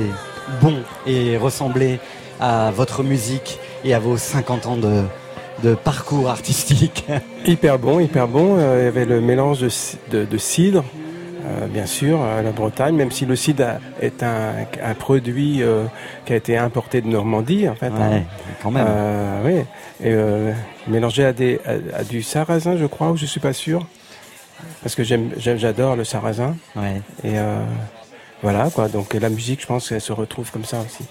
bon 0.61 0.73
et 1.05 1.35
ressemblait 1.35 1.99
à 2.39 2.71
votre 2.71 3.03
musique 3.03 3.59
et 3.83 3.93
à 3.93 3.99
vos 3.99 4.15
50 4.15 4.65
ans 4.65 4.77
de, 4.77 5.03
de 5.63 5.75
parcours 5.75 6.29
artistique 6.29 7.05
Hyper 7.45 7.77
bon, 7.77 7.99
hyper 7.99 8.29
bon. 8.29 8.55
Euh, 8.57 8.77
il 8.79 8.85
y 8.85 8.87
avait 8.87 9.03
le 9.05 9.19
mélange 9.19 9.59
de, 9.59 9.67
ci- 9.67 9.97
de- 10.11 10.23
de 10.23 10.37
cidre, 10.37 10.85
euh, 11.45 11.67
bien 11.67 11.85
sûr, 11.85 12.21
à 12.23 12.41
la 12.41 12.51
Bretagne, 12.51 12.95
même 12.95 13.11
si 13.11 13.25
le 13.25 13.35
cidre 13.35 13.65
est 14.01 14.23
un, 14.23 14.53
un 14.81 14.93
produit 14.93 15.61
euh, 15.61 15.83
qui 16.25 16.31
a 16.31 16.35
été 16.37 16.57
importé 16.57 17.01
de 17.01 17.07
Normandie, 17.07 17.67
en 17.67 17.75
fait. 17.75 17.87
hein. 17.87 18.11
Ouais, 18.11 18.23
quand 18.63 18.71
même. 18.71 18.85
Euh, 18.87 19.41
oui. 19.43 19.55
Et 20.07 20.13
euh, 20.13 20.53
mélangé 20.87 21.25
à, 21.25 21.33
des, 21.33 21.59
à, 21.65 21.99
à 21.99 22.03
du 22.05 22.23
sarrasin, 22.23 22.77
je 22.77 22.85
crois, 22.85 23.11
ou 23.11 23.17
je 23.17 23.25
suis 23.25 23.41
pas 23.41 23.51
sûr. 23.51 23.85
Que 24.99 25.05
j'aime, 25.05 25.29
j'adore 25.37 25.95
le 25.95 26.03
sarrasin. 26.03 26.57
Ouais. 26.75 27.01
Et 27.23 27.37
euh, 27.37 27.63
voilà, 28.43 28.69
quoi. 28.69 28.89
Donc 28.89 29.13
la 29.13 29.29
musique, 29.29 29.61
je 29.61 29.65
pense 29.65 29.87
qu'elle 29.87 30.01
se 30.01 30.11
retrouve 30.11 30.51
comme 30.51 30.65
ça 30.65 30.81
aussi. 30.81 31.05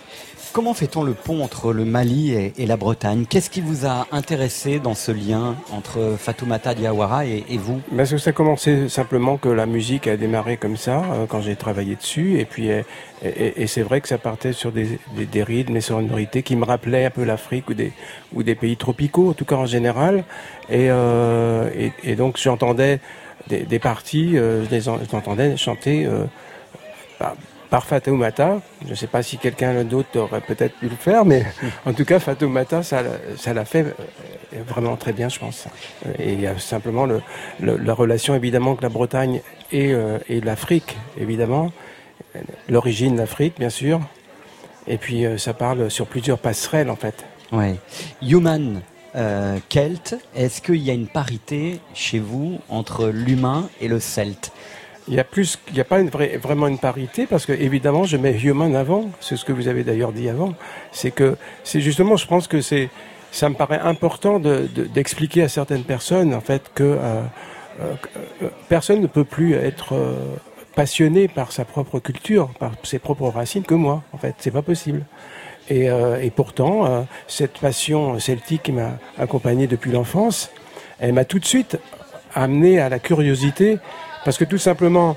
Comment 0.53 0.75
fait-on 0.75 1.03
le 1.03 1.15
pont 1.15 1.43
entre 1.43 1.73
le 1.73 1.87
Mali 1.87 2.33
et, 2.33 2.53
et 2.59 2.67
la 2.67 2.77
Bretagne? 2.77 3.25
Qu'est-ce 3.27 3.49
qui 3.49 3.63
vous 3.63 3.87
a 3.87 4.07
intéressé 4.13 4.79
dans 4.79 4.93
ce 4.95 5.11
lien 5.11 5.57
entre 5.73 6.17
Fatoumata 6.19 6.75
Diawara 6.75 7.25
et, 7.25 7.45
et 7.49 7.57
vous? 7.57 7.81
Parce 7.97 8.11
que 8.11 8.19
ça 8.19 8.31
a 8.31 8.33
commencé 8.35 8.91
simplement 8.91 9.39
que 9.39 9.49
la 9.49 9.65
musique 9.65 10.07
a 10.07 10.19
démarré 10.19 10.59
comme 10.59 10.77
ça 10.77 10.99
euh, 10.99 11.25
quand 11.27 11.41
j'ai 11.41 11.57
travaillé 11.57 11.97
dessus 11.97 12.41
et 12.41 12.45
puis 12.45 12.69
et, 12.69 13.67
c'est 13.67 13.83
vrai 13.83 14.03
que 14.03 14.09
ça 14.09 14.19
partait 14.19 14.53
sur 14.53 14.71
des, 14.71 14.99
des, 15.17 15.25
des 15.25 15.43
rythmes 15.43 15.77
et 15.77 15.81
sonorités 15.81 16.43
qui 16.43 16.57
me 16.57 16.65
rappelaient 16.65 17.07
un 17.07 17.11
peu 17.11 17.25
l'Afrique 17.25 17.71
ou 17.71 17.75
des 17.75 17.93
ou 18.35 18.43
des 18.43 18.55
pays 18.55 18.77
tropicaux 18.77 19.31
en 19.31 19.33
tout 19.33 19.47
cas 19.47 19.57
en 19.57 19.67
général 19.67 20.25
et 20.69 20.91
euh, 20.91 21.71
et, 21.75 21.93
et 22.05 22.17
donc 22.17 22.39
j'entendais 22.39 23.01
des, 23.47 23.61
des 23.61 23.79
parties 23.79 24.37
euh, 24.37 24.65
je 24.65 24.71
les 24.71 24.89
en- 24.89 24.99
je 24.99 25.11
l'entendais 25.13 25.57
chanter 25.57 26.07
euh, 26.07 26.25
par, 27.19 27.35
par 27.71 27.85
Fatoumata. 27.87 28.61
Je 28.85 28.91
ne 28.91 28.95
sais 28.95 29.07
pas 29.07 29.23
si 29.23 29.39
quelqu'un 29.39 29.85
d'autre 29.85 30.19
aurait 30.19 30.41
peut-être 30.41 30.75
pu 30.77 30.89
le 30.89 30.97
faire, 30.97 31.25
mais 31.25 31.45
en 31.87 31.93
tout 31.93 32.05
cas, 32.05 32.19
Fatoumata, 32.19 32.83
ça, 32.83 33.03
ça 33.37 33.53
l'a 33.55 33.65
fait 33.65 33.85
euh, 33.85 34.63
vraiment 34.67 34.97
très 34.97 35.13
bien, 35.13 35.29
je 35.29 35.39
pense. 35.39 35.67
Et 36.19 36.33
il 36.33 36.41
y 36.41 36.47
a 36.47 36.59
simplement 36.59 37.07
le, 37.07 37.21
le- 37.61 37.77
la 37.77 37.95
relation, 37.95 38.35
évidemment, 38.35 38.75
que 38.77 38.83
la 38.83 38.89
Bretagne 38.89 39.41
et, 39.73 39.93
euh, 39.93 40.19
et 40.29 40.41
l'Afrique, 40.41 40.97
évidemment. 41.21 41.71
L'origine 42.69 43.15
de 43.15 43.21
l'Afrique, 43.21 43.55
bien 43.59 43.71
sûr. 43.71 44.01
Et 44.87 44.97
puis, 44.97 45.27
euh, 45.27 45.37
ça 45.39 45.55
parle 45.55 45.91
sur 45.91 46.07
plusieurs 46.07 46.39
passerelles, 46.39 46.89
en 46.91 46.97
fait. 46.97 47.25
Ouais. 47.53 47.77
Human 48.23 48.81
euh, 49.19 49.59
Celt, 49.69 50.17
est-ce 50.35 50.63
qu'il 50.63 50.77
y 50.83 50.91
a 50.91 50.95
une 50.95 51.09
parité 51.09 51.81
chez 51.95 52.19
vous 52.21 52.59
entre 52.71 53.09
l'humain 53.09 53.69
et 53.81 53.89
le 53.89 53.99
celte 54.01 54.53
Il 55.09 55.15
y 55.15 55.21
a 55.21 55.25
plus, 55.25 55.59
il 55.69 55.75
n'y 55.75 55.81
a 55.81 55.85
pas 55.85 56.03
vraiment 56.03 56.69
une 56.69 56.79
parité 56.79 57.27
parce 57.27 57.45
que 57.45 57.53
évidemment 57.53 58.05
je 58.05 58.17
mets 58.17 58.39
human 58.41 58.75
avant. 58.77 59.11
C'est 59.21 59.37
ce 59.37 59.45
que 59.45 59.53
vous 59.53 59.69
avez 59.69 59.85
d'ailleurs 59.85 60.13
dit 60.13 60.29
avant. 60.29 60.55
C'est 60.93 61.11
que 61.11 61.37
c'est 61.65 61.81
justement, 61.81 62.17
je 62.17 62.27
pense 62.27 62.47
que 62.47 62.61
c'est, 62.61 62.89
ça 63.33 63.49
me 63.49 63.55
paraît 63.57 63.81
important 63.81 64.39
de- 64.39 64.69
de- 64.75 64.85
d'expliquer 64.85 65.43
à 65.43 65.49
certaines 65.49 65.85
personnes 65.85 66.33
en 66.35 66.41
fait 66.41 66.63
que 66.75 66.85
euh, 66.85 67.23
euh, 67.81 67.95
euh, 68.43 68.49
personne 68.69 69.01
ne 69.03 69.07
peut 69.07 69.25
plus 69.25 69.55
être 69.55 69.95
passionné 70.75 71.27
par 71.29 71.51
sa 71.53 71.65
propre 71.65 71.99
culture, 71.99 72.51
par 72.61 72.73
ses 72.85 72.99
propres 73.01 73.29
racines 73.29 73.65
que 73.65 73.75
moi. 73.75 74.03
En 74.13 74.19
fait, 74.19 74.35
c'est 74.39 74.53
pas 74.53 74.63
possible. 74.63 75.03
Et, 75.71 75.91
euh, 75.91 76.21
et 76.23 76.31
pourtant, 76.31 76.87
euh, 76.87 77.01
cette 77.27 77.59
passion 77.59 78.19
celtique 78.19 78.63
qui 78.65 78.73
m'a 78.73 78.93
accompagné 79.19 79.67
depuis 79.67 79.91
l'enfance, 79.93 80.51
elle 80.99 81.13
m'a 81.13 81.25
tout 81.25 81.39
de 81.39 81.45
suite 81.45 81.79
amené 82.35 82.81
à 82.81 82.89
la 82.89 82.99
curiosité, 82.99 83.79
parce 84.25 84.39
que 84.39 84.45
tout 84.45 84.59
simplement, 84.59 85.17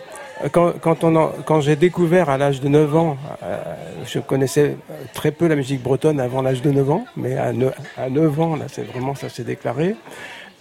quand, 0.52 1.62
j'ai 1.62 1.76
découvert 1.76 2.30
à 2.30 2.38
l'âge 2.38 2.62
de 2.62 2.68
9 2.68 2.96
ans, 2.96 3.18
euh, 3.44 3.58
je 4.06 4.20
connaissais 4.20 4.76
très 5.14 5.32
peu 5.32 5.48
la 5.48 5.56
musique 5.56 5.82
bretonne 5.84 6.20
avant 6.20 6.42
l'âge 6.42 6.62
de 6.62 6.72
9 6.72 6.90
ans, 6.92 7.06
mais 7.16 7.38
à, 7.38 7.54
ne- 7.54 7.70
à 7.98 8.10
9 8.10 8.40
ans, 8.42 8.56
là, 8.56 8.66
c'est 8.68 8.84
vraiment 8.84 9.14
ça 9.16 9.30
s'est 9.30 9.44
déclaré. 9.44 9.96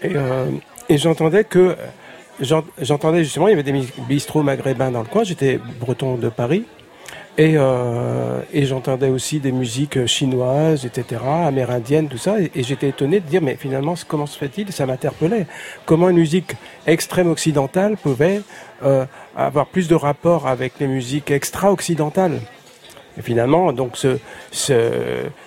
Et, 0.03 0.99
j'entendais 0.99 1.45
que, 1.45 1.77
j'ent- 2.41 2.65
j'entendais 2.81 3.25
justement, 3.25 3.49
il 3.49 3.53
y 3.53 3.55
avait 3.55 3.63
des 3.63 3.81
bistrots 4.09 4.43
maghrébins 4.43 4.91
dans 4.91 5.01
le 5.01 5.07
coin, 5.09 5.25
j'étais 5.25 5.59
breton 5.81 6.17
de 6.17 6.29
Paris, 6.29 6.65
et, 7.39 7.55
euh, 7.57 8.41
et 8.53 8.67
j'entendais 8.67 9.09
aussi 9.09 9.39
des 9.41 9.53
musiques 9.53 10.05
chinoises, 10.07 10.85
etc., 10.85 11.23
amérindiennes, 11.47 12.09
tout 12.09 12.19
ça. 12.19 12.41
Et, 12.41 12.51
j'étais 12.63 12.89
étonné 12.89 13.21
de 13.21 13.27
dire, 13.27 13.41
mais 13.41 13.57
finalement, 13.57 13.95
comment 14.09 14.27
se 14.27 14.37
fait-il? 14.37 14.73
Ça 14.73 14.85
m'interpellait. 14.87 15.47
Comment 15.87 16.11
une 16.11 16.19
musique 16.19 16.53
extrême 16.87 17.31
occidentale 17.31 17.97
pouvait 17.97 18.43
euh, 18.83 19.07
avoir 19.37 19.67
plus 19.67 19.89
de 19.89 19.95
rapport 19.95 20.49
avec 20.49 20.75
les 20.81 20.87
musiques 20.87 21.31
extra-occidentales? 21.31 22.41
Et 23.19 23.23
finalement, 23.23 23.73
donc 23.73 23.97
ce, 23.97 24.19
ce, 24.51 24.91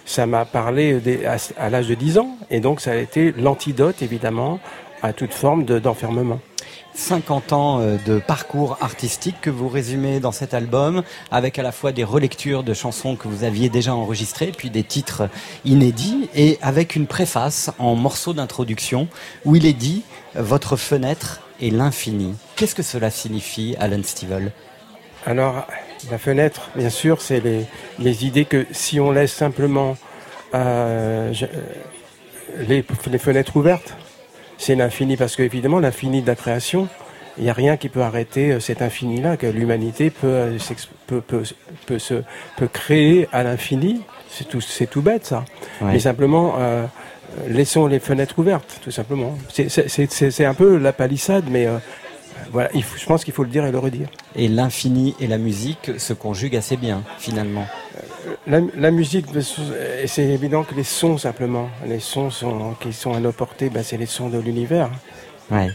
ça 0.05 0.26
m'a 0.26 0.45
parlé 0.45 0.99
à, 1.57 1.69
l'âge 1.69 1.88
de 1.88 1.95
10 1.95 2.18
ans, 2.18 2.38
et 2.49 2.60
donc 2.60 2.81
ça 2.81 2.91
a 2.91 2.95
été 2.95 3.31
l'antidote, 3.34 4.01
évidemment, 4.01 4.60
à 5.01 5.14
toute 5.14 5.34
forme 5.34 5.64
de- 5.64 5.80
d'enfermement. 5.80 6.39
50 6.95 7.53
ans 7.53 7.80
euh, 7.80 7.98
de 8.06 8.20
parcours 8.20 8.78
artistique 8.82 9.36
que 9.41 9.49
vous 9.49 9.68
résumez 9.68 10.20
dans 10.20 10.32
cet 10.32 10.53
album, 10.53 11.03
avec 11.32 11.57
à 11.60 11.64
la 11.64 11.72
fois 11.72 11.91
des 11.91 12.03
relectures 12.03 12.64
de 12.64 12.74
chansons 12.74 13.15
que 13.15 13.28
vous 13.28 13.44
aviez 13.44 13.70
déjà 13.70 13.95
enregistrées, 13.95 14.52
puis 14.56 14.70
des 14.70 14.84
titres 14.84 15.30
inédits, 15.65 16.30
et 16.36 16.60
avec 16.61 16.95
une 16.95 17.07
préface 17.07 17.72
en 17.80 17.95
morceau 17.95 18.34
d'introduction 18.34 19.07
où 19.45 19.56
il 19.56 19.65
est 19.65 19.74
dit 19.74 20.03
«Votre 20.36 20.76
fenêtre 20.76 21.41
est 21.61 21.70
l'infini». 21.70 22.36
Qu'est-ce 22.56 22.76
que 22.76 22.84
cela 22.84 23.10
signifie, 23.10 23.76
Alan 23.80 24.03
Stivell? 24.03 24.52
Alors, 25.26 25.65
la 26.11 26.18
fenêtre, 26.18 26.70
bien 26.76 26.90
sûr, 26.90 27.22
c'est 27.22 27.41
les, 27.99 28.26
idées 28.26 28.45
que 28.45 28.65
si 28.72 28.99
on 28.99 29.11
laisse 29.11 29.34
simplement 29.34 29.98
euh, 30.53 31.34
euh, 32.60 32.84
les 33.10 33.18
fenêtres 33.18 33.56
ouvertes, 33.56 33.95
c'est 34.57 34.75
l'infini, 34.75 35.17
parce 35.17 35.35
que 35.35 35.43
évidemment, 35.43 35.80
l'infini 35.80 36.21
de 36.21 36.27
la 36.27 36.35
création, 36.35 36.88
il 37.38 37.43
n'y 37.45 37.49
a 37.49 37.53
rien 37.53 37.77
qui 37.77 37.89
peut 37.89 38.01
arrêter 38.01 38.51
euh, 38.53 38.59
cet 38.59 38.81
infini-là, 38.81 39.38
que 39.38 39.47
l'humanité 39.47 40.09
peut, 40.09 40.27
euh, 40.27 40.57
peut, 41.07 41.21
peut, 41.21 41.43
peut, 41.88 41.99
se, 41.99 42.15
peut 42.57 42.67
créer 42.67 43.27
à 43.31 43.43
l'infini. 43.43 44.01
C'est 44.30 44.47
tout, 44.47 44.61
c'est 44.61 44.88
tout 44.88 45.01
bête, 45.01 45.25
ça. 45.25 45.43
Ouais. 45.81 45.93
Mais 45.93 45.99
simplement, 45.99 46.55
euh, 46.59 46.85
laissons 47.47 47.88
les 47.88 47.99
fenêtres 47.99 48.38
ouvertes, 48.39 48.80
tout 48.84 48.91
simplement. 48.91 49.38
C'est- 49.49 50.45
un 50.45 50.53
peu 50.53 50.77
la 50.77 50.93
palissade, 50.93 51.45
mais 51.49 51.65
euh, 51.67 51.77
voilà, 52.51 52.69
il 52.75 52.84
faut- 52.84 52.97
je 52.97 53.05
pense 53.05 53.23
qu'il 53.23 53.34
faut 53.34 53.43
le 53.43 53.49
dire 53.49 53.65
et 53.65 53.71
le 53.71 53.80
redire. 53.80 54.07
Et 54.35 54.47
l'infini 54.47 55.15
et 55.19 55.27
la 55.27 55.38
musique 55.39 55.91
se 55.97 56.13
conjuguent 56.13 56.55
assez 56.57 56.77
bien, 56.77 57.01
finalement. 57.17 57.65
La, 58.47 58.59
la 58.77 58.91
musique, 58.91 59.25
et 59.35 60.07
c'est 60.07 60.23
évident 60.23 60.63
que 60.63 60.75
les 60.75 60.83
sons 60.83 61.17
simplement, 61.17 61.69
les 61.85 61.99
sons 61.99 62.29
sont, 62.29 62.75
qui 62.79 62.93
sont 62.93 63.13
à 63.13 63.19
nos 63.19 63.31
portées, 63.31 63.69
ben, 63.69 63.83
c'est 63.83 63.97
les 63.97 64.05
sons 64.05 64.29
de 64.29 64.37
l'univers. 64.37 64.89
Ouais. 65.51 65.69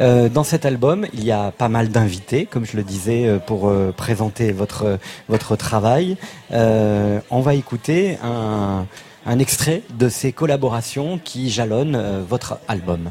Euh, 0.00 0.28
dans 0.28 0.44
cet 0.44 0.64
album, 0.64 1.06
il 1.12 1.24
y 1.24 1.32
a 1.32 1.50
pas 1.50 1.68
mal 1.68 1.88
d'invités, 1.88 2.46
comme 2.46 2.64
je 2.64 2.76
le 2.76 2.84
disais, 2.84 3.26
euh, 3.26 3.38
pour 3.38 3.68
euh, 3.68 3.92
présenter 3.96 4.52
votre 4.52 4.98
votre 5.28 5.56
travail. 5.56 6.16
Euh, 6.52 7.20
on 7.30 7.40
va 7.40 7.54
écouter 7.54 8.16
un, 8.22 8.86
un 9.26 9.38
extrait 9.40 9.82
de 9.98 10.08
ces 10.08 10.32
collaborations 10.32 11.18
qui 11.18 11.50
jalonnent 11.50 11.96
euh, 11.96 12.22
votre 12.28 12.58
album. 12.68 13.10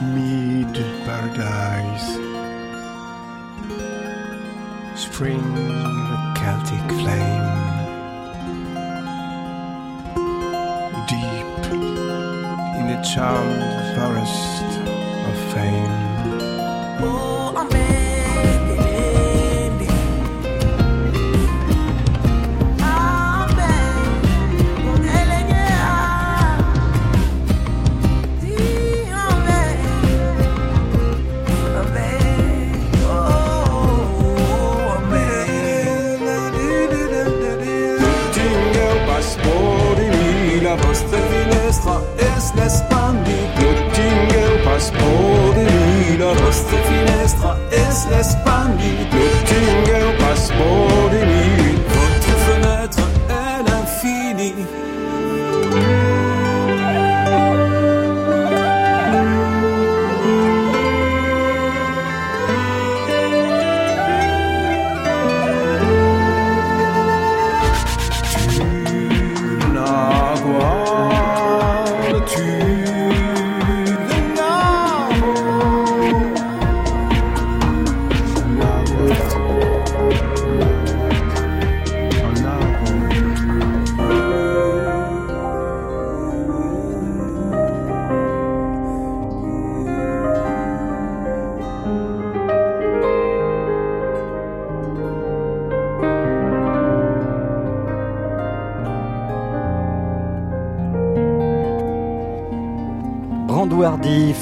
Mid 0.00 0.76
paradise. 1.04 2.20
Spring 4.94 5.40
Celtic 6.44 6.86
flame. 7.00 7.48
Deep 11.08 11.52
in 12.78 12.84
the 12.92 13.00
charmed 13.02 13.96
forest 13.96 14.68
of 15.28 15.36
fame. 15.54 16.04
less 48.06 48.34
funny, 48.44 49.04
the 49.10 49.44
tingle. 49.46 49.84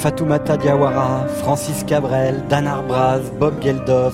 Fatoumata 0.03 0.57
Diawara, 0.57 1.25
Francis 1.29 1.85
Cabrel, 1.85 2.43
Dan 2.49 2.67
Arbraz, 2.67 3.21
Bob 3.39 3.63
Geldof, 3.63 4.13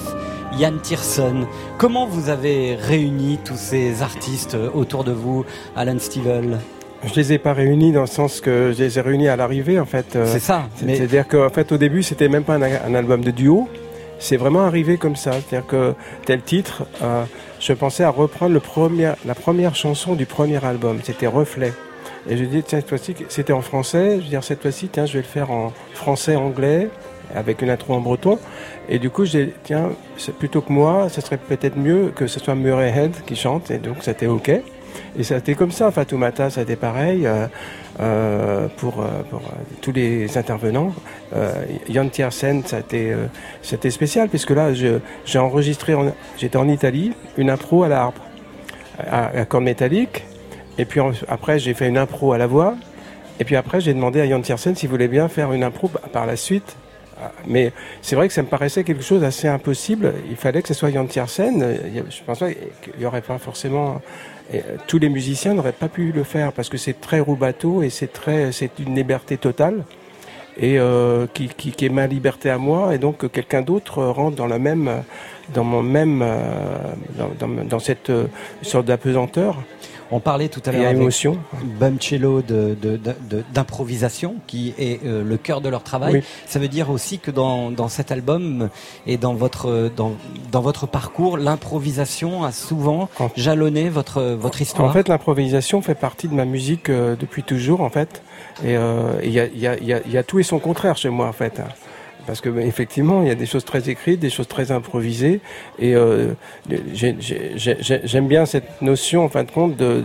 Yann 0.56 0.80
Tierson. 0.84 1.48
Comment 1.80 2.06
vous 2.06 2.30
avez 2.30 2.76
réuni 2.76 3.40
tous 3.44 3.58
ces 3.58 4.04
artistes 4.04 4.56
autour 4.76 5.04
de 5.04 5.12
vous, 5.14 5.46
Alan 5.76 5.98
Stivell? 5.98 6.60
Je 7.04 7.16
les 7.16 7.34
ai 7.34 7.40
pas 7.40 7.54
réunis 7.54 7.92
dans 7.92 8.02
le 8.02 8.06
sens 8.08 8.40
que 8.40 8.72
je 8.72 8.84
les 8.84 9.00
ai 9.00 9.02
réunis 9.02 9.30
à 9.30 9.36
l'arrivée 9.36 9.80
en 9.80 9.88
fait. 9.88 10.16
euh, 10.16 10.28
C'est 10.28 10.38
ça, 10.38 10.66
mais- 10.86 10.96
C'est-à-dire 10.96 11.28
qu'en 11.28 11.50
fait 11.50 11.72
au 11.72 11.78
début 11.78 12.04
c'était 12.04 12.30
même 12.30 12.44
pas 12.44 12.58
un, 12.58 12.62
un 12.62 12.94
album 12.94 13.24
de 13.24 13.32
duo. 13.32 13.68
C'est 14.20 14.38
vraiment 14.38 14.66
arrivé 14.66 14.98
comme 14.98 15.16
ça. 15.16 15.32
C'est-à-dire 15.32 15.66
que 15.68 15.94
tel 16.24 16.42
titre, 16.44 16.84
euh, 17.02 17.24
je 17.60 17.74
pensais 17.74 18.04
à 18.04 18.12
reprendre 18.12 18.54
le 18.54 18.60
premier, 18.60 19.14
la 19.26 19.34
première 19.34 19.74
chanson 19.74 20.14
du 20.14 20.28
premier 20.28 20.64
album. 20.64 21.00
C'était 21.04 21.26
Reflet. 21.26 21.74
Et 22.28 22.38
je 22.38 22.44
dis 22.44 22.64
tiens 22.64 22.80
cette 22.80 22.90
fois-ci 22.90 23.16
c'était 23.30 23.54
en 23.54 23.62
français. 23.62 24.18
Je 24.18 24.24
veux 24.24 24.30
dire 24.30 24.44
cette 24.44 24.62
fois-ci 24.62 24.90
tiens 24.90 25.06
je 25.06 25.14
vais 25.14 25.20
le 25.20 25.26
faire 25.26 25.52
en 25.52 25.72
français 25.94 26.36
anglais 26.36 26.90
avec 27.36 27.62
une 27.62 27.70
intro 27.70 27.94
en 27.94 28.02
breton. 28.02 28.40
Et 28.90 29.00
du 29.00 29.10
coup 29.10 29.26
j'ai 29.26 29.54
tiens 29.64 29.90
plutôt 30.40 30.62
que 30.62 30.74
moi, 30.74 31.08
ce 31.10 31.22
serait 31.22 31.38
peut-être 31.38 31.78
mieux 31.78 32.12
que 32.16 32.28
ce 32.28 32.40
soit 32.40 32.56
Murray 32.56 32.90
Head 32.90 33.14
qui 33.26 33.36
chante. 33.36 33.72
Et 33.72 33.78
donc 33.78 33.98
c'était 34.02 34.28
ok. 34.28 34.52
Et 35.18 35.24
ça 35.24 35.36
a 35.36 35.54
comme 35.54 35.72
ça. 35.72 35.92
Fatoumata, 35.92 36.50
ça 36.50 36.60
a 36.62 36.64
été 36.64 36.76
pareil 36.76 37.26
euh, 37.26 37.48
euh, 38.00 38.68
pour, 38.78 39.02
euh, 39.02 39.06
tous 39.82 39.92
les 39.92 40.38
intervenants. 40.38 40.94
Euh, 41.36 41.54
Yann 41.88 42.10
Tiersen, 42.10 42.64
ça 42.66 42.78
a 42.78 42.80
été, 42.80 43.14
c'était 43.62 43.92
spécial 43.92 44.30
puisque 44.30 44.50
là, 44.52 44.74
j'ai 44.74 45.40
enregistré, 45.40 45.94
en- 45.94 46.12
j'étais 46.38 46.58
en 46.58 46.68
Italie, 46.68 47.14
une 47.38 47.50
impro 47.50 47.84
à 47.84 47.88
la 47.88 48.02
harpe, 48.02 48.20
à, 49.00 49.28
à 49.28 49.46
cordes 49.46 49.64
métalliques. 49.64 50.26
Et 50.80 50.86
puis 50.86 51.02
après, 51.28 51.60
j'ai 51.60 51.74
fait 51.74 51.90
une 51.90 51.98
impro 51.98 52.32
à 52.32 52.38
la 52.38 52.48
voix. 52.48 52.76
Et 53.42 53.44
puis 53.44 53.58
après, 53.58 53.82
j'ai 53.82 53.94
demandé 53.94 54.22
à 54.22 54.26
Yann 54.26 54.42
Tiersen 54.42 54.76
s'il 54.76 54.90
voulait 54.90 55.10
bien 55.10 55.28
faire 55.28 55.52
une 55.52 55.64
impro 55.64 55.90
par 55.90 56.26
la 56.26 56.38
suite. 56.38 56.78
Ah, 57.22 57.32
Mais 57.46 57.74
c'est 58.02 58.16
vrai 58.16 58.30
que 58.30 58.34
ça 58.34 58.42
me 58.42 58.48
paraissait 58.48 58.86
quelque 58.86 59.04
chose 59.04 59.20
d'assez 59.20 59.50
impossible. 59.50 60.14
Il 60.30 60.38
fallait 60.38 60.62
que 60.62 60.70
ce 60.70 60.74
soit 60.74 60.90
Yann 60.90 61.06
Tiersen. 61.06 61.78
Je 62.10 62.24
pense 62.26 62.40
pas 62.40 62.54
qu'il 62.54 62.94
n'y 62.98 63.06
aurait 63.06 63.22
pas 63.22 63.38
forcément. 63.38 64.02
euh, 64.54 64.62
tous 64.88 65.00
les 65.00 65.10
musiciens 65.10 65.54
n'auraient 65.54 65.74
pas 65.74 65.90
pu 65.90 66.14
le 66.14 66.24
faire 66.24 66.54
parce 66.54 66.70
que 66.70 66.78
c'est 66.78 67.00
très 67.02 67.20
roubateau 67.20 67.84
et 67.84 67.90
c'est 67.90 68.12
très, 68.12 68.54
c'est 68.54 68.80
une 68.80 68.96
liberté 68.96 69.38
totale 69.38 69.84
et 70.58 70.80
euh, 70.80 71.28
qui, 71.34 71.86
est 71.86 71.90
ma 71.90 72.08
liberté 72.08 72.50
à 72.50 72.58
moi 72.58 72.96
et 72.96 72.98
donc 72.98 73.18
que 73.18 73.28
quelqu'un 73.28 73.62
d'autre 73.62 74.04
rentre 74.04 74.36
dans 74.36 74.48
la 74.48 74.60
même, 74.60 75.04
dans 75.54 75.64
mon 75.64 75.84
même, 75.84 76.22
euh, 76.24 76.78
dans, 77.70 77.80
cette 77.80 78.12
sorte 78.64 78.86
d'apesanteur. 78.86 79.58
On 80.12 80.20
parlait 80.20 80.50
tout 80.50 80.62
à 80.66 80.72
l'heure 80.72 80.86
avec 80.88 80.98
émotion. 80.98 81.38
Bumcello 81.80 82.42
de, 82.42 82.76
de, 82.82 82.98
de- 82.98 83.16
de- 83.30 83.44
d'improvisation, 83.54 84.36
qui 84.48 84.74
est 84.80 85.04
euh, 85.06 85.24
le 85.24 85.38
cœur 85.38 85.62
de 85.62 85.70
leur 85.70 85.84
travail. 85.84 86.14
Oui. 86.14 86.24
Ça 86.48 86.58
veut 86.60 86.68
dire 86.68 86.90
aussi 86.90 87.20
que 87.20 87.30
dans, 87.32 87.70
dans 87.70 87.90
cet 87.90 88.12
album 88.12 88.70
et 89.06 89.18
dans 89.18 89.34
votre, 89.36 89.92
dans, 89.96 90.14
dans 90.52 90.62
votre 90.62 90.88
parcours, 90.88 91.38
l'improvisation 91.38 92.44
a 92.44 92.52
souvent 92.52 93.08
jalonné 93.36 93.90
votre, 93.90 94.22
votre 94.22 94.62
histoire. 94.62 94.90
En 94.90 94.94
fait, 94.94 95.08
l'improvisation 95.10 95.82
fait 95.82 95.96
partie 95.96 96.28
de 96.28 96.34
ma 96.34 96.46
musique 96.46 96.90
euh, 96.90 97.16
depuis 97.20 97.44
toujours, 97.44 97.82
en 97.82 97.90
fait. 97.90 98.24
Et 98.64 98.76
euh, 98.76 99.14
il 99.24 99.32
y, 99.32 99.40
a, 99.40 99.46
y, 99.48 99.68
a, 99.68 99.78
y 100.08 100.18
a 100.18 100.24
tout 100.24 100.40
et 100.40 100.44
son 100.44 100.60
contraire 100.60 100.98
chez 100.98 101.10
moi, 101.10 101.28
en 101.28 101.34
fait. 101.34 101.62
Parce 102.28 102.42
que 102.42 102.50
ben, 102.50 102.66
effectivement, 102.68 103.22
il 103.24 103.28
y 103.28 103.32
a 103.32 103.36
des 103.36 103.46
choses 103.46 103.66
très 103.66 103.90
écrites, 103.90 104.20
des 104.20 104.30
choses 104.30 104.48
très 104.48 104.72
improvisées, 104.72 105.40
et 105.80 105.96
euh, 105.96 106.34
j'ai- 106.94 107.16
j'ai- 107.20 107.54
j'ai- 107.56 108.02
j'aime 108.04 108.28
bien 108.28 108.46
cette 108.46 108.82
notion, 108.82 109.26
en 109.26 109.30
fin 109.30 109.44
de 109.44 109.52
compte, 109.52 109.76
de, 109.78 110.04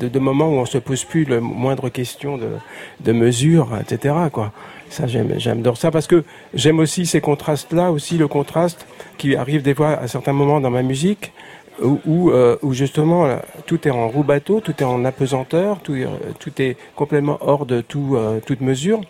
de, 0.00 0.18
moments 0.18 0.48
où 0.48 0.54
on 0.54 0.66
se 0.66 0.78
pose 0.78 1.04
plus 1.04 1.24
le 1.24 1.40
moindre 1.40 1.88
question 1.88 2.38
de, 2.38 3.12
mesure, 3.12 3.68
etc. 3.80 4.14
Quoi. 4.32 4.52
Ça, 4.88 5.04
j'adore 5.06 5.76
ça 5.76 5.90
parce 5.90 6.06
que 6.06 6.24
j'aime 6.54 6.78
aussi 6.80 7.06
ces 7.06 7.20
contrastes-là, 7.20 7.92
aussi 7.92 8.18
le 8.18 8.28
contraste 8.28 8.86
qui 9.18 9.36
arrive 9.36 9.62
des 9.62 9.74
fois 9.74 9.90
à 9.92 10.08
certains 10.08 10.32
moments 10.32 10.60
dans 10.60 10.70
ma 10.70 10.82
musique, 10.82 11.32
où, 11.82 12.30
euh, 12.30 12.56
justement 12.70 13.26
tout 13.66 13.86
est 13.88 13.90
en 13.90 14.08
roue 14.08 14.22
bateau, 14.22 14.60
tout 14.60 14.74
est 14.78 14.84
en 14.84 15.04
apesanteur, 15.04 15.80
tout, 15.82 15.94
est- 16.60 16.76
complètement 16.96 17.38
hors 17.40 17.66
de 17.66 17.82
euh, 17.94 18.40
toute 18.44 18.60
mesure. 18.60 19.00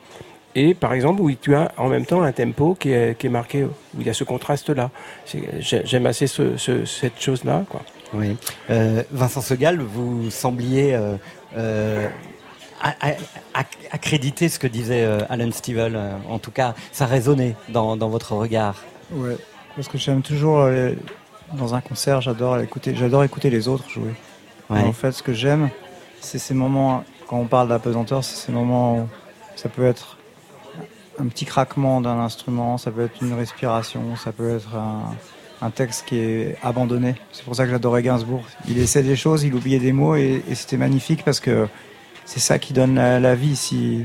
Et 0.55 0.75
par 0.75 0.93
exemple, 0.93 1.23
où 1.23 1.31
tu 1.33 1.55
as 1.55 1.73
en 1.79 1.89
même 1.89 2.05
temps 2.05 2.23
un 2.23 2.33
tempo 2.33 2.75
qui 2.79 2.93
est, 2.93 3.19
qui 3.19 3.27
est 3.29 3.31
marqué, 3.31 3.65
où 3.65 3.71
il 4.01 4.07
y 4.07 4.11
a 4.11 4.15
ce 4.15 4.25
contraste-là. 4.25 4.91
J'aime 5.61 6.07
assez 6.07 6.27
ce, 6.27 6.57
ce- 6.57 6.85
cette 6.85 7.21
chose-là. 7.21 7.65
Quoi. 7.71 7.81
Oui. 8.15 8.37
Euh, 8.69 9.03
Vincent 9.11 9.41
Segal, 9.41 9.81
vous 9.81 10.31
sembliez 10.31 10.95
euh, 10.95 11.15
euh, 11.57 12.07
accréditer 13.93 14.49
ce 14.49 14.59
que 14.59 14.67
disait 14.67 15.05
Alan 15.29 15.51
Stivell. 15.53 15.99
En 16.29 16.39
tout 16.39 16.51
cas, 16.51 16.75
ça 16.93 17.07
résonnait 17.07 17.55
dans, 17.69 17.97
dans 17.97 18.09
votre 18.09 18.33
regard. 18.35 18.83
Ouais, 19.13 19.37
parce 19.77 19.89
que 19.89 19.99
j'aime 19.99 20.23
toujours 20.23 20.67
dans 21.55 21.75
un 21.75 21.81
concert, 21.81 22.21
j'adore 22.21 22.59
écouter, 22.61 22.95
j'adore 22.95 23.25
écouter 23.25 23.51
les 23.51 23.69
autres 23.69 23.89
jouer. 23.89 24.15
Ouais. 24.71 24.81
En 24.81 24.93
fait, 24.93 25.13
ce 25.13 25.23
que 25.23 25.33
j'aime, 25.33 25.69
c'est 26.21 26.39
ces 26.39 26.55
moments 26.55 27.05
quand 27.27 27.37
on 27.39 27.47
parle 27.47 27.69
d'apesanteur, 27.69 28.25
c'est 28.25 28.37
ces 28.37 28.53
moments 28.53 28.99
où 28.99 29.09
ça 29.57 29.69
peut 29.69 29.87
être 29.87 30.17
un 31.19 31.27
petit 31.27 31.45
craquement 31.45 32.01
d'un 32.01 32.19
instrument, 32.19 32.79
ça 32.79 32.91
peut 32.91 33.05
être 33.05 33.23
une 33.23 33.35
respiration, 33.35 34.17
ça 34.17 34.33
peut 34.33 34.57
être 34.57 34.75
un, 34.75 35.15
un 35.67 35.71
texte 35.71 36.05
qui 36.07 36.19
est 36.19 36.57
abandonné. 36.63 37.15
C'est 37.33 37.45
pour 37.45 37.55
ça 37.55 37.65
que 37.65 37.71
j'adorais 37.71 38.03
Gainsbourg. 38.03 38.45
Il 38.69 38.79
essaie 38.79 39.03
des 39.03 39.17
choses, 39.17 39.45
il 39.45 39.55
oubliait 39.55 39.79
des 39.79 39.93
mots 39.93 40.17
et, 40.17 40.43
et 40.49 40.55
c'était 40.55 40.77
magnifique 40.77 41.25
parce 41.25 41.41
que 41.41 41.69
c'est 42.25 42.41
ça 42.41 42.59
qui 42.59 42.73
donne 42.73 42.95
la, 42.95 43.21
la 43.21 43.35
vie. 43.35 43.57
Si 43.57 44.05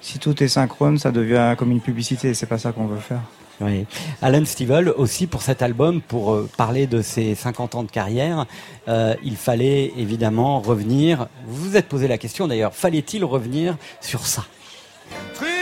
si 0.00 0.18
tout 0.18 0.42
est 0.42 0.48
synchrone, 0.48 0.98
ça 0.98 1.10
devient 1.10 1.54
comme 1.58 1.70
une 1.70 1.80
publicité. 1.80 2.34
C'est 2.34 2.46
pas 2.46 2.58
ça 2.58 2.72
qu'on 2.72 2.86
veut 2.86 2.98
faire. 2.98 3.20
Oui. 3.60 3.84
Alan 4.22 4.44
Stivell, 4.46 4.88
aussi 4.88 5.26
pour 5.26 5.42
cet 5.42 5.60
album, 5.60 6.00
pour 6.00 6.32
euh, 6.32 6.48
parler 6.56 6.86
de 6.86 7.02
ses 7.02 7.34
50 7.34 7.74
ans 7.74 7.82
de 7.82 7.90
carrière, 7.90 8.46
euh, 8.88 9.14
il 9.22 9.36
fallait 9.36 9.92
évidemment 9.98 10.60
revenir. 10.60 11.28
Vous 11.46 11.68
vous 11.70 11.76
êtes 11.76 11.86
posé 11.86 12.08
la 12.08 12.16
question 12.16 12.48
d'ailleurs, 12.48 12.74
fallait-il 12.74 13.22
revenir 13.22 13.76
sur 14.00 14.26
ça? 14.26 14.46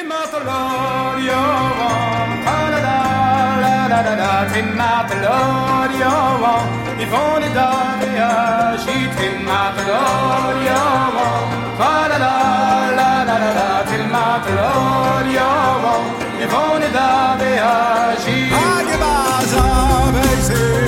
mouth, 0.09 0.33
Lord, 0.33 1.23
you're 1.23 1.35
on. 1.35 2.09
T'es 4.51 4.63
ma 4.63 5.05
Lord, 5.23 5.93
you're 6.01 6.39
ma 9.45 9.69
ma 19.01 20.88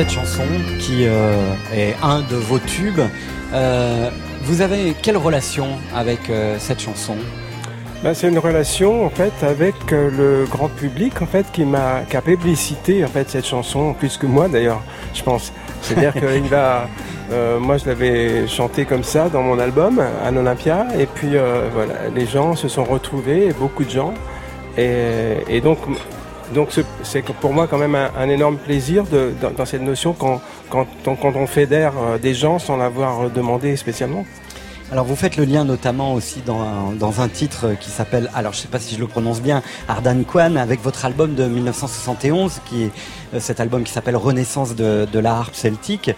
Cette 0.00 0.12
chanson 0.12 0.44
qui 0.78 1.04
euh, 1.04 1.52
est 1.74 1.94
un 2.02 2.20
de 2.20 2.36
vos 2.36 2.58
tubes. 2.58 3.02
Euh, 3.52 4.08
vous 4.44 4.62
avez 4.62 4.94
quelle 5.02 5.18
relation 5.18 5.66
avec 5.94 6.30
euh, 6.30 6.56
cette 6.58 6.80
chanson? 6.80 7.16
Ben, 8.02 8.14
c'est 8.14 8.28
une 8.28 8.38
relation 8.38 9.04
en 9.04 9.10
fait 9.10 9.34
avec 9.42 9.74
le 9.90 10.46
grand 10.50 10.70
public 10.70 11.20
en 11.20 11.26
fait 11.26 11.44
qui 11.52 11.66
m'a 11.66 12.00
qui 12.08 12.16
a 12.16 12.22
publicité 12.22 13.04
en 13.04 13.08
fait 13.08 13.28
cette 13.28 13.44
chanson 13.44 13.92
plus 13.92 14.16
que 14.16 14.24
moi 14.24 14.48
d'ailleurs 14.48 14.80
je 15.12 15.22
pense 15.22 15.52
c'est-à-dire 15.82 16.14
qu'il 16.30 16.48
va 16.48 16.88
euh, 17.30 17.58
moi 17.58 17.76
je 17.76 17.84
l'avais 17.84 18.48
chanté 18.48 18.86
comme 18.86 19.04
ça 19.04 19.28
dans 19.28 19.42
mon 19.42 19.58
album 19.58 20.00
à 20.24 20.30
l'Olympia 20.30 20.86
et 20.98 21.04
puis 21.04 21.36
euh, 21.36 21.68
voilà 21.74 22.08
les 22.14 22.24
gens 22.24 22.56
se 22.56 22.68
sont 22.68 22.84
retrouvés 22.84 23.52
beaucoup 23.52 23.84
de 23.84 23.90
gens 23.90 24.14
et, 24.78 25.44
et 25.46 25.60
donc 25.60 25.76
donc 26.54 26.72
ce- 26.72 26.80
c'est 27.02 27.22
pour 27.22 27.52
moi 27.52 27.66
quand 27.68 27.78
même 27.78 27.94
un, 27.94 28.28
énorme 28.28 28.56
plaisir 28.56 29.04
dans, 29.56 29.66
cette 29.66 29.82
notion 29.82 30.12
quand, 30.12 30.40
on- 30.72 31.46
fédère 31.46 31.92
euh, 31.98 32.18
des 32.18 32.34
gens 32.34 32.58
sans 32.58 32.76
l'avoir 32.76 33.30
demandé 33.30 33.76
spécialement. 33.76 34.24
Alors 34.92 35.04
vous 35.04 35.14
faites 35.14 35.36
le 35.36 35.44
lien 35.44 35.64
notamment 35.64 36.14
aussi 36.14 36.40
dans 36.42 37.20
un, 37.20 37.28
titre 37.28 37.74
qui 37.80 37.90
s'appelle, 37.90 38.28
alors 38.34 38.52
je 38.52 38.58
sais 38.58 38.68
pas 38.68 38.80
si 38.80 38.96
je 38.96 39.00
le 39.00 39.06
prononce 39.06 39.40
bien, 39.40 39.62
Ardan 39.88 40.20
Kwan, 40.24 40.56
avec 40.56 40.82
votre 40.82 41.04
album 41.04 41.34
de 41.36 41.44
1971, 41.44 42.60
qui 42.66 42.84
est 42.84 42.90
euh, 43.34 43.38
cet 43.40 43.60
album 43.60 43.84
qui 43.84 43.92
s'appelle 43.92 44.16
Renaissance 44.16 44.74
de, 44.74 45.06
de 45.10 45.18
la 45.20 45.36
harpe 45.36 45.54
celtique. 45.54 46.10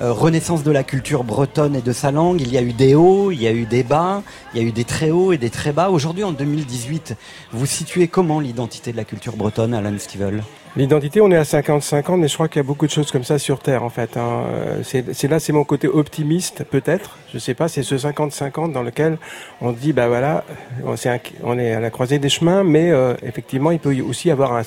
Euh, 0.00 0.14
renaissance 0.14 0.62
de 0.62 0.70
la 0.70 0.82
culture 0.82 1.24
bretonne 1.24 1.76
et 1.76 1.82
de 1.82 1.92
sa 1.92 2.10
langue. 2.10 2.40
Il 2.40 2.50
y 2.50 2.56
a 2.56 2.62
eu 2.62 2.72
des 2.72 2.94
hauts, 2.94 3.30
il 3.30 3.42
y 3.42 3.46
a 3.46 3.52
eu 3.52 3.66
des 3.66 3.82
bas, 3.82 4.22
il 4.54 4.62
y 4.62 4.64
a 4.64 4.66
eu 4.66 4.72
des 4.72 4.84
très 4.84 5.10
hauts 5.10 5.32
et 5.32 5.36
des 5.36 5.50
très 5.50 5.72
bas. 5.72 5.90
Aujourd'hui, 5.90 6.24
en 6.24 6.32
2018, 6.32 7.16
vous 7.52 7.66
situez 7.66 8.08
comment 8.08 8.40
l'identité 8.40 8.92
de 8.92 8.96
la 8.96 9.04
culture 9.04 9.36
bretonne, 9.36 9.74
Alan 9.74 9.98
Stivell 9.98 10.42
L'identité, 10.76 11.20
on 11.20 11.32
est 11.32 11.36
à 11.36 11.44
50-50, 11.44 12.16
mais 12.16 12.28
je 12.28 12.34
crois 12.34 12.46
qu'il 12.46 12.58
y 12.58 12.64
a 12.64 12.66
beaucoup 12.66 12.86
de 12.86 12.92
choses 12.92 13.10
comme 13.10 13.24
ça 13.24 13.40
sur 13.40 13.58
Terre, 13.58 13.82
en 13.82 13.88
fait. 13.90 14.16
hein. 14.16 14.44
Euh, 14.48 14.82
C'est 14.84 15.26
là, 15.28 15.40
c'est 15.40 15.52
mon 15.52 15.64
côté 15.64 15.88
optimiste, 15.88 16.62
peut-être. 16.62 17.18
Je 17.34 17.38
sais 17.38 17.54
pas, 17.54 17.66
c'est 17.66 17.82
ce 17.82 17.96
50-50 17.96 18.70
dans 18.72 18.82
lequel 18.84 19.18
on 19.60 19.72
dit, 19.72 19.92
bah 19.92 20.06
voilà, 20.06 20.44
on, 20.84 21.58
est 21.58 21.72
à 21.72 21.80
la 21.80 21.90
croisée 21.90 22.20
des 22.20 22.28
chemins, 22.28 22.62
mais 22.62 22.90
euh, 22.92 23.14
effectivement, 23.24 23.72
il 23.72 23.80
peut 23.80 24.00
aussi 24.00 24.28
y 24.28 24.30
avoir 24.30 24.52
un, 24.52 24.62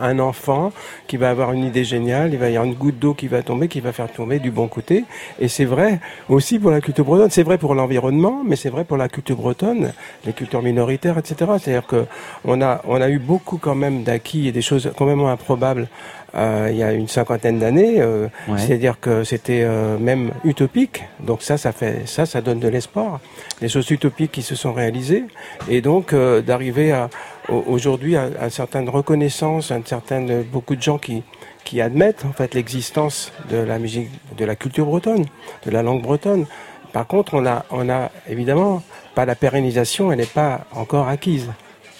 un- 0.00 0.18
enfant 0.18 0.72
qui 1.06 1.16
va 1.16 1.30
avoir 1.30 1.52
une 1.52 1.64
idée 1.64 1.84
géniale, 1.84 2.32
il 2.32 2.38
va 2.38 2.46
y 2.50 2.56
avoir 2.56 2.64
une 2.66 2.74
goutte 2.76 2.98
d'eau 2.98 3.14
qui 3.14 3.28
va 3.28 3.42
tomber, 3.42 3.68
qui 3.68 3.78
va 3.80 3.92
faire 3.92 4.10
tomber 4.12 4.40
du 4.40 4.50
bon 4.50 4.66
côté. 4.66 5.04
Et 5.40 5.46
c'est 5.48 5.64
vrai 5.64 6.00
aussi 6.28 6.58
pour 6.58 6.70
la 6.72 6.80
culture 6.80 7.04
bretonne, 7.04 7.30
c'est 7.30 7.42
vrai 7.44 7.58
pour 7.58 7.74
l'environnement, 7.76 8.42
mais 8.44 8.56
c'est 8.56 8.70
vrai 8.70 8.84
pour 8.84 8.96
la 8.96 9.08
culture 9.08 9.36
bretonne, 9.36 9.92
les 10.26 10.32
cultures 10.32 10.62
minoritaires, 10.62 11.18
etc. 11.18 11.52
C'est-à-dire 11.60 11.86
que 11.86 12.06
on 12.44 12.60
a, 12.60 12.80
on 12.86 13.00
a 13.00 13.08
eu 13.08 13.18
beaucoup 13.20 13.58
quand 13.58 13.74
même 13.76 14.02
d'acquis 14.02 14.48
et 14.48 14.52
des 14.52 14.62
choses 14.62 14.90
complètement 14.96 15.28
improbables 15.48 15.88
euh, 16.34 16.68
il 16.72 16.76
y 16.78 16.82
a 16.82 16.92
une 16.92 17.06
cinquantaine 17.06 17.58
d'années. 17.60 17.96
euh, 18.00 18.26
Ouais. 18.48 18.58
C'est-à-dire 18.58 18.98
que 18.98 19.22
c'était 19.24 19.62
euh, 19.62 19.98
même 19.98 20.32
utopique. 20.44 21.04
Donc 21.20 21.42
ça, 21.42 21.56
ça 21.58 21.70
fait 21.72 22.02
ça, 22.06 22.26
ça 22.26 22.40
donne 22.40 22.58
de 22.58 22.68
l'espoir. 22.68 23.20
Des 23.60 23.68
choses 23.68 23.88
utopiques 23.90 24.32
qui 24.32 24.42
se 24.42 24.56
sont 24.56 24.72
réalisées 24.72 25.24
et 25.68 25.80
donc 25.80 26.12
d'arriver 26.46 26.90
à 26.92 27.08
au- 27.48 27.62
aujourd'hui 27.74 28.16
à, 28.16 28.24
à 28.40 28.50
certaines 28.50 28.88
reconnaissances, 28.88 29.70
à 29.70 29.76
une 29.76 29.86
certaine 29.86 30.42
beaucoup 30.42 30.74
de 30.76 30.82
gens 30.82 30.98
qui 30.98 31.22
qui 31.64 31.80
admettent 31.80 32.24
en 32.30 32.32
fait 32.32 32.52
l'existence 32.54 33.32
de 33.50 33.56
la 33.58 33.78
musique, 33.78 34.10
de 34.36 34.44
la 34.44 34.56
culture 34.56 34.86
bretonne, 34.86 35.24
de 35.66 35.70
la 35.70 35.82
langue 35.82 36.02
bretonne. 36.02 36.46
Par 36.92 37.06
contre, 37.06 37.34
on 37.34 37.46
a 37.46 37.64
on 37.70 37.88
a 37.88 38.10
évidemment 38.28 38.82
pas 39.14 39.24
la 39.24 39.34
pérennisation, 39.36 40.10
elle 40.10 40.18
n'est 40.18 40.34
pas 40.42 40.52
encore 40.74 41.06
acquise. 41.08 41.46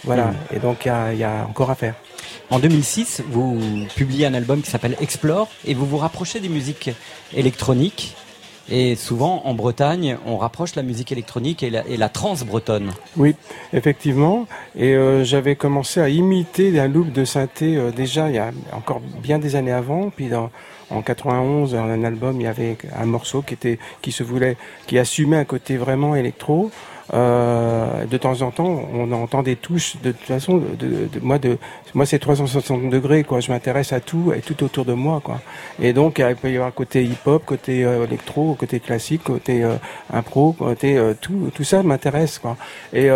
Voilà. 0.05 0.27
Mhm. 0.27 0.35
Et 0.57 0.59
donc 0.59 0.77
il 0.85 0.89
y 0.89 0.91
a, 0.91 1.13
il 1.13 1.19
y 1.21 1.25
a 1.25 1.47
encore 1.49 1.71
à 1.71 1.77
faire. 1.77 1.95
En 2.51 2.59
2006, 2.59 3.23
vous 3.29 3.59
publiez 3.97 4.27
un 4.27 4.35
album 4.35 4.63
qui 4.63 4.71
s'appelle 4.71 4.97
Explore 5.01 5.49
et 5.67 5.75
vous 5.75 5.87
vous 5.87 5.99
rapprochez 5.99 6.41
des 6.41 6.49
musiques 6.49 6.91
électroniques. 7.35 8.15
Et 8.71 8.97
souvent, 8.97 9.43
en 9.45 9.53
Bretagne, 9.53 10.17
on 10.25 10.39
rapproche 10.39 10.75
la 10.75 10.83
musique 10.83 11.13
électronique 11.13 11.63
et 11.63 11.69
la, 11.69 11.87
et 11.87 11.99
la 11.99 12.09
trance 12.09 12.45
bretonne. 12.45 12.93
Oui, 13.17 13.35
effectivement. 13.75 14.47
Et 14.75 14.95
euh, 14.95 15.23
j'avais 15.23 15.55
commencé 15.55 16.01
à 16.01 16.09
imiter 16.09 16.79
un 16.81 16.89
loop 16.89 17.13
de 17.13 17.27
synthé 17.27 17.77
euh, 17.77 17.91
déjà 17.91 18.31
il 18.31 18.37
y 18.37 18.39
a 18.39 18.53
encore 18.73 19.01
bien 19.23 19.39
des 19.39 19.55
années 19.57 19.73
avant. 19.73 20.09
Puis 20.09 20.31
en 20.35 21.03
91, 21.03 21.73
dans 21.73 21.79
un 21.79 22.05
album, 22.05 22.41
il 22.41 22.45
y 22.45 22.47
avait 22.47 22.79
un 22.97 23.07
morceau 23.07 23.43
qui 23.43 23.55
était 23.55 23.79
qui 24.01 24.13
se 24.13 24.23
voulait, 24.23 24.57
qui 24.87 24.99
assumait 24.99 25.37
un 25.37 25.45
côté 25.45 25.77
vraiment 25.77 26.17
électro. 26.17 26.71
Euh, 27.13 28.07
de 28.07 28.17
temps 28.17 28.41
en 28.41 28.51
temps, 28.51 28.81
on 28.95 29.13
entend 29.13 29.43
des 29.43 29.57
touches. 29.57 29.97
De 30.03 30.13
toute 30.13 30.27
façon, 30.27 30.57
de, 30.57 30.87
de- 31.13 31.21
moi, 31.21 31.39
de, 31.39 31.59
moi, 31.95 32.07
c'est 32.07 32.19
360 32.19 32.89
degrés, 32.89 33.25
quoi. 33.25 33.41
Je 33.41 33.53
m'intéresse 33.53 33.93
à 33.93 34.01
tout 34.01 34.33
et 34.35 34.41
tout 34.41 34.63
autour 34.65 34.85
de 34.87 34.95
moi, 34.95 35.21
quoi. 35.23 35.41
Et 35.83 35.93
donc, 35.93 36.19
il 36.19 36.37
peut 36.37 36.51
y 36.51 36.57
avoir 36.57 36.73
côté 36.73 37.05
hip-hop, 37.05 37.45
côté 37.45 37.85
euh, 37.85 38.05
électro, 38.07 38.55
côté 38.55 38.81
classique, 38.81 39.25
côté 39.25 39.63
euh, 39.63 39.75
impro, 40.13 40.53
côté 40.53 40.99
tout, 41.21 41.51
tout 41.55 41.65
ça 41.65 41.83
m'intéresse, 41.83 42.39
quoi. 42.39 42.57
Et 42.93 43.09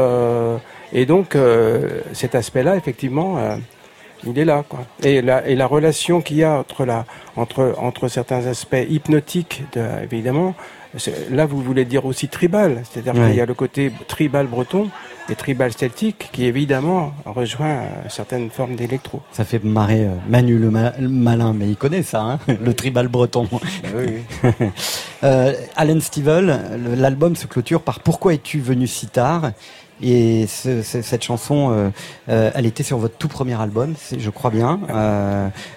et 0.93 1.05
donc, 1.06 1.36
cet 2.12 2.35
aspect-là, 2.35 2.77
effectivement. 2.77 3.36
il 4.27 4.39
est 4.39 4.44
là, 4.44 4.65
quoi. 4.69 4.81
Et 5.02 5.23
la, 5.23 5.47
et 5.47 5.55
la 5.55 5.66
relation 5.66 6.20
qu'il 6.20 6.39
y 6.39 6.44
a 6.44 6.59
entre 6.59 6.85
la, 6.85 7.05
entre, 7.36 7.74
entre 7.78 8.09
certains 8.09 8.47
aspects 8.47 8.77
hypnotiques, 8.89 9.62
de, 9.74 9.85
évidemment, 10.02 10.55
là 11.31 11.47
vous 11.47 11.62
voulez 11.62 11.85
dire 11.85 12.05
aussi 12.06 12.28
tribal, 12.28 12.82
c'est-à-dire 12.90 13.12
qu'il 13.15 13.35
y 13.35 13.40
a 13.40 13.47
le 13.47 13.55
côté 13.55 13.93
tribal 14.09 14.47
breton 14.47 14.89
et 15.31 15.35
tribal 15.35 15.70
celtique 15.73 16.31
qui 16.32 16.47
évidemment 16.47 17.12
rejoint 17.27 17.66
euh, 17.69 17.86
certaines 18.09 18.48
formes 18.48 18.77
d'électro. 18.77 19.20
Ça 19.32 19.44
fait 19.44 19.62
marrer 19.62 20.05
euh, 20.06 20.15
Manu 20.28 20.56
le, 20.59 20.70
ma- 20.70 20.94
le 20.98 21.09
malin, 21.09 21.52
mais 21.55 21.69
il 21.69 21.77
connaît 21.77 22.02
ça, 22.02 22.23
hein, 22.23 22.39
le 22.65 22.73
tribal 22.74 23.09
breton. 23.09 23.47
Euh, 25.24 25.52
Alan 25.74 25.98
Stivell, 26.01 26.60
le- 26.77 26.94
l'album 26.94 27.35
se 27.35 27.47
clôture 27.48 27.82
par 27.82 28.01
Pourquoi 28.01 28.35
es-tu 28.35 28.60
venu 28.60 28.86
si 28.86 29.09
tard? 29.09 29.51
Et 30.02 30.46
ce- 30.46 30.82
ce- 30.82 31.02
cette 31.02 31.22
chanson, 31.24 31.70
euh, 31.70 31.88
euh, 32.28 32.50
elle 32.54 32.66
était 32.66 32.82
sur 32.82 32.98
votre 32.98 33.16
tout 33.16 33.28
premier 33.28 33.60
album, 33.60 33.94
je 34.16 34.30
crois 34.30 34.50
bien, 34.50 34.80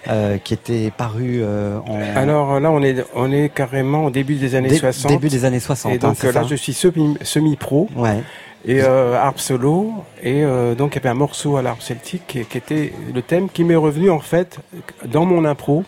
euh, 0.07 0.37
qui 0.43 0.53
était 0.53 0.91
paru 0.95 1.43
en... 1.43 1.99
Alors 2.15 2.59
là, 2.59 2.71
on 2.71 2.81
est, 2.83 3.03
on 3.15 3.31
est 3.31 3.49
carrément 3.49 4.05
au 4.05 4.09
début 4.09 4.35
des 4.35 4.55
années 4.55 4.69
Dé- 4.69 4.77
60. 4.77 5.11
début 5.11 5.29
des 5.29 5.45
années 5.45 5.59
60, 5.59 5.91
Et 5.91 5.95
hein, 5.95 5.97
donc 5.99 6.23
euh, 6.23 6.31
là, 6.31 6.43
je 6.49 6.55
suis 6.55 6.73
semi- 6.73 7.17
semi-pro. 7.21 7.87
Ouais. 7.95 8.21
Et 8.63 8.79
euh, 8.83 9.15
harpe 9.15 9.39
solo. 9.39 9.91
Et 10.21 10.43
euh, 10.43 10.75
donc, 10.75 10.93
il 10.93 10.97
y 10.97 10.99
avait 10.99 11.09
un 11.09 11.15
morceau 11.15 11.57
à 11.57 11.63
l'harpe 11.63 11.81
celtique 11.81 12.27
qui, 12.27 12.45
qui 12.45 12.57
était 12.59 12.93
le 13.13 13.21
thème 13.23 13.49
qui 13.49 13.63
m'est 13.63 13.75
revenu 13.75 14.11
en 14.11 14.19
fait 14.19 14.59
dans 15.05 15.25
mon 15.25 15.45
impro. 15.45 15.83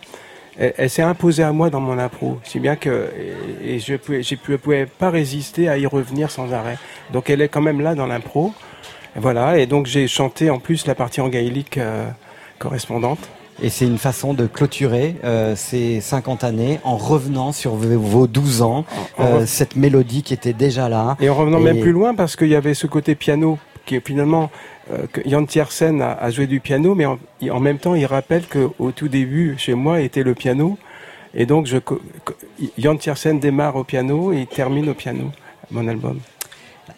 Elle, 0.59 0.73
elle 0.77 0.89
s'est 0.89 1.01
imposée 1.01 1.43
à 1.43 1.51
moi 1.51 1.69
dans 1.69 1.79
mon 1.81 1.97
impro, 1.97 2.39
si 2.43 2.59
bien 2.59 2.75
que 2.75 3.09
et, 3.63 3.75
et 3.75 3.79
je 3.79 3.95
pouvais, 3.95 4.23
je 4.23 4.35
pouvais 4.35 4.85
pas 4.85 5.09
résister 5.09 5.69
à 5.69 5.77
y 5.77 5.85
revenir 5.85 6.29
sans 6.31 6.53
arrêt. 6.53 6.77
Donc, 7.11 7.29
elle 7.29 7.41
est 7.41 7.49
quand 7.49 7.61
même 7.61 7.81
là 7.81 7.95
dans 7.95 8.05
l'impro. 8.07 8.53
Voilà. 9.15 9.57
Et 9.59 9.65
donc, 9.65 9.85
j'ai 9.85 10.07
chanté 10.07 10.49
en 10.49 10.59
plus 10.59 10.85
la 10.87 10.95
partie 10.95 11.21
en 11.21 11.29
gaélique 11.29 11.77
euh, 11.77 12.07
correspondante. 12.59 13.19
Et 13.61 13.69
c'est 13.69 13.85
une 13.85 13.99
façon 13.99 14.33
de 14.33 14.47
clôturer 14.47 15.15
euh, 15.23 15.55
ces 15.55 16.01
50 16.01 16.43
années 16.43 16.79
en 16.83 16.97
revenant 16.97 17.51
sur 17.51 17.75
vos 17.75 17.99
vos 17.99 18.25
12 18.27 18.63
ans, 18.63 18.83
euh, 19.19 19.45
cette 19.45 19.75
mélodie 19.75 20.23
qui 20.23 20.33
était 20.33 20.53
déjà 20.53 20.89
là. 20.89 21.15
Et 21.19 21.29
en 21.29 21.35
revenant 21.35 21.59
Et- 21.59 21.63
même 21.65 21.79
plus 21.79 21.91
loin, 21.91 22.15
parce 22.15 22.35
qu'il 22.35 22.47
y 22.47 22.55
avait 22.55 22.73
ce 22.73 22.87
côté 22.87 23.13
piano 23.13 23.59
qui 23.85 23.95
est 23.95 24.05
finalement 24.07 24.49
euh, 24.91 25.05
Jan 25.25 25.45
Tiersen 25.45 26.01
a, 26.01 26.29
joué 26.29 26.47
du 26.47 26.59
piano, 26.59 26.95
mais 26.95 27.05
en, 27.05 27.59
même 27.59 27.79
temps, 27.79 27.95
il 27.95 28.05
rappelle 28.05 28.45
que 28.45 28.69
au 28.79 28.91
tout 28.91 29.07
début, 29.07 29.55
chez 29.57 29.73
moi, 29.73 30.01
était 30.01 30.23
le 30.23 30.33
piano. 30.33 30.77
Et 31.33 31.45
donc, 31.45 31.67
Jan 32.77 32.97
Tiersen 32.97 33.39
démarre 33.39 33.75
au 33.75 33.83
piano 33.83 34.33
et 34.33 34.45
termine 34.45 34.89
au 34.89 34.93
piano 34.93 35.31
mon 35.71 35.87
album. 35.87 36.19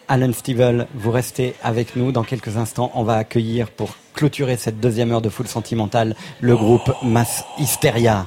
Alan 0.08 0.32
Stivell, 0.32 0.86
vous 0.94 1.10
restez 1.10 1.54
avec 1.62 1.96
nous. 1.96 2.12
Dans 2.12 2.22
quelques 2.22 2.56
instants, 2.56 2.90
on 2.94 3.02
va 3.02 3.14
accueillir 3.14 3.70
pour 3.70 3.96
clôturer 4.14 4.56
cette 4.56 4.80
deuxième 4.80 5.12
heure 5.12 5.22
de 5.22 5.28
Full 5.28 5.46
Sentimental 5.46 6.14
le 6.40 6.56
groupe 6.56 6.92
Mass 7.02 7.44
Hysteria. 7.58 8.26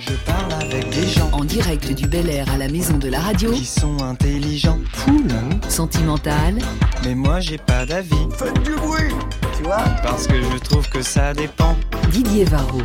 Je 0.00 0.14
parle 0.24 0.52
avec 0.62 0.88
des 0.90 1.06
gens 1.06 1.28
En 1.32 1.44
direct 1.44 1.92
du 1.92 2.06
Bel 2.06 2.28
Air 2.30 2.50
à 2.50 2.56
la 2.56 2.68
maison 2.68 2.96
de 2.96 3.08
la 3.08 3.20
radio. 3.20 3.52
qui 3.52 3.66
sont 3.66 4.02
intelligents. 4.02 4.78
Sentimental. 5.68 6.58
Mais 7.04 7.14
moi 7.14 7.40
j'ai 7.40 7.58
pas 7.58 7.84
d'avis. 7.84 8.26
Faites 8.36 8.62
du 8.62 8.74
bruit, 8.76 9.12
tu 9.56 9.62
vois 9.64 9.84
Parce 10.02 10.26
que 10.26 10.34
je 10.40 10.58
trouve 10.58 10.88
que 10.88 11.02
ça 11.02 11.34
dépend. 11.34 11.76
Didier 12.10 12.44
Varro. 12.44 12.80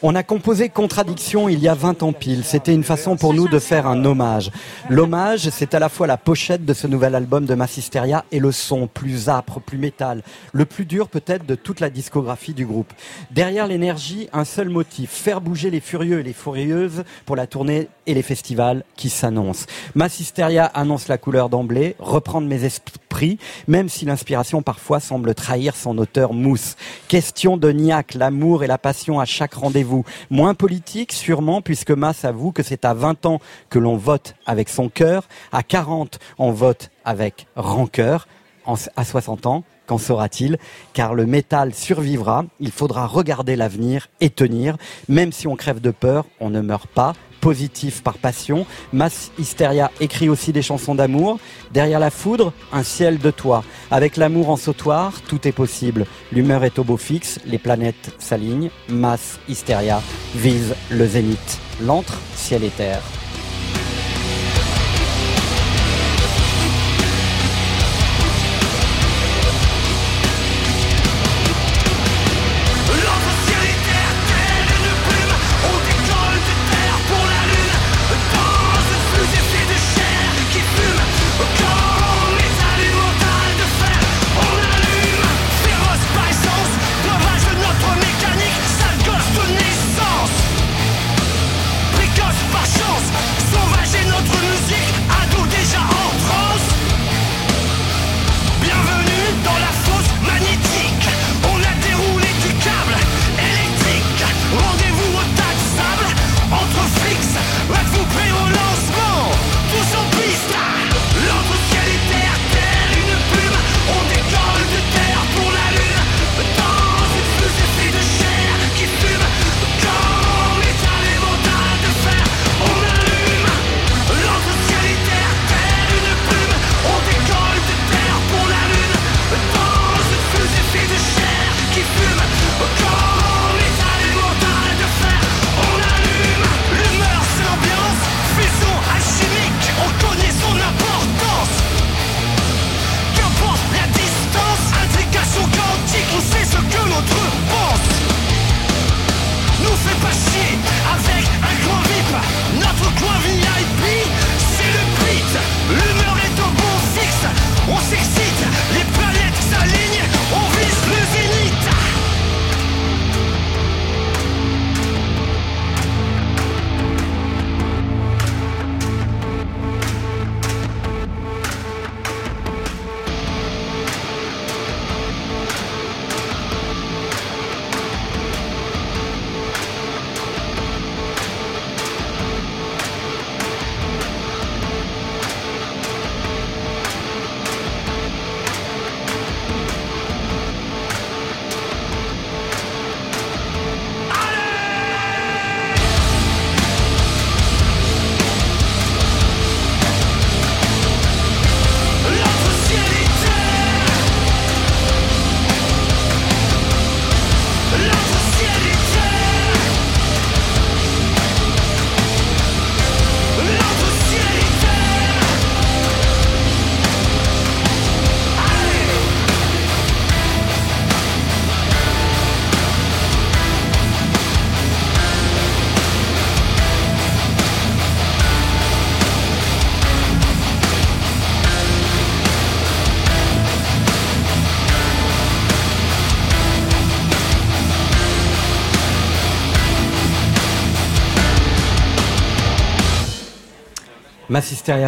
On 0.00 0.14
a 0.14 0.22
composé 0.22 0.68
Contradiction 0.68 1.48
il 1.48 1.58
y 1.58 1.66
a 1.66 1.74
20 1.74 2.04
ans 2.04 2.12
pile. 2.12 2.44
C'était 2.44 2.72
une 2.72 2.84
façon 2.84 3.16
pour 3.16 3.34
nous 3.34 3.48
de 3.48 3.58
faire 3.58 3.88
un 3.88 4.04
hommage. 4.04 4.52
L'hommage, 4.88 5.48
c'est 5.50 5.74
à 5.74 5.80
la 5.80 5.88
fois 5.88 6.06
la 6.06 6.16
pochette 6.16 6.64
de 6.64 6.72
ce 6.72 6.86
nouvel 6.86 7.16
album 7.16 7.46
de 7.46 7.54
Massisteria 7.56 8.24
et 8.30 8.38
le 8.38 8.52
son 8.52 8.86
plus 8.86 9.28
âpre, 9.28 9.58
plus 9.58 9.76
métal, 9.76 10.22
le 10.52 10.66
plus 10.66 10.84
dur 10.84 11.08
peut-être 11.08 11.46
de 11.46 11.56
toute 11.56 11.80
la 11.80 11.90
discographie 11.90 12.54
du 12.54 12.64
groupe. 12.64 12.92
Derrière 13.32 13.66
l'énergie, 13.66 14.28
un 14.32 14.44
seul 14.44 14.68
motif, 14.68 15.10
faire 15.10 15.40
bouger 15.40 15.68
les 15.68 15.80
furieux 15.80 16.20
et 16.20 16.22
les 16.22 16.32
furieuses 16.32 17.02
pour 17.26 17.34
la 17.34 17.48
tournée 17.48 17.88
et 18.06 18.14
les 18.14 18.22
festivals 18.22 18.84
qui 18.94 19.10
s'annoncent. 19.10 19.66
Massisteria 19.96 20.66
annonce 20.66 21.08
la 21.08 21.18
couleur 21.18 21.48
d'emblée, 21.48 21.96
reprendre 21.98 22.46
mes 22.46 22.64
esprits, 22.64 23.38
même 23.66 23.88
si 23.88 24.04
l'inspiration 24.04 24.62
parfois 24.62 25.00
semble 25.00 25.34
trahir 25.34 25.74
son 25.74 25.98
auteur 25.98 26.34
mousse. 26.34 26.76
Question 27.08 27.56
de 27.56 27.72
niaque, 27.72 28.14
l'amour 28.14 28.62
et 28.62 28.68
la 28.68 28.78
passion 28.78 29.18
à 29.18 29.24
chaque 29.24 29.54
rendez-vous. 29.54 29.87
Moins 30.30 30.54
politique, 30.54 31.12
sûrement, 31.12 31.62
puisque 31.62 31.90
Mass 31.90 32.24
avoue 32.24 32.52
que 32.52 32.62
c'est 32.62 32.84
à 32.84 32.94
20 32.94 33.26
ans 33.26 33.40
que 33.70 33.78
l'on 33.78 33.96
vote 33.96 34.34
avec 34.46 34.68
son 34.68 34.88
cœur, 34.88 35.28
à 35.52 35.62
40, 35.62 36.18
on 36.38 36.52
vote 36.52 36.90
avec 37.04 37.46
rancœur, 37.56 38.28
à 38.96 39.04
60 39.04 39.46
ans, 39.46 39.64
qu'en 39.86 39.98
sera-t-il? 39.98 40.58
Car 40.92 41.14
le 41.14 41.26
métal 41.26 41.74
survivra, 41.74 42.44
il 42.60 42.70
faudra 42.70 43.06
regarder 43.06 43.56
l'avenir 43.56 44.08
et 44.20 44.30
tenir, 44.30 44.76
même 45.08 45.32
si 45.32 45.46
on 45.48 45.56
crève 45.56 45.80
de 45.80 45.90
peur, 45.90 46.26
on 46.40 46.50
ne 46.50 46.60
meurt 46.60 46.88
pas. 46.88 47.14
Positif 47.40 48.02
par 48.02 48.18
passion, 48.18 48.66
Mass 48.92 49.30
Hysteria 49.38 49.90
écrit 50.00 50.28
aussi 50.28 50.52
des 50.52 50.62
chansons 50.62 50.94
d'amour. 50.94 51.38
Derrière 51.72 52.00
la 52.00 52.10
foudre, 52.10 52.52
un 52.72 52.82
ciel 52.82 53.18
de 53.18 53.30
toit. 53.30 53.64
Avec 53.90 54.16
l'amour 54.16 54.50
en 54.50 54.56
sautoir, 54.56 55.12
tout 55.28 55.46
est 55.46 55.52
possible. 55.52 56.06
L'humeur 56.32 56.64
est 56.64 56.78
au 56.78 56.84
beau 56.84 56.96
fixe, 56.96 57.38
les 57.46 57.58
planètes 57.58 58.14
s'alignent. 58.18 58.70
Mass 58.88 59.38
Hysteria 59.48 60.02
vise 60.34 60.74
le 60.90 61.06
zénith. 61.06 61.60
L'antre, 61.80 62.18
ciel 62.34 62.64
et 62.64 62.70
terre. 62.70 63.02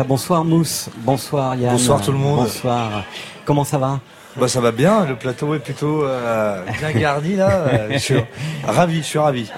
Bonsoir 0.06 0.44
Mousse, 0.44 0.88
bonsoir 0.98 1.56
Yann. 1.56 1.72
Bonsoir 1.72 2.00
tout 2.00 2.12
le 2.12 2.18
monde. 2.18 2.44
Bonsoir. 2.44 3.04
Comment 3.44 3.64
ça 3.64 3.78
va? 3.78 3.98
Bah 4.36 4.46
ça 4.46 4.60
va 4.60 4.70
bien, 4.70 5.04
le 5.06 5.16
plateau 5.16 5.54
est 5.56 5.58
plutôt 5.58 6.04
euh, 6.04 6.64
bien 6.78 6.92
garni 6.92 7.34
là. 7.34 7.64
Je 7.90 7.98
suis 7.98 8.14
ravi, 8.64 8.98
je 8.98 9.02
suis 9.02 9.18
ravi. 9.18 9.50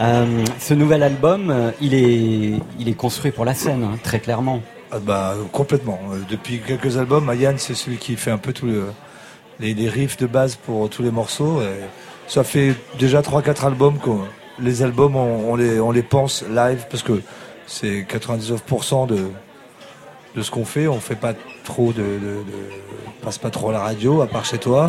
Euh, 0.00 0.44
ce 0.60 0.74
nouvel 0.74 1.02
album, 1.02 1.50
euh, 1.50 1.72
il 1.80 1.92
est, 1.92 2.60
il 2.78 2.88
est 2.88 2.94
construit 2.94 3.32
pour 3.32 3.44
la 3.44 3.52
scène, 3.54 3.82
hein, 3.82 3.98
très 4.04 4.20
clairement. 4.20 4.60
Ah 4.92 4.98
bah 5.00 5.34
complètement. 5.50 5.98
Depuis 6.30 6.60
quelques 6.60 6.96
albums, 6.96 7.28
Yann 7.36 7.56
c'est 7.58 7.74
celui 7.74 7.96
qui 7.96 8.14
fait 8.14 8.30
un 8.30 8.38
peu 8.38 8.52
tous 8.52 8.66
le- 8.66 8.92
les, 9.58 9.74
les 9.74 9.88
riffs 9.88 10.18
de 10.18 10.26
base 10.26 10.54
pour 10.54 10.88
tous 10.88 11.02
les 11.02 11.10
morceaux. 11.10 11.60
et 11.62 11.80
ça 12.28 12.44
fait 12.44 12.76
déjà 12.96 13.22
3-4 13.22 13.66
albums 13.66 13.98
qu'on 13.98 14.20
les 14.60 14.82
albums, 14.84 15.16
on, 15.16 15.50
on 15.50 15.56
les, 15.56 15.80
on 15.80 15.90
les 15.90 16.02
pense 16.04 16.44
live 16.48 16.86
parce 16.88 17.02
que 17.02 17.20
c'est 17.66 18.02
99% 18.08 19.06
de, 19.06 19.18
de 20.36 20.42
ce 20.42 20.50
qu'on 20.50 20.64
fait. 20.64 20.86
On 20.88 21.00
fait 21.00 21.16
pas 21.16 21.34
trop 21.64 21.92
de, 21.92 22.02
de, 22.02 22.18
de- 22.18 22.44
on 23.06 23.24
passe 23.24 23.38
pas 23.38 23.50
trop 23.50 23.70
à 23.70 23.72
la 23.72 23.80
radio, 23.80 24.20
à 24.22 24.26
part 24.26 24.44
chez 24.44 24.58
toi. 24.58 24.88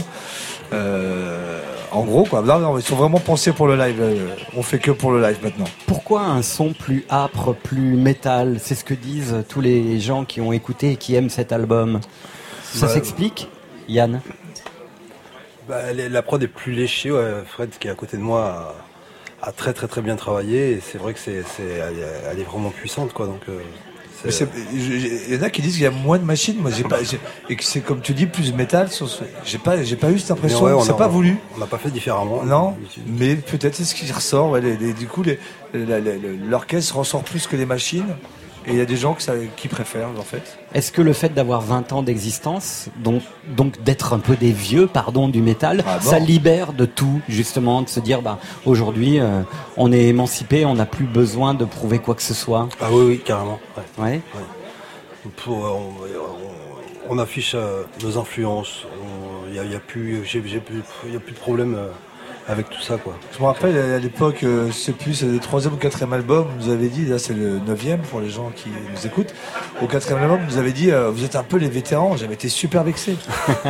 Euh, 0.74 1.62
en 1.91 2.04
gros, 2.04 2.24
quoi. 2.26 2.41
Là, 2.41 2.58
non, 2.58 2.78
ils 2.80 2.84
sont 2.84 2.95
vraiment 2.95 3.20
pensés 3.20 3.52
pour 3.52 3.68
le 3.68 3.76
live. 3.76 3.98
euh, 4.02 4.28
On 4.56 4.64
fait 4.64 4.80
que 4.80 4.90
pour 4.91 5.12
le 5.12 5.22
live 5.22 5.38
maintenant. 5.44 5.66
Pourquoi 5.86 6.22
un 6.22 6.41
son 6.41 6.74
plus 6.74 7.06
âpre, 7.12 7.54
plus 7.54 7.95
métal? 7.95 8.58
C'est 8.60 8.74
ce 8.76 8.84
que 8.84 8.95
disent 8.95 9.44
tous 9.50 9.62
les 9.62 10.00
gens 10.00 10.26
qui 10.26 10.41
ont 10.41 10.52
écouté 10.52 10.91
et 10.91 10.95
qui 10.95 11.14
aiment 11.16 11.30
cet 11.30 11.52
album. 11.52 12.00
Ça 12.64 12.88
Bah, 12.88 12.94
s'explique, 12.94 13.50
Yann? 13.88 14.22
Bah, 15.68 15.94
la 15.94 16.22
prod 16.24 16.41
est 16.41 16.48
plus 16.48 16.74
léchée. 16.74 17.12
ouais. 17.12 17.44
Fred, 17.45 17.70
qui 17.80 17.88
est 17.88 17.91
à 17.91 17.95
côté 17.95 18.18
de 18.18 18.22
moi, 18.24 18.41
a, 18.45 18.76
a 19.44 19.52
très 19.52 19.74
très 19.74 19.88
très 19.88 20.02
bien 20.02 20.15
travaillé. 20.15 20.72
Et 20.72 20.80
c'est 20.82 20.98
vrai 20.98 21.14
que 21.14 21.20
c'est, 21.20 21.44
elle, 22.32 22.40
est- 22.40 22.44
vraiment 22.44 22.70
puissante, 22.72 23.14
quoi. 23.14 23.28
Donc, 23.28 23.41
euh, 23.49 23.60
Il 24.74 25.34
y 25.36 25.38
en 25.38 25.41
a 25.44 25.49
qui 25.49 25.61
disent 25.61 25.74
qu'il 25.74 25.84
y 25.84 25.86
a 25.86 25.91
moins 25.91 26.18
de 26.18 26.24
machines. 26.24 26.56
Moi, 26.57 26.72
j'ai 26.72 26.84
pas, 26.84 26.99
et 27.49 27.56
que 27.57 27.64
c'est 27.64 27.82
comme 27.82 27.99
tu 27.99 28.14
dis 28.14 28.26
plus 28.26 28.53
métal. 28.53 28.88
J'ai 29.44 29.57
pas, 29.57 29.84
j'ai 29.84 29.98
pas 29.98 30.11
eu 30.11 30.20
cette 30.20 30.32
impression. 30.32 30.61
Ouais, 30.64 30.72
on 30.72 30.82
c'est 30.82 30.91
a- 30.91 30.95
pas 30.95 31.10
voulu. 31.10 31.38
On 31.56 31.60
n'a 31.60 31.65
pas 31.65 31.78
fait 31.78 31.90
différemment. 31.90 32.41
Non, 32.44 32.76
mais 33.06 33.36
peut-être 33.36 33.76
c'est 33.76 33.84
ce 33.84 33.94
qui 33.95 34.10
ressort. 34.11 34.49
ouais, 34.52 34.61
les- 34.61 34.78
les- 34.78 34.94
du 34.94 35.07
coup, 35.07 35.24
l'orchestre 36.49 36.98
ressort 36.98 37.24
plus 37.24 37.48
que 37.48 37.56
les 37.56 37.65
machines. 37.65 38.06
Et 38.65 38.72
il 38.72 38.78
y 38.78 38.82
a 38.82 38.86
des 38.86 38.95
gens 38.95 39.14
que 39.14 39.22
ça- 39.22 39.34
qui 39.57 39.68
préfèrent, 39.68 40.07
en 40.18 40.22
fait. 40.24 40.57
Est-ce 40.74 40.91
que 40.91 41.02
le 41.02 41.14
fait 41.14 41.30
d'avoir 41.34 41.62
20 41.62 41.94
ans 41.94 42.02
d'existence, 42.02 42.90
donc, 42.98 43.22
donc 43.56 43.82
d'être 43.84 44.14
un 44.14 44.20
peu 44.20 44.36
des 44.36 44.52
vieux, 44.52 44.88
pardon, 44.88 45.28
du 45.30 45.41
métal, 45.41 45.84
Ah 45.88 46.00
bon. 46.04 46.10
ça 46.10 46.18
libère 46.20 46.74
de 46.74 46.86
tout, 46.86 47.22
justement, 47.30 47.82
de 47.84 47.90
se 47.90 48.00
dire, 48.00 48.22
bah, 48.24 48.40
aujourd'hui, 48.66 49.20
euh, 49.20 49.41
on 49.78 49.91
est 49.91 50.06
émancipé, 50.06 50.66
on 50.66 50.74
n'a 50.74 50.86
plus 50.88 51.06
besoin 51.06 51.54
de 51.54 51.66
prouver 51.66 52.00
quoi 52.00 52.16
que 52.16 52.24
ce 52.24 52.34
soit? 52.34 52.70
Ah 52.82 52.88
oui, 52.91 53.06
oui, 53.08 53.22
carrément. 53.24 53.60
Ouais. 54.00 54.04
Ouais. 54.06 54.22
Pour, 55.38 55.66
euh, 55.66 55.70
on, 55.70 55.80
on- 55.80 57.16
on 57.16 57.20
affiche 57.20 57.52
euh, 57.54 57.84
nos 58.02 58.18
influences. 58.18 58.86
Il 59.48 59.54
n'y 59.54 59.60
a, 59.60 59.66
y 59.66 59.76
a 59.76 59.80
plus, 59.80 60.24
j'ai, 60.26 60.41
j'ai 60.45 60.60
plus, 60.60 60.82
y 61.12 61.16
a 61.16 61.20
plus 61.20 61.34
de 61.34 61.38
problème 61.40 61.76
avec 62.48 62.70
tout 62.70 62.82
ça, 62.82 62.98
quoi. 62.98 63.14
Je 63.32 63.40
me 63.40 63.45
rappelle 63.45 63.78
à 63.78 63.99
l'époque, 63.99 64.44
euh, 64.44 64.68
je 64.68 64.74
sais 64.74 64.91
plus, 64.91 65.14
c'est 65.14 65.26
le 65.26 65.40
troisième 65.40 65.74
ou 65.74 65.78
quatrième 65.78 66.14
album, 66.14 66.48
on 66.53 66.64
nous 66.64 66.72
avait 66.72 66.90
dit, 66.90 67.06
là 67.06 67.20
c'est 67.20 67.34
le 67.34 67.60
neuvième 67.60 68.02
pour 68.02 68.20
les 68.20 68.30
gens 68.30 68.52
qui 68.56 68.70
nous 68.70 69.06
écoutent. 69.07 69.34
Au 69.82 69.88
quatrième 69.88 70.22
album, 70.22 70.40
on 70.44 70.52
nous 70.52 70.57
avait 70.57 70.72
dit, 70.72 70.91
euh, 70.91 71.10
vous 71.10 71.24
êtes 71.24 71.36
un 71.36 71.44
peu 71.44 71.57
les 71.57 71.70
vétérans. 71.70 72.18
J'avais 72.18 72.34
été 72.34 72.49
super 72.49 72.84
vexé. 72.84 73.15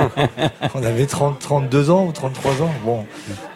on 0.75 0.83
avait 0.83 1.05
30, 1.05 1.39
32 1.39 1.89
ans 1.91 2.05
ou 2.05 2.11
33 2.11 2.61
ans. 2.63 2.71
Bon, 2.83 3.05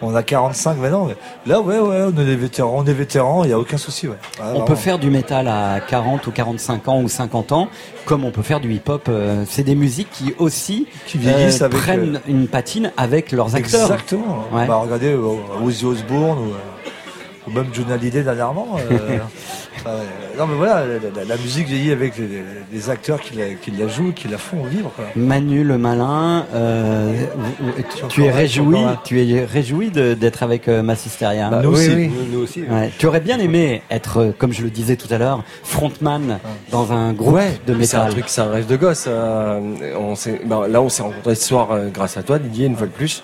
on 0.02 0.16
a 0.16 0.24
45 0.24 0.78
maintenant. 0.78 1.08
Mais 1.08 1.16
là, 1.46 1.62
ouais, 1.62 1.80
ouais, 1.80 2.04
on 2.04 2.20
est 2.20 2.26
des 2.26 2.36
vétérans. 2.36 2.74
On 2.76 2.86
est 2.86 2.94
vétérans, 2.94 3.44
il 3.44 3.48
n'y 3.48 3.54
a 3.54 3.60
aucun 3.60 3.78
souci. 3.78 4.08
Ouais. 4.08 4.18
Ah, 4.40 4.54
On 4.56 4.66
peut 4.66 4.76
faire 4.76 5.00
du 5.00 5.10
métal 5.10 5.48
à 5.48 5.80
40 5.80 6.28
ou 6.28 6.32
45 6.32 6.88
ans 6.88 7.02
ou 7.02 7.10
50 7.10 7.52
ans, 7.52 7.70
comme 8.08 8.24
on 8.24 8.32
peut 8.32 8.42
faire 8.42 8.60
du 8.62 8.74
hip-hop. 8.74 9.08
euh, 9.10 9.44
c'est 9.48 9.64
des 9.64 9.76
musiques 9.76 10.10
qui 10.12 10.34
aussi 10.40 10.88
Qui 11.06 11.18
vieillissent 11.18 11.62
avec, 11.62 11.78
prennent 11.78 12.22
une 12.28 12.48
patine 12.48 12.92
avec 12.96 13.32
leurs 13.34 13.54
acteurs. 13.54 13.82
Exactement. 13.92 14.46
Ouais. 14.52 14.66
Bah, 14.66 14.78
regardez 14.78 15.12
euh, 15.12 15.36
Ozzy 15.64 15.86
Osbourne 15.86 16.40
ou, 16.40 16.52
euh, 16.52 17.48
ou 17.48 17.52
même 17.52 17.68
John 17.74 17.92
Hallyday 17.92 18.24
dernièrement. 18.24 18.78
euh, 19.88 19.98
enfin, 20.34 20.38
non 20.40 20.48
mais 20.48 20.56
voilà, 20.56 20.86
la, 20.86 20.94
la- 21.16 21.26
la 21.26 21.38
musique 21.38 21.68
vieillit 21.68 21.92
avec 21.92 22.14
les, 22.18 22.90
acteurs 22.90 23.20
qui 23.22 23.36
la, 23.36 23.54
qui 23.56 23.72
la 23.72 23.88
jouent, 23.88 24.12
qui 24.14 24.28
la 24.28 24.38
font 24.38 24.64
vivre. 24.64 24.92
Quoi. 24.96 25.06
Manu 25.16 25.64
le 25.64 25.78
malin, 25.78 26.46
euh, 26.54 27.14
tu, 27.96 28.08
tu 28.10 28.24
es 28.26 28.32
réjoui, 28.32 28.78
tu 29.04 29.22
es 29.22 29.46
réjoui 29.46 29.90
d'être 29.90 30.44
avec 30.44 30.68
euh, 30.68 30.82
Massisteria. 30.84 31.50
Bah, 31.50 31.62
Nous 31.64 31.70
oui, 31.70 31.76
aussi. 31.76 31.96
oui. 31.96 32.08
Nous, 32.10 32.38
nous 32.38 32.44
aussi. 32.44 32.62
Ouais. 32.64 32.92
Tu 32.98 33.06
aurais 33.08 33.20
bien 33.20 33.40
aimé 33.40 33.82
être, 33.90 34.18
euh, 34.18 34.32
comme 34.38 34.54
je 34.54 34.62
le 34.64 34.70
disais 34.70 34.96
tout 34.96 35.12
à 35.14 35.18
l'heure, 35.18 35.44
frontman 35.64 36.40
dans 36.72 36.92
un 36.92 37.14
groupe 37.14 37.34
Ouais, 37.36 37.52
de 37.66 37.74
mais 37.74 37.86
c'est 37.86 37.98
un 37.98 38.02
métal. 38.06 38.14
truc, 38.14 38.26
c'est 38.30 38.42
un 38.42 38.50
rêve 38.52 38.68
de 38.68 38.76
gosse. 38.76 39.06
euh, 39.08 39.60
on 39.98 40.14
ben, 40.46 40.68
là, 40.68 40.82
on 40.82 40.90
s'est 40.90 41.02
rencontrés 41.04 41.36
ce 41.36 41.48
soir 41.48 41.72
euh, 41.72 41.88
grâce 41.94 42.18
à 42.18 42.24
toi, 42.24 42.40
Didier, 42.40 42.68
une 42.68 42.76
fois 42.76 42.88
de 42.88 42.92
plus. 42.92 43.24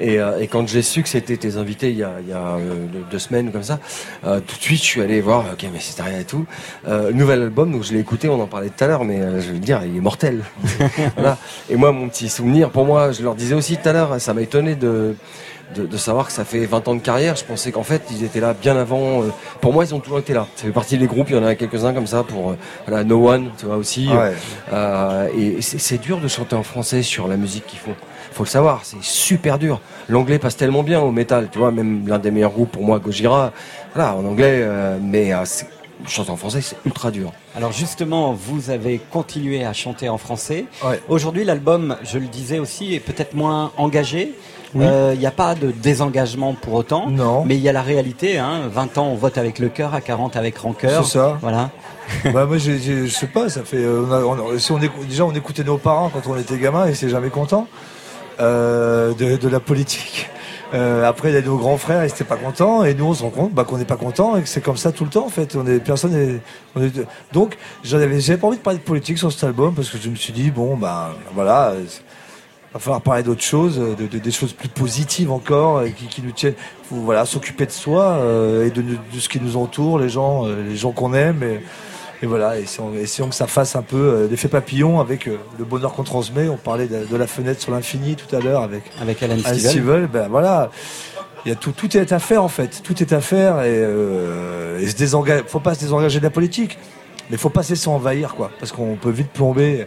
Et, 0.00 0.18
euh, 0.18 0.40
et 0.40 0.46
quand 0.46 0.66
j'ai 0.68 0.82
su 0.82 1.02
que 1.02 1.08
c'était 1.08 1.36
tes 1.36 1.56
invités 1.56 1.90
il 1.90 1.96
y 1.96 2.02
a, 2.02 2.12
il 2.22 2.28
y 2.28 2.32
a 2.32 2.36
euh, 2.56 2.86
deux- 2.92 3.04
deux 3.10 3.18
semaines 3.18 3.50
comme 3.52 3.62
ça, 3.62 3.78
euh, 4.26 4.40
tout 4.40 4.56
de 4.56 4.62
suite, 4.62 4.80
je 4.80 4.84
suis 4.86 5.00
allé 5.02 5.20
voir. 5.20 5.44
Ok, 5.52 5.64
mais 5.72 5.78
c'est 5.80 6.00
rien 6.04 6.20
et 6.20 6.24
tout. 6.24 6.46
Euh, 6.88 7.12
nouvel 7.12 7.42
album, 7.42 7.72
donc 7.72 7.82
je 7.82 7.92
l'ai 7.92 8.00
écouté. 8.00 8.28
On 8.28 8.40
en 8.40 8.46
parlait 8.46 8.68
tout 8.68 8.84
à 8.84 8.86
l'heure, 8.86 9.04
mais 9.04 9.20
euh, 9.20 9.40
je 9.40 9.52
veux 9.52 9.58
dire, 9.58 9.80
il 9.84 9.96
est 9.96 10.00
mortel. 10.00 10.42
voilà. 11.16 11.38
Et 11.70 11.76
moi, 11.76 11.92
mon 11.92 12.08
petit 12.08 12.28
souvenir, 12.28 12.70
pour 12.70 12.84
moi, 12.84 13.12
je 13.12 13.22
leur 13.22 13.34
disais 13.34 13.54
aussi 13.54 13.76
tout 13.76 13.88
à 13.88 13.92
l'heure, 13.92 14.20
ça 14.20 14.34
m'a 14.34 14.42
étonné 14.42 14.74
de 14.74 15.14
de, 15.74 15.86
de 15.86 15.96
savoir 15.96 16.26
que 16.26 16.32
ça 16.32 16.44
fait 16.44 16.64
20 16.66 16.88
ans 16.88 16.94
de 16.94 17.00
carrière. 17.00 17.36
Je 17.36 17.44
pensais 17.44 17.72
qu'en 17.72 17.82
fait, 17.82 18.02
ils 18.10 18.24
étaient 18.24 18.40
là 18.40 18.54
bien 18.54 18.76
avant. 18.76 19.22
euh, 19.22 19.30
pour 19.60 19.72
moi, 19.72 19.84
ils 19.84 19.94
ont 19.94 20.00
toujours 20.00 20.18
été 20.18 20.32
là. 20.32 20.46
Ça 20.56 20.64
fait 20.64 20.72
partie 20.72 20.98
des 20.98 21.06
groupes. 21.06 21.28
Il 21.30 21.36
y 21.36 21.38
en 21.38 21.44
a 21.44 21.54
quelques-uns 21.54 21.92
comme 21.92 22.06
ça 22.06 22.22
pour 22.22 22.50
euh, 22.50 22.56
voilà, 22.86 23.04
No 23.04 23.28
One, 23.28 23.50
tu 23.58 23.66
vois 23.66 23.76
aussi. 23.76 24.08
Ouais. 24.08 24.32
Euh, 24.72 25.28
et 25.36 25.60
c'est 25.62 25.98
dur 25.98 26.18
de 26.20 26.28
chanter 26.28 26.56
en 26.56 26.62
français 26.62 27.02
sur 27.02 27.28
la 27.28 27.36
musique 27.36 27.66
qu'ils 27.66 27.78
font. 27.78 27.94
Faut 28.32 28.44
le 28.44 28.48
savoir, 28.48 28.80
c'est 28.82 29.02
super 29.02 29.58
dur. 29.58 29.80
L'anglais 30.08 30.38
passe 30.38 30.56
tellement 30.56 30.82
bien 30.82 31.00
au 31.00 31.12
métal, 31.12 31.48
tu 31.52 31.58
vois. 31.58 31.70
Même 31.70 32.06
l'un 32.06 32.18
des 32.18 32.30
meilleurs 32.30 32.50
groupes 32.50 32.72
pour 32.72 32.82
moi, 32.84 32.98
Gojira, 32.98 33.52
voilà, 33.94 34.16
en 34.16 34.24
anglais. 34.24 34.66
mais 35.00 35.32
chanter 36.06 36.30
en 36.30 36.36
français, 36.36 36.60
c'est 36.60 36.76
ultra 36.84 37.10
dur. 37.10 37.32
Alors 37.56 37.72
justement, 37.72 38.32
vous 38.32 38.70
avez 38.70 38.98
continué 38.98 39.64
à 39.64 39.72
chanter 39.72 40.08
en 40.08 40.18
français. 40.18 40.66
Aujourd'hui, 41.08 41.44
l'album, 41.44 41.96
je 42.04 42.18
le 42.18 42.26
disais 42.26 42.58
aussi, 42.58 42.94
est 42.94 43.00
peut-être 43.00 43.34
moins 43.34 43.72
engagé. 43.76 44.34
Oui. 44.76 44.84
Il 45.12 45.18
n'y 45.20 45.26
a 45.26 45.30
pas 45.30 45.54
de 45.54 45.70
désengagement 45.70 46.52
pour 46.54 46.74
autant. 46.74 47.08
Non. 47.08 47.44
Mais 47.44 47.54
il 47.54 47.60
y 47.62 47.68
a 47.68 47.72
la 47.72 47.82
réalité. 47.82 48.38
Hein. 48.38 48.62
20 48.72 48.98
ans, 48.98 49.06
on 49.06 49.14
vote 49.14 49.38
avec 49.38 49.60
le 49.60 49.68
cœur, 49.68 49.94
à 49.94 50.00
40 50.00 50.34
avec 50.36 50.58
rancœur. 50.58 51.04
C'est 51.04 51.12
ça. 51.12 51.38
Voilà. 51.40 51.70
bah, 52.32 52.44
moi, 52.44 52.58
je 52.58 53.06
sais 53.06 53.26
pas, 53.28 53.48
ça 53.48 53.62
fait. 53.62 53.76
euh, 53.76 54.04
on 54.08 54.12
a- 54.12 54.22
on 54.24 54.56
a- 54.56 54.58
si 54.58 54.72
on 54.72 54.78
écou- 54.80 55.04
déjà, 55.08 55.24
on 55.24 55.32
écoutait 55.32 55.62
nos 55.62 55.78
parents 55.78 56.10
quand 56.12 56.26
on 56.28 56.36
était 56.36 56.58
gamin 56.58 56.86
et 56.86 56.94
c'est 56.94 57.08
jamais 57.08 57.30
content 57.30 57.68
euh, 58.40 59.14
de, 59.14 59.36
de 59.36 59.48
la 59.48 59.60
politique. 59.60 60.28
Euh, 60.74 61.04
après, 61.08 61.30
il 61.30 61.36
a 61.36 61.40
nos 61.40 61.56
grands 61.56 61.76
frères, 61.78 62.04
ils 62.04 62.08
étaient 62.08 62.24
pas 62.24 62.36
contents, 62.36 62.82
et 62.84 62.94
nous, 62.94 63.04
on 63.06 63.14
se 63.14 63.22
rend 63.22 63.30
compte 63.30 63.52
bah, 63.54 63.62
qu'on 63.64 63.78
n'est 63.78 63.84
pas 63.84 63.96
content 63.96 64.36
et 64.36 64.42
que 64.42 64.48
c'est 64.48 64.60
comme 64.60 64.76
ça 64.76 64.90
tout 64.90 65.04
le 65.04 65.10
temps, 65.10 65.24
en 65.26 65.28
fait. 65.30 65.54
On 65.54 65.64
est, 65.66 65.78
personne 65.78 66.14
est, 66.16 66.40
on 66.74 66.82
est- 66.82 67.06
donc, 67.32 67.56
j'en 67.84 67.98
avais, 67.98 68.18
j'avais 68.20 68.38
pas 68.40 68.48
envie 68.48 68.56
de 68.56 68.62
parler 68.62 68.80
de 68.80 68.84
politique 68.84 69.18
sur 69.18 69.30
cet 69.30 69.44
album 69.44 69.72
parce 69.74 69.88
que 69.88 69.98
je 69.98 70.08
me 70.10 70.16
suis 70.16 70.32
dit, 70.32 70.50
bon, 70.50 70.76
bah, 70.76 71.14
voilà, 71.32 71.68
euh, 71.70 71.84
va 72.72 72.80
falloir 72.80 73.00
parler 73.02 73.22
d'autres 73.22 73.42
choses, 73.44 73.78
de, 73.78 74.06
de- 74.08 74.18
des 74.18 74.30
choses 74.32 74.52
plus 74.52 74.68
positives 74.68 75.30
encore, 75.30 75.84
et 75.84 75.92
qui, 75.92 76.06
qui 76.06 76.22
nous 76.22 76.32
tiennent. 76.32 76.54
Faut, 76.88 76.96
voilà, 76.96 77.24
s'occuper 77.24 77.66
de 77.66 77.70
soi 77.70 78.02
euh, 78.18 78.66
et 78.66 78.70
de, 78.70 78.82
de 78.82 79.20
ce 79.20 79.28
qui 79.28 79.40
nous 79.40 79.56
entoure, 79.56 80.00
les 80.00 80.08
gens, 80.08 80.44
euh, 80.46 80.64
les 80.68 80.76
gens 80.76 80.90
qu'on 80.90 81.14
aime. 81.14 81.42
Et, 81.44 81.60
et 82.24 82.26
voilà, 82.26 82.58
essayons, 82.58 82.94
essayons 82.94 83.28
que 83.28 83.34
ça 83.34 83.46
fasse 83.46 83.76
un 83.76 83.82
peu 83.82 83.96
euh, 83.98 84.28
l'effet 84.30 84.48
papillon 84.48 84.98
avec 84.98 85.28
euh, 85.28 85.36
le 85.58 85.64
bonheur 85.66 85.92
qu'on 85.92 86.04
transmet. 86.04 86.48
On 86.48 86.56
parlait 86.56 86.86
de, 86.86 87.04
de 87.04 87.16
la 87.16 87.26
fenêtre 87.26 87.60
sur 87.60 87.70
l'infini 87.70 88.16
tout 88.16 88.34
à 88.34 88.40
l'heure 88.40 88.62
avec, 88.62 88.82
Avec 88.98 89.22
Alan 89.22 89.36
Alan. 89.44 89.58
Stivell. 89.58 90.06
Ben 90.06 90.28
voilà, 90.30 90.70
il 91.44 91.50
y 91.50 91.52
a 91.52 91.54
tout, 91.54 91.72
tout 91.72 91.94
est 91.98 92.12
à 92.12 92.18
faire 92.18 92.42
en 92.42 92.48
fait. 92.48 92.80
Tout 92.82 93.02
est 93.02 93.12
à 93.12 93.20
faire 93.20 93.58
et, 93.60 93.66
euh, 93.68 94.80
et 94.80 94.86
se 94.86 94.96
désengager. 94.96 95.44
Faut 95.46 95.60
pas 95.60 95.74
se 95.74 95.80
désengager 95.80 96.18
de 96.18 96.24
la 96.24 96.30
politique, 96.30 96.78
mais 97.30 97.36
faut 97.36 97.50
pas 97.50 97.62
se 97.62 97.70
laisser 97.74 97.88
envahir 97.88 98.34
quoi, 98.36 98.50
parce 98.58 98.72
qu'on 98.72 98.96
peut 98.96 99.10
vite 99.10 99.28
plomber. 99.30 99.86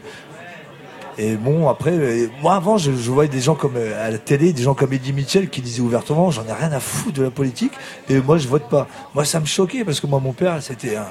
Et 1.17 1.33
bon, 1.33 1.67
après, 1.67 1.93
euh, 1.93 2.27
moi 2.43 2.53
avant, 2.53 2.77
je, 2.77 2.91
je 2.91 3.09
voyais 3.09 3.29
des 3.31 3.41
gens 3.41 3.55
comme 3.55 3.73
à 3.77 4.11
la 4.11 4.19
télé, 4.19 4.53
des 4.53 4.61
gens 4.61 4.75
comme 4.75 4.93
Eddie 4.93 5.13
Mitchell 5.13 5.49
qui 5.49 5.61
disaient 5.63 5.81
ouvertement, 5.81 6.29
j'en 6.29 6.43
ai 6.43 6.53
rien 6.53 6.71
à 6.71 6.79
foutre 6.79 7.17
de 7.17 7.23
la 7.23 7.31
politique, 7.31 7.73
et 8.07 8.19
moi 8.21 8.37
je 8.37 8.47
vote 8.47 8.69
pas. 8.69 8.85
Moi 9.15 9.25
ça 9.25 9.39
me 9.39 9.45
choquait 9.47 9.83
parce 9.83 9.99
que 9.99 10.05
moi 10.05 10.19
mon 10.19 10.33
père, 10.33 10.61
c'était 10.61 10.95
un- 10.97 11.07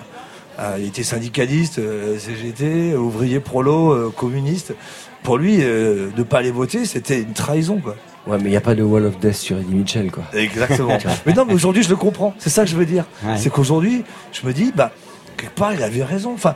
il 0.78 0.86
était 0.86 1.02
syndicaliste, 1.02 1.78
euh, 1.78 2.18
CGT, 2.18 2.94
ouvrier 2.96 3.40
prolo, 3.40 3.92
euh, 3.92 4.12
communiste. 4.16 4.74
Pour 5.22 5.38
lui, 5.38 5.58
euh, 5.60 6.08
de 6.16 6.22
pas 6.22 6.38
aller 6.38 6.50
voter, 6.52 6.84
c'était 6.84 7.20
une 7.20 7.32
trahison 7.32 7.78
quoi. 7.78 7.96
Ouais, 8.26 8.38
mais 8.38 8.44
il 8.44 8.50
n'y 8.50 8.56
a 8.56 8.60
pas 8.60 8.74
de 8.74 8.82
Wall 8.82 9.04
of 9.06 9.18
Death 9.20 9.34
sur 9.34 9.56
Eddie 9.58 9.74
Mitchell, 9.74 10.10
quoi. 10.10 10.24
Exactement. 10.34 10.98
mais 11.26 11.32
non, 11.32 11.44
mais 11.46 11.54
aujourd'hui, 11.54 11.82
je 11.84 11.88
le 11.88 11.96
comprends. 11.96 12.34
C'est 12.38 12.50
ça 12.50 12.64
que 12.64 12.70
je 12.70 12.76
veux 12.76 12.86
dire. 12.86 13.04
Ouais. 13.24 13.36
C'est 13.36 13.50
qu'aujourd'hui, 13.50 14.02
je 14.32 14.44
me 14.46 14.52
dis, 14.52 14.72
bah, 14.74 14.90
quelque 15.36 15.54
part, 15.54 15.72
il 15.74 15.82
avait 15.82 16.02
raison. 16.02 16.32
Enfin, 16.34 16.54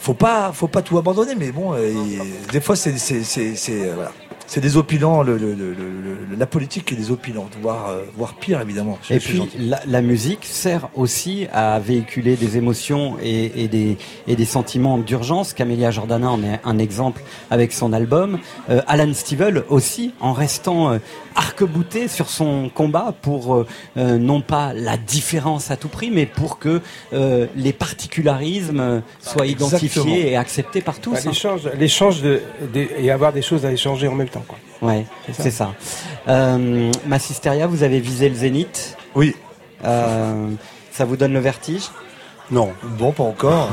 faut 0.00 0.12
pas, 0.12 0.50
faut 0.52 0.68
pas 0.68 0.82
tout 0.82 0.98
abandonner. 0.98 1.34
Mais 1.34 1.50
bon, 1.50 1.72
euh, 1.72 1.90
il- 1.90 2.52
des 2.52 2.60
fois, 2.60 2.76
c'est, 2.76 2.98
c'est, 2.98 3.22
c'est, 3.24 3.54
c'est, 3.56 3.88
euh, 3.88 3.92
voilà. 3.94 4.12
C'est 4.48 4.60
des 4.60 4.76
opilants, 4.76 5.22
le, 5.22 5.36
le- 5.36 5.54
le- 5.54 5.72
le- 5.74 6.36
la 6.38 6.46
politique 6.46 6.92
est 6.92 6.96
des 6.96 7.10
opilants, 7.10 7.48
voire, 7.62 7.88
euh, 7.88 8.02
voire 8.16 8.34
pire 8.34 8.60
évidemment. 8.60 8.98
Et 9.10 9.18
puis 9.18 9.42
la, 9.58 9.80
la 9.86 10.02
musique 10.02 10.44
sert 10.44 10.88
aussi 10.94 11.46
à 11.52 11.78
véhiculer 11.80 12.36
des 12.36 12.56
émotions 12.56 13.16
et, 13.22 13.64
et 13.64 13.68
des, 13.68 13.96
et 14.28 14.36
des 14.36 14.44
sentiments 14.44 14.98
d'urgence. 14.98 15.52
Camélia 15.52 15.90
Jordana 15.90 16.30
en 16.30 16.42
est 16.44 16.60
un 16.64 16.78
exemple 16.78 17.22
avec 17.50 17.72
son 17.72 17.92
album. 17.92 18.38
Euh, 18.70 18.82
Alan 18.86 19.12
Stivell 19.14 19.64
aussi, 19.68 20.12
en 20.20 20.32
restant 20.32 20.92
euh, 20.92 20.98
arc-bouté 21.34 22.06
sur 22.08 22.28
son 22.30 22.70
combat 22.72 23.14
pour 23.22 23.54
euh, 23.54 23.66
euh, 23.96 24.16
non 24.18 24.40
pas 24.42 24.72
la 24.74 24.96
différence 24.96 25.70
à 25.70 25.76
tout 25.76 25.88
prix, 25.88 26.10
mais 26.10 26.24
pour 26.26 26.58
que 26.58 26.80
euh, 27.12 27.46
les 27.56 27.72
particularismes 27.72 29.02
soient 29.20 29.46
Exactement. 29.46 29.68
identifiés 29.68 30.30
et 30.30 30.36
acceptés 30.36 30.80
par 30.82 31.00
tous. 31.00 31.12
Bah, 31.12 31.18
hein. 31.24 31.28
l'échange, 31.28 31.60
l'échange 31.78 32.22
de, 32.22 32.40
de- 32.72 32.86
et 32.98 33.10
avoir 33.10 33.32
des 33.32 33.42
choses 33.42 33.66
à 33.66 33.72
échanger 33.72 34.06
en 34.08 34.14
même 34.14 34.28
temps. 34.28 34.35
Quoi. 34.46 34.58
Ouais, 34.82 35.06
C'est 35.32 35.50
ça. 35.50 35.72
Euh, 36.28 36.92
Massisteria, 37.06 37.66
vous 37.66 37.82
avez 37.82 38.00
visé 38.00 38.28
le 38.28 38.34
zénith 38.34 38.96
Oui. 39.14 39.34
Euh, 39.84 40.48
ça 40.92 41.04
vous 41.04 41.16
donne 41.16 41.32
le 41.32 41.40
vertige? 41.40 41.84
Non. 42.50 42.70
Bon, 42.98 43.12
pas 43.12 43.24
encore. 43.24 43.70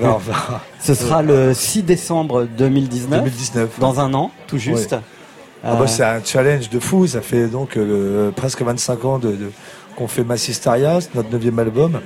Ce 0.80 0.94
sera 0.94 1.22
le 1.22 1.54
6 1.54 1.82
décembre 1.82 2.44
2019. 2.44 3.20
2019. 3.20 3.78
Dans 3.80 3.98
un 4.00 4.12
an, 4.14 4.30
tout 4.46 4.58
juste. 4.58 4.92
Ouais. 4.92 4.98
Ah 5.64 5.76
bah, 5.76 5.86
c'est 5.86 6.04
un 6.04 6.22
challenge 6.24 6.68
de 6.70 6.78
fou. 6.80 7.06
Ça 7.06 7.20
fait 7.20 7.46
donc 7.48 7.76
euh, 7.76 8.30
presque 8.32 8.62
25 8.62 9.04
ans 9.04 9.18
de, 9.18 9.28
de- 9.32 9.52
qu'on 9.96 10.08
fait 10.08 10.24
Massistaria, 10.24 11.00
c'est 11.00 11.14
notre 11.14 11.30
neuvième 11.30 11.58
album. 11.58 12.00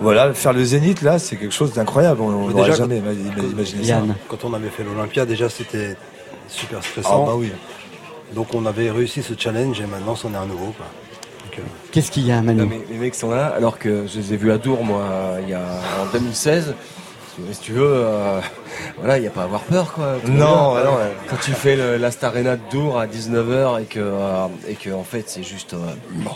Voilà, 0.00 0.32
faire 0.34 0.52
le 0.52 0.64
Zénith 0.64 1.02
là, 1.02 1.18
c'est 1.18 1.36
quelque 1.36 1.54
chose 1.54 1.72
d'incroyable. 1.72 2.20
On 2.20 2.48
n'aurait 2.48 2.72
jamais 2.72 3.00
quand- 3.00 3.42
imaginé 3.42 3.84
ça. 3.84 4.02
Quand 4.28 4.44
on 4.44 4.52
avait 4.54 4.68
fait 4.68 4.82
l'Olympia, 4.82 5.24
déjà 5.26 5.48
c'était 5.48 5.96
super 6.48 6.82
stressant. 6.84 7.24
Ah 7.24 7.26
bah 7.26 7.34
oui. 7.36 7.52
Donc 8.34 8.54
on 8.54 8.66
avait 8.66 8.90
réussi 8.90 9.22
ce 9.22 9.34
challenge 9.38 9.80
et 9.80 9.86
maintenant 9.86 10.16
c'en 10.16 10.32
est 10.32 10.36
un 10.36 10.46
nouveau. 10.46 10.74
Euh, 10.80 11.62
Qu'est-ce 11.92 12.10
qu'il 12.10 12.26
y 12.26 12.32
a, 12.32 12.42
Manu 12.42 12.62
Non, 12.62 12.66
mais 12.68 12.80
les 12.90 12.96
mecs 12.98 13.14
sont 13.14 13.30
là, 13.30 13.46
alors 13.46 13.78
que 13.78 14.06
je 14.08 14.18
les 14.18 14.34
ai 14.34 14.36
vus 14.36 14.50
à 14.50 14.58
Dour, 14.58 14.82
moi, 14.84 15.04
il 15.42 15.50
y 15.50 15.54
a, 15.54 15.60
en 16.02 16.06
2016. 16.12 16.74
Si 17.52 17.60
tu 17.60 17.72
veux, 17.72 17.86
euh, 17.86 18.40
voilà, 18.98 19.18
il 19.18 19.20
n'y 19.22 19.26
a 19.26 19.30
pas 19.30 19.42
à 19.42 19.44
avoir 19.44 19.60
peur, 19.62 19.92
quoi. 19.92 20.16
Non, 20.26 20.74
ouais. 20.74 20.82
Quand 21.28 21.36
tu 21.36 21.52
fais 21.52 21.76
le, 21.76 21.96
la 21.96 22.10
Star 22.10 22.30
Arena 22.30 22.56
de 22.56 22.62
Dour 22.72 22.98
à 22.98 23.06
19h 23.06 23.82
et 23.82 23.84
que, 23.84 24.00
euh, 24.00 24.46
et 24.68 24.74
que 24.74 24.90
en 24.90 25.04
fait, 25.04 25.24
c'est 25.28 25.42
juste. 25.44 25.74
euh, 25.74 25.94
oh, 26.26 26.30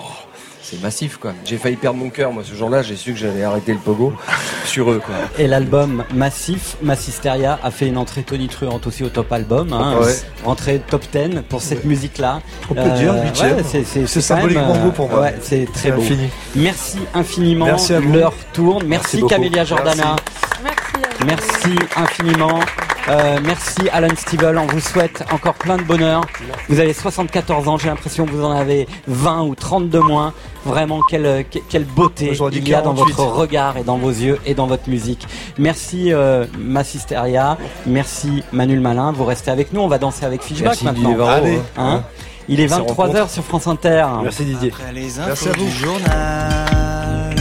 c'est 0.70 0.80
massif, 0.82 1.16
quoi. 1.18 1.32
J'ai 1.44 1.56
failli 1.56 1.76
perdre 1.76 1.98
mon 1.98 2.10
cœur, 2.10 2.32
moi, 2.32 2.42
ce 2.44 2.54
jour-là, 2.54 2.82
j'ai 2.82 2.96
su 2.96 3.12
que 3.12 3.18
j'allais 3.18 3.42
arrêter 3.44 3.72
le 3.72 3.78
pogo 3.78 4.12
sur 4.64 4.90
eux, 4.90 5.00
quoi. 5.04 5.14
Et 5.38 5.46
l'album 5.46 6.04
Massif, 6.14 6.76
Massisteria, 6.82 7.58
a 7.62 7.70
fait 7.70 7.86
une 7.88 7.96
entrée 7.96 8.22
tonitruante 8.22 8.86
aussi 8.86 9.04
au 9.04 9.08
top 9.08 9.32
album. 9.32 9.72
Hein, 9.72 9.96
Ouais. 10.00 10.14
Entrée 10.44 10.80
top 10.86 11.02
10 11.12 11.42
pour 11.48 11.62
cette 11.62 11.84
musique-là. 11.84 12.40
On 12.70 12.74
peut 12.74 12.90
dire 12.96 13.14
huitième. 13.24 13.56
ouais, 13.56 13.62
c'est- 13.66 13.84
c'est- 13.84 14.20
symboliquement 14.20 14.74
même, 14.74 14.82
beau 14.84 14.90
pour 14.90 15.08
moi. 15.08 15.20
ouais, 15.22 15.36
c'est 15.42 15.66
très 15.72 15.88
C'est 15.88 15.90
beau. 15.92 16.02
infini. 16.02 16.28
Merci 16.54 16.98
infiniment. 17.14 17.64
Merci 17.66 17.94
à 17.94 18.00
vous. 18.00 18.12
L'heure 18.12 18.34
tourne. 18.52 18.84
Merci. 18.86 19.22
Camélia 19.26 19.64
Jordana. 19.64 20.16
Merci. 20.62 21.24
Merci 21.26 21.78
infiniment. 21.96 22.60
Euh, 23.08 23.38
merci 23.42 23.88
Alan 23.90 24.14
Stivell, 24.16 24.58
on 24.58 24.66
vous 24.66 24.80
souhaite 24.80 25.24
encore 25.32 25.54
plein 25.54 25.78
de 25.78 25.82
bonheur. 25.82 26.20
Vous 26.68 26.78
avez 26.78 26.92
74 26.92 27.66
ans, 27.68 27.78
j'ai 27.78 27.88
l'impression 27.88 28.26
que 28.26 28.32
vous 28.32 28.44
en 28.44 28.50
avez 28.50 28.86
20 29.06 29.44
ou 29.44 29.54
30 29.54 29.88
de 29.88 29.98
moins. 29.98 30.34
Vraiment, 30.66 31.00
quelle, 31.08 31.46
que- 31.50 31.58
quelle 31.70 31.84
beauté 31.84 32.36
il 32.52 32.68
y 32.68 32.74
a 32.74 32.82
dans 32.82 32.92
48. 32.94 33.14
votre 33.16 33.32
regard 33.34 33.78
et 33.78 33.84
dans 33.84 33.96
vos 33.96 34.10
yeux 34.10 34.38
et 34.44 34.52
dans 34.54 34.66
votre 34.66 34.90
musique. 34.90 35.26
Merci 35.56 36.12
euh, 36.12 36.44
Massisteria, 36.58 37.56
merci 37.86 38.42
Manuel 38.52 38.80
Malin, 38.80 39.12
vous 39.12 39.24
restez 39.24 39.50
avec 39.50 39.72
nous, 39.72 39.80
on 39.80 39.88
va 39.88 39.96
danser 39.98 40.26
avec 40.26 40.42
Fishback 40.42 40.66
Merci 40.68 40.84
maintenant. 40.84 41.00
Didier 41.08 41.16
Varro, 41.16 41.30
Allez, 41.44 41.58
hein. 41.78 41.96
hein. 41.96 42.02
Il 42.50 42.60
est 42.60 42.70
On 42.72 42.76
se 42.76 42.80
23h 42.82 42.86
rencontre. 42.96 43.30
sur 43.30 43.44
France 43.44 43.66
Inter. 43.66 44.06
Merci 44.22 44.44
Didier. 44.44 44.72
Après 44.78 44.92
les 44.92 45.08
Merci 45.26 45.48
à 45.48 45.52
vous. 45.52 45.64
du 45.64 45.70
journal, 45.70 47.34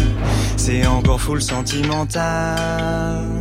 c'est 0.56 0.86
encore 0.88 1.20
full 1.20 1.42
sentimental. 1.42 3.37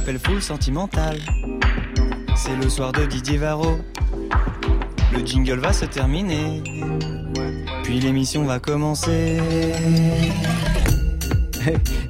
S'appelle 0.00 0.18
full 0.18 0.40
sentimental. 0.40 1.18
C'est 2.34 2.56
le 2.56 2.70
soir 2.70 2.90
de 2.92 3.04
Didier 3.04 3.36
Varro. 3.36 3.76
Le 5.12 5.26
jingle 5.26 5.58
va 5.58 5.74
se 5.74 5.84
terminer. 5.84 6.62
Puis 7.82 8.00
l'émission 8.00 8.44
va 8.44 8.60
commencer. 8.60 9.38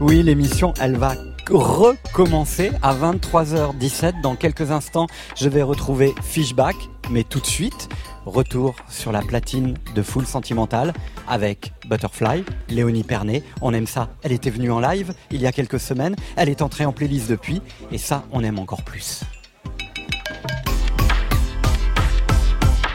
Oui, 0.00 0.22
l'émission, 0.22 0.72
elle 0.80 0.96
va 0.96 1.14
recommencer 1.50 2.70
à 2.80 2.94
23h17. 2.94 4.22
Dans 4.22 4.36
quelques 4.36 4.70
instants, 4.70 5.08
je 5.36 5.48
vais 5.48 5.62
retrouver 5.62 6.14
Fishback, 6.22 6.76
mais 7.10 7.24
tout 7.24 7.40
de 7.40 7.46
suite, 7.46 7.88
retour 8.30 8.76
sur 8.88 9.12
la 9.12 9.20
platine 9.20 9.76
de 9.94 10.02
Full 10.02 10.26
Sentimental 10.26 10.92
avec 11.28 11.72
Butterfly, 11.86 12.44
Léonie 12.68 13.04
Pernet. 13.04 13.42
On 13.60 13.74
aime 13.74 13.86
ça. 13.86 14.08
Elle 14.22 14.32
était 14.32 14.50
venue 14.50 14.70
en 14.70 14.80
live 14.80 15.12
il 15.30 15.40
y 15.40 15.46
a 15.46 15.52
quelques 15.52 15.80
semaines. 15.80 16.16
Elle 16.36 16.48
est 16.48 16.62
entrée 16.62 16.86
en 16.86 16.92
playlist 16.92 17.28
depuis. 17.28 17.60
Et 17.92 17.98
ça, 17.98 18.24
on 18.32 18.42
aime 18.42 18.58
encore 18.58 18.82
plus. 18.82 19.22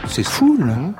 C'est 0.08 0.24
fou, 0.24 0.56
là. 0.58 0.94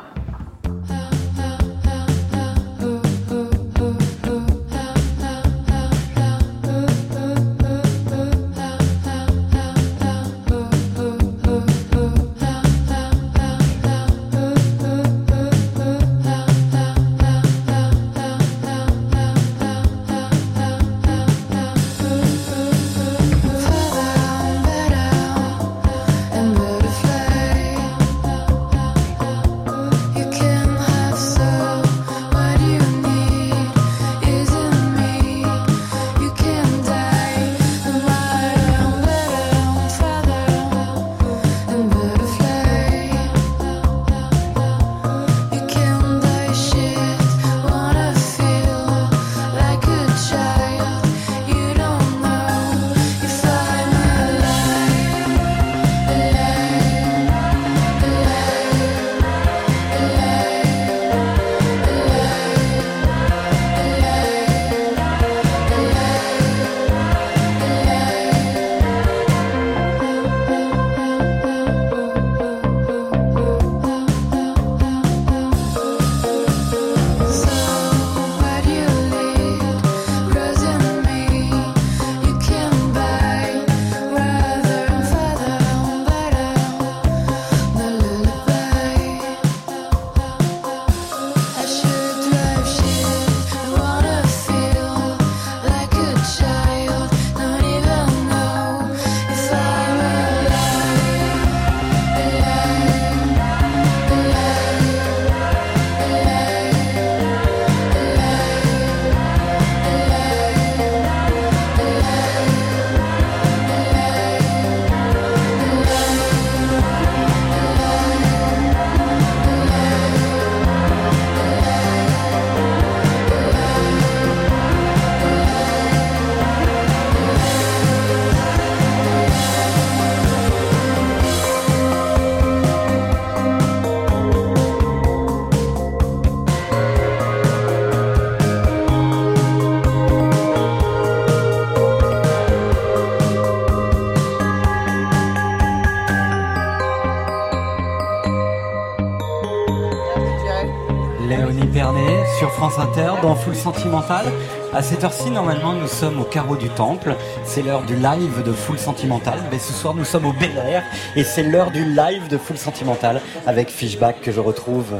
dans 152.96 153.34
Full 153.34 153.54
Sentimental. 153.54 154.24
À 154.72 154.82
cette 154.82 155.04
heure-ci, 155.04 155.30
normalement, 155.30 155.74
nous 155.74 155.86
sommes 155.86 156.18
au 156.20 156.24
carreau 156.24 156.56
du 156.56 156.70
temple. 156.70 157.14
C'est 157.44 157.60
l'heure 157.60 157.82
du 157.82 157.94
live 157.94 158.42
de 158.42 158.52
Full 158.52 158.78
Sentimental. 158.78 159.38
Mais 159.50 159.58
ce 159.58 159.74
soir, 159.74 159.94
nous 159.94 160.04
sommes 160.04 160.24
au 160.24 160.32
Bel 160.32 160.56
Air 160.56 160.82
et 161.14 161.22
c'est 161.22 161.42
l'heure 161.42 161.70
du 161.70 161.84
live 161.84 162.28
de 162.28 162.38
Full 162.38 162.56
Sentimental 162.56 163.20
avec 163.46 163.68
Fishback 163.68 164.22
que 164.22 164.32
je 164.32 164.40
retrouve. 164.40 164.94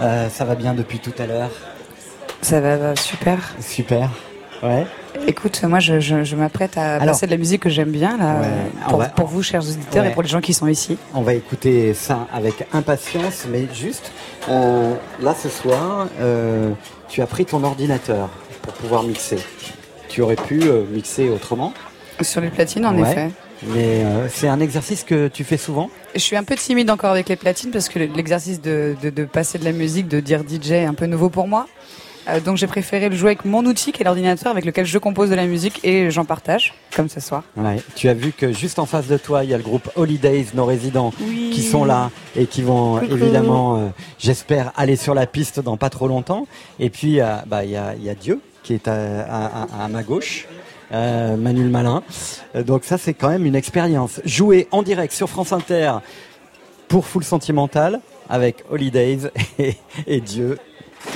Euh, 0.00 0.28
ça 0.28 0.44
va 0.44 0.54
bien 0.54 0.74
depuis 0.74 1.00
tout 1.00 1.12
à 1.18 1.26
l'heure? 1.26 1.50
Ça 2.40 2.60
va 2.60 2.94
super. 2.94 3.38
Super. 3.60 4.10
Ouais. 4.62 4.86
Écoute, 5.26 5.60
moi 5.64 5.80
je, 5.80 6.34
m'apprête 6.36 6.76
à 6.76 6.94
Alors, 6.94 7.06
passer 7.14 7.26
de 7.26 7.32
la 7.32 7.36
musique 7.36 7.62
que 7.62 7.70
j'aime 7.70 7.90
bien 7.90 8.16
là, 8.16 8.42
pour, 9.16 9.26
vous, 9.26 9.42
chers 9.42 9.62
auditeurs, 9.62 10.04
et 10.04 10.12
pour 10.12 10.22
les 10.22 10.28
gens 10.28 10.40
qui 10.40 10.54
sont 10.54 10.68
ici. 10.68 10.98
On 11.14 11.22
va 11.22 11.34
écouter 11.34 11.94
ça 11.94 12.26
avec 12.32 12.66
impatience, 12.72 13.46
mais 13.50 13.66
juste 13.74 14.12
euh, 14.48 14.94
là 15.20 15.34
ce 15.34 15.48
soir, 15.48 16.08
euh, 16.20 16.70
tu 17.08 17.22
as 17.22 17.26
pris 17.26 17.44
ton 17.44 17.62
ordinateur 17.64 18.28
pour 18.62 18.72
pouvoir 18.74 19.02
mixer. 19.02 19.38
Tu 20.08 20.22
aurais 20.22 20.36
pu 20.36 20.62
euh, 20.64 20.82
mixer 20.90 21.28
autrement. 21.28 21.72
Sur 22.20 22.40
les 22.40 22.50
platines, 22.50 22.84
en 22.86 22.96
Ouais. 22.98 23.10
effet. 23.10 23.30
Mais 23.62 24.04
euh, 24.04 24.26
c'est 24.28 24.48
un 24.48 24.58
exercice 24.60 25.04
que 25.04 25.28
tu 25.28 25.44
fais 25.44 25.58
souvent? 25.58 25.90
Je 26.14 26.20
suis 26.20 26.34
un 26.36 26.44
peu 26.44 26.56
timide 26.56 26.90
encore 26.90 27.10
avec 27.10 27.28
les 27.28 27.36
platines 27.36 27.70
parce 27.70 27.88
que 27.90 27.98
l'exercice 27.98 28.60
de, 28.62 28.96
de, 29.02 29.10
de 29.10 29.24
passer 29.26 29.58
de 29.58 29.64
la 29.64 29.72
musique, 29.72 30.08
de 30.08 30.18
dire 30.20 30.42
DJ 30.48 30.70
est 30.72 30.84
un 30.86 30.94
peu 30.94 31.04
nouveau 31.06 31.28
pour 31.28 31.46
moi. 31.46 31.66
Euh, 32.28 32.38
donc 32.40 32.56
j'ai 32.58 32.66
préféré 32.66 33.08
le 33.08 33.16
jouer 33.16 33.30
avec 33.30 33.44
mon 33.44 33.64
outil 33.64 33.92
qui 33.92 34.02
est 34.02 34.04
l'ordinateur 34.04 34.52
avec 34.52 34.64
lequel 34.64 34.84
je 34.84 34.98
compose 34.98 35.30
de 35.30 35.34
la 35.34 35.46
musique 35.46 35.80
et 35.84 36.10
j'en 36.10 36.24
partage, 36.24 36.74
comme 36.94 37.08
ce 37.08 37.18
soir. 37.20 37.42
Ouais. 37.56 37.76
Tu 37.96 38.08
as 38.08 38.14
vu 38.14 38.32
que 38.32 38.52
juste 38.52 38.78
en 38.78 38.86
face 38.86 39.06
de 39.06 39.16
toi, 39.16 39.42
il 39.44 39.50
y 39.50 39.54
a 39.54 39.56
le 39.56 39.62
groupe 39.62 39.88
Holidays, 39.96 40.46
nos 40.54 40.66
résidents, 40.66 41.12
Oui. 41.20 41.50
qui 41.54 41.62
sont 41.62 41.84
là 41.84 42.10
et 42.36 42.46
qui 42.46 42.62
vont 42.62 42.98
Coucou. 42.98 43.12
évidemment, 43.14 43.76
euh, 43.78 43.88
j'espère, 44.18 44.72
aller 44.76 44.96
sur 44.96 45.14
la 45.14 45.26
piste 45.26 45.60
dans 45.60 45.76
pas 45.76 45.88
trop 45.90 46.08
longtemps. 46.08 46.46
Et 46.78 46.90
puis, 46.90 47.20
euh, 47.20 47.36
bah, 47.46 47.64
il 47.64 47.70
y, 47.70 47.76
a, 47.76 47.94
y 47.96 48.10
a 48.10 48.14
Dieu 48.14 48.40
qui 48.62 48.74
est 48.74 48.86
à, 48.86 48.92
à- 48.94 49.62
à- 49.80 49.84
à 49.84 49.88
ma 49.88 50.02
gauche. 50.02 50.46
Euh, 50.92 51.36
Manu 51.36 51.62
le 51.62 51.70
Malin. 51.70 52.02
Euh, 52.56 52.62
Donc 52.64 52.84
ça, 52.84 52.98
c'est 52.98 53.14
quand 53.14 53.28
même 53.30 53.46
une 53.46 53.54
expérience. 53.54 54.20
Jouer 54.24 54.66
en 54.72 54.82
direct 54.82 55.12
sur 55.14 55.28
France 55.30 55.52
Inter 55.52 55.92
pour 56.88 57.06
Full 57.06 57.24
Sentimental 57.24 58.00
avec 58.28 58.64
Holidays 58.70 59.30
et, 59.58 59.76
et 60.06 60.20
Dieu 60.20 60.58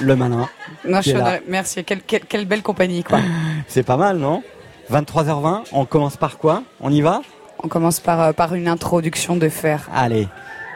le. 0.01 0.15
Non, 0.15 0.47
je 0.85 0.91
là. 0.93 1.03
suis- 1.03 1.45
merci, 1.49 1.85
quelle, 1.85 2.03
quelle, 2.03 2.25
quelle 2.27 2.45
belle 2.47 2.63
compagnie 2.63 3.03
quoi. 3.05 3.19
C'est 3.69 3.83
pas 3.83 3.97
mal, 3.97 4.19
non? 4.19 4.43
23h20, 4.91 5.65
on 5.73 5.85
commence 5.87 6.17
par 6.17 6.39
quoi? 6.39 6.63
On 6.81 6.91
y 6.93 7.01
va? 7.01 7.23
On 7.63 7.69
commence 7.69 8.01
par, 8.01 8.21
euh, 8.21 8.33
par 8.33 8.55
une 8.55 8.69
introduction 8.69 9.37
de 9.37 9.49
fer. 9.49 9.89
Allez, 9.95 10.29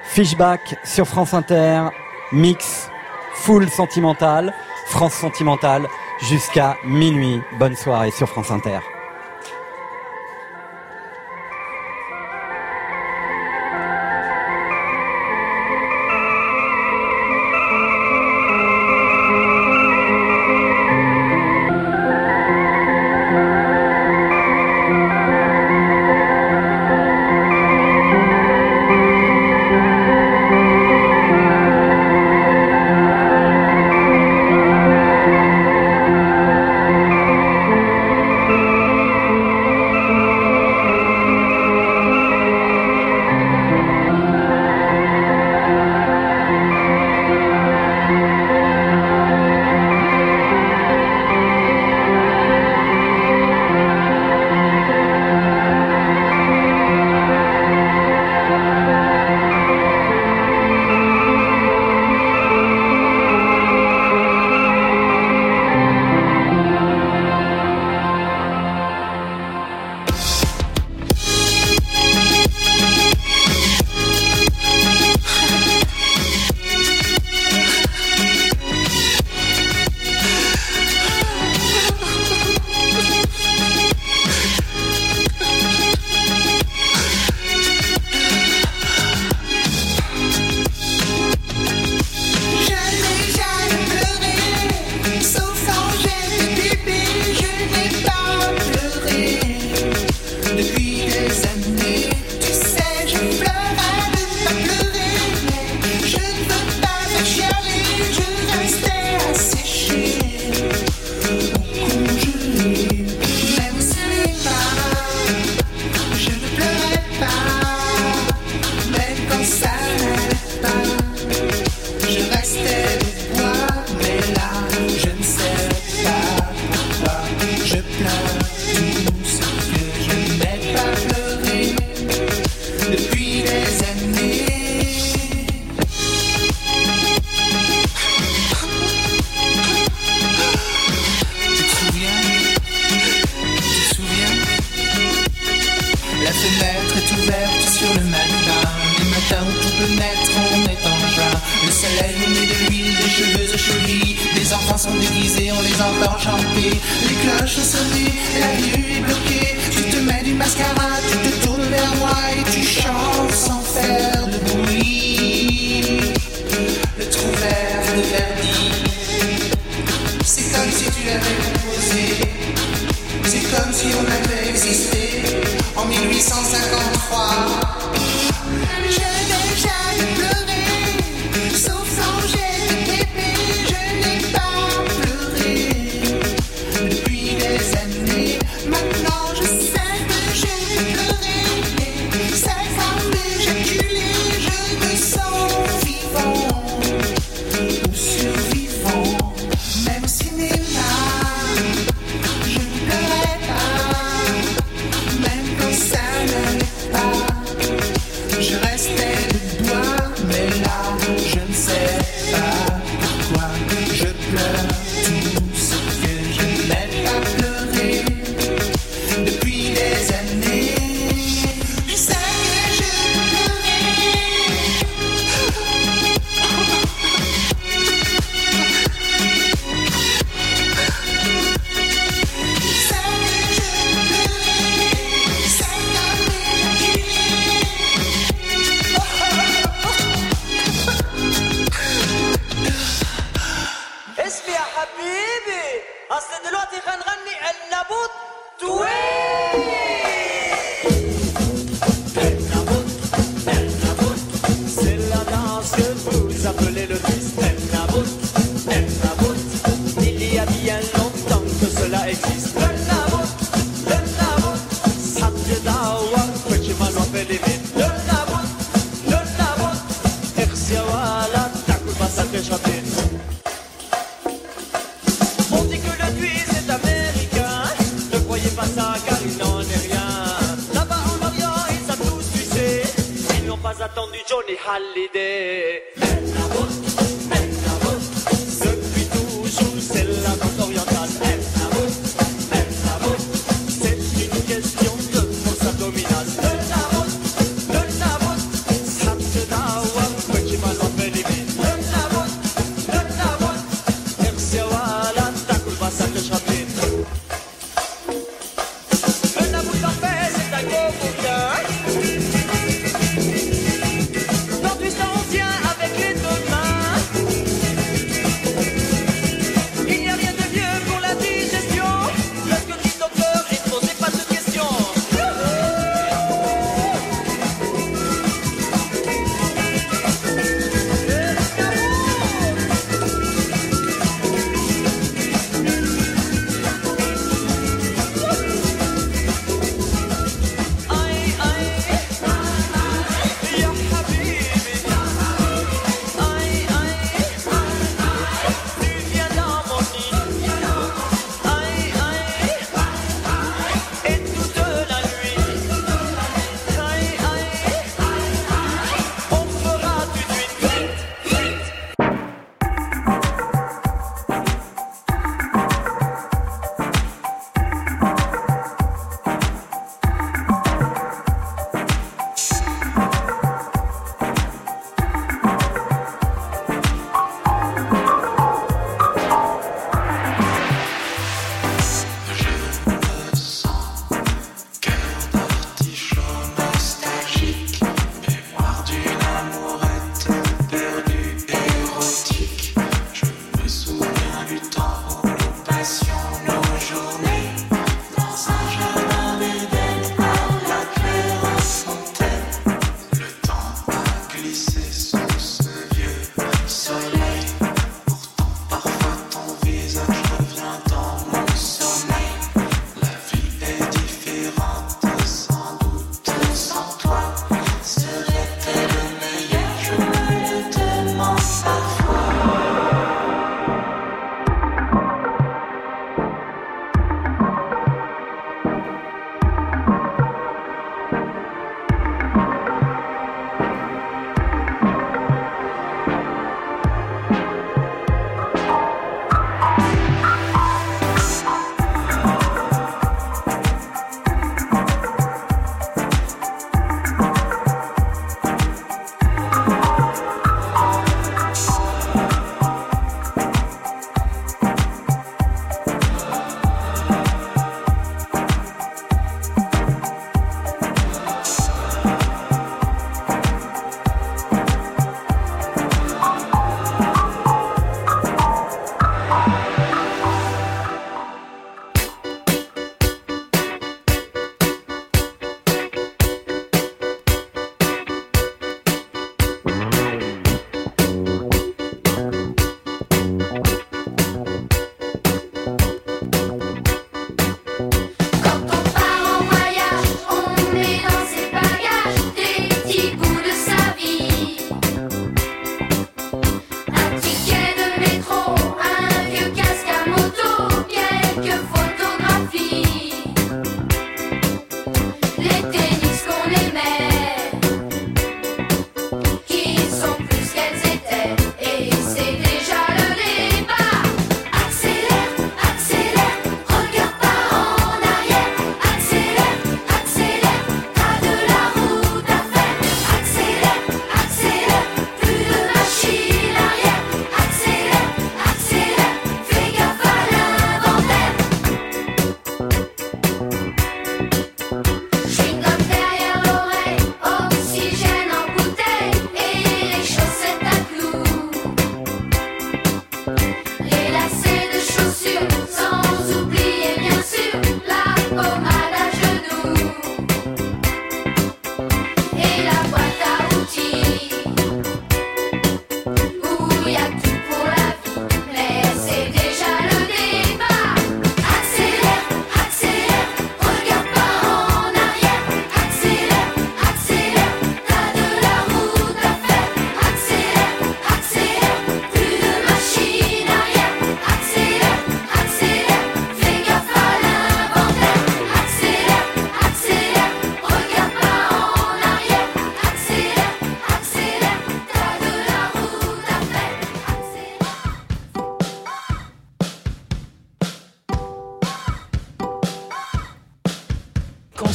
Fishback 0.05 0.77
sur 0.85 1.07
France 1.07 1.35
Inter, 1.35 1.83
mix, 2.33 2.89
full 3.35 3.69
sentimental, 3.69 4.55
France 4.87 5.13
sentimentale, 5.15 5.87
jusqu'à 6.23 6.77
minuit. 6.85 7.41
Bonne 7.59 7.77
soirée 7.77 8.11
sur 8.11 8.29
France 8.29 8.51
Inter. 8.51 8.79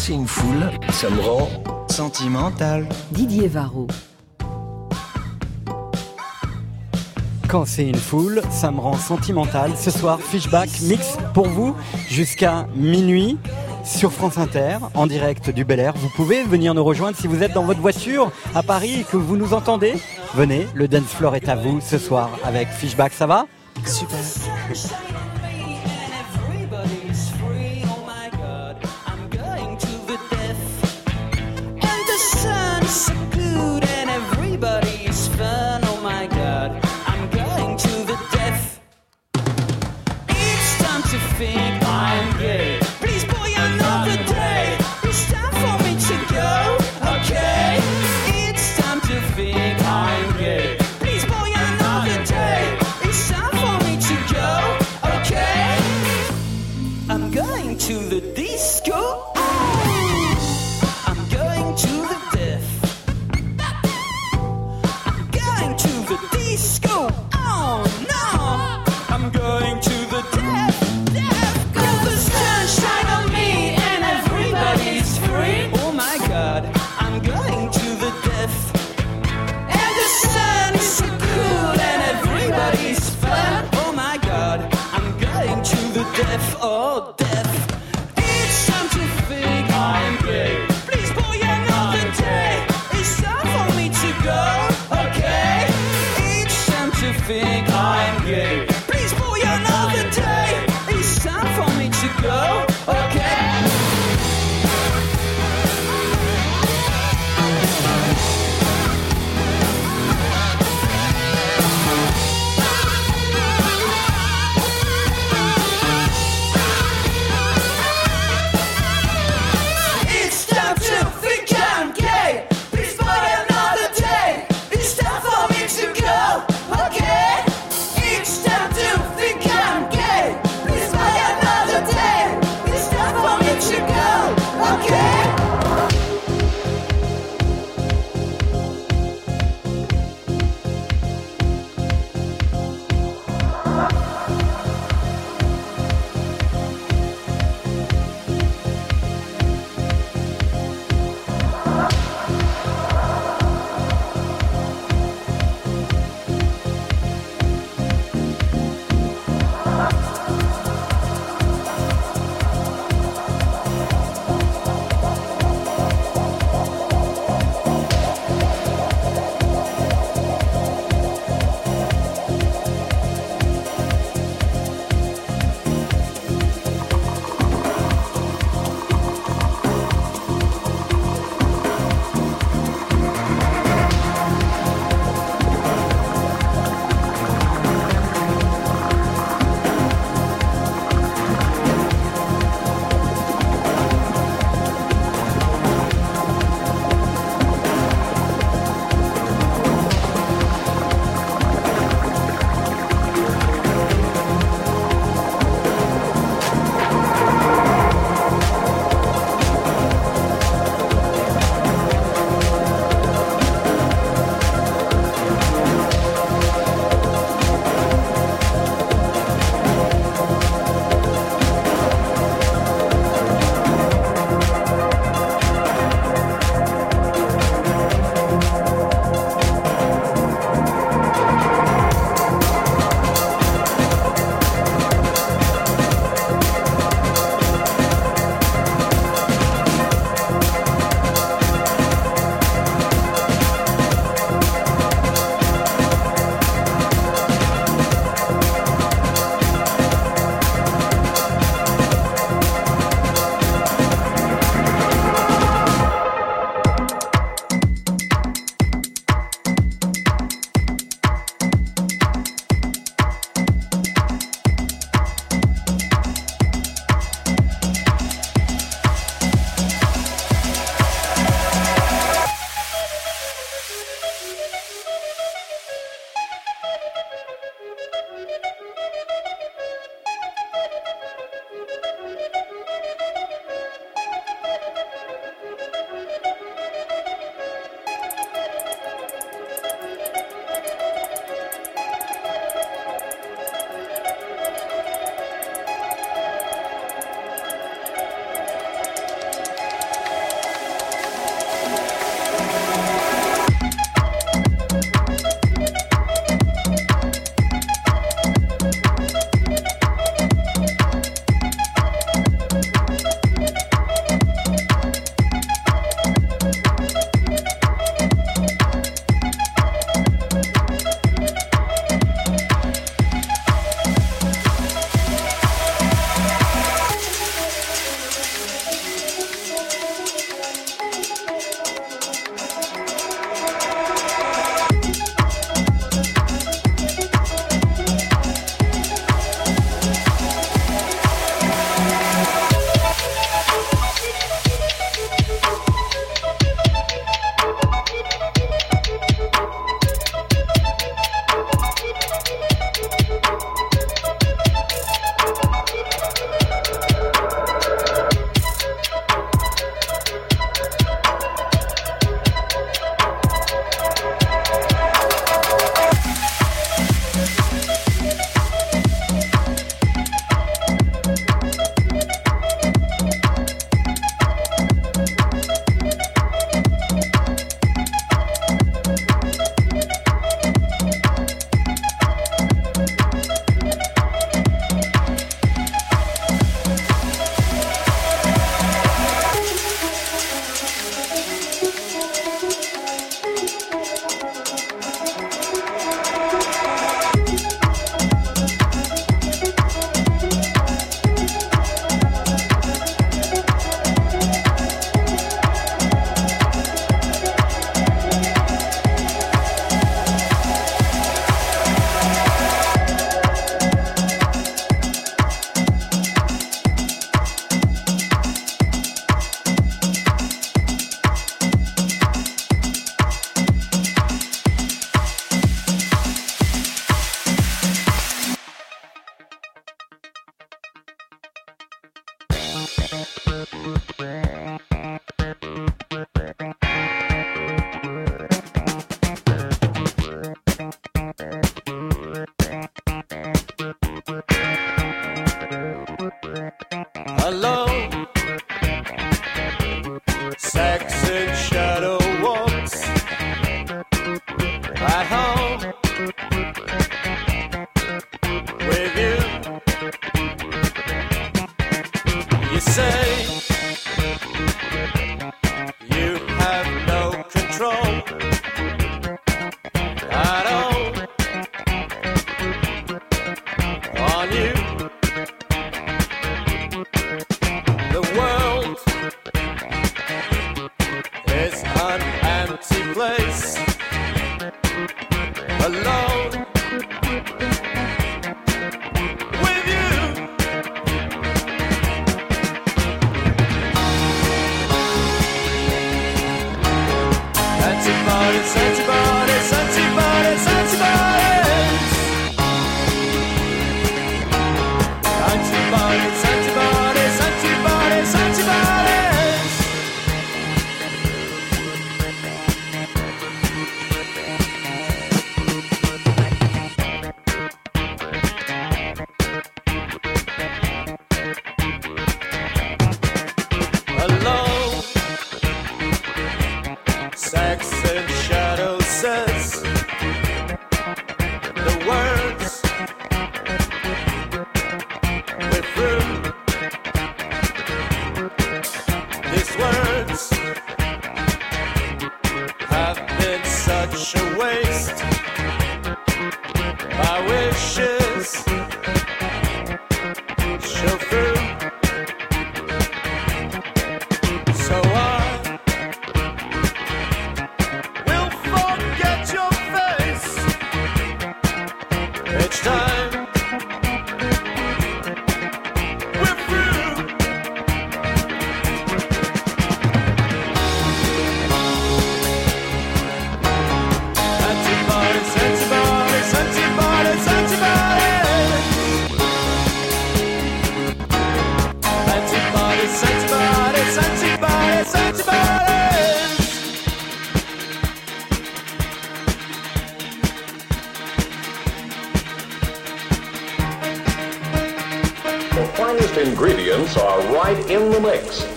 traverser 0.04 0.14
une 0.14 0.28
foule, 0.28 0.70
ça 0.92 1.10
me 1.10 1.22
rend 1.22 1.50
sentimental. 1.90 2.88
Didier 3.12 3.48
Varro. 3.48 3.88
Quand 7.48 7.66
c'est 7.66 7.88
une 7.88 7.96
foule, 7.96 8.42
ça 8.50 8.72
me 8.72 8.80
rend 8.80 8.98
sentimental. 8.98 9.72
Ce 9.78 9.92
soir, 9.92 10.20
Fishback 10.20 10.70
mix 10.82 11.18
pour 11.34 11.48
vous 11.48 11.76
jusqu'à 12.10 12.68
minuit 12.76 13.38
sur 13.86 14.12
France 14.12 14.38
Inter, 14.38 14.78
en 14.94 15.08
direct 15.08 15.50
du 15.50 15.64
Bel 15.64 15.80
Air. 15.80 15.94
Vous 15.96 16.10
pouvez 16.10 16.44
venir 16.44 16.74
nous 16.74 16.84
rejoindre 16.84 17.16
si 17.16 17.28
vous 17.28 17.44
êtes 17.44 17.54
dans 17.54 17.64
votre 17.64 17.82
voiture 17.82 18.32
à 18.56 18.64
Paris 18.64 19.02
et 19.02 19.04
que 19.04 19.18
vous 19.18 19.38
nous 19.38 19.54
entendez. 19.54 19.94
Venez, 20.34 20.68
le 20.74 20.88
dance 20.88 21.14
floor 21.14 21.36
est 21.36 21.48
à 21.48 21.56
vous 21.56 21.80
ce 21.82 21.98
soir 21.98 22.30
avec 22.44 22.68
Fishback, 22.70 23.14
ça 23.14 23.28
va? 23.28 23.46
Super. 23.86 24.20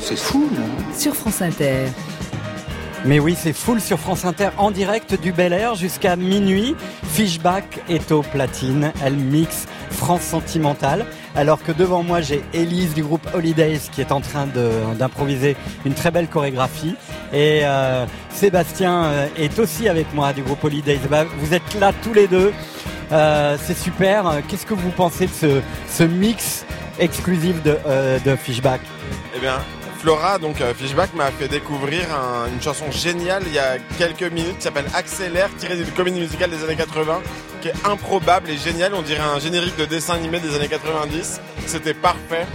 C'est 0.09 0.15
fou, 0.15 0.49
Sur 0.97 1.17
France 1.17 1.43
Inter. 1.43 1.87
Mais 3.05 3.19
oui, 3.19 3.37
c'est 3.37 3.53
full 3.53 3.81
sur 3.81 3.99
France 3.99 4.25
Inter 4.25 4.51
en 4.57 4.71
direct 4.71 5.21
du 5.21 5.33
Bel 5.33 5.53
Air 5.53 5.75
jusqu'à 5.75 6.15
minuit. 6.15 6.77
Fishback 7.11 7.81
est 7.89 8.13
au 8.13 8.23
platine. 8.23 8.93
Elle 9.05 9.17
mixe 9.17 9.67
France 9.91 10.21
Sentimentale. 10.21 11.07
Alors 11.35 11.61
que 11.61 11.73
devant 11.73 12.05
moi, 12.05 12.21
j'ai 12.21 12.45
Élise 12.55 12.95
du 12.95 13.03
groupe 13.03 13.29
Holidays 13.35 13.81
qui 13.91 14.01
est 14.01 14.13
en 14.13 14.21
train 14.21 14.47
d'improviser 14.97 15.57
une 15.85 15.95
très 15.95 16.13
belle 16.13 16.29
chorégraphie. 16.29 16.95
Et 17.33 17.63
euh, 17.65 18.07
Sébastien 18.31 19.07
euh, 19.07 19.27
est 19.37 19.59
aussi 19.59 19.89
avec 19.89 20.15
moi 20.15 20.33
du 20.33 20.43
groupe 20.43 20.63
Holidays. 20.63 21.01
Bah, 21.11 21.25
vous 21.39 21.53
êtes 21.53 21.75
là 21.81 21.93
tous 22.05 22.15
les 22.15 22.29
deux. 22.29 22.53
Euh, 23.11 23.57
c'est 23.61 23.77
super. 23.77 24.41
Qu'est-ce 24.47 24.67
que 24.67 24.75
vous 24.75 24.91
pensez 24.91 25.27
de 25.27 25.33
ce, 25.33 25.61
ce 25.89 26.05
mix 26.05 26.65
exclusif 27.01 27.61
de, 27.65 27.77
euh, 27.89 28.21
de 28.21 28.37
Fishback? 28.37 28.83
Eh 29.37 29.41
bien, 29.41 29.59
Flora, 30.07 30.39
donc 30.39 30.61
euh, 30.61 30.73
Fishback, 30.73 31.15
m'a 31.15 31.33
fait 31.33 31.49
découvrir 31.49 32.03
un- 32.15 32.47
une 32.47 32.63
chanson 32.63 32.93
géniale 32.93 33.43
il 33.49 33.53
y 33.53 33.59
a 33.59 33.77
quelques 33.99 34.23
minutes 34.33 34.59
qui 34.59 34.63
s'appelle 34.63 34.85
Accélère, 34.95 35.49
tirée 35.59 35.75
d'une 35.75 35.91
comédie 35.91 36.21
musicale 36.21 36.49
des 36.49 36.63
années 36.63 36.77
80, 36.77 37.23
qui 37.61 37.67
est 37.71 37.75
improbable 37.85 38.49
et 38.49 38.57
géniale. 38.57 38.95
On 38.95 39.03
dirait 39.03 39.19
un 39.25 39.41
générique 39.41 39.77
de 39.77 39.85
dessin 39.85 40.15
animé 40.15 40.39
des 40.39 40.55
années 40.55 40.69
90. 40.69 41.41
C'était 41.67 41.93
parfait. 41.93 42.47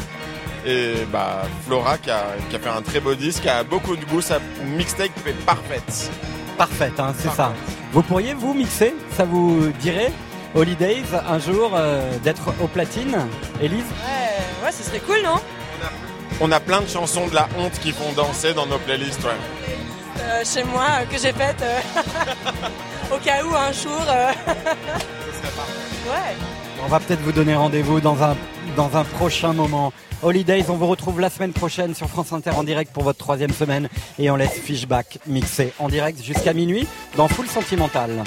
Et 0.65 0.93
bah, 1.11 1.41
Flora 1.67 1.97
qui 1.97 2.09
a, 2.09 2.23
qui 2.49 2.55
a 2.55 2.59
fait 2.59 2.69
un 2.69 2.81
très 2.81 3.01
beau 3.01 3.15
disque, 3.15 3.41
qui 3.41 3.49
a 3.49 3.65
beaucoup 3.65 3.97
de 3.97 4.05
goût, 4.05 4.21
sa 4.21 4.39
mixtape 4.77 5.09
est 5.27 5.33
parfaite. 5.45 6.09
Parfaite, 6.57 6.97
hein, 7.01 7.13
c'est 7.19 7.31
ça. 7.31 7.51
Vous 7.91 8.01
pourriez 8.01 8.33
vous 8.33 8.53
mixer 8.53 8.95
Ça 9.17 9.25
vous 9.25 9.73
dirait 9.81 10.13
Holidays 10.55 11.03
un 11.27 11.37
jour 11.39 11.71
euh, 11.75 12.17
d'être 12.23 12.53
au 12.63 12.67
platine 12.67 13.17
Élise? 13.61 13.83
Ouais, 13.83 14.65
ouais, 14.65 14.71
ce 14.71 14.83
serait 14.83 14.99
cool, 14.99 15.17
non? 15.21 15.35
On 16.41 16.51
a 16.51 16.59
plein 16.59 16.81
de 16.81 16.87
chansons 16.87 17.27
de 17.27 17.35
la 17.35 17.47
honte 17.57 17.73
qui 17.81 17.91
font 17.91 18.11
danser 18.13 18.53
dans 18.53 18.65
nos 18.65 18.79
playlists, 18.79 19.23
ouais. 19.23 19.29
Euh, 20.19 20.43
Chez 20.43 20.63
moi, 20.63 20.85
euh, 21.01 21.05
que 21.05 21.17
j'ai 21.21 21.31
faite 21.33 21.61
euh, 21.61 21.79
au 23.15 23.19
cas 23.19 23.43
où 23.45 23.55
un 23.55 23.71
jour. 23.71 24.01
euh, 24.09 24.31
ouais. 26.07 26.35
On 26.83 26.87
va 26.87 26.99
peut-être 26.99 27.21
vous 27.21 27.31
donner 27.31 27.55
rendez-vous 27.55 28.01
dans 28.01 28.23
un, 28.23 28.35
dans 28.75 28.97
un 28.97 29.03
prochain 29.03 29.53
moment. 29.53 29.93
Holidays, 30.23 30.65
on 30.69 30.73
vous 30.77 30.87
retrouve 30.87 31.19
la 31.19 31.29
semaine 31.29 31.53
prochaine 31.53 31.93
sur 31.93 32.07
France 32.07 32.33
Inter 32.33 32.51
en 32.51 32.63
direct 32.63 32.91
pour 32.91 33.03
votre 33.03 33.19
troisième 33.19 33.51
semaine 33.51 33.87
et 34.19 34.29
on 34.31 34.35
laisse 34.35 34.53
Fishback 34.53 35.19
mixer 35.27 35.73
en 35.79 35.89
direct 35.89 36.23
jusqu'à 36.23 36.53
minuit 36.53 36.87
dans 37.17 37.27
Full 37.27 37.47
Sentimental. 37.47 38.23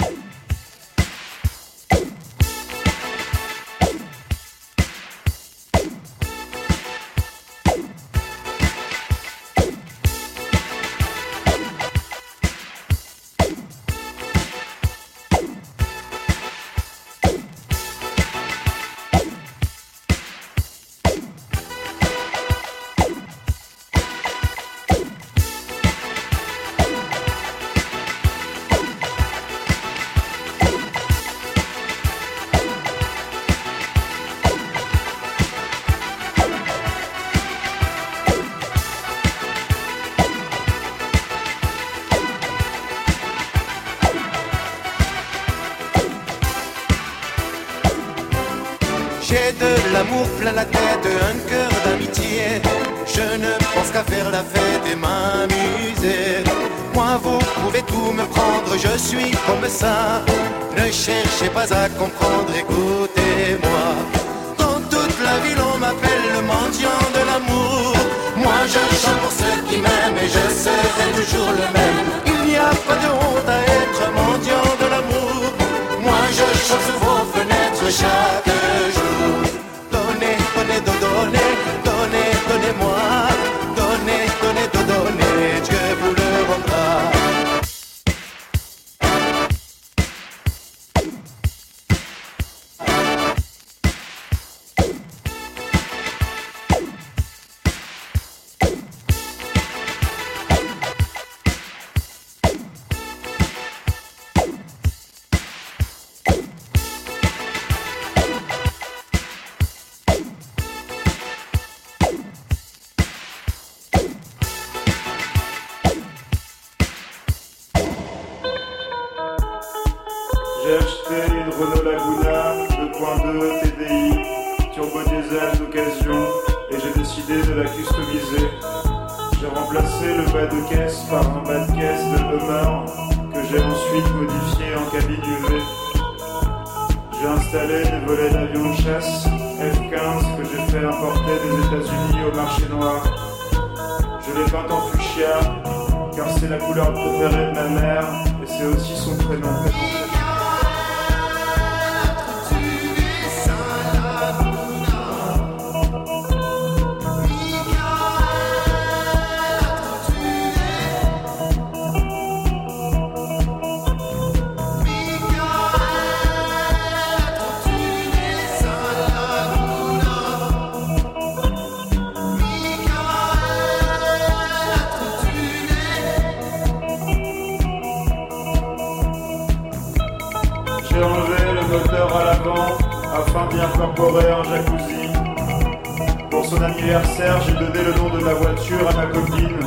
Pour 186.31 186.45
son 186.45 186.61
anniversaire, 186.61 187.41
j'ai 187.41 187.53
donné 187.53 187.83
le 187.83 187.93
nom 187.95 188.09
de 188.09 188.23
ma 188.23 188.33
voiture 188.33 188.87
à 188.87 188.93
ma 188.93 189.05
copine. 189.07 189.59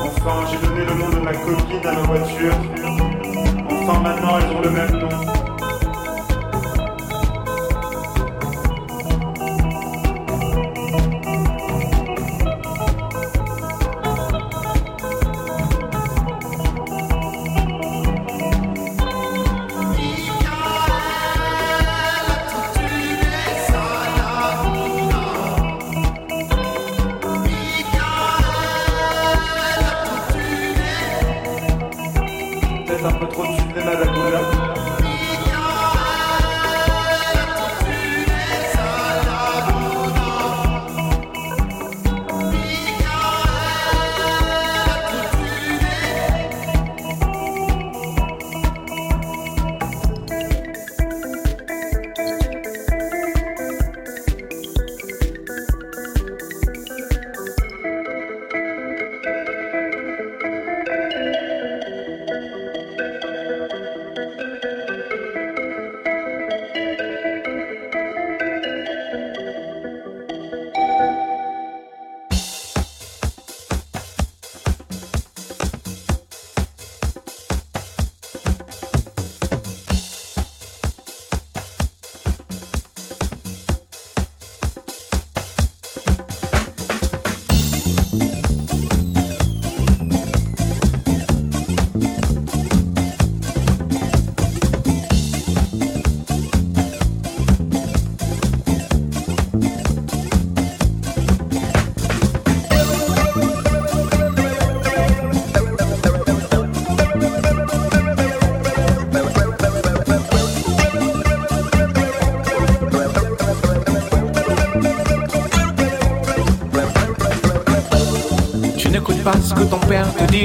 Enfin, 0.00 0.46
j'ai 0.50 0.66
donné 0.66 0.86
le 0.86 0.94
nom 0.94 1.08
de 1.10 1.20
ma 1.22 1.34
copine 1.34 1.86
à 1.86 1.92
ma 1.92 2.00
voiture. 2.00 2.54
Enfin, 3.70 4.00
maintenant, 4.00 4.38
elles 4.38 4.56
ont 4.56 4.60
le 4.62 4.70
même 4.70 4.98
nom. 5.00 5.29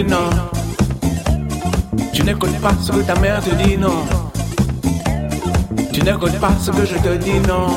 Non. 0.03 0.29
Tu 2.13 2.23
n'écoutes 2.23 2.59
pas 2.59 2.73
ce 2.81 2.91
que 2.91 3.01
ta 3.01 3.15
mère 3.19 3.41
te 3.41 3.55
dit, 3.55 3.77
non. 3.77 4.05
Tu 5.93 6.01
n'écoutes 6.01 6.39
pas 6.39 6.51
ce 6.59 6.71
que 6.71 6.85
je 6.85 6.95
te 6.95 7.15
dis, 7.17 7.39
non. 7.47 7.67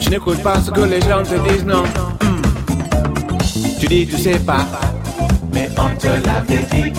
Tu 0.00 0.10
n'écoutes 0.10 0.42
pas 0.42 0.60
ce 0.60 0.70
que 0.70 0.82
les 0.82 1.00
gens 1.00 1.22
te 1.22 1.36
disent, 1.48 1.64
non. 1.64 1.84
Hmm. 2.22 2.42
Tu 3.78 3.86
dis 3.86 4.06
tu 4.06 4.18
sais 4.18 4.38
pas, 4.38 4.66
mais 5.52 5.70
on 5.78 5.96
te 5.96 6.08
l'avait 6.08 6.66
dit. 6.70 6.92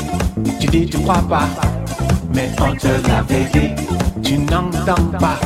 Tu 0.59 0.67
dis 0.67 0.85
tu 0.87 0.97
crois 0.99 1.23
pas, 1.29 1.47
mais 2.33 2.49
on 2.59 2.75
te 2.75 2.87
l'avait 3.07 3.49
dit. 3.53 3.71
Tu 4.23 4.37
n'entends 4.37 5.05
pas, 5.19 5.39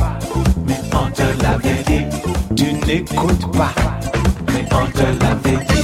mais 0.66 0.80
on 0.94 1.12
te 1.12 1.44
l'avait 1.44 1.84
dit. 1.88 2.06
Tu 2.56 2.74
n'écoutes 2.88 3.52
pas, 3.52 3.74
mais 4.54 4.66
on 4.72 4.86
te 4.92 5.24
l'avait 5.24 5.66
dit. 5.66 5.76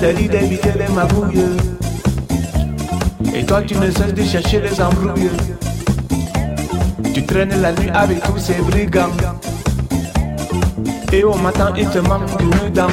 D'aller 0.00 0.28
d'éviter 0.28 0.72
les 0.78 0.92
magouilles. 0.94 1.44
Et 3.34 3.44
toi 3.44 3.60
tu 3.62 3.74
ne 3.76 3.90
cesses 3.90 4.14
de 4.14 4.22
chercher 4.22 4.60
les 4.60 4.80
embrouilles. 4.80 5.30
Tu 7.12 7.24
traînes 7.26 7.60
la 7.60 7.72
nuit 7.72 7.90
avec 7.92 8.22
tous 8.22 8.38
ces 8.38 8.54
brigands. 8.54 9.10
Et 11.12 11.22
au 11.22 11.34
matin 11.34 11.72
il 11.76 11.88
te 11.88 11.98
manque 11.98 12.30
une 12.40 12.72
dame. 12.72 12.90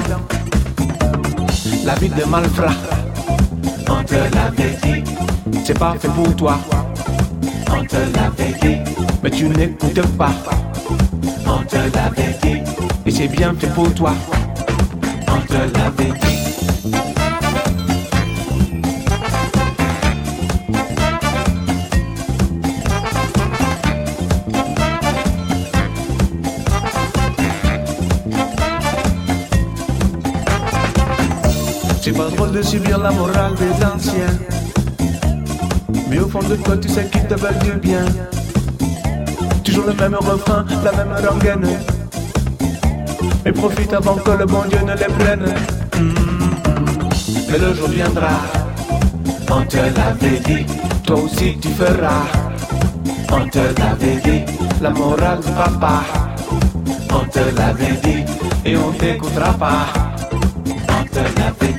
La 1.86 1.96
vie 1.96 2.10
de 2.10 2.26
malfrat, 2.26 2.74
on 3.90 4.04
te 4.04 4.16
l'avait 4.16 4.78
dit. 4.84 5.04
C'est 5.64 5.80
pas 5.80 5.96
fait 5.98 6.10
pour 6.10 6.36
toi, 6.36 6.58
on 7.72 7.84
te 7.86 7.96
l'avait 7.96 8.54
dit. 8.62 8.78
Mais 9.24 9.30
tu 9.30 9.48
n'écoutes 9.48 10.06
pas, 10.18 10.34
on 11.46 11.64
te 11.64 11.78
l'avait 11.78 12.36
dit. 12.44 12.62
Et 13.06 13.12
c'est 13.12 13.28
bien 13.30 13.54
fait 13.58 13.74
pour 13.74 13.94
toi, 13.94 14.14
on 15.30 15.40
te 15.48 15.54
l'avait 15.54 16.20
dit. 16.20 16.47
De 32.54 32.62
subir 32.64 32.98
la 32.98 33.12
morale 33.12 33.54
des 33.56 33.86
anciens. 33.86 34.36
Mais 36.10 36.18
au 36.20 36.28
fond 36.28 36.40
de 36.40 36.56
toi, 36.56 36.76
tu 36.78 36.88
sais 36.90 37.06
qu'ils 37.08 37.28
te 37.28 37.36
veulent 37.36 37.60
du 37.60 37.74
bien. 37.74 38.06
Toujours 39.64 39.86
le 39.86 39.94
même 39.94 40.16
refrain, 40.16 40.66
la 40.84 40.92
même 40.94 41.14
rengaine. 41.24 41.68
Et 43.46 43.52
profite 43.52 43.94
avant 43.94 44.16
que 44.16 44.32
le 44.32 44.46
bon 44.46 44.64
Dieu 44.70 44.80
ne 44.80 44.94
les 44.94 45.14
prenne. 45.20 45.54
Mm. 46.00 46.14
Mais 47.52 47.58
le 47.60 47.74
jour 47.76 47.90
viendra, 47.90 48.42
on 49.52 49.64
te 49.66 49.78
l'avait 49.78 50.40
dit, 50.40 50.66
toi 51.04 51.18
aussi 51.18 51.58
tu 51.62 51.70
feras. 51.70 52.26
On 53.32 53.48
te 53.50 53.60
l'avait 53.80 54.22
dit, 54.24 54.44
la 54.82 54.90
morale 54.92 55.42
du 55.42 55.52
papa. 55.52 56.02
On 57.12 57.26
te 57.26 57.40
l'avait 57.56 58.00
dit, 58.04 58.26
et 58.66 58.78
on 58.78 58.92
t'écoutera 58.94 59.54
pas. 59.54 59.86
On 60.90 61.04
te 61.04 61.20
l'avait 61.20 61.74
dit. 61.74 61.77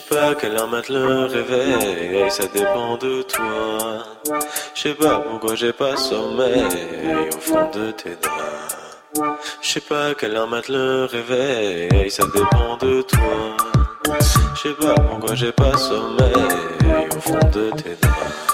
Sais 0.00 0.14
pas 0.14 0.34
quelle 0.34 0.54
heure 0.56 0.68
mettre 0.68 0.92
le 0.92 1.24
réveil, 1.24 2.30
ça 2.30 2.44
dépend 2.52 2.98
de 2.98 3.22
toi. 3.22 4.04
Je 4.74 4.82
sais 4.82 4.94
pas 4.94 5.20
pourquoi 5.20 5.54
j'ai 5.54 5.72
pas 5.72 5.96
sommeil 5.96 6.64
au 7.32 7.40
fond 7.40 7.70
de 7.72 7.92
tes 7.92 8.14
draps. 8.16 9.40
Je 9.62 9.68
sais 9.68 9.80
pas 9.80 10.14
quelle 10.14 10.36
heure 10.36 10.50
mettre 10.50 10.70
le 10.70 11.06
réveil, 11.06 12.10
ça 12.10 12.24
dépend 12.26 12.76
de 12.76 13.00
toi. 13.00 13.56
Je 14.54 14.68
sais 14.68 14.74
pas 14.74 14.94
pourquoi 14.94 15.34
j'ai 15.34 15.52
pas 15.52 15.74
sommeil 15.78 16.34
au 17.16 17.20
fond 17.20 17.48
de 17.54 17.70
tes 17.70 17.96
draps. 18.02 18.45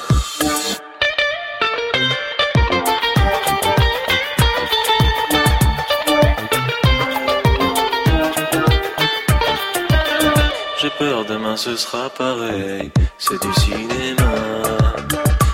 Peur 11.02 11.24
demain 11.24 11.56
ce 11.56 11.74
sera 11.76 12.08
pareil, 12.10 12.92
c'est 13.18 13.40
du 13.42 13.52
cinéma. 13.54 14.32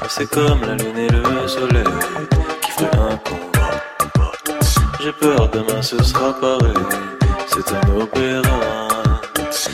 C'est 0.09 0.28
comme 0.28 0.60
la 0.68 0.75
lune 0.77 0.99
et 1.07 1.09
le 1.09 1.49
soleil 1.49 1.94
qui 2.62 2.70
feraient 2.73 2.99
un 3.12 3.17
combat. 3.28 4.33
J'ai 5.02 5.12
peur 5.12 5.49
demain 5.49 5.81
ce 5.81 6.02
sera 6.02 6.31
pareil, 6.39 6.85
c'est 7.47 7.68
un 7.78 8.01
opéra. 8.05 8.60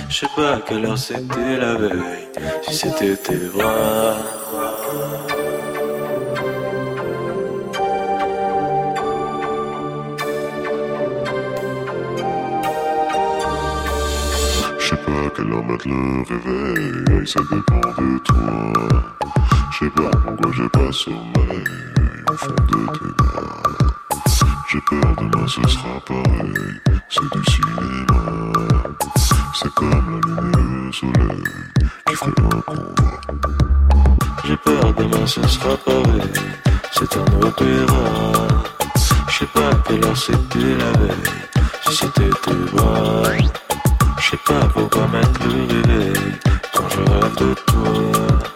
Je 0.08 0.16
sais 0.20 0.32
pas 0.36 0.50
à 0.56 0.60
quelle 0.66 0.86
heure 0.86 0.98
c'était 0.98 1.56
la 1.64 1.74
veille, 1.74 2.28
si 2.62 2.74
c'était 2.74 3.16
tes 3.16 3.42
bras. 3.52 4.16
Quelle 15.34 15.52
heure 15.52 15.64
mettre 15.64 15.88
le 15.88 16.22
réveil, 16.28 17.26
ça 17.26 17.40
dépend 17.40 17.80
de 17.80 18.18
toi. 18.18 18.72
Je 19.72 19.78
sais 19.78 19.90
pas 19.90 20.10
pourquoi 20.10 20.52
j'ai 20.56 20.68
pas 20.68 20.92
sommeil 20.92 21.64
au 22.30 22.34
fond 22.34 22.54
de 22.68 22.86
tes 22.92 23.12
draps. 23.18 23.94
J'ai 24.70 24.80
peur 24.80 25.14
demain 25.18 25.46
ce 25.46 25.62
sera 25.68 26.00
pareil, 26.06 26.54
c'est 27.08 27.22
du 27.32 27.44
cinéma. 27.50 28.52
C'est 29.54 29.74
comme 29.74 29.90
la 29.90 29.98
lune 29.98 30.52
et 30.52 30.86
le 30.86 30.92
soleil 30.92 31.44
qui 32.08 32.14
ferait 32.14 32.30
un 32.40 32.60
combat. 32.60 33.20
J'ai 34.44 34.56
peur 34.56 34.94
demain 34.94 35.26
ce 35.26 35.46
sera 35.48 35.76
pareil, 35.76 36.32
c'est 36.92 37.16
un 37.16 37.46
opéra. 37.46 38.04
Je 39.28 39.38
sais 39.38 39.46
pas 39.46 39.70
quelle 39.86 40.04
heure 40.04 40.16
c'était 40.16 40.58
la 40.58 40.98
veille, 40.98 41.32
si 41.88 41.96
c'était 41.96 42.30
tes 42.42 42.76
bras. 42.76 43.24
Je 44.24 44.30
sais 44.30 44.36
pas 44.38 44.66
pourquoi 44.72 45.06
réveil 45.82 46.14
quand 46.72 46.88
je 46.88 47.12
rêve 47.12 47.36
de 47.36 47.54
toi. 47.66 48.48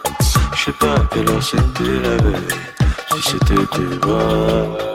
Je 0.55 0.63
sais 0.65 0.71
pas 0.71 0.95
à 0.95 1.05
quelle 1.13 1.29
heure 1.29 1.43
c'était 1.43 1.99
la 2.01 2.17
veille, 2.23 2.47
si 3.13 3.21
c'était 3.21 3.65
tes 3.67 3.97
bras. 3.97 4.88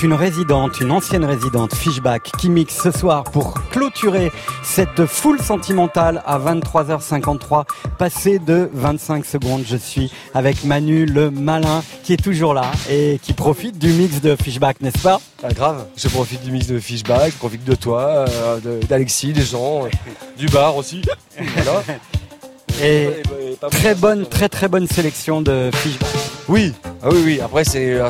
C'est 0.00 0.06
une 0.06 0.12
résidente, 0.14 0.78
une 0.80 0.92
ancienne 0.92 1.24
résidente 1.24 1.74
Fishback 1.74 2.30
qui 2.38 2.50
mixe 2.50 2.80
ce 2.80 2.92
soir 2.92 3.24
pour 3.24 3.54
clôturer 3.70 4.30
cette 4.62 5.06
foule 5.06 5.40
sentimentale 5.40 6.22
à 6.24 6.38
23h53, 6.38 7.64
passé 7.98 8.38
de 8.38 8.70
25 8.72 9.24
secondes. 9.26 9.64
Je 9.66 9.76
suis 9.76 10.12
avec 10.34 10.62
Manu 10.62 11.04
le 11.04 11.32
malin 11.32 11.82
qui 12.04 12.12
est 12.12 12.22
toujours 12.22 12.54
là 12.54 12.70
et 12.88 13.18
qui 13.20 13.32
profite 13.32 13.76
du 13.80 13.88
mix 13.88 14.20
de 14.20 14.36
Fishback, 14.40 14.80
n'est-ce 14.82 14.98
pas? 15.02 15.20
Ah, 15.42 15.52
grave, 15.52 15.84
je 15.96 16.06
profite 16.06 16.42
du 16.44 16.52
mix 16.52 16.68
de 16.68 16.78
Fishback, 16.78 17.32
je 17.32 17.36
profite 17.38 17.64
de 17.64 17.74
toi, 17.74 18.02
euh, 18.28 18.60
de- 18.60 18.86
d'Alexis, 18.86 19.32
des 19.32 19.42
gens, 19.42 19.84
euh, 19.86 19.88
du 20.38 20.46
bar 20.46 20.76
aussi. 20.76 21.02
Voilà. 21.56 21.82
Et 22.80 23.08
très 23.72 23.96
bonne, 23.96 24.26
très 24.26 24.48
très 24.48 24.68
bonne 24.68 24.86
sélection 24.86 25.42
de 25.42 25.70
Fishback. 25.74 26.08
Oui, 26.48 26.72
ah 27.02 27.08
oui, 27.10 27.22
oui. 27.24 27.40
Après, 27.42 27.64
c'est 27.64 27.98
ah, 28.00 28.08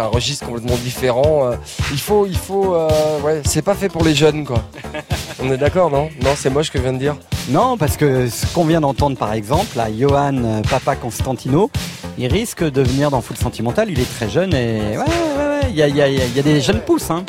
un 0.00 0.06
registre 0.06 0.46
complètement 0.46 0.76
différent. 0.76 1.46
euh, 1.52 1.56
Il 1.92 1.98
faut, 1.98 2.26
il 2.26 2.36
faut, 2.36 2.74
euh, 2.74 2.88
ouais, 3.22 3.42
c'est 3.44 3.62
pas 3.62 3.74
fait 3.74 3.88
pour 3.88 4.04
les 4.04 4.14
jeunes, 4.14 4.44
quoi. 4.44 4.62
On 5.42 5.50
est 5.52 5.56
d'accord, 5.56 5.90
non? 5.90 6.08
Non, 6.22 6.30
c'est 6.36 6.50
moche 6.50 6.66
ce 6.66 6.70
que 6.72 6.78
je 6.78 6.82
viens 6.84 6.92
de 6.92 6.98
dire. 6.98 7.16
Non, 7.50 7.76
parce 7.76 7.96
que 7.96 8.28
ce 8.28 8.46
qu'on 8.54 8.64
vient 8.64 8.80
d'entendre 8.80 9.16
par 9.18 9.32
exemple, 9.34 9.76
là, 9.76 9.88
Johan 9.96 10.32
euh, 10.44 10.62
Papa 10.70 10.96
Constantino, 10.96 11.70
il 12.16 12.26
risque 12.32 12.64
de 12.64 12.82
venir 12.82 13.10
dans 13.10 13.20
Full 13.20 13.36
Sentimental, 13.36 13.90
il 13.90 14.00
est 14.00 14.16
très 14.16 14.30
jeune 14.30 14.54
et 14.54 14.80
ouais, 14.80 14.96
ouais, 14.96 15.04
ouais, 15.04 15.60
il 15.68 15.76
y 15.76 15.82
a, 15.82 15.88
il 15.88 15.96
y 15.96 16.00
a- 16.02 16.08
il 16.08 16.34
y 16.36 16.38
a 16.40 16.42
des 16.42 16.60
jeunes 16.60 16.80
pousses. 16.80 17.10
Hein. 17.10 17.24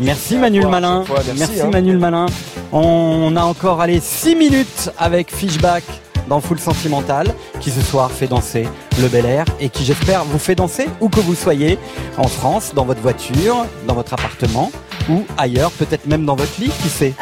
Merci 0.00 0.36
Manu 0.36 0.60
le 0.60 0.68
Malin, 0.68 1.04
fois, 1.04 1.20
merci, 1.36 1.60
hein. 1.60 1.68
Manu 1.70 1.92
le 1.92 1.98
Malin. 1.98 2.26
On 2.72 3.36
a 3.36 3.42
encore 3.44 3.80
allé 3.82 4.00
6 4.00 4.34
minutes 4.34 4.90
avec 4.98 5.30
Fishback 5.34 5.84
dans 6.28 6.40
Full 6.40 6.58
Sentimental, 6.58 7.31
qui 7.62 7.70
ce 7.70 7.80
soir 7.80 8.10
fait 8.10 8.26
danser 8.26 8.66
le 9.00 9.08
Bel 9.08 9.24
Air 9.24 9.44
et 9.60 9.68
qui 9.68 9.84
j'espère 9.84 10.24
vous 10.24 10.38
fait 10.38 10.56
danser 10.56 10.88
où 11.00 11.08
que 11.08 11.20
vous 11.20 11.36
soyez, 11.36 11.78
en 12.18 12.26
France, 12.26 12.72
dans 12.74 12.84
votre 12.84 13.00
voiture, 13.00 13.64
dans 13.86 13.94
votre 13.94 14.12
appartement 14.12 14.72
ou 15.08 15.24
ailleurs, 15.38 15.70
peut-être 15.70 16.06
même 16.06 16.26
dans 16.26 16.34
votre 16.34 16.60
lit, 16.60 16.72
qui 16.82 16.88
sait. 16.88 17.14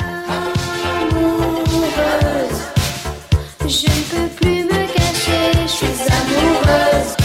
amoureuse. 1.71 1.91
Je 3.63 3.67
ne 3.67 4.03
peux 4.11 4.29
plus 4.41 4.65
me 4.65 4.95
cacher, 4.95 5.53
je 5.63 5.69
suis 5.69 5.87
amoureuse. 5.87 7.20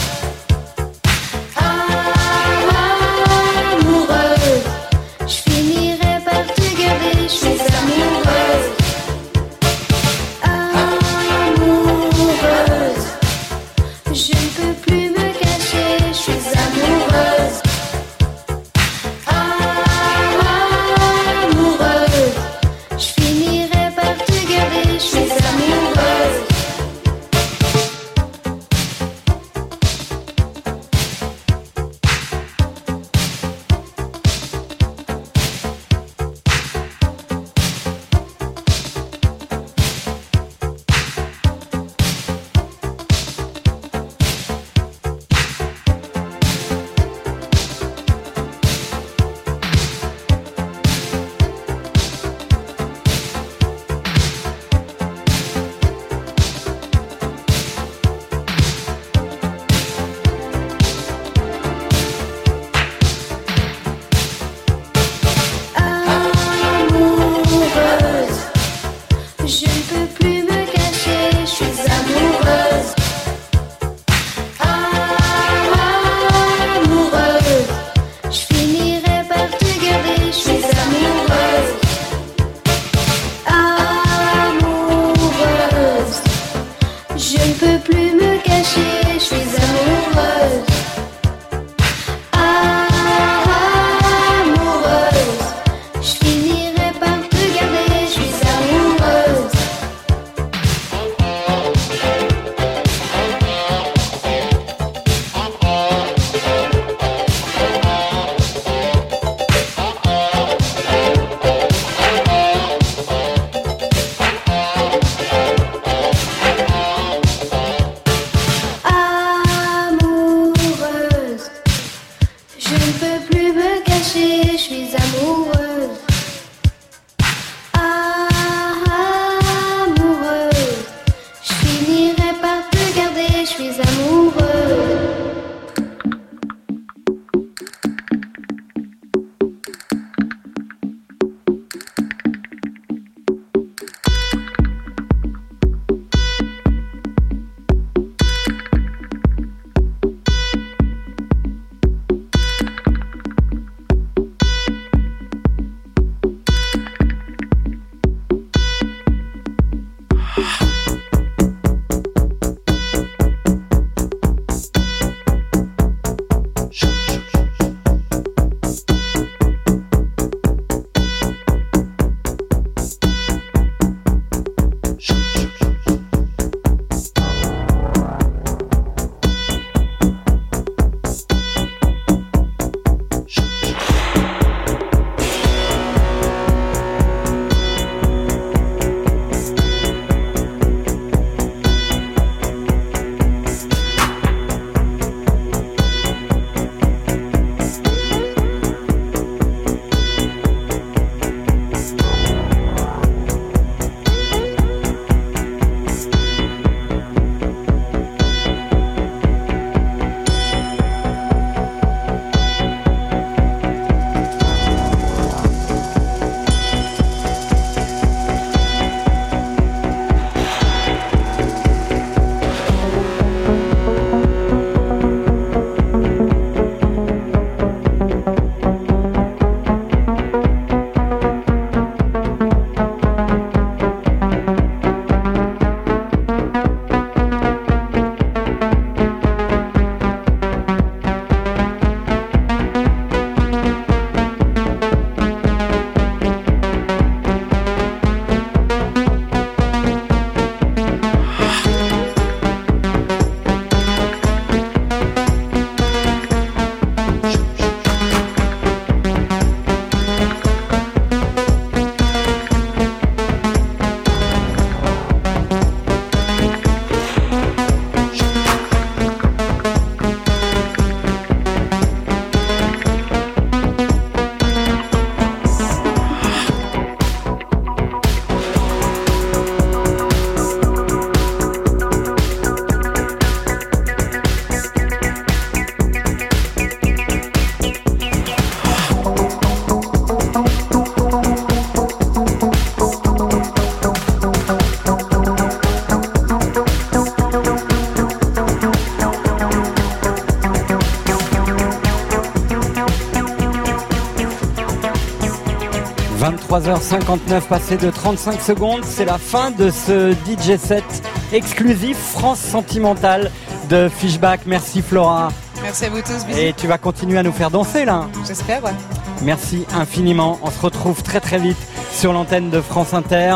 23h59 306.65 307.41
passé 307.41 307.77
de 307.77 307.91
35 307.91 308.41
secondes. 308.41 308.83
C'est 308.83 309.05
la 309.05 309.19
fin 309.19 309.51
de 309.51 309.69
ce 309.69 310.13
DJ 310.13 310.57
set 310.57 310.83
exclusif 311.31 311.95
France 311.95 312.39
Sentimentale 312.39 313.29
de 313.69 313.87
Fishback. 313.87 314.41
Merci 314.47 314.81
Flora. 314.81 315.29
Merci 315.61 315.85
à 315.85 315.89
vous 315.91 316.01
tous, 316.01 316.25
bisous. 316.25 316.39
Et 316.39 316.53
tu 316.53 316.65
vas 316.65 316.79
continuer 316.79 317.19
à 317.19 317.23
nous 317.23 317.31
faire 317.31 317.51
danser 317.51 317.85
là. 317.85 318.07
J'espère, 318.27 318.63
ouais. 318.63 318.73
Merci 319.21 319.65
infiniment. 319.75 320.39
On 320.41 320.49
se 320.49 320.59
retrouve 320.59 321.03
très 321.03 321.19
très 321.19 321.37
vite 321.37 321.57
sur 321.91 322.13
l'antenne 322.13 322.49
de 322.49 322.59
France 322.61 322.95
Inter. 322.95 323.35